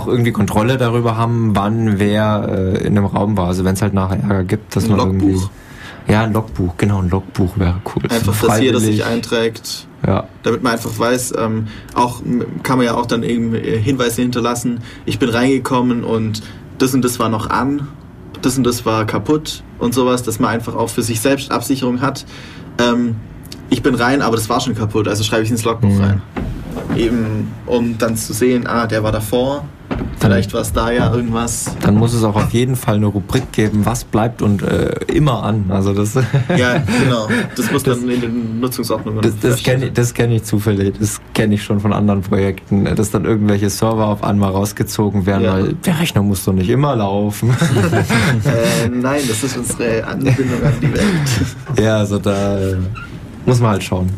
auch 0.00 0.06
irgendwie 0.06 0.32
Kontrolle 0.32 0.76
darüber 0.78 1.16
haben, 1.16 1.54
wann 1.54 1.98
wer 1.98 2.48
äh, 2.76 2.78
in 2.86 2.96
einem 2.96 3.06
Raum 3.06 3.36
war. 3.36 3.46
Also 3.48 3.64
wenn 3.64 3.74
es 3.74 3.82
halt 3.82 3.94
nachher 3.94 4.18
Ärger 4.22 4.44
gibt, 4.44 4.74
dass 4.76 4.84
Ein 4.84 4.90
man 4.90 4.98
Logbuch. 4.98 5.26
irgendwie. 5.28 5.48
Ja, 6.08 6.22
ein 6.22 6.32
Logbuch, 6.32 6.74
genau, 6.76 7.00
ein 7.02 7.10
Logbuch 7.10 7.56
wäre 7.58 7.76
cool. 7.94 8.02
Einfach, 8.08 8.34
dass 8.40 8.60
jeder 8.60 8.80
sich 8.80 9.04
einträgt, 9.04 9.86
Ja, 10.04 10.24
damit 10.42 10.62
man 10.62 10.72
einfach 10.72 10.98
weiß, 10.98 11.34
ähm, 11.38 11.68
auch 11.94 12.22
kann 12.62 12.78
man 12.78 12.86
ja 12.86 12.94
auch 12.94 13.06
dann 13.06 13.22
eben 13.22 13.54
äh, 13.54 13.78
Hinweise 13.78 14.22
hinterlassen. 14.22 14.80
Ich 15.04 15.18
bin 15.18 15.28
reingekommen 15.28 16.02
und 16.02 16.42
das 16.78 16.94
und 16.94 17.04
das 17.04 17.18
war 17.20 17.28
noch 17.28 17.50
an, 17.50 17.86
das 18.42 18.56
und 18.56 18.64
das 18.66 18.84
war 18.86 19.04
kaputt 19.04 19.62
und 19.78 19.94
sowas, 19.94 20.22
dass 20.22 20.40
man 20.40 20.50
einfach 20.50 20.74
auch 20.74 20.88
für 20.88 21.02
sich 21.02 21.20
selbst 21.20 21.52
Absicherung 21.52 22.00
hat. 22.00 22.24
Ähm, 22.80 23.16
ich 23.68 23.82
bin 23.82 23.94
rein, 23.94 24.20
aber 24.22 24.34
das 24.36 24.48
war 24.48 24.60
schon 24.60 24.74
kaputt, 24.74 25.06
also 25.06 25.22
schreibe 25.22 25.44
ich 25.44 25.50
ins 25.50 25.64
Logbuch 25.64 25.90
Mhm. 25.90 26.00
rein. 26.00 26.22
Eben, 26.96 27.52
um 27.66 27.98
dann 27.98 28.16
zu 28.16 28.32
sehen, 28.32 28.66
ah, 28.66 28.86
der 28.86 29.04
war 29.04 29.12
davor, 29.12 29.64
vielleicht 30.18 30.52
war 30.54 30.60
es 30.60 30.72
da 30.72 30.90
ja 30.90 31.12
irgendwas. 31.14 31.74
dann 31.82 31.96
muss 31.96 32.12
es 32.14 32.24
auch 32.24 32.36
auf 32.36 32.50
jeden 32.52 32.76
Fall 32.76 32.96
eine 32.96 33.06
Rubrik 33.06 33.52
geben, 33.52 33.84
was 33.84 34.04
bleibt 34.04 34.42
und 34.42 34.62
äh, 34.62 34.90
immer 35.12 35.42
an. 35.42 35.66
Also 35.70 35.92
das, 35.94 36.14
Ja, 36.56 36.78
genau. 36.78 37.28
Das 37.56 37.70
muss 37.72 37.82
dann 37.82 38.08
in 38.08 38.20
den 38.20 38.60
Nutzungsordnungen 38.60 39.20
das, 39.22 39.38
das 39.40 39.62
kenne 39.62 39.86
ich, 39.86 39.92
das 39.92 40.14
kenn 40.14 40.30
ich 40.32 40.44
zufällig. 40.44 40.94
Das 40.98 41.20
kenne 41.34 41.54
ich 41.54 41.62
schon 41.62 41.80
von 41.80 41.92
anderen 41.92 42.22
Projekten, 42.22 42.84
dass 42.96 43.10
dann 43.10 43.24
irgendwelche 43.24 43.70
Server 43.70 44.06
auf 44.08 44.22
einmal 44.24 44.50
rausgezogen 44.50 45.26
werden, 45.26 45.44
Ja. 45.44 45.52
weil 45.54 45.72
der 45.74 45.98
Rechner 46.00 46.22
muss 46.22 46.44
doch 46.44 46.52
nicht 46.52 46.68
immer 46.70 46.96
laufen. 46.96 47.50
Äh, 48.44 48.88
nein, 48.88 49.20
das 49.28 49.42
ist 49.42 49.56
unsere 49.56 50.04
Anbindung 50.04 50.62
an 50.64 50.72
die 50.80 50.92
Welt. 50.92 51.80
ja, 51.80 51.96
also 51.98 52.18
da 52.18 52.58
äh, 52.58 52.76
muss 53.46 53.60
man 53.60 53.70
halt 53.72 53.82
schauen. 53.84 54.08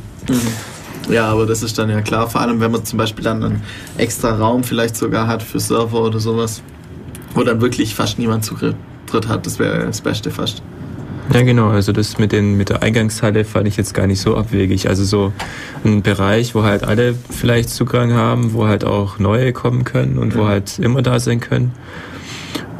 Ja, 1.08 1.26
aber 1.26 1.46
das 1.46 1.62
ist 1.62 1.78
dann 1.78 1.90
ja 1.90 2.00
klar, 2.00 2.28
vor 2.28 2.40
allem 2.40 2.60
wenn 2.60 2.70
man 2.70 2.84
zum 2.84 2.96
Beispiel 2.96 3.24
dann 3.24 3.42
einen 3.42 3.62
extra 3.98 4.36
Raum 4.36 4.64
vielleicht 4.64 4.96
sogar 4.96 5.26
hat 5.26 5.42
für 5.42 5.60
Server 5.60 6.00
oder 6.00 6.20
sowas, 6.20 6.62
wo 7.34 7.42
dann 7.42 7.60
wirklich 7.60 7.94
fast 7.94 8.18
niemand 8.18 8.44
Zugriff 8.44 8.74
hat, 9.28 9.44
das 9.44 9.58
wäre 9.58 9.84
das 9.84 10.00
Beste 10.00 10.30
fast. 10.30 10.62
Ja, 11.32 11.42
genau. 11.42 11.68
Also 11.68 11.92
das 11.92 12.18
mit, 12.18 12.32
den, 12.32 12.56
mit 12.56 12.68
der 12.68 12.82
Eingangshalle 12.82 13.44
fand 13.44 13.68
ich 13.68 13.76
jetzt 13.76 13.94
gar 13.94 14.06
nicht 14.06 14.20
so 14.20 14.36
abwegig. 14.36 14.88
Also 14.88 15.04
so 15.04 15.32
ein 15.84 16.02
Bereich, 16.02 16.54
wo 16.54 16.62
halt 16.62 16.84
alle 16.84 17.14
vielleicht 17.30 17.70
Zugang 17.70 18.12
haben, 18.12 18.52
wo 18.54 18.66
halt 18.66 18.84
auch 18.84 19.18
neue 19.18 19.52
kommen 19.52 19.84
können 19.84 20.18
und 20.18 20.36
wo 20.36 20.46
halt 20.46 20.78
immer 20.78 21.02
da 21.02 21.20
sein 21.20 21.40
können. 21.40 21.72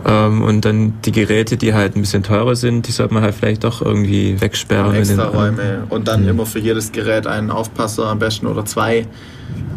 Ähm, 0.07 0.43
und 0.43 0.65
dann 0.65 0.95
die 1.05 1.13
Geräte, 1.13 1.57
die 1.57 1.75
halt 1.75 1.97
ein 1.97 2.01
bisschen 2.01 2.23
teurer 2.23 2.57
sind, 2.57 2.89
die 2.89 2.93
sollte 2.93 3.15
man 3.15 3.23
halt 3.23 3.35
vielleicht 3.35 3.65
doch 3.65 3.83
irgendwie 3.83 4.41
wegsperren. 4.41 4.87
Und 4.87 4.95
in 4.97 5.03
den- 5.03 5.19
extra 5.19 5.27
Räume 5.29 5.85
und 5.89 6.09
dann 6.09 6.23
Mhm. 6.23 6.29
immer 6.31 6.47
für 6.47 6.59
jedes 6.59 6.93
Gerät 6.93 7.27
einen 7.27 7.51
Aufpasser 7.51 8.07
am 8.07 8.19
besten 8.19 8.47
oder 8.47 8.65
zwei. 8.65 9.07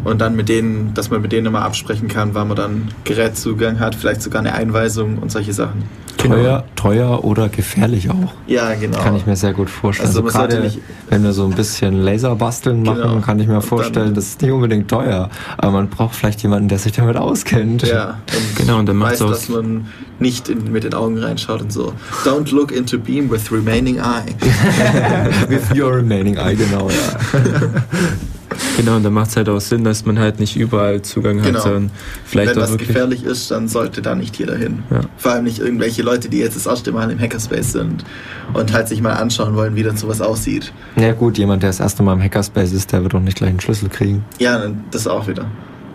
Und 0.04 0.20
dann 0.20 0.36
mit 0.36 0.48
denen, 0.48 0.94
dass 0.94 1.10
man 1.10 1.20
mit 1.20 1.32
denen 1.32 1.46
immer 1.46 1.62
absprechen 1.62 2.08
kann, 2.08 2.34
wann 2.34 2.48
man 2.48 2.56
dann 2.56 2.88
Gerätzugang 3.04 3.80
hat, 3.80 3.94
vielleicht 3.94 4.22
sogar 4.22 4.40
eine 4.40 4.54
Einweisung 4.54 5.18
und 5.18 5.30
solche 5.32 5.52
Sachen. 5.52 5.84
Genau. 6.18 6.34
Teuer, 6.34 6.64
teuer 6.76 7.24
oder 7.24 7.48
gefährlich 7.48 8.08
auch. 8.10 8.32
Ja, 8.46 8.74
genau. 8.74 8.98
Kann 8.98 9.16
ich 9.16 9.26
mir 9.26 9.36
sehr 9.36 9.52
gut 9.52 9.68
vorstellen. 9.70 10.08
Also 10.08 10.22
Also, 10.24 10.38
gerade 10.38 10.72
wenn 11.10 11.22
wir 11.22 11.32
so 11.32 11.44
ein 11.44 11.52
bisschen 11.52 12.02
Laserbasteln 12.02 12.82
machen, 12.82 13.02
Genau. 13.02 13.20
kann 13.20 13.38
ich 13.38 13.46
mir 13.46 13.60
vorstellen, 13.60 14.06
dann- 14.06 14.14
das 14.14 14.24
ist 14.28 14.42
nicht 14.42 14.50
unbedingt 14.50 14.88
teuer. 14.88 15.28
Aber 15.58 15.72
man 15.72 15.88
braucht 15.88 16.14
vielleicht 16.16 16.42
jemanden, 16.42 16.68
der 16.68 16.78
sich 16.78 16.92
damit 16.92 17.16
auskennt. 17.16 17.82
Ja, 17.86 18.18
und 18.34 18.56
Genau, 18.56 18.78
und 18.78 18.86
dann 18.86 18.96
macht's 18.96 19.20
weiß, 19.20 19.26
auch- 19.26 19.30
dass 19.30 19.48
man 19.50 19.86
nicht 20.18 20.48
in, 20.48 20.72
mit 20.72 20.84
den 20.84 20.94
Augen 20.94 21.18
reinschaut 21.18 21.60
und 21.60 21.72
so. 21.72 21.92
Don't 22.24 22.50
look 22.54 22.72
into 22.72 22.98
beam 22.98 23.30
with 23.30 23.52
remaining 23.52 23.98
eye. 23.98 24.24
With 25.48 25.78
your 25.78 25.96
remaining 25.96 26.38
eye, 26.38 26.54
genau, 26.56 26.88
ja. 26.88 27.40
Genau, 28.76 28.96
und 28.96 29.02
dann 29.02 29.12
macht 29.12 29.30
es 29.30 29.36
halt 29.36 29.48
auch 29.48 29.60
Sinn, 29.60 29.82
dass 29.84 30.04
man 30.04 30.18
halt 30.18 30.38
nicht 30.38 30.56
überall 30.56 31.02
Zugang 31.02 31.38
Genau. 31.42 31.54
hat, 31.56 31.62
sondern 31.62 31.90
vielleicht 32.24 32.50
Wenn 32.54 32.58
auch 32.58 32.62
was 32.62 32.70
wirklich. 32.72 32.88
gefährlich 32.88 33.24
ist, 33.24 33.50
dann 33.50 33.68
sollte 33.68 34.02
da 34.02 34.14
nicht 34.14 34.36
jeder 34.38 34.56
hin. 34.56 34.82
Ja. 34.90 35.00
Vor 35.16 35.32
allem 35.32 35.44
nicht 35.44 35.58
irgendwelche 35.58 36.02
Leute, 36.02 36.28
die 36.28 36.38
jetzt 36.38 36.56
das 36.56 36.66
erste 36.66 36.92
Mal 36.92 37.10
im 37.10 37.18
Hackerspace 37.18 37.72
sind 37.72 38.04
und 38.52 38.72
halt 38.72 38.88
sich 38.88 39.00
mal 39.02 39.12
anschauen 39.14 39.56
wollen, 39.56 39.74
wie 39.76 39.82
dann 39.82 39.96
sowas 39.96 40.20
aussieht. 40.20 40.72
Ja 40.96 41.12
gut, 41.12 41.38
jemand, 41.38 41.62
der 41.62 41.70
das 41.70 41.80
erste 41.80 42.02
Mal 42.02 42.12
im 42.12 42.22
Hackerspace 42.22 42.72
ist, 42.72 42.92
der 42.92 43.02
wird 43.02 43.14
doch 43.14 43.20
nicht 43.20 43.36
gleich 43.36 43.50
einen 43.50 43.60
Schlüssel 43.60 43.88
kriegen. 43.88 44.24
Ja, 44.38 44.60
das 44.90 45.06
auch 45.08 45.26
wieder. 45.26 45.46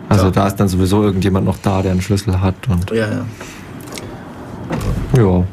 Also 0.08 0.26
Ja. 0.26 0.30
da 0.30 0.46
ist 0.48 0.56
dann 0.56 0.68
sowieso 0.68 1.02
irgendjemand 1.02 1.46
noch 1.46 1.56
da, 1.62 1.80
der 1.82 1.92
einen 1.92 2.02
Schlüssel 2.02 2.40
hat 2.40 2.54
und 2.68 2.90
Ja, 2.90 2.96
ja. 3.08 3.24
ja. 5.16 5.44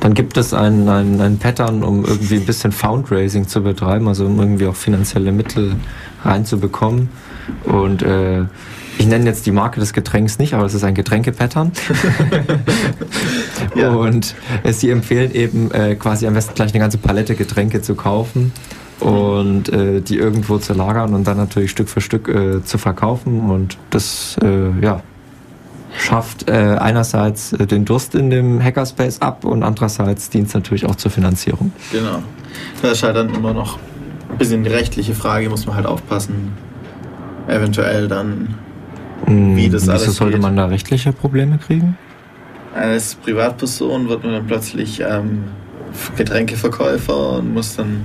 Dann 0.00 0.14
gibt 0.14 0.36
es 0.36 0.52
ein, 0.52 0.88
ein, 0.88 1.20
ein 1.20 1.38
Pattern, 1.38 1.82
um 1.82 2.04
irgendwie 2.04 2.36
ein 2.36 2.46
bisschen 2.46 2.72
Fundraising 2.72 3.48
zu 3.48 3.62
betreiben, 3.62 4.08
also 4.08 4.26
um 4.26 4.38
irgendwie 4.38 4.66
auch 4.66 4.76
finanzielle 4.76 5.32
Mittel 5.32 5.76
reinzubekommen. 6.24 7.08
Und 7.64 8.02
äh, 8.02 8.42
ich 8.98 9.06
nenne 9.06 9.24
jetzt 9.24 9.46
die 9.46 9.52
Marke 9.52 9.80
des 9.80 9.92
Getränks 9.92 10.38
nicht, 10.38 10.54
aber 10.54 10.64
es 10.64 10.74
ist 10.74 10.84
ein 10.84 10.94
Getränke-Pattern. 10.94 11.72
Ja. 13.74 13.90
Und 13.92 14.34
äh, 14.64 14.72
sie 14.72 14.90
empfehlen 14.90 15.32
eben 15.32 15.70
äh, 15.70 15.94
quasi 15.94 16.26
am 16.26 16.34
besten 16.34 16.54
gleich 16.54 16.72
eine 16.72 16.80
ganze 16.80 16.98
Palette 16.98 17.34
Getränke 17.34 17.80
zu 17.80 17.94
kaufen 17.94 18.52
und 19.00 19.68
äh, 19.70 20.00
die 20.00 20.16
irgendwo 20.16 20.58
zu 20.58 20.74
lagern 20.74 21.14
und 21.14 21.26
dann 21.26 21.36
natürlich 21.36 21.70
Stück 21.70 21.88
für 21.88 22.00
Stück 22.00 22.28
äh, 22.28 22.62
zu 22.64 22.78
verkaufen. 22.78 23.50
Und 23.50 23.78
das, 23.90 24.36
äh, 24.42 24.84
ja, 24.84 25.02
schafft 26.02 26.48
äh, 26.48 26.52
einerseits 26.52 27.52
äh, 27.52 27.66
den 27.66 27.84
Durst 27.84 28.14
in 28.14 28.30
dem 28.30 28.62
Hackerspace 28.62 29.20
ab 29.22 29.44
und 29.44 29.62
andererseits 29.62 30.30
dient 30.30 30.48
es 30.48 30.54
natürlich 30.54 30.86
auch 30.86 30.96
zur 30.96 31.10
Finanzierung. 31.10 31.72
Genau. 31.90 32.22
Da 32.82 32.90
ist 32.90 33.02
halt 33.02 33.16
dann 33.16 33.34
immer 33.34 33.54
noch 33.54 33.78
ein 34.30 34.38
bisschen 34.38 34.64
die 34.64 34.70
rechtliche 34.70 35.14
Frage, 35.14 35.48
muss 35.48 35.66
man 35.66 35.76
halt 35.76 35.86
aufpassen. 35.86 36.52
Eventuell 37.48 38.08
dann 38.08 38.54
Wie 39.26 39.68
das 39.68 39.82
Wieso 39.82 39.92
alles 39.92 40.16
sollte 40.16 40.34
geht. 40.34 40.42
man 40.42 40.56
da 40.56 40.66
rechtliche 40.66 41.12
Probleme 41.12 41.58
kriegen? 41.58 41.96
als 42.74 43.14
Privatperson 43.16 44.08
wird 44.08 44.24
man 44.24 44.32
dann 44.32 44.46
plötzlich 44.46 45.00
ähm, 45.00 45.44
Getränkeverkäufer 46.16 47.38
und 47.38 47.52
muss 47.52 47.76
dann, 47.76 48.02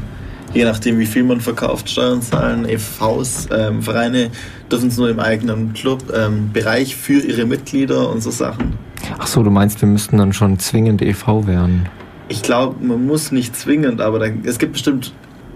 je 0.53 0.65
nachdem 0.65 0.99
wie 0.99 1.05
viel 1.05 1.23
man 1.23 1.39
verkauft, 1.39 1.89
Steuern 1.89 2.21
zahlen. 2.21 2.67
EVs, 2.67 3.47
ähm, 3.51 3.81
Vereine 3.81 4.29
dürfen 4.72 4.89
es 4.89 4.97
nur 4.97 5.09
im 5.09 5.20
eigenen 5.20 5.74
Club, 5.74 6.13
ähm, 6.15 6.51
Bereich 6.53 6.95
für 6.95 7.20
ihre 7.20 7.45
Mitglieder 7.45 8.09
und 8.09 8.22
so 8.22 8.32
Sachen. 8.32 8.74
Ach 9.18 9.28
so, 9.28 9.43
du 9.43 9.49
meinst, 9.51 9.82
wir 9.82 9.88
müssten 9.88 10.18
dann 10.18 10.34
schon 10.34 10.59
zwingend 10.59 11.01
EV 11.01 11.47
werden? 11.47 11.88
Ich 12.30 12.41
glaube, 12.41 12.76
man 12.86 13.05
muss 13.05 13.32
nicht 13.32 13.55
zwingend, 13.55 14.01
aber 14.01 14.20
da, 14.20 14.26
es 14.43 14.57
gibt 14.59 14.74
bestimmt 14.74 15.13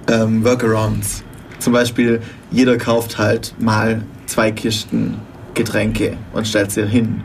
ähm, 0.09 0.43
Workarounds. 0.45 1.23
Zum 1.59 1.73
Beispiel, 1.73 2.21
jeder 2.51 2.77
kauft 2.77 3.17
halt 3.17 3.53
mal 3.59 4.03
zwei 4.25 4.51
Kisten 4.51 5.15
Getränke 5.53 6.13
und 6.33 6.47
stellt 6.47 6.71
sie 6.71 6.87
hin. 6.87 7.21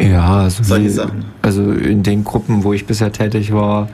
Ja, 0.00 0.42
also, 0.42 0.62
Solche 0.64 0.86
wie- 0.86 0.90
Sachen. 0.90 1.24
also 1.42 1.70
in 1.70 2.02
den 2.02 2.24
Gruppen, 2.24 2.64
wo 2.64 2.72
ich 2.72 2.86
bisher 2.86 3.12
tätig 3.12 3.52
war, 3.52 3.88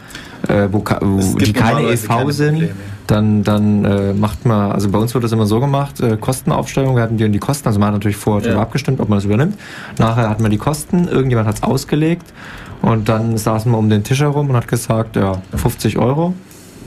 äh, 0.49 0.69
wo, 0.71 0.83
wo 1.03 1.37
die 1.39 1.53
keine 1.53 1.83
EV 1.91 2.07
keine 2.09 2.33
sind, 2.33 2.53
Probleme. 2.55 2.75
Dann, 3.09 3.43
dann 3.43 3.85
äh, 3.85 4.13
macht 4.13 4.47
man, 4.47 4.71
also 4.71 4.89
bei 4.91 4.99
uns 4.99 5.13
wird 5.15 5.25
das 5.25 5.33
immer 5.33 5.47
so 5.47 5.59
gemacht, 5.61 6.01
äh, 6.01 6.17
Kostenaufstellung, 6.17 6.95
wir 6.95 7.03
hatten 7.03 7.17
die 7.17 7.25
und 7.25 7.33
die 7.33 7.39
Kosten, 7.41 7.67
also 7.67 7.81
man 7.81 7.89
hat 7.89 7.95
natürlich 7.95 8.17
vorher 8.17 8.43
Ja. 8.43 8.49
darüber 8.51 8.63
abgestimmt, 8.63 9.01
ob 9.01 9.09
man 9.09 9.19
das 9.19 9.25
übernimmt. 9.25 9.57
Nachher 9.99 10.29
hat 10.29 10.39
man 10.41 10.51
die 10.51 10.59
Kosten, 10.59 11.09
irgendjemand 11.09 11.49
hat 11.49 11.57
es 11.57 11.63
ausgelegt 11.65 12.33
und 12.83 13.09
dann 13.09 13.37
saßen 13.37 13.73
wir 13.73 13.79
um 13.79 13.89
den 13.91 14.05
Tisch 14.05 14.21
herum 14.21 14.51
und 14.51 14.57
hat 14.57 14.69
gesagt, 14.69 15.17
ja, 15.17 15.43
50 15.57 15.99
Euro. 15.99 16.35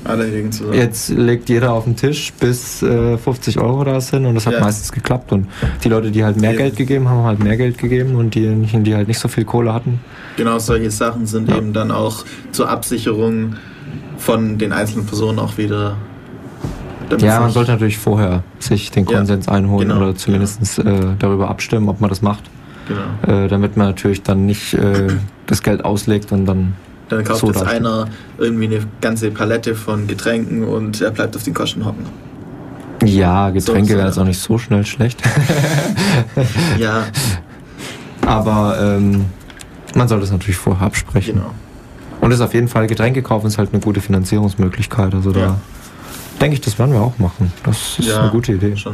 Alle 0.03 0.25
legen 0.25 0.51
zusammen. 0.51 0.73
Jetzt 0.77 1.09
legt 1.09 1.47
jeder 1.49 1.73
auf 1.73 1.83
den 1.83 1.95
Tisch, 1.95 2.33
bis 2.39 2.81
äh, 2.81 3.17
50 3.19 3.59
Euro 3.59 3.83
da 3.83 4.01
sind 4.01 4.25
und 4.25 4.33
das 4.35 4.47
hat 4.47 4.53
Ja. 4.53 4.59
meistens 4.61 4.91
geklappt. 4.91 5.31
Und 5.31 5.45
die 5.83 5.89
Leute, 5.89 6.09
die 6.09 6.23
halt 6.23 6.37
mehr 6.37 6.51
Eben. 6.51 6.57
Geld 6.59 6.75
gegeben 6.75 7.07
haben, 7.07 7.17
haben 7.19 7.25
halt 7.25 7.39
mehr 7.43 7.55
Geld 7.57 7.77
gegeben 7.77 8.15
und 8.15 8.33
diejenigen, 8.33 8.83
die 8.83 8.95
halt 8.95 9.07
nicht 9.07 9.19
so 9.19 9.27
viel 9.27 9.45
Kohle 9.45 9.73
hatten, 9.73 9.99
Genau 10.37 10.57
solche 10.59 10.89
Sachen 10.89 11.25
sind 11.27 11.49
Ja. 11.49 11.57
eben 11.57 11.73
dann 11.73 11.91
auch 11.91 12.23
zur 12.51 12.69
Absicherung 12.69 13.55
von 14.17 14.57
den 14.57 14.71
einzelnen 14.71 15.05
Personen 15.05 15.37
auch 15.39 15.57
wieder. 15.57 15.95
Ja, 17.19 17.39
man 17.39 17.51
sollte 17.51 17.71
natürlich 17.71 17.97
vorher 17.97 18.43
sich 18.59 18.91
den 18.91 19.05
Ja, 19.05 19.17
Konsens 19.17 19.47
einholen 19.47 19.89
genau, 19.89 20.01
oder 20.01 20.15
zumindest 20.15 20.79
äh, 20.79 20.83
darüber 21.19 21.49
abstimmen, 21.49 21.89
ob 21.89 21.99
man 22.01 22.09
das 22.09 22.21
macht, 22.21 22.43
Genau. 22.87 23.33
äh, 23.43 23.47
damit 23.47 23.77
man 23.77 23.87
natürlich 23.87 24.23
dann 24.23 24.45
nicht 24.45 24.73
äh, 24.73 25.07
das 25.47 25.61
Geld 25.63 25.83
auslegt 25.85 26.31
und 26.31 26.45
dann 26.45 26.73
Dann 27.09 27.23
kauft 27.23 27.41
so 27.41 27.47
jetzt 27.47 27.61
dasteht. 27.61 27.77
einer 27.79 28.07
irgendwie 28.37 28.65
eine 28.65 28.79
ganze 29.01 29.31
Palette 29.31 29.75
von 29.75 30.07
Getränken 30.07 30.63
und 30.63 31.01
er 31.01 31.11
bleibt 31.11 31.35
auf 31.35 31.43
den 31.43 31.53
Kosten 31.53 31.85
hocken. 31.85 32.05
ja, 33.03 33.49
Getränke 33.49 33.87
So, 33.87 33.93
so, 33.93 33.97
werden 33.97 34.07
jetzt 34.07 34.15
ja. 34.17 34.23
auch 34.23 34.27
nicht 34.27 34.39
so 34.41 34.57
schnell 34.57 34.85
schlecht, 34.85 35.21
Ja, 36.79 37.05
aber 38.25 38.77
ähm, 38.79 39.25
man 39.95 40.07
sollte 40.07 40.25
es 40.25 40.31
natürlich 40.31 40.57
vorher 40.57 40.85
absprechen. 40.87 41.35
genau. 41.35 41.51
Und 42.21 42.29
das 42.29 42.39
ist 42.39 42.45
auf 42.45 42.53
jeden 42.53 42.67
Fall 42.67 42.85
Getränke 42.87 43.23
kaufen 43.23 43.47
ist 43.47 43.57
halt 43.57 43.73
eine 43.73 43.81
gute 43.81 43.99
Finanzierungsmöglichkeit. 43.99 45.13
Also 45.15 45.31
da 45.31 45.39
Ja. 45.39 45.57
Denke 46.41 46.55
ich, 46.55 46.61
das 46.61 46.77
werden 46.79 46.93
wir 46.93 47.01
auch 47.01 47.17
machen. 47.19 47.51
Das 47.63 47.99
ist 47.99 48.07
Ja, 48.07 48.21
eine 48.21 48.31
gute 48.31 48.53
Idee. 48.53 48.75
Schon. 48.75 48.93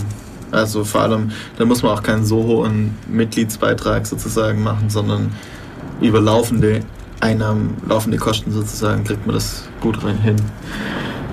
Also 0.52 0.84
vor 0.84 1.02
allem, 1.02 1.32
da 1.58 1.66
muss 1.66 1.84
man 1.84 1.92
auch 1.94 2.04
keinen 2.04 2.26
so 2.26 2.44
hohen 2.44 2.96
Mitgliedsbeitrag 3.08 4.06
sozusagen 4.06 4.64
machen, 4.64 4.90
sondern 4.90 5.32
über 6.02 6.22
laufende 6.22 6.82
Einnahmen, 7.20 7.76
laufende 7.88 8.18
Kosten 8.18 8.52
sozusagen 8.52 9.04
kriegt 9.04 9.26
man 9.26 9.36
das 9.36 9.64
gut 9.82 10.04
rein 10.04 10.18
hin. 10.20 10.36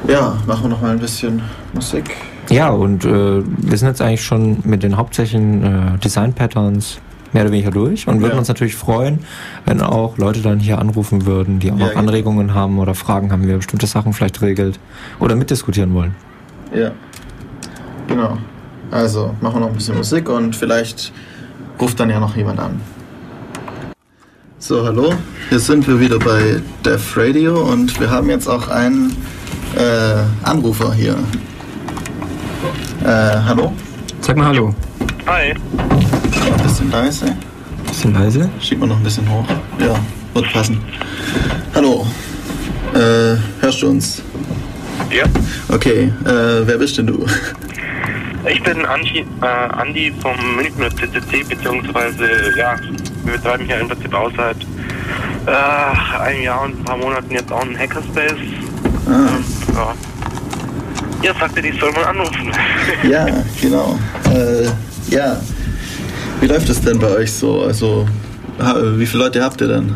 Ja, 0.09 0.37
machen 0.47 0.65
wir 0.65 0.69
noch 0.71 0.81
mal 0.83 0.91
ein 0.93 0.99
bisschen 0.99 1.43
Musik. 1.73 2.11
Ja, 2.51 2.71
und 2.71 3.05
äh, 3.05 3.43
wir 3.45 3.79
sind 3.79 3.89
jetzt 3.89 4.03
eigentlich 4.03 4.25
schon 4.25 4.59
mit 4.65 4.83
den 4.83 4.97
hauptsächlichen 4.97 5.95
äh, 5.95 5.99
Design-Patterns 5.99 6.99
mehr 7.35 7.43
oder 7.43 7.53
weniger 7.53 7.70
durch 7.70 8.07
und 8.09 8.20
würden 8.20 8.32
Ja. 8.32 8.39
uns 8.39 8.49
natürlich 8.49 8.76
freuen, 8.76 9.18
wenn 9.66 9.80
auch 9.82 10.16
Leute 10.16 10.41
dann 10.41 10.59
hier 10.61 10.78
anrufen 10.78 11.26
würden, 11.26 11.59
die 11.59 11.70
auch 11.70 11.76
Ja, 11.76 11.80
noch 11.85 11.89
genau. 11.91 12.01
Anregungen 12.01 12.55
haben 12.55 12.78
oder 12.78 12.95
Fragen 12.95 13.30
haben, 13.32 13.43
wie 13.43 13.49
wir 13.49 13.57
bestimmte 13.57 13.87
Sachen 13.87 14.12
vielleicht 14.12 14.41
regelt 14.41 14.78
oder 15.20 15.37
mitdiskutieren 15.37 15.93
wollen. 15.95 16.14
Ja. 16.74 16.93
Genau. 18.09 18.39
Also 18.91 19.35
machen 19.41 19.57
wir 19.57 19.61
noch 19.61 19.68
ein 19.68 19.74
bisschen 19.74 19.97
Musik 19.97 20.28
und 20.28 20.55
vielleicht 20.55 21.12
ruft 21.80 21.99
dann 22.01 22.09
ja 22.11 22.20
noch 22.20 22.37
jemand 22.37 22.61
an. 22.61 22.80
So, 24.59 24.85
hallo. 24.87 25.12
Hier 25.51 25.59
sind 25.59 25.87
wir 25.87 26.01
wieder 26.01 26.18
bei 26.18 26.62
Def 26.85 27.16
Radio 27.16 27.61
und 27.70 27.99
wir 28.01 28.11
haben 28.11 28.30
jetzt 28.30 28.49
auch 28.49 28.68
einen 28.68 29.14
äh, 29.76 30.47
Anrufer 30.49 30.95
hier. 30.95 31.16
Äh, 33.05 33.09
hallo? 33.47 33.72
Sag 34.20 34.37
mal 34.39 34.47
Hallo. 34.47 34.74
Hi. 35.27 35.55
Ein 35.55 36.62
bisschen 36.62 36.91
leise. 36.91 37.37
Bisschen 37.87 38.14
leise? 38.14 38.51
Schiebt 38.61 38.81
man 38.81 38.91
noch 38.91 38.97
ein 38.97 39.03
bisschen 39.03 39.29
hoch. 39.31 39.45
Ja, 39.79 39.95
wird 40.35 40.53
passen. 40.53 40.81
Hallo. 41.75 42.07
Äh, 42.95 43.37
hörst 43.61 43.83
du 43.83 43.89
uns? 43.89 44.22
Ja. 45.11 45.25
Okay, 45.68 46.12
äh, 46.25 46.66
wer 46.66 46.79
bist 46.79 46.99
denn 46.99 47.07
du? 47.07 47.27
Ich 48.51 48.62
bin 48.62 48.85
Andi, 48.85 49.25
äh, 49.41 49.47
Andi 49.47 50.12
vom 50.20 50.37
Münchner 50.57 50.91
CCC, 50.91 51.45
beziehungsweise, 51.49 52.25
ja, 52.59 52.77
wir 53.25 53.33
betreiben 53.35 53.64
hier 53.64 53.81
im 53.81 53.89
Prinzip 53.89 54.12
auch 54.14 54.31
seit 54.37 54.57
äh, 55.47 56.20
einem 56.20 56.43
Jahr 56.43 56.62
und 56.62 56.79
ein 56.79 56.85
paar 56.85 56.97
Monaten 56.99 57.31
jetzt 57.31 57.51
auch 57.51 57.62
einen 57.62 57.79
Hackerspace. 57.79 58.33
Ah, 59.07 59.29
Und, 59.37 59.75
ja. 59.75 59.95
Ihr 61.22 61.35
sagte, 61.41 61.61
ich 61.66 61.81
soll 61.81 61.91
mal 61.93 62.05
anrufen. 62.05 62.53
ja, 63.09 63.27
genau. 63.61 63.99
Äh, 64.27 64.68
ja. 65.11 65.41
Wie 66.41 66.47
läuft 66.47 66.69
es 66.69 66.81
denn 66.81 66.99
bei 66.99 67.09
euch 67.09 67.33
so? 67.33 67.63
Also, 67.63 68.07
ha, 68.61 68.75
wie 68.97 69.07
viele 69.07 69.25
Leute 69.25 69.43
habt 69.43 69.61
ihr 69.61 69.69
denn? 69.69 69.95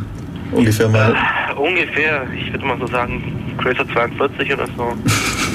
Ungefähr 0.53 0.89
mal. 0.89 1.15
Ungefähr, 1.57 2.27
ich 2.35 2.51
würde 2.53 2.65
mal 2.65 2.79
so 2.79 2.87
sagen, 2.87 3.23
größer 3.59 3.87
42 3.93 4.53
oder 4.55 4.67
so. 4.77 4.93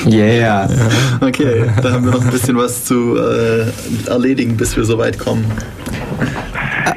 Yeah. 0.06 0.68
Okay, 1.22 1.64
da 1.82 1.94
haben 1.94 2.04
wir 2.04 2.12
noch 2.12 2.22
ein 2.26 2.30
bisschen 2.30 2.58
was 2.58 2.84
zu 2.84 3.16
äh, 3.18 3.68
erledigen, 4.10 4.58
bis 4.58 4.76
wir 4.76 4.84
so 4.84 4.98
weit 4.98 5.18
kommen. 5.18 5.46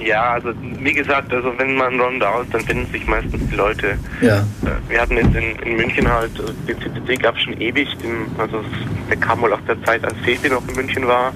Ja, 0.05 0.33
also 0.33 0.49
wie 0.81 0.93
gesagt, 0.93 1.33
also 1.33 1.53
wenn 1.57 1.77
man 1.77 2.01
Ronda 2.01 2.41
ist, 2.43 2.53
dann 2.53 2.63
finden 2.63 2.91
sich 2.93 3.07
meistens 3.07 3.41
die 3.49 3.55
Leute. 3.55 3.97
Ja, 4.21 4.39
Äh, 4.39 4.45
Wir 4.91 5.01
hatten 5.01 5.17
jetzt 5.17 5.35
in, 5.37 5.55
in 5.65 5.77
München 5.77 6.09
halt, 6.09 6.33
äh, 6.41 6.73
den 6.73 6.81
CCC 6.81 7.17
gab 7.23 7.37
es 7.37 7.43
schon 7.43 7.61
ewig, 7.61 7.89
den, 7.99 8.27
also 8.39 8.59
es- 8.59 9.09
der 9.09 9.17
kam 9.19 9.41
wohl 9.41 9.53
aus 9.53 9.61
der 9.69 9.81
Zeit, 9.85 10.05
als 10.05 10.15
Fefi 10.25 10.49
noch 10.49 10.67
in 10.69 10.75
München 10.75 11.07
war. 11.07 11.33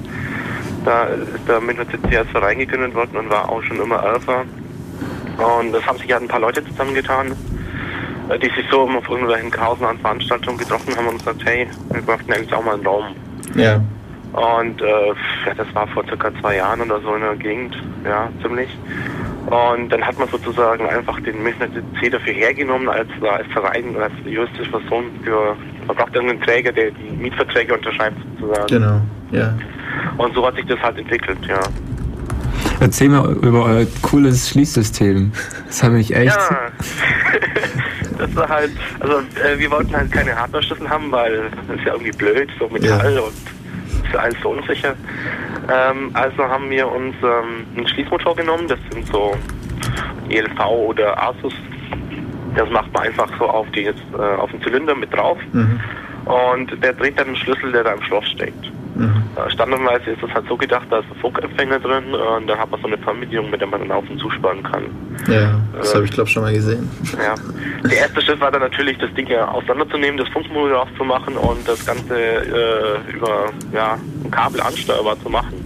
Da 0.84 1.04
ist 1.04 1.48
der 1.48 1.60
Münchner 1.60 1.86
CCC 1.88 2.18
als 2.18 2.30
Verein 2.30 2.58
gegründet 2.58 2.94
worden 2.94 3.16
und 3.16 3.30
war 3.30 3.48
auch 3.48 3.62
schon 3.62 3.80
immer 3.80 4.00
Alpha. 4.00 4.44
Und 5.38 5.72
das 5.72 5.84
haben 5.86 5.98
sich 5.98 6.12
halt 6.12 6.22
ein 6.22 6.28
paar 6.28 6.40
Leute 6.40 6.64
zusammengetan, 6.64 7.32
äh, 8.28 8.38
die 8.38 8.50
sich 8.50 8.66
so 8.70 8.82
auf 8.82 9.08
irgendwelchen 9.08 9.50
Chaosen 9.50 9.86
an 9.86 9.98
Veranstaltungen 9.98 10.58
getroffen 10.58 10.96
haben 10.96 11.08
und 11.08 11.18
gesagt, 11.18 11.42
hey, 11.44 11.66
wir 11.92 12.02
bräuchten 12.02 12.32
eigentlich 12.32 12.52
auch 12.52 12.64
mal 12.64 12.74
einen 12.74 12.86
Raum. 12.86 13.04
ja, 13.54 13.80
Und 14.32 14.80
äh, 14.82 15.08
ja, 15.46 15.54
das 15.56 15.74
war 15.74 15.86
vor 15.88 16.04
circa 16.04 16.30
zwei 16.40 16.56
Jahren 16.56 16.80
oder 16.82 17.00
so 17.00 17.14
in 17.14 17.22
der 17.22 17.36
Gegend, 17.36 17.76
ja, 18.04 18.28
ziemlich. 18.42 18.68
Und 19.46 19.88
dann 19.90 20.06
hat 20.06 20.18
man 20.18 20.28
sozusagen 20.28 20.86
einfach 20.88 21.18
den 21.20 21.42
Münchner 21.42 21.66
CC 21.98 22.10
dafür 22.10 22.32
hergenommen 22.32 22.88
als, 22.88 23.08
als 23.22 23.46
Verein 23.48 23.96
als 23.96 24.12
juristische 24.24 24.70
Person 24.70 25.06
für, 25.24 25.56
man 25.86 25.96
braucht 25.96 26.14
irgendeinen 26.14 26.42
Träger, 26.42 26.70
der 26.70 26.90
die 26.90 27.10
Mietverträge 27.16 27.74
unterschreibt 27.74 28.16
sozusagen. 28.38 28.66
genau. 28.68 29.00
Ja. 29.32 29.54
Und 30.16 30.34
so 30.34 30.46
hat 30.46 30.56
sich 30.56 30.66
das 30.66 30.78
halt 30.80 30.98
entwickelt, 30.98 31.38
ja. 31.46 31.60
Erzähl 32.80 33.10
mal 33.10 33.32
über 33.42 33.64
euer 33.64 33.86
cooles 34.02 34.48
Schließsystem. 34.48 35.32
Das 35.66 35.82
habe 35.82 36.00
ich 36.00 36.14
echt. 36.14 36.34
Ja, 36.34 36.72
das 38.18 38.34
war 38.34 38.48
halt, 38.48 38.72
also 39.00 39.18
äh, 39.18 39.58
wir 39.58 39.70
wollten 39.70 39.94
halt 39.94 40.10
keine 40.10 40.34
Hardware-Schlüssel 40.34 40.88
haben, 40.88 41.12
weil 41.12 41.50
das 41.68 41.76
ist 41.76 41.86
ja 41.86 41.92
irgendwie 41.92 42.12
blöd, 42.12 42.48
so 42.58 42.68
Metall 42.68 43.18
und 43.18 44.04
ist 44.04 44.14
ja 44.14 44.20
alles 44.20 44.36
so 44.42 44.50
unsicher. 44.50 44.94
Ähm, 45.70 46.10
also 46.14 46.44
haben 46.44 46.70
wir 46.70 46.90
uns 46.90 47.14
ähm, 47.22 47.66
einen 47.76 47.86
Schließmotor 47.86 48.34
genommen, 48.34 48.66
das 48.66 48.78
sind 48.90 49.06
so 49.08 49.36
ELV 50.30 50.58
oder 50.66 51.22
Asus. 51.22 51.54
Das 52.56 52.68
macht 52.70 52.92
man 52.92 53.04
einfach 53.04 53.30
so 53.38 53.46
auf, 53.46 53.70
die, 53.72 53.84
äh, 53.84 53.92
auf 54.38 54.50
den 54.50 54.62
Zylinder 54.62 54.94
mit 54.94 55.12
drauf. 55.14 55.38
Mhm. 55.52 55.80
Und 56.24 56.82
der 56.82 56.92
dreht 56.94 57.18
dann 57.18 57.28
den 57.28 57.36
Schlüssel, 57.36 57.72
der 57.72 57.84
da 57.84 57.92
im 57.92 58.02
Schloss 58.02 58.26
steckt. 58.28 58.70
Mhm. 59.00 59.22
Äh, 59.36 59.50
Standardweise 59.50 60.10
ist 60.10 60.22
das 60.22 60.30
halt 60.30 60.46
so 60.48 60.56
gedacht, 60.56 60.86
da 60.90 60.98
ist 60.98 61.06
ein 61.10 61.20
Funkempfänger 61.20 61.78
drin 61.80 62.14
und 62.14 62.46
dann 62.46 62.58
hat 62.58 62.70
man 62.70 62.80
so 62.80 62.86
eine 62.86 62.98
Fernbedienung, 62.98 63.50
mit 63.50 63.60
der 63.60 63.68
man 63.68 63.80
dann 63.80 63.92
auf 63.92 64.08
und 64.10 64.18
zuspannen 64.18 64.62
kann. 64.62 64.84
Ja, 65.28 65.58
das 65.76 65.94
habe 65.94 66.04
ich 66.04 66.10
glaube 66.10 66.28
schon 66.28 66.42
mal 66.42 66.52
gesehen. 66.52 66.88
Ja. 67.16 67.34
Der 67.88 67.98
erste 67.98 68.20
Schritt 68.20 68.40
war 68.40 68.50
dann 68.50 68.60
natürlich, 68.60 68.98
das 68.98 69.12
Ding 69.14 69.26
ja 69.26 69.48
auseinanderzunehmen, 69.48 70.18
das 70.18 70.28
Funkmodul 70.28 70.74
aufzumachen 70.74 71.36
und 71.36 71.66
das 71.66 71.84
Ganze 71.86 72.14
äh, 72.14 73.12
über 73.12 73.46
ja, 73.72 73.98
ein 74.24 74.30
Kabel 74.30 74.60
ansteuerbar 74.60 75.18
zu 75.22 75.30
machen. 75.30 75.64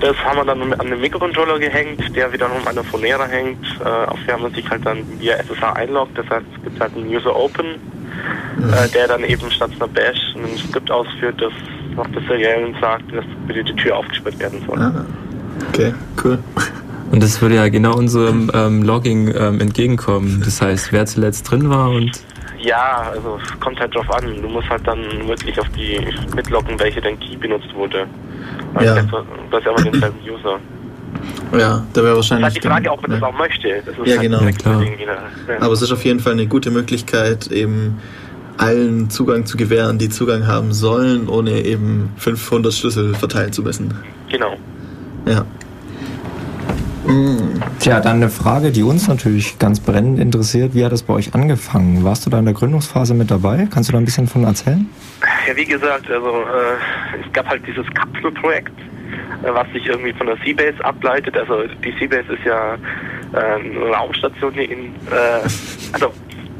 Das 0.00 0.16
haben 0.18 0.36
wir 0.36 0.44
dann 0.44 0.72
an 0.74 0.80
einen 0.80 1.00
Mikrocontroller 1.00 1.58
gehängt, 1.58 2.14
der 2.14 2.32
wiederum 2.32 2.66
an 2.66 2.74
der 2.74 2.84
Phonera 2.84 3.26
hängt, 3.26 3.64
äh, 3.80 3.84
auf 3.84 4.18
der 4.26 4.36
man 4.38 4.52
sich 4.52 4.68
halt 4.68 4.84
dann 4.84 5.04
via 5.18 5.36
SSH 5.36 5.72
einloggt. 5.74 6.18
Das 6.18 6.28
heißt, 6.28 6.44
es 6.54 6.62
gibt 6.62 6.80
halt 6.80 6.94
einen 6.94 7.08
User 7.08 7.34
Open, 7.34 7.66
äh, 7.66 8.88
der 8.92 9.08
dann 9.08 9.24
eben 9.24 9.50
statt 9.50 9.70
einer 9.76 9.88
Bash 9.88 10.34
ein 10.34 10.58
Skript 10.58 10.90
ausführt, 10.90 11.40
das 11.40 11.52
auf 11.96 12.06
der 12.12 12.22
Seriellen 12.28 12.74
sagt, 12.80 13.04
dass 13.14 13.24
bitte 13.46 13.64
die 13.64 13.74
Tür 13.74 13.96
aufgesperrt 13.96 14.38
werden 14.38 14.60
soll. 14.66 14.78
Ah, 14.78 15.04
okay, 15.70 15.94
cool. 16.24 16.38
Und 17.12 17.22
das 17.22 17.40
würde 17.40 17.54
ja 17.56 17.68
genau 17.68 17.94
unserem 17.96 18.50
ähm, 18.52 18.82
Logging 18.82 19.32
ähm, 19.36 19.60
entgegenkommen. 19.60 20.42
Das 20.44 20.60
heißt, 20.60 20.92
wer 20.92 21.06
zuletzt 21.06 21.50
drin 21.50 21.70
war 21.70 21.90
und 21.90 22.10
Ja, 22.60 23.10
also 23.12 23.38
es 23.42 23.60
kommt 23.60 23.78
halt 23.78 23.94
drauf 23.94 24.10
an. 24.12 24.24
Du 24.42 24.48
musst 24.48 24.68
halt 24.68 24.86
dann 24.86 24.98
wirklich 25.28 25.58
auf 25.60 25.68
die 25.70 26.00
mitloggen, 26.34 26.78
welche 26.80 27.00
dein 27.00 27.18
Key 27.20 27.36
benutzt 27.36 27.72
wurde. 27.74 28.06
Weil 28.74 28.86
Ja. 28.86 28.94
Das, 28.96 29.06
das 29.50 29.60
ist 29.60 29.66
ja 29.66 29.70
immer 29.72 29.82
denselben 29.90 30.18
User. 30.28 30.58
Ja, 31.52 31.82
da 31.92 32.02
wäre 32.02 32.16
Das 32.16 32.26
ist 32.26 32.30
wahrscheinlich. 32.32 32.44
halt 32.44 32.56
die 32.56 32.68
Frage, 32.68 32.90
ob 32.90 33.02
man 33.02 33.10
das 33.12 33.20
ja. 33.20 33.26
auch 33.28 33.38
möchte. 33.38 33.68
Das 33.86 33.96
ist 33.98 34.06
Ja, 34.06 34.18
halt 34.18 34.58
genau. 34.58 34.80
Ja. 34.80 35.60
Aber 35.60 35.72
es 35.72 35.82
ist 35.82 35.92
auf 35.92 36.04
jeden 36.04 36.20
Fall 36.20 36.32
eine 36.32 36.46
gute 36.46 36.70
Möglichkeit, 36.70 37.46
eben 37.48 37.98
allen 38.58 39.10
Zugang 39.10 39.46
zu 39.46 39.56
gewähren, 39.56 39.98
die 39.98 40.08
Zugang 40.08 40.46
haben 40.46 40.72
sollen, 40.72 41.28
ohne 41.28 41.64
eben 41.64 42.10
500 42.16 42.72
Schlüssel 42.72 43.14
verteilen 43.14 43.52
zu 43.52 43.62
müssen. 43.62 43.94
Genau. 44.30 44.56
Ja. 45.26 45.44
Mm, 47.06 47.62
Tja, 47.78 48.00
dann 48.00 48.16
eine 48.16 48.28
Frage, 48.28 48.72
die 48.72 48.82
uns 48.82 49.06
natürlich 49.06 49.58
ganz 49.58 49.78
brennend 49.78 50.18
interessiert. 50.18 50.74
Wie 50.74 50.84
hat 50.84 50.90
das 50.90 51.04
bei 51.04 51.14
euch 51.14 51.34
angefangen? 51.34 52.02
Warst 52.02 52.26
du 52.26 52.30
da 52.30 52.38
in 52.38 52.46
der 52.46 52.54
Gründungsphase 52.54 53.14
mit 53.14 53.30
dabei? 53.30 53.68
Kannst 53.72 53.88
du 53.88 53.92
da 53.92 53.98
ein 53.98 54.04
bisschen 54.04 54.26
von 54.26 54.42
erzählen? 54.44 54.88
Ja, 55.46 55.56
wie 55.56 55.64
gesagt, 55.64 56.10
also 56.10 56.28
äh, 56.28 57.24
es 57.24 57.32
gab 57.32 57.46
halt 57.46 57.62
dieses 57.66 57.86
Kapselprojekt, 57.94 58.72
äh, 59.44 59.54
was 59.54 59.70
sich 59.72 59.86
irgendwie 59.86 60.12
von 60.14 60.26
der 60.26 60.36
Seabase 60.44 60.84
ableitet. 60.84 61.36
Also 61.36 61.62
die 61.84 61.94
Seabase 61.98 62.32
ist 62.32 62.44
ja 62.44 62.74
äh, 62.74 63.60
eine 63.60 63.86
Raumstation, 63.94 64.54
in, 64.54 64.86
äh, 65.10 65.42
also 65.92 66.12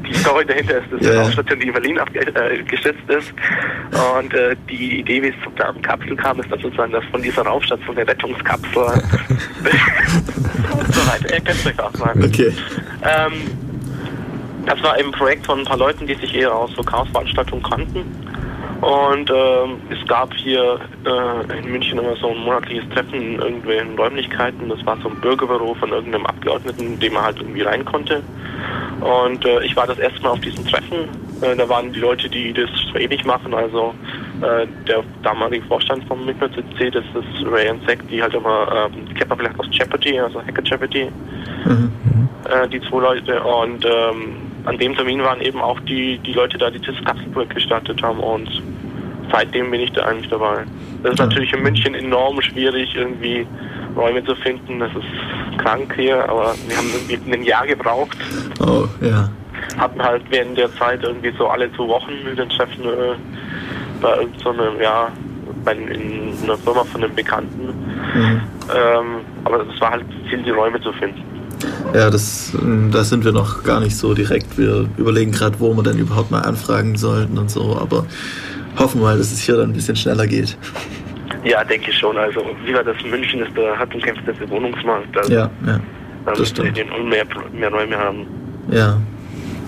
die 0.07 0.13
Story 0.15 0.45
dahinter 0.45 0.77
ist, 0.77 0.91
dass 0.91 1.01
Ja, 1.01 1.11
eine. 1.11 1.21
Raumstation, 1.21 1.59
die 1.59 1.67
in 1.67 1.73
Berlin 1.73 1.99
abgestützt 1.99 3.09
äh, 3.09 3.17
ist. 3.17 3.33
Und 4.17 4.33
äh, 4.33 4.55
die 4.69 4.99
Idee, 4.99 5.21
wie 5.23 5.27
es 5.29 5.35
zum 5.43 5.53
Namen 5.55 5.81
Kapsel 5.81 6.15
kam, 6.15 6.39
ist 6.39 6.51
dann 6.51 6.59
sozusagen, 6.59 6.91
dass 6.91 7.03
von 7.05 7.21
dieser 7.21 7.41
Raumstation 7.43 7.97
eine 7.97 8.07
Rettungskapsel 8.07 8.83
und 8.83 9.01
so 10.93 11.07
weiter. 11.07 11.33
Ihr 11.33 11.41
könnt 11.41 11.65
euch 11.65 11.79
auch 11.79 11.93
mal. 11.97 12.13
okay. 12.23 12.53
Ähm, 13.03 13.33
das 14.65 14.81
war 14.83 14.93
ein 14.95 15.11
Projekt 15.11 15.45
von 15.45 15.59
ein 15.59 15.65
paar 15.65 15.77
Leuten, 15.77 16.05
die 16.05 16.15
sich 16.15 16.33
eher 16.35 16.53
aus 16.53 16.71
so 16.75 16.83
Chaosveranstaltungen 16.83 17.63
kannten. 17.63 18.01
Und 18.81 19.29
ähm, 19.31 19.77
es 19.89 20.07
gab 20.07 20.33
hier 20.35 20.79
äh, 21.05 21.57
in 21.59 21.71
München 21.71 21.97
immer 21.97 22.15
so 22.15 22.29
ein 22.29 22.37
monatliches 22.37 22.87
Treffen 22.89 23.15
in 23.15 23.39
irgendwelchen 23.39 23.97
Räumlichkeiten. 23.97 24.69
Das 24.69 24.85
war 24.85 24.97
so 25.01 25.09
ein 25.09 25.19
Bürgerbüro 25.19 25.73
von 25.75 25.91
irgendeinem 25.91 26.25
Abgeordneten, 26.25 26.85
in 26.85 26.99
dem 26.99 27.13
man 27.13 27.23
halt 27.23 27.39
irgendwie 27.39 27.61
rein 27.61 27.83
konnte. 27.85 28.21
Und 29.01 29.45
äh, 29.45 29.63
ich 29.63 29.75
war 29.75 29.87
das 29.87 29.97
erste 29.99 30.21
Mal 30.21 30.29
auf 30.29 30.41
diesem 30.41 30.65
Treffen. 30.65 31.09
Äh, 31.41 31.55
da 31.55 31.67
waren 31.69 31.91
die 31.91 31.99
Leute, 31.99 32.29
die 32.29 32.53
das 32.53 32.69
ewig 32.95 33.25
machen. 33.25 33.53
Also 33.53 33.93
äh, 34.41 34.67
der 34.87 35.03
damalige 35.23 35.65
Vorstand 35.65 36.03
vom 36.05 36.25
Midnight 36.25 36.51
CC, 36.53 36.91
das 36.91 37.03
ist 37.05 37.45
Ray 37.51 37.69
and 37.69 37.83
Zack, 37.87 38.07
die 38.09 38.21
halt 38.21 38.33
immer 38.33 38.89
ähm, 38.93 39.07
man 39.27 39.37
vielleicht 39.37 39.59
aus 39.59 39.67
Jeopardy, 39.71 40.19
also 40.19 40.41
Hacker 40.41 40.63
Jeopardy 40.63 41.09
Mhm. 41.65 41.91
äh, 42.49 42.67
die 42.69 42.81
zwei 42.81 43.01
Leute. 43.01 43.41
Und 43.41 43.85
ähm, 43.85 44.35
an 44.65 44.77
dem 44.77 44.95
Termin 44.95 45.21
waren 45.21 45.41
eben 45.41 45.59
auch 45.59 45.79
die, 45.81 46.17
die 46.19 46.33
Leute 46.33 46.57
da, 46.57 46.69
die 46.69 46.79
das 46.79 46.95
Kapselprojekt 47.03 47.55
gestartet 47.55 48.01
haben. 48.01 48.19
Und 48.19 48.49
seitdem 49.31 49.71
bin 49.71 49.81
ich 49.81 49.91
da 49.91 50.03
eigentlich 50.03 50.29
dabei. 50.29 50.63
Das 51.03 51.13
ist 51.13 51.19
natürlich 51.19 51.53
in 51.53 51.63
München 51.63 51.95
enorm 51.95 52.41
schwierig, 52.41 52.95
irgendwie 52.95 53.45
Räume 53.95 54.23
zu 54.23 54.35
finden. 54.35 54.79
Das 54.79 54.91
ist 54.91 55.63
krank 55.63 55.93
hier, 55.95 56.23
aber 56.29 56.55
wir 56.67 56.77
haben 56.77 56.89
irgendwie 57.09 57.33
ein 57.33 57.43
Jahr 57.43 57.65
gebraucht. 57.67 58.17
Oh, 58.59 58.85
ja. 59.01 59.29
Hatten 59.77 60.01
halt 60.01 60.23
während 60.29 60.57
der 60.57 60.73
Zeit 60.75 61.03
irgendwie 61.03 61.33
so 61.37 61.47
alle 61.47 61.71
zwei 61.73 61.87
Wochen 61.87 62.11
den 62.35 62.49
Treffen 62.49 62.83
äh, 62.83 63.15
bei 64.01 64.17
irgendeinem, 64.17 64.39
so 64.43 64.49
einem, 64.49 64.81
ja, 64.81 65.09
bei, 65.63 65.73
in 65.73 66.33
einer 66.43 66.57
Firma 66.57 66.83
von 66.83 67.03
einem 67.03 67.15
Bekannten. 67.15 67.67
Mhm. 67.67 68.41
Ähm, 68.75 69.05
aber 69.43 69.65
es 69.73 69.81
war 69.81 69.91
halt 69.91 70.03
das 70.03 70.29
Ziel, 70.29 70.43
die 70.43 70.51
Räume 70.51 70.79
zu 70.81 70.91
finden. 70.93 71.23
Ja, 71.93 72.09
das, 72.09 72.53
mm, 72.53 72.91
da 72.91 73.03
sind 73.03 73.25
wir 73.25 73.31
noch 73.31 73.63
gar 73.63 73.79
nicht 73.79 73.95
so 73.95 74.13
direkt. 74.13 74.57
Wir 74.57 74.87
überlegen 74.97 75.31
gerade, 75.31 75.59
wo 75.59 75.73
wir 75.73 75.83
denn 75.83 75.97
überhaupt 75.97 76.31
mal 76.31 76.41
anfragen 76.41 76.97
sollten 76.97 77.37
und 77.37 77.49
so, 77.49 77.77
aber 77.79 78.05
hoffen 78.79 79.01
mal, 79.01 79.17
dass 79.17 79.31
es 79.31 79.41
hier 79.41 79.57
dann 79.57 79.69
ein 79.69 79.73
bisschen 79.73 79.95
schneller 79.95 80.27
geht. 80.27 80.57
Ja, 81.43 81.63
denke 81.63 81.91
ich 81.91 81.97
schon. 81.97 82.17
Also, 82.17 82.41
wie 82.65 82.73
war 82.73 82.83
das? 82.83 82.95
München 83.03 83.41
ist 83.41 83.55
der 83.55 83.77
hart 83.77 83.93
umkämpfteste 83.93 84.49
Wohnungsmarkt. 84.49 85.15
Also, 85.17 85.31
Ja, 85.33 85.49
ja, 85.65 85.79
da 86.25 86.31
das 86.31 86.39
müssen 86.39 86.57
wir 86.57 86.71
stimmt. 86.71 86.77
den 86.77 87.09
mehr, 87.09 87.25
mehr 87.53 87.71
Räume 87.71 87.97
haben. 87.97 88.25
Ja. 88.71 88.97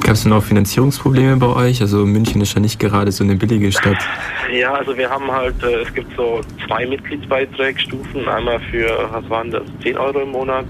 gab 0.04 0.14
es 0.14 0.24
denn 0.24 0.34
auch 0.34 0.44
Finanzierungsprobleme 0.44 1.38
bei 1.38 1.48
euch? 1.48 1.82
Also 1.82 2.06
München 2.06 2.42
ist 2.42 2.54
ja 2.54 2.60
nicht 2.62 2.80
gerade 2.80 3.12
so 3.12 3.24
eine 3.24 3.36
billige 3.36 3.72
Stadt. 3.72 3.98
Ja, 4.52 4.74
also 4.74 4.98
wir 4.98 5.08
haben 5.08 5.32
halt, 5.32 5.62
äh, 5.62 5.84
es 5.84 5.94
gibt 5.94 6.12
so 6.18 6.42
zwei 6.66 6.84
Mitgliedsbeitragsstufen. 6.88 8.28
Einmal 8.28 8.60
für, 8.72 8.90
was 9.12 9.30
waren 9.30 9.52
das, 9.52 9.62
10 9.84 9.96
Euro 9.96 10.22
im 10.22 10.32
Monat 10.32 10.66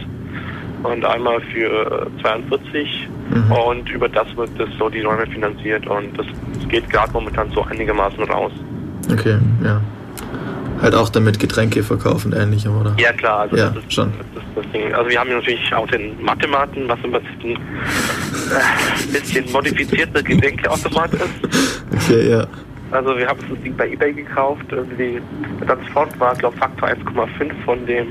und 0.84 1.06
einmal 1.06 1.40
für 1.53 2.10
äh, 2.18 2.22
42. 2.22 3.07
Mhm. 3.30 3.52
Und 3.53 3.90
über 3.90 4.10
das 4.10 4.28
wird 4.36 4.49
das 4.57 4.68
so 4.78 4.90
die 4.90 4.99
Räume 4.99 5.26
finanziert 5.28 5.88
und 5.88 6.18
das, 6.18 6.26
das 6.60 6.69
geht 6.69 6.90
gerade 6.90 7.11
momentan 7.11 7.49
so 7.52 7.64
einigermaßen 7.64 8.23
raus. 8.23 8.52
Okay, 9.11 9.38
ja. 9.64 9.81
Halt 10.81 10.95
auch 10.95 11.10
damit 11.10 11.40
Getränke 11.40 11.84
verkaufen, 11.84 12.31
ähnlichem, 12.34 12.80
oder? 12.80 12.95
Ja 12.98 13.11
klar, 13.11 13.41
also 13.41 13.57
Ja, 13.57 13.69
das 13.69 13.84
ist 13.84 13.94
schon. 13.94 14.14
Das, 14.34 14.44
ist 14.44 14.49
das 14.56 14.72
Ding. 14.72 14.94
Also 14.94 15.10
wir 15.10 15.19
haben 15.19 15.30
natürlich 15.30 15.73
auch 15.73 15.88
den 15.88 16.22
Mathematen, 16.22 16.88
was 16.88 16.98
im 17.03 17.11
Prinzip 17.11 17.44
ein 17.44 17.56
äh, 17.56 19.19
bisschen 19.19 19.52
modifizierter 19.52 20.23
Getränkeautomat 20.23 21.14
ist. 21.14 21.80
Okay, 21.94 22.30
ja. 22.30 22.48
Also 22.91 23.18
wir 23.18 23.27
haben 23.27 23.40
das 23.49 23.61
Ding 23.61 23.76
bei 23.76 23.90
Ebay 23.90 24.14
gekauft. 24.14 24.65
Irgendwie 24.72 25.22
Transport 25.65 26.18
war, 26.19 26.34
glaube 26.36 26.57
Faktor 26.57 26.90
1,5 26.90 27.52
von 27.65 27.86
dem 27.86 28.07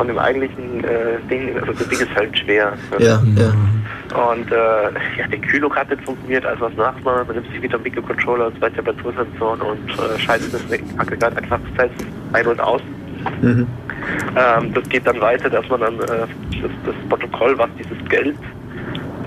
von 0.00 0.08
dem 0.08 0.18
eigentlichen 0.18 0.82
äh, 0.82 1.18
Ding. 1.30 1.54
Also 1.60 1.74
das 1.74 1.88
Ding 1.88 2.00
ist 2.00 2.14
halt 2.16 2.38
schwer. 2.38 2.72
Ja, 2.98 3.22
ja. 3.36 4.30
Und 4.32 4.50
äh, 4.50 4.84
ja, 5.18 5.26
der 5.30 5.38
Kühlung 5.40 5.74
hat 5.76 5.90
nicht 5.90 6.02
funktioniert. 6.04 6.46
Also 6.46 6.62
was 6.62 6.74
macht 6.74 7.04
man? 7.04 7.26
Man 7.26 7.36
nimmt 7.36 7.52
sich 7.52 7.60
wieder 7.60 7.74
einen 7.74 7.82
Mikrocontroller, 7.82 8.50
zwei 8.58 8.70
Temperatursensoren 8.70 9.60
und 9.60 9.90
äh, 9.90 10.18
schaltet 10.18 10.54
das 10.54 10.62
Aggregat 10.96 11.36
einfach 11.36 11.60
selbst 11.76 12.02
ein 12.32 12.46
und 12.46 12.60
aus. 12.60 12.80
Mhm. 13.42 13.66
Ähm, 14.36 14.72
das 14.72 14.88
geht 14.88 15.06
dann 15.06 15.20
weiter, 15.20 15.50
dass 15.50 15.68
man 15.68 15.80
dann 15.82 16.00
äh, 16.00 16.26
das, 16.62 16.70
das 16.86 16.94
Protokoll, 17.10 17.58
was 17.58 17.68
dieses 17.78 18.08
Geld, 18.08 18.38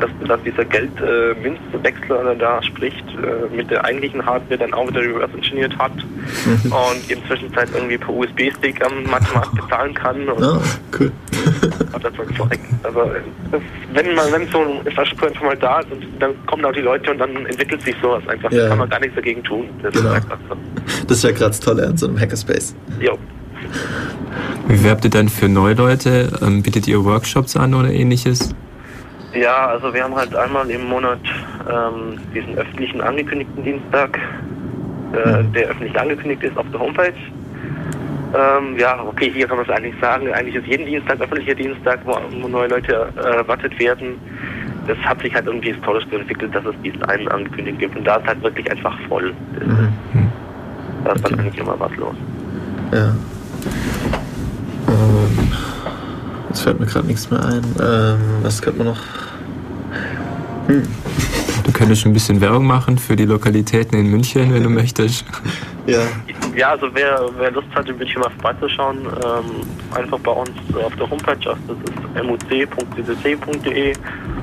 dass, 0.03 0.27
dass 0.27 0.43
dieser 0.43 0.65
Geldmünzwechsler 0.65 2.31
äh, 2.31 2.37
da 2.37 2.61
spricht, 2.63 3.03
äh, 3.09 3.55
mit 3.55 3.69
der 3.71 3.83
eigentlichen 3.85 4.25
Hardware 4.25 4.57
dann 4.57 4.73
auch 4.73 4.87
wieder 4.89 5.01
reverse 5.01 5.33
engineert 5.35 5.77
hat 5.77 5.91
Mhm. 5.95 6.71
und 6.71 7.11
in 7.11 7.23
Zwischenzeit 7.27 7.69
irgendwie 7.73 7.97
per 7.97 8.09
USB-Stick 8.13 8.83
am 8.85 9.03
Mathemat 9.09 9.51
bezahlen 9.53 9.93
kann 9.93 10.27
und 10.29 10.43
Ah, 10.43 10.59
cool. 10.99 11.11
hat 11.93 12.03
das 12.03 12.13
Zeug. 12.37 12.59
Also 12.83 13.11
das, 13.51 13.61
wenn 13.93 14.15
man 14.15 14.31
wenn 14.31 14.47
so 14.49 14.59
ein 14.59 14.85
Infrastruktur 14.85 15.27
einfach 15.29 15.43
mal 15.43 15.57
da 15.57 15.79
ist 15.79 15.91
und 15.91 16.03
dann 16.19 16.31
kommen 16.45 16.65
auch 16.65 16.71
die 16.73 16.81
Leute 16.81 17.11
und 17.11 17.19
dann 17.19 17.45
entwickelt 17.45 17.81
sich 17.81 17.95
sowas 18.01 18.23
einfach. 18.27 18.51
Ja. 18.51 18.63
Da 18.63 18.69
kann 18.69 18.77
man 18.79 18.89
gar 18.89 18.99
nichts 18.99 19.15
dagegen 19.15 19.43
tun. 19.43 19.65
Das 19.81 19.93
Genau. 19.93 20.13
ist 20.13 20.23
so. 20.49 20.55
Das 21.07 21.17
ist 21.17 21.23
ja 21.23 21.31
gerade 21.31 21.49
das 21.51 21.59
Tolle 21.59 21.87
an 21.87 21.97
so 21.97 22.07
einem 22.07 22.19
Hackerspace. 22.19 22.75
Jo. 22.99 23.17
Wie 24.67 24.83
werbt 24.83 25.03
ihr 25.05 25.11
dann 25.11 25.29
für 25.29 25.47
Neuleute? 25.49 26.31
Ähm, 26.41 26.63
bietet 26.63 26.87
ihr 26.87 27.03
Workshops 27.05 27.55
an 27.55 27.73
oder 27.73 27.89
ähnliches? 27.91 28.53
Ja, 29.33 29.67
also 29.67 29.93
wir 29.93 30.03
haben 30.03 30.15
halt 30.15 30.35
einmal 30.35 30.69
im 30.69 30.87
Monat 30.87 31.19
ähm, 31.69 32.19
diesen 32.33 32.55
öffentlichen 32.57 33.01
angekündigten 33.01 33.63
Dienstag, 33.63 34.17
äh, 35.13 35.43
der 35.55 35.69
öffentlich 35.69 35.99
angekündigt 35.99 36.43
ist 36.43 36.57
auf 36.57 36.65
der 36.71 36.79
Homepage. 36.79 37.13
Ähm, 38.35 38.77
ja, 38.77 38.99
okay, 39.03 39.31
hier 39.33 39.47
kann 39.47 39.57
man 39.57 39.65
es 39.65 39.71
eigentlich 39.71 39.95
sagen. 40.01 40.31
Eigentlich 40.33 40.55
ist 40.55 40.67
jeden 40.67 40.85
Dienstag 40.85 41.19
öffentlicher 41.21 41.55
Dienstag, 41.55 41.99
wo, 42.05 42.17
wo 42.41 42.47
neue 42.47 42.67
Leute 42.67 43.07
äh, 43.15 43.37
erwartet 43.37 43.77
werden. 43.79 44.15
Das 44.87 44.97
hat 44.99 45.21
sich 45.21 45.33
halt 45.33 45.45
irgendwie 45.45 45.71
historisch 45.71 46.05
so 46.11 46.17
entwickelt, 46.17 46.53
dass 46.53 46.65
es 46.65 46.75
diesen 46.83 47.03
einen 47.05 47.27
angekündigt 47.29 47.79
gibt. 47.79 47.95
Und 47.95 48.05
da 48.05 48.15
ist 48.17 48.27
halt 48.27 48.41
wirklich 48.43 48.69
einfach 48.69 48.97
voll. 49.07 49.33
Mhm. 49.59 50.29
Da 51.05 51.13
ist 51.13 51.23
dann 51.25 51.33
Okay. 51.33 51.41
eigentlich 51.41 51.59
immer 51.59 51.79
was 51.79 51.95
los. 51.95 52.15
Ja. 52.91 53.15
Ähm, 54.87 55.47
jetzt 56.49 56.61
fällt 56.61 56.79
mir 56.79 56.85
gerade 56.85 57.07
nichts 57.07 57.29
mehr 57.31 57.43
ein. 57.45 57.63
Ähm, 57.81 58.19
was 58.41 58.61
könnte 58.61 58.79
man 58.79 58.87
noch? 58.87 59.01
Du 60.67 61.71
könntest 61.71 62.05
ein 62.05 62.13
bisschen 62.13 62.39
Werbung 62.41 62.65
machen 62.65 62.97
für 62.97 63.15
die 63.15 63.25
Lokalitäten 63.25 63.97
in 63.97 64.07
München, 64.11 64.53
wenn 64.53 64.63
du 64.63 64.69
möchtest. 64.69 65.25
Ja, 65.87 65.99
Ja, 66.55 66.69
also 66.71 66.87
wer, 66.93 67.19
wer 67.37 67.51
Lust 67.51 67.67
hat, 67.75 67.89
in 67.89 67.97
München 67.97 68.21
mal 68.21 68.29
vorbeizuschauen, 68.39 68.99
ähm, 68.99 69.45
einfach 69.97 70.19
bei 70.19 70.31
uns 70.31 70.51
auf 70.75 70.95
der 70.95 71.09
Homepage, 71.09 71.49
also 71.49 71.59
das 71.67 71.77
ist 71.77 72.23
muc.ccc.de 72.23 73.93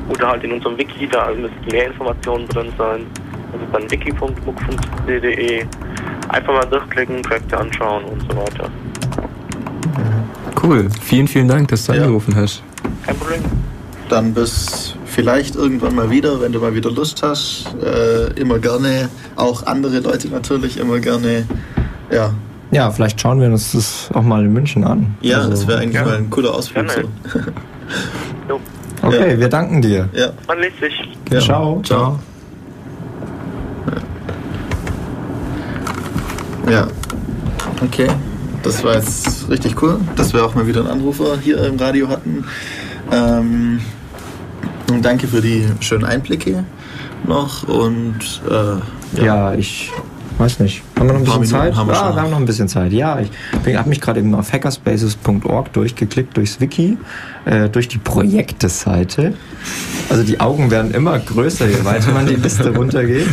oder 0.09 0.29
halt 0.29 0.43
in 0.45 0.53
unserem 0.53 0.77
Wiki, 0.77 1.07
da 1.07 1.29
müssten 1.33 1.67
mehr 1.71 1.87
Informationen 1.87 2.49
drin 2.49 2.73
sein. 2.77 3.07
Das 3.53 3.63
ist 3.63 3.73
dann 3.73 3.91
wiki.muck.de. 3.91 5.65
Einfach 6.29 6.53
mal 6.53 6.67
durchklicken, 6.67 7.23
Projekte 7.23 7.57
anschauen 7.59 8.05
und 8.05 8.21
so 8.23 8.29
weiter. 8.37 8.69
Cool. 10.63 10.89
Vielen, 11.01 11.27
vielen 11.29 11.49
Dank, 11.49 11.69
dass 11.69 11.87
du 11.87 11.93
Ja. 11.93 12.03
angerufen 12.03 12.35
hast. 12.37 12.63
Kein 13.07 13.17
Problem. 13.17 13.41
dann 14.09 14.35
bis 14.35 14.97
vielleicht 15.21 15.55
irgendwann 15.57 15.95
mal 15.95 16.11
wieder, 16.11 16.41
wenn 16.41 16.53
du 16.53 16.61
mal 16.61 16.75
wieder 16.75 16.91
Lust 16.91 17.23
hast. 17.23 17.67
Äh, 17.83 18.33
immer 18.41 18.59
gerne, 18.59 19.09
auch 19.37 19.67
andere 19.67 20.01
Leute 20.01 20.29
natürlich, 20.29 20.79
immer 20.79 20.99
gerne. 20.99 21.45
Ja, 22.11 22.33
Ja, 22.73 22.91
vielleicht 22.91 23.21
schauen 23.21 23.41
wir 23.41 23.49
uns 23.49 23.73
das 23.73 24.09
auch 24.15 24.23
mal 24.23 24.45
in 24.45 24.53
München 24.53 24.85
an. 24.85 25.15
ja 25.21 25.39
Also, 25.39 25.51
das 25.51 25.67
wäre 25.67 25.79
eigentlich 25.81 25.93
gerne. 25.93 26.09
mal 26.11 26.17
ein 26.19 26.31
cooler 26.31 26.55
Ausflug. 26.55 26.87
Gerne. 26.87 27.09
So. 28.49 28.61
Okay, 29.03 29.31
Ja. 29.33 29.39
wir 29.41 29.49
danken 29.49 29.81
dir. 29.81 30.09
Ja, 30.13 30.29
man 30.47 30.59
sich. 30.79 30.93
ja. 31.33 31.41
Ciao. 31.41 31.81
Ciao. 31.83 32.19
Ja. 36.71 36.87
Okay. 37.83 38.09
Das 38.63 38.85
war 38.85 38.95
jetzt 38.97 39.49
richtig 39.49 39.81
cool, 39.83 39.99
dass 40.17 40.35
wir 40.35 40.45
auch 40.45 40.55
mal 40.55 40.67
wieder 40.67 40.81
einen 40.81 40.91
Anrufer 40.91 41.39
hier 41.43 41.65
im 41.65 41.77
Radio 41.79 42.09
hatten. 42.09 42.45
Ähm, 43.11 43.81
und 44.91 45.05
danke 45.05 45.27
für 45.29 45.41
die 45.41 45.65
schönen 45.81 46.05
Einblicke 46.05 46.65
noch 47.27 47.69
und 47.69 48.19
äh, 48.49 49.25
Ja, 49.25 49.55
ich 49.55 49.91
weiß 50.39 50.61
nicht. 50.61 50.83
Haben 50.99 51.09
wir 51.09 51.13
noch 51.15 51.21
ein 51.21 51.27
Ein 51.31 51.41
bisschen 51.41 51.59
Minuten 51.59 51.73
Zeit? 51.73 51.77
haben 51.77 51.87
wir 51.89 51.95
ja, 51.95 52.01
schon 52.01 52.15
wir 52.17 52.23
haben 52.23 52.31
noch 52.31 52.39
ein 52.39 52.45
bisschen 52.47 52.69
Zeit. 52.69 52.93
Ja, 52.93 53.19
ich 53.21 53.77
habe 53.77 53.89
mich 53.89 54.01
gerade 54.01 54.21
eben 54.21 54.35
auf 54.35 54.53
hackerspaces.org 54.53 55.73
durchgeklickt, 55.75 56.35
durchs 56.37 56.61
Wiki, 56.61 56.97
äh, 57.45 57.69
durch 57.69 57.89
die 57.89 57.99
Projekte-Seite. 57.99 59.35
Also 60.09 60.23
die 60.23 60.41
Augen 60.41 60.71
werden 60.71 60.93
immer 60.93 61.19
größer, 61.19 61.67
je 61.69 61.85
weiter 61.85 62.13
man 62.13 62.27
die 62.27 62.37
Liste 62.37 62.71
runtergeht. 62.75 63.29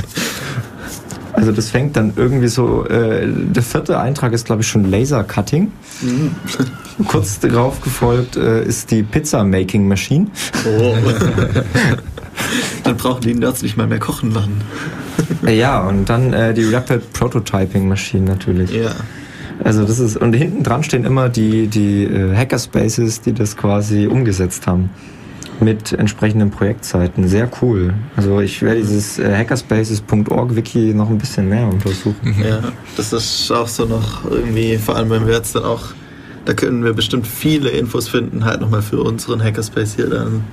Also 1.48 1.56
das 1.56 1.70
fängt 1.70 1.96
dann 1.96 2.12
irgendwie 2.18 2.50
so, 2.50 2.86
äh, 2.88 3.26
der 3.26 3.64
vierte 3.64 3.98
Eintrag 3.98 4.34
ist 4.34 4.48
glaube 4.48 4.64
ich 4.64 4.68
schon 4.68 4.92
Laser 4.92 5.24
Cutting. 5.24 5.72
Kurz 7.08 7.40
darauf 7.40 7.80
gefolgt 7.80 8.36
äh, 8.36 8.66
ist 8.66 8.92
die 8.92 9.02
Pizza 9.02 9.46
Making 9.46 9.88
Machine. 9.88 10.28
Oh. 10.66 10.94
Dann 12.84 12.98
brauchen 12.98 13.22
die 13.22 13.34
Nerds 13.34 13.62
nicht 13.62 13.78
mal 13.78 13.88
mehr 13.88 14.00
kochen 14.00 14.34
lernen. 14.34 14.60
Äh, 15.46 15.58
ja, 15.58 15.88
und 15.88 16.10
dann 16.10 16.34
äh, 16.34 16.54
die 16.54 16.66
Rapid 16.66 17.14
Prototyping 17.14 17.88
Machine 17.88 18.26
natürlich. 18.26 18.74
Ja. 18.74 18.92
Also 19.64 19.86
das 19.86 20.00
ist 20.00 20.18
und 20.18 20.34
hinten 20.34 20.64
dran 20.64 20.84
stehen 20.84 21.06
immer 21.06 21.30
die 21.30 21.68
die 21.68 22.04
äh, 22.04 22.36
Hackerspaces, 22.36 23.22
die 23.22 23.32
das 23.32 23.56
quasi 23.56 24.06
umgesetzt 24.06 24.68
haben 24.68 24.90
mit 25.60 25.94
entsprechenden 25.94 26.52
Projektzeiten. 26.52 27.28
Sehr 27.28 27.50
cool. 27.62 27.94
Also 28.16 28.40
ich 28.40 28.62
werde 28.62 28.82
dieses 28.82 29.20
äh, 29.20 29.36
hackerspaces.org 29.36 30.56
Wiki 30.56 30.94
noch 30.94 31.10
ein 31.10 31.18
bisschen 31.18 31.50
mehr 31.50 31.68
untersuchen. 31.68 32.36
Ja, 32.44 32.60
das 32.96 33.14
ist 33.14 33.52
auch 33.52 33.68
so 33.68 33.86
noch 33.86 34.30
irgendwie, 34.30 34.78
vor 34.78 34.96
allem 34.96 35.10
wenn 35.10 35.26
wir 35.26 35.34
jetzt 35.34 35.56
dann 35.56 35.64
auch, 35.64 35.90
da 36.46 36.54
können 36.54 36.84
wir 36.84 36.94
bestimmt 36.94 37.28
viele 37.28 37.70
Infos 37.70 38.08
finden, 38.08 38.46
halt 38.46 38.62
nochmal 38.62 38.82
für 38.82 39.02
unseren 39.02 39.44
Hackerspace 39.44 39.96
hier 39.96 40.10
dann 40.10 40.44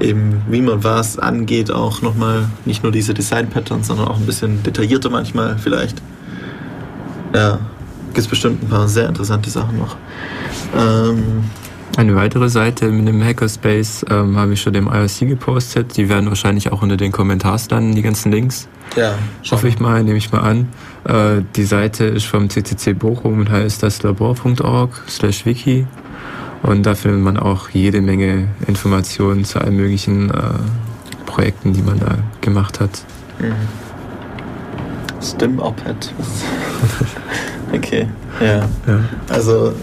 eben, 0.00 0.42
wie 0.48 0.60
man 0.60 0.82
was 0.82 1.18
angeht, 1.18 1.70
auch 1.70 2.02
nochmal 2.02 2.48
nicht 2.64 2.82
nur 2.82 2.92
diese 2.92 3.14
Design-Patterns, 3.14 3.86
sondern 3.86 4.08
auch 4.08 4.18
ein 4.18 4.26
bisschen 4.26 4.62
detaillierter 4.62 5.10
manchmal 5.10 5.56
vielleicht. 5.58 6.02
Ja, 7.34 7.58
gibt 8.12 8.30
bestimmt 8.30 8.62
ein 8.62 8.68
paar 8.68 8.88
sehr 8.88 9.08
interessante 9.08 9.50
Sachen 9.50 9.78
noch. 9.78 9.96
Ähm, 10.76 11.44
Eine 11.96 12.16
weitere 12.16 12.48
Seite 12.48 12.90
mit 12.90 13.06
dem 13.06 13.22
Hackerspace 13.22 14.04
ähm, 14.10 14.36
habe 14.36 14.54
ich 14.54 14.60
schon 14.60 14.72
dem 14.72 14.88
IRC 14.88 15.28
gepostet. 15.28 15.96
Die 15.96 16.08
werden 16.08 16.28
wahrscheinlich 16.28 16.72
auch 16.72 16.82
unter 16.82 16.96
den 16.96 17.12
Kommentars 17.12 17.70
landen, 17.70 17.94
die 17.94 18.02
ganzen 18.02 18.32
Links. 18.32 18.66
ja, 18.96 19.14
Hoffe 19.48 19.68
ich 19.68 19.78
mal, 19.78 20.02
nehme 20.02 20.18
ich 20.18 20.32
mal 20.32 20.40
an. 20.40 20.68
Äh, 21.04 21.42
die 21.54 21.62
Seite 21.62 22.04
ist 22.04 22.26
vom 22.26 22.50
CCC 22.50 22.94
Bochum 22.94 23.38
und 23.38 23.50
heißt 23.50 23.80
das 23.82 24.02
labor.org 24.02 24.90
slash 25.08 25.46
wiki. 25.46 25.86
Und 26.64 26.84
da 26.84 26.96
findet 26.96 27.20
man 27.20 27.36
auch 27.36 27.68
jede 27.68 28.00
Menge 28.00 28.48
Informationen 28.66 29.44
zu 29.44 29.60
allen 29.60 29.76
möglichen 29.76 30.30
äh, 30.30 30.40
Projekten, 31.26 31.74
die 31.74 31.82
man 31.82 32.00
da 32.00 32.18
gemacht 32.40 32.80
hat. 32.80 32.90
Stim-Op-Head. 35.22 36.12
okay, 37.72 38.08
ja. 38.40 38.56
Ja. 38.56 38.68
Also, 39.28 39.74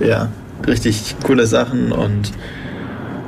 ja, 0.00 0.28
richtig 0.66 1.16
coole 1.24 1.46
Sachen 1.46 1.92
und 1.92 2.32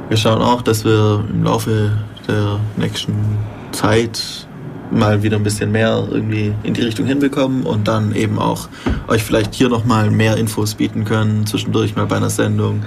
wir 0.08 0.16
schauen 0.16 0.42
auch, 0.42 0.62
dass 0.62 0.84
wir 0.84 1.24
im 1.30 1.44
Laufe 1.44 1.92
der 2.28 2.60
nächsten 2.76 3.14
Zeit 3.72 4.46
mal 4.90 5.22
wieder 5.22 5.36
ein 5.36 5.42
bisschen 5.42 5.72
mehr 5.72 6.06
irgendwie 6.10 6.54
in 6.62 6.74
die 6.74 6.82
Richtung 6.82 7.06
hinbekommen 7.06 7.64
und 7.64 7.88
dann 7.88 8.14
eben 8.14 8.38
auch 8.38 8.68
euch 9.08 9.22
vielleicht 9.22 9.54
hier 9.54 9.68
nochmal 9.68 10.10
mehr 10.10 10.36
Infos 10.36 10.74
bieten 10.74 11.04
können, 11.04 11.46
zwischendurch 11.46 11.96
mal 11.96 12.06
bei 12.06 12.16
einer 12.16 12.30
Sendung 12.30 12.82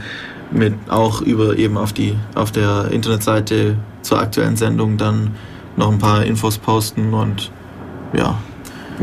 mit 0.51 0.73
auch 0.87 1.21
über 1.21 1.57
eben 1.57 1.77
auf 1.77 1.91
die 1.91 2.15
auf 2.35 2.51
der 2.51 2.89
Internetseite 2.91 3.75
zur 4.01 4.19
aktuellen 4.19 4.55
Sendung 4.55 4.97
dann 4.97 5.35
noch 5.75 5.91
ein 5.91 5.99
paar 5.99 6.23
Infos 6.23 6.57
posten 6.57 7.13
und 7.13 7.51
ja, 8.13 8.37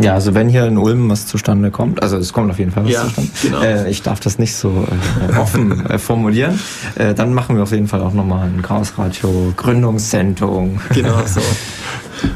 Ja, 0.01 0.15
also 0.15 0.35
wenn 0.35 0.49
hier 0.49 0.67
in 0.67 0.77
Ulm 0.77 1.09
was 1.09 1.27
zustande 1.27 1.71
kommt, 1.71 2.03
also 2.03 2.17
es 2.17 2.33
kommt 2.33 2.51
auf 2.51 2.59
jeden 2.59 2.73
Fall 2.73 2.85
was 2.85 2.93
Ja, 2.93 3.05
zustande. 3.05 3.31
genau. 3.43 3.63
Äh, 3.63 3.91
ich 3.91 4.03
darf 4.03 4.19
das 4.21 4.39
nicht 4.39 4.55
so 4.57 4.87
äh, 5.31 5.39
offen 5.39 5.87
äh, 5.91 5.99
formulieren. 5.99 6.59
Äh, 6.97 7.15
dann 7.15 7.33
machen 7.33 7.57
wir 7.57 7.63
auf 7.63 7.71
jeden 7.71 7.87
Fall 7.87 8.01
auch 8.01 8.13
nochmal 8.13 8.49
ein 8.49 8.63
Chaos 8.63 8.95
Radio 8.99 9.53
Gründungssendung. 9.57 10.81
Genau 10.93 11.23
so. 11.27 11.41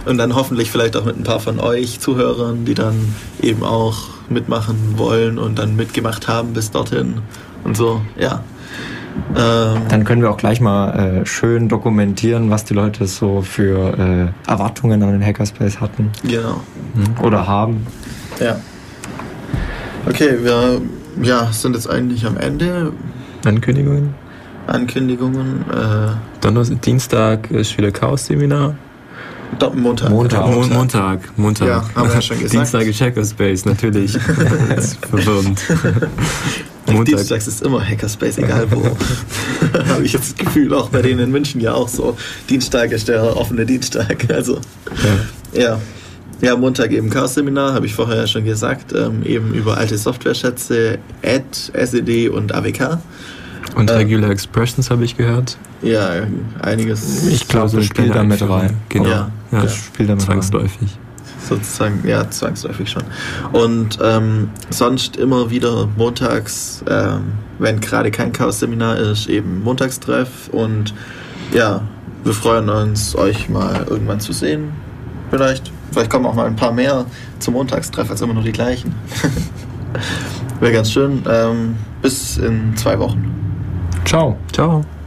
Und 0.06 0.18
dann 0.18 0.34
hoffentlich 0.34 0.70
vielleicht 0.70 0.96
auch 0.96 1.04
mit 1.04 1.18
ein 1.18 1.24
paar 1.24 1.40
von 1.40 1.58
euch 1.58 1.98
Zuhörern, 2.00 2.64
die 2.64 2.74
dann 2.74 3.14
eben 3.42 3.62
auch 3.64 4.08
mitmachen 4.28 4.76
wollen 4.96 5.38
und 5.38 5.58
dann 5.58 5.74
mitgemacht 5.76 6.28
haben 6.28 6.52
bis 6.52 6.70
dorthin 6.70 7.22
und 7.64 7.76
so, 7.76 8.02
ja. 8.18 8.42
Ähm, 9.36 9.82
Dann 9.88 10.04
können 10.04 10.22
wir 10.22 10.30
auch 10.30 10.36
gleich 10.36 10.60
mal 10.60 11.20
äh, 11.20 11.26
schön 11.26 11.68
dokumentieren, 11.68 12.50
was 12.50 12.64
die 12.64 12.74
Leute 12.74 13.06
so 13.06 13.42
für 13.42 14.32
äh, 14.46 14.50
Erwartungen 14.50 15.02
an 15.02 15.12
den 15.12 15.24
Hackerspace 15.24 15.80
hatten 15.80 16.10
genau, 16.22 16.60
oder 17.22 17.46
haben. 17.46 17.86
ja. 18.40 18.56
Okay, 20.06 20.38
wir 20.42 20.80
ja, 21.22 21.52
sind 21.52 21.74
jetzt 21.74 21.90
eigentlich 21.90 22.24
am 22.24 22.36
Ende. 22.36 22.92
Ankündigungen. 23.44 24.14
Ankündigungen. 24.66 25.64
Äh, 25.70 26.12
Donnerstag, 26.40 26.82
Dienstag 26.82 27.50
ist 27.50 27.76
wieder 27.76 27.90
Chaos-Seminar. 27.90 28.74
Do- 29.58 29.72
Montag. 29.74 30.10
Montag. 30.10 30.46
Mo 30.46 30.62
Montag, 30.66 31.20
Montag. 31.36 31.68
Ja, 31.68 31.84
haben 31.94 32.08
wir 32.08 32.14
ja 32.14 32.22
schon 32.22 32.38
gesagt. 32.38 32.54
Dienstag 32.54 32.82
ist 32.86 33.00
Hackerspace, 33.00 33.64
natürlich. 33.64 34.12
Das 34.68 34.84
ist 34.92 35.06
verwirrend. 35.06 35.60
Montag. 36.86 37.04
Dienstags 37.06 37.46
ist 37.48 37.62
immer 37.62 37.86
Hackerspace, 37.86 38.38
egal 38.38 38.66
wo. 38.70 38.84
Habe 39.88 40.04
ich 40.04 40.12
jetzt 40.12 40.38
das 40.38 40.46
Gefühl, 40.46 40.72
auch 40.74 40.88
bei 40.90 41.02
denen 41.02 41.20
in 41.20 41.30
München 41.30 41.60
ja 41.60 41.74
auch 41.74 41.88
so. 41.88 42.16
Dienstag 42.48 42.92
ist 42.92 43.08
der 43.08 43.36
offene 43.36 43.66
Dienstag. 43.66 44.26
Also, 44.32 44.60
Ja. 45.54 45.60
ja. 45.60 45.80
Ja, 46.40 46.56
Montag 46.56 46.92
eben 46.92 47.10
Chaos-Seminar, 47.10 47.72
habe 47.74 47.86
ich 47.86 47.94
vorher 47.96 48.16
ja 48.16 48.26
schon 48.28 48.44
gesagt, 48.44 48.92
ähm, 48.92 49.24
eben 49.24 49.54
über 49.54 49.76
alte 49.76 49.98
Software-Schätze, 49.98 50.98
Add, 51.24 51.44
SED 51.72 52.28
und 52.28 52.54
AWK. 52.54 52.98
Und 53.74 53.90
Äh. 53.90 53.94
Regular 53.94 54.30
Expressions 54.30 54.90
habe 54.90 55.04
ich 55.04 55.16
gehört. 55.16 55.56
Ja, 55.82 56.10
einiges 56.60 57.26
Ich 57.28 57.46
glaube, 57.48 57.76
das 57.76 57.84
spielt 57.84 57.94
kleine 57.94 58.12
da 58.14 58.22
mit 58.24 58.32
Einführung. 58.42 58.56
rein. 58.60 58.76
Genau. 58.88 59.08
Ja, 59.08 59.30
Ja, 59.52 59.62
das 59.62 59.76
spielt 59.76 60.08
da 60.08 60.14
mit 60.14 60.22
rein. 60.22 60.26
zwangsläufig. 60.42 60.98
sozusagen, 61.48 62.02
ja, 62.06 62.28
zwangsläufig 62.28 62.90
schon. 62.90 63.04
Und 63.52 63.98
ähm, 64.02 64.50
sonst 64.70 65.16
immer 65.16 65.50
wieder 65.50 65.88
montags, 65.96 66.84
ähm, 66.88 67.32
wenn 67.58 67.80
gerade 67.80 68.10
kein 68.10 68.32
Chaos-Seminar 68.32 68.96
ist, 68.98 69.28
eben 69.28 69.62
Montagstreff. 69.62 70.48
Und 70.52 70.92
ja, 71.54 71.80
wir 72.24 72.32
freuen 72.34 72.68
uns, 72.68 73.14
euch 73.16 73.48
mal 73.48 73.86
irgendwann 73.88 74.20
zu 74.20 74.32
sehen. 74.32 74.70
Vielleicht. 75.30 75.72
Vielleicht 75.92 76.10
kommen 76.10 76.26
auch 76.26 76.34
mal 76.34 76.46
ein 76.46 76.56
paar 76.56 76.72
mehr 76.72 77.06
zum 77.38 77.54
Montagstreff 77.54 78.10
als 78.10 78.20
immer 78.20 78.34
nur 78.34 78.42
die 78.42 78.52
gleichen. 78.52 78.94
Wäre 80.60 80.72
ganz 80.72 80.90
schön. 80.92 81.22
Ähm, 81.30 81.76
bis 82.02 82.36
in 82.36 82.76
zwei 82.76 82.98
Wochen. 82.98 83.24
Ciao. 84.08 84.38
Ciao. 84.50 84.97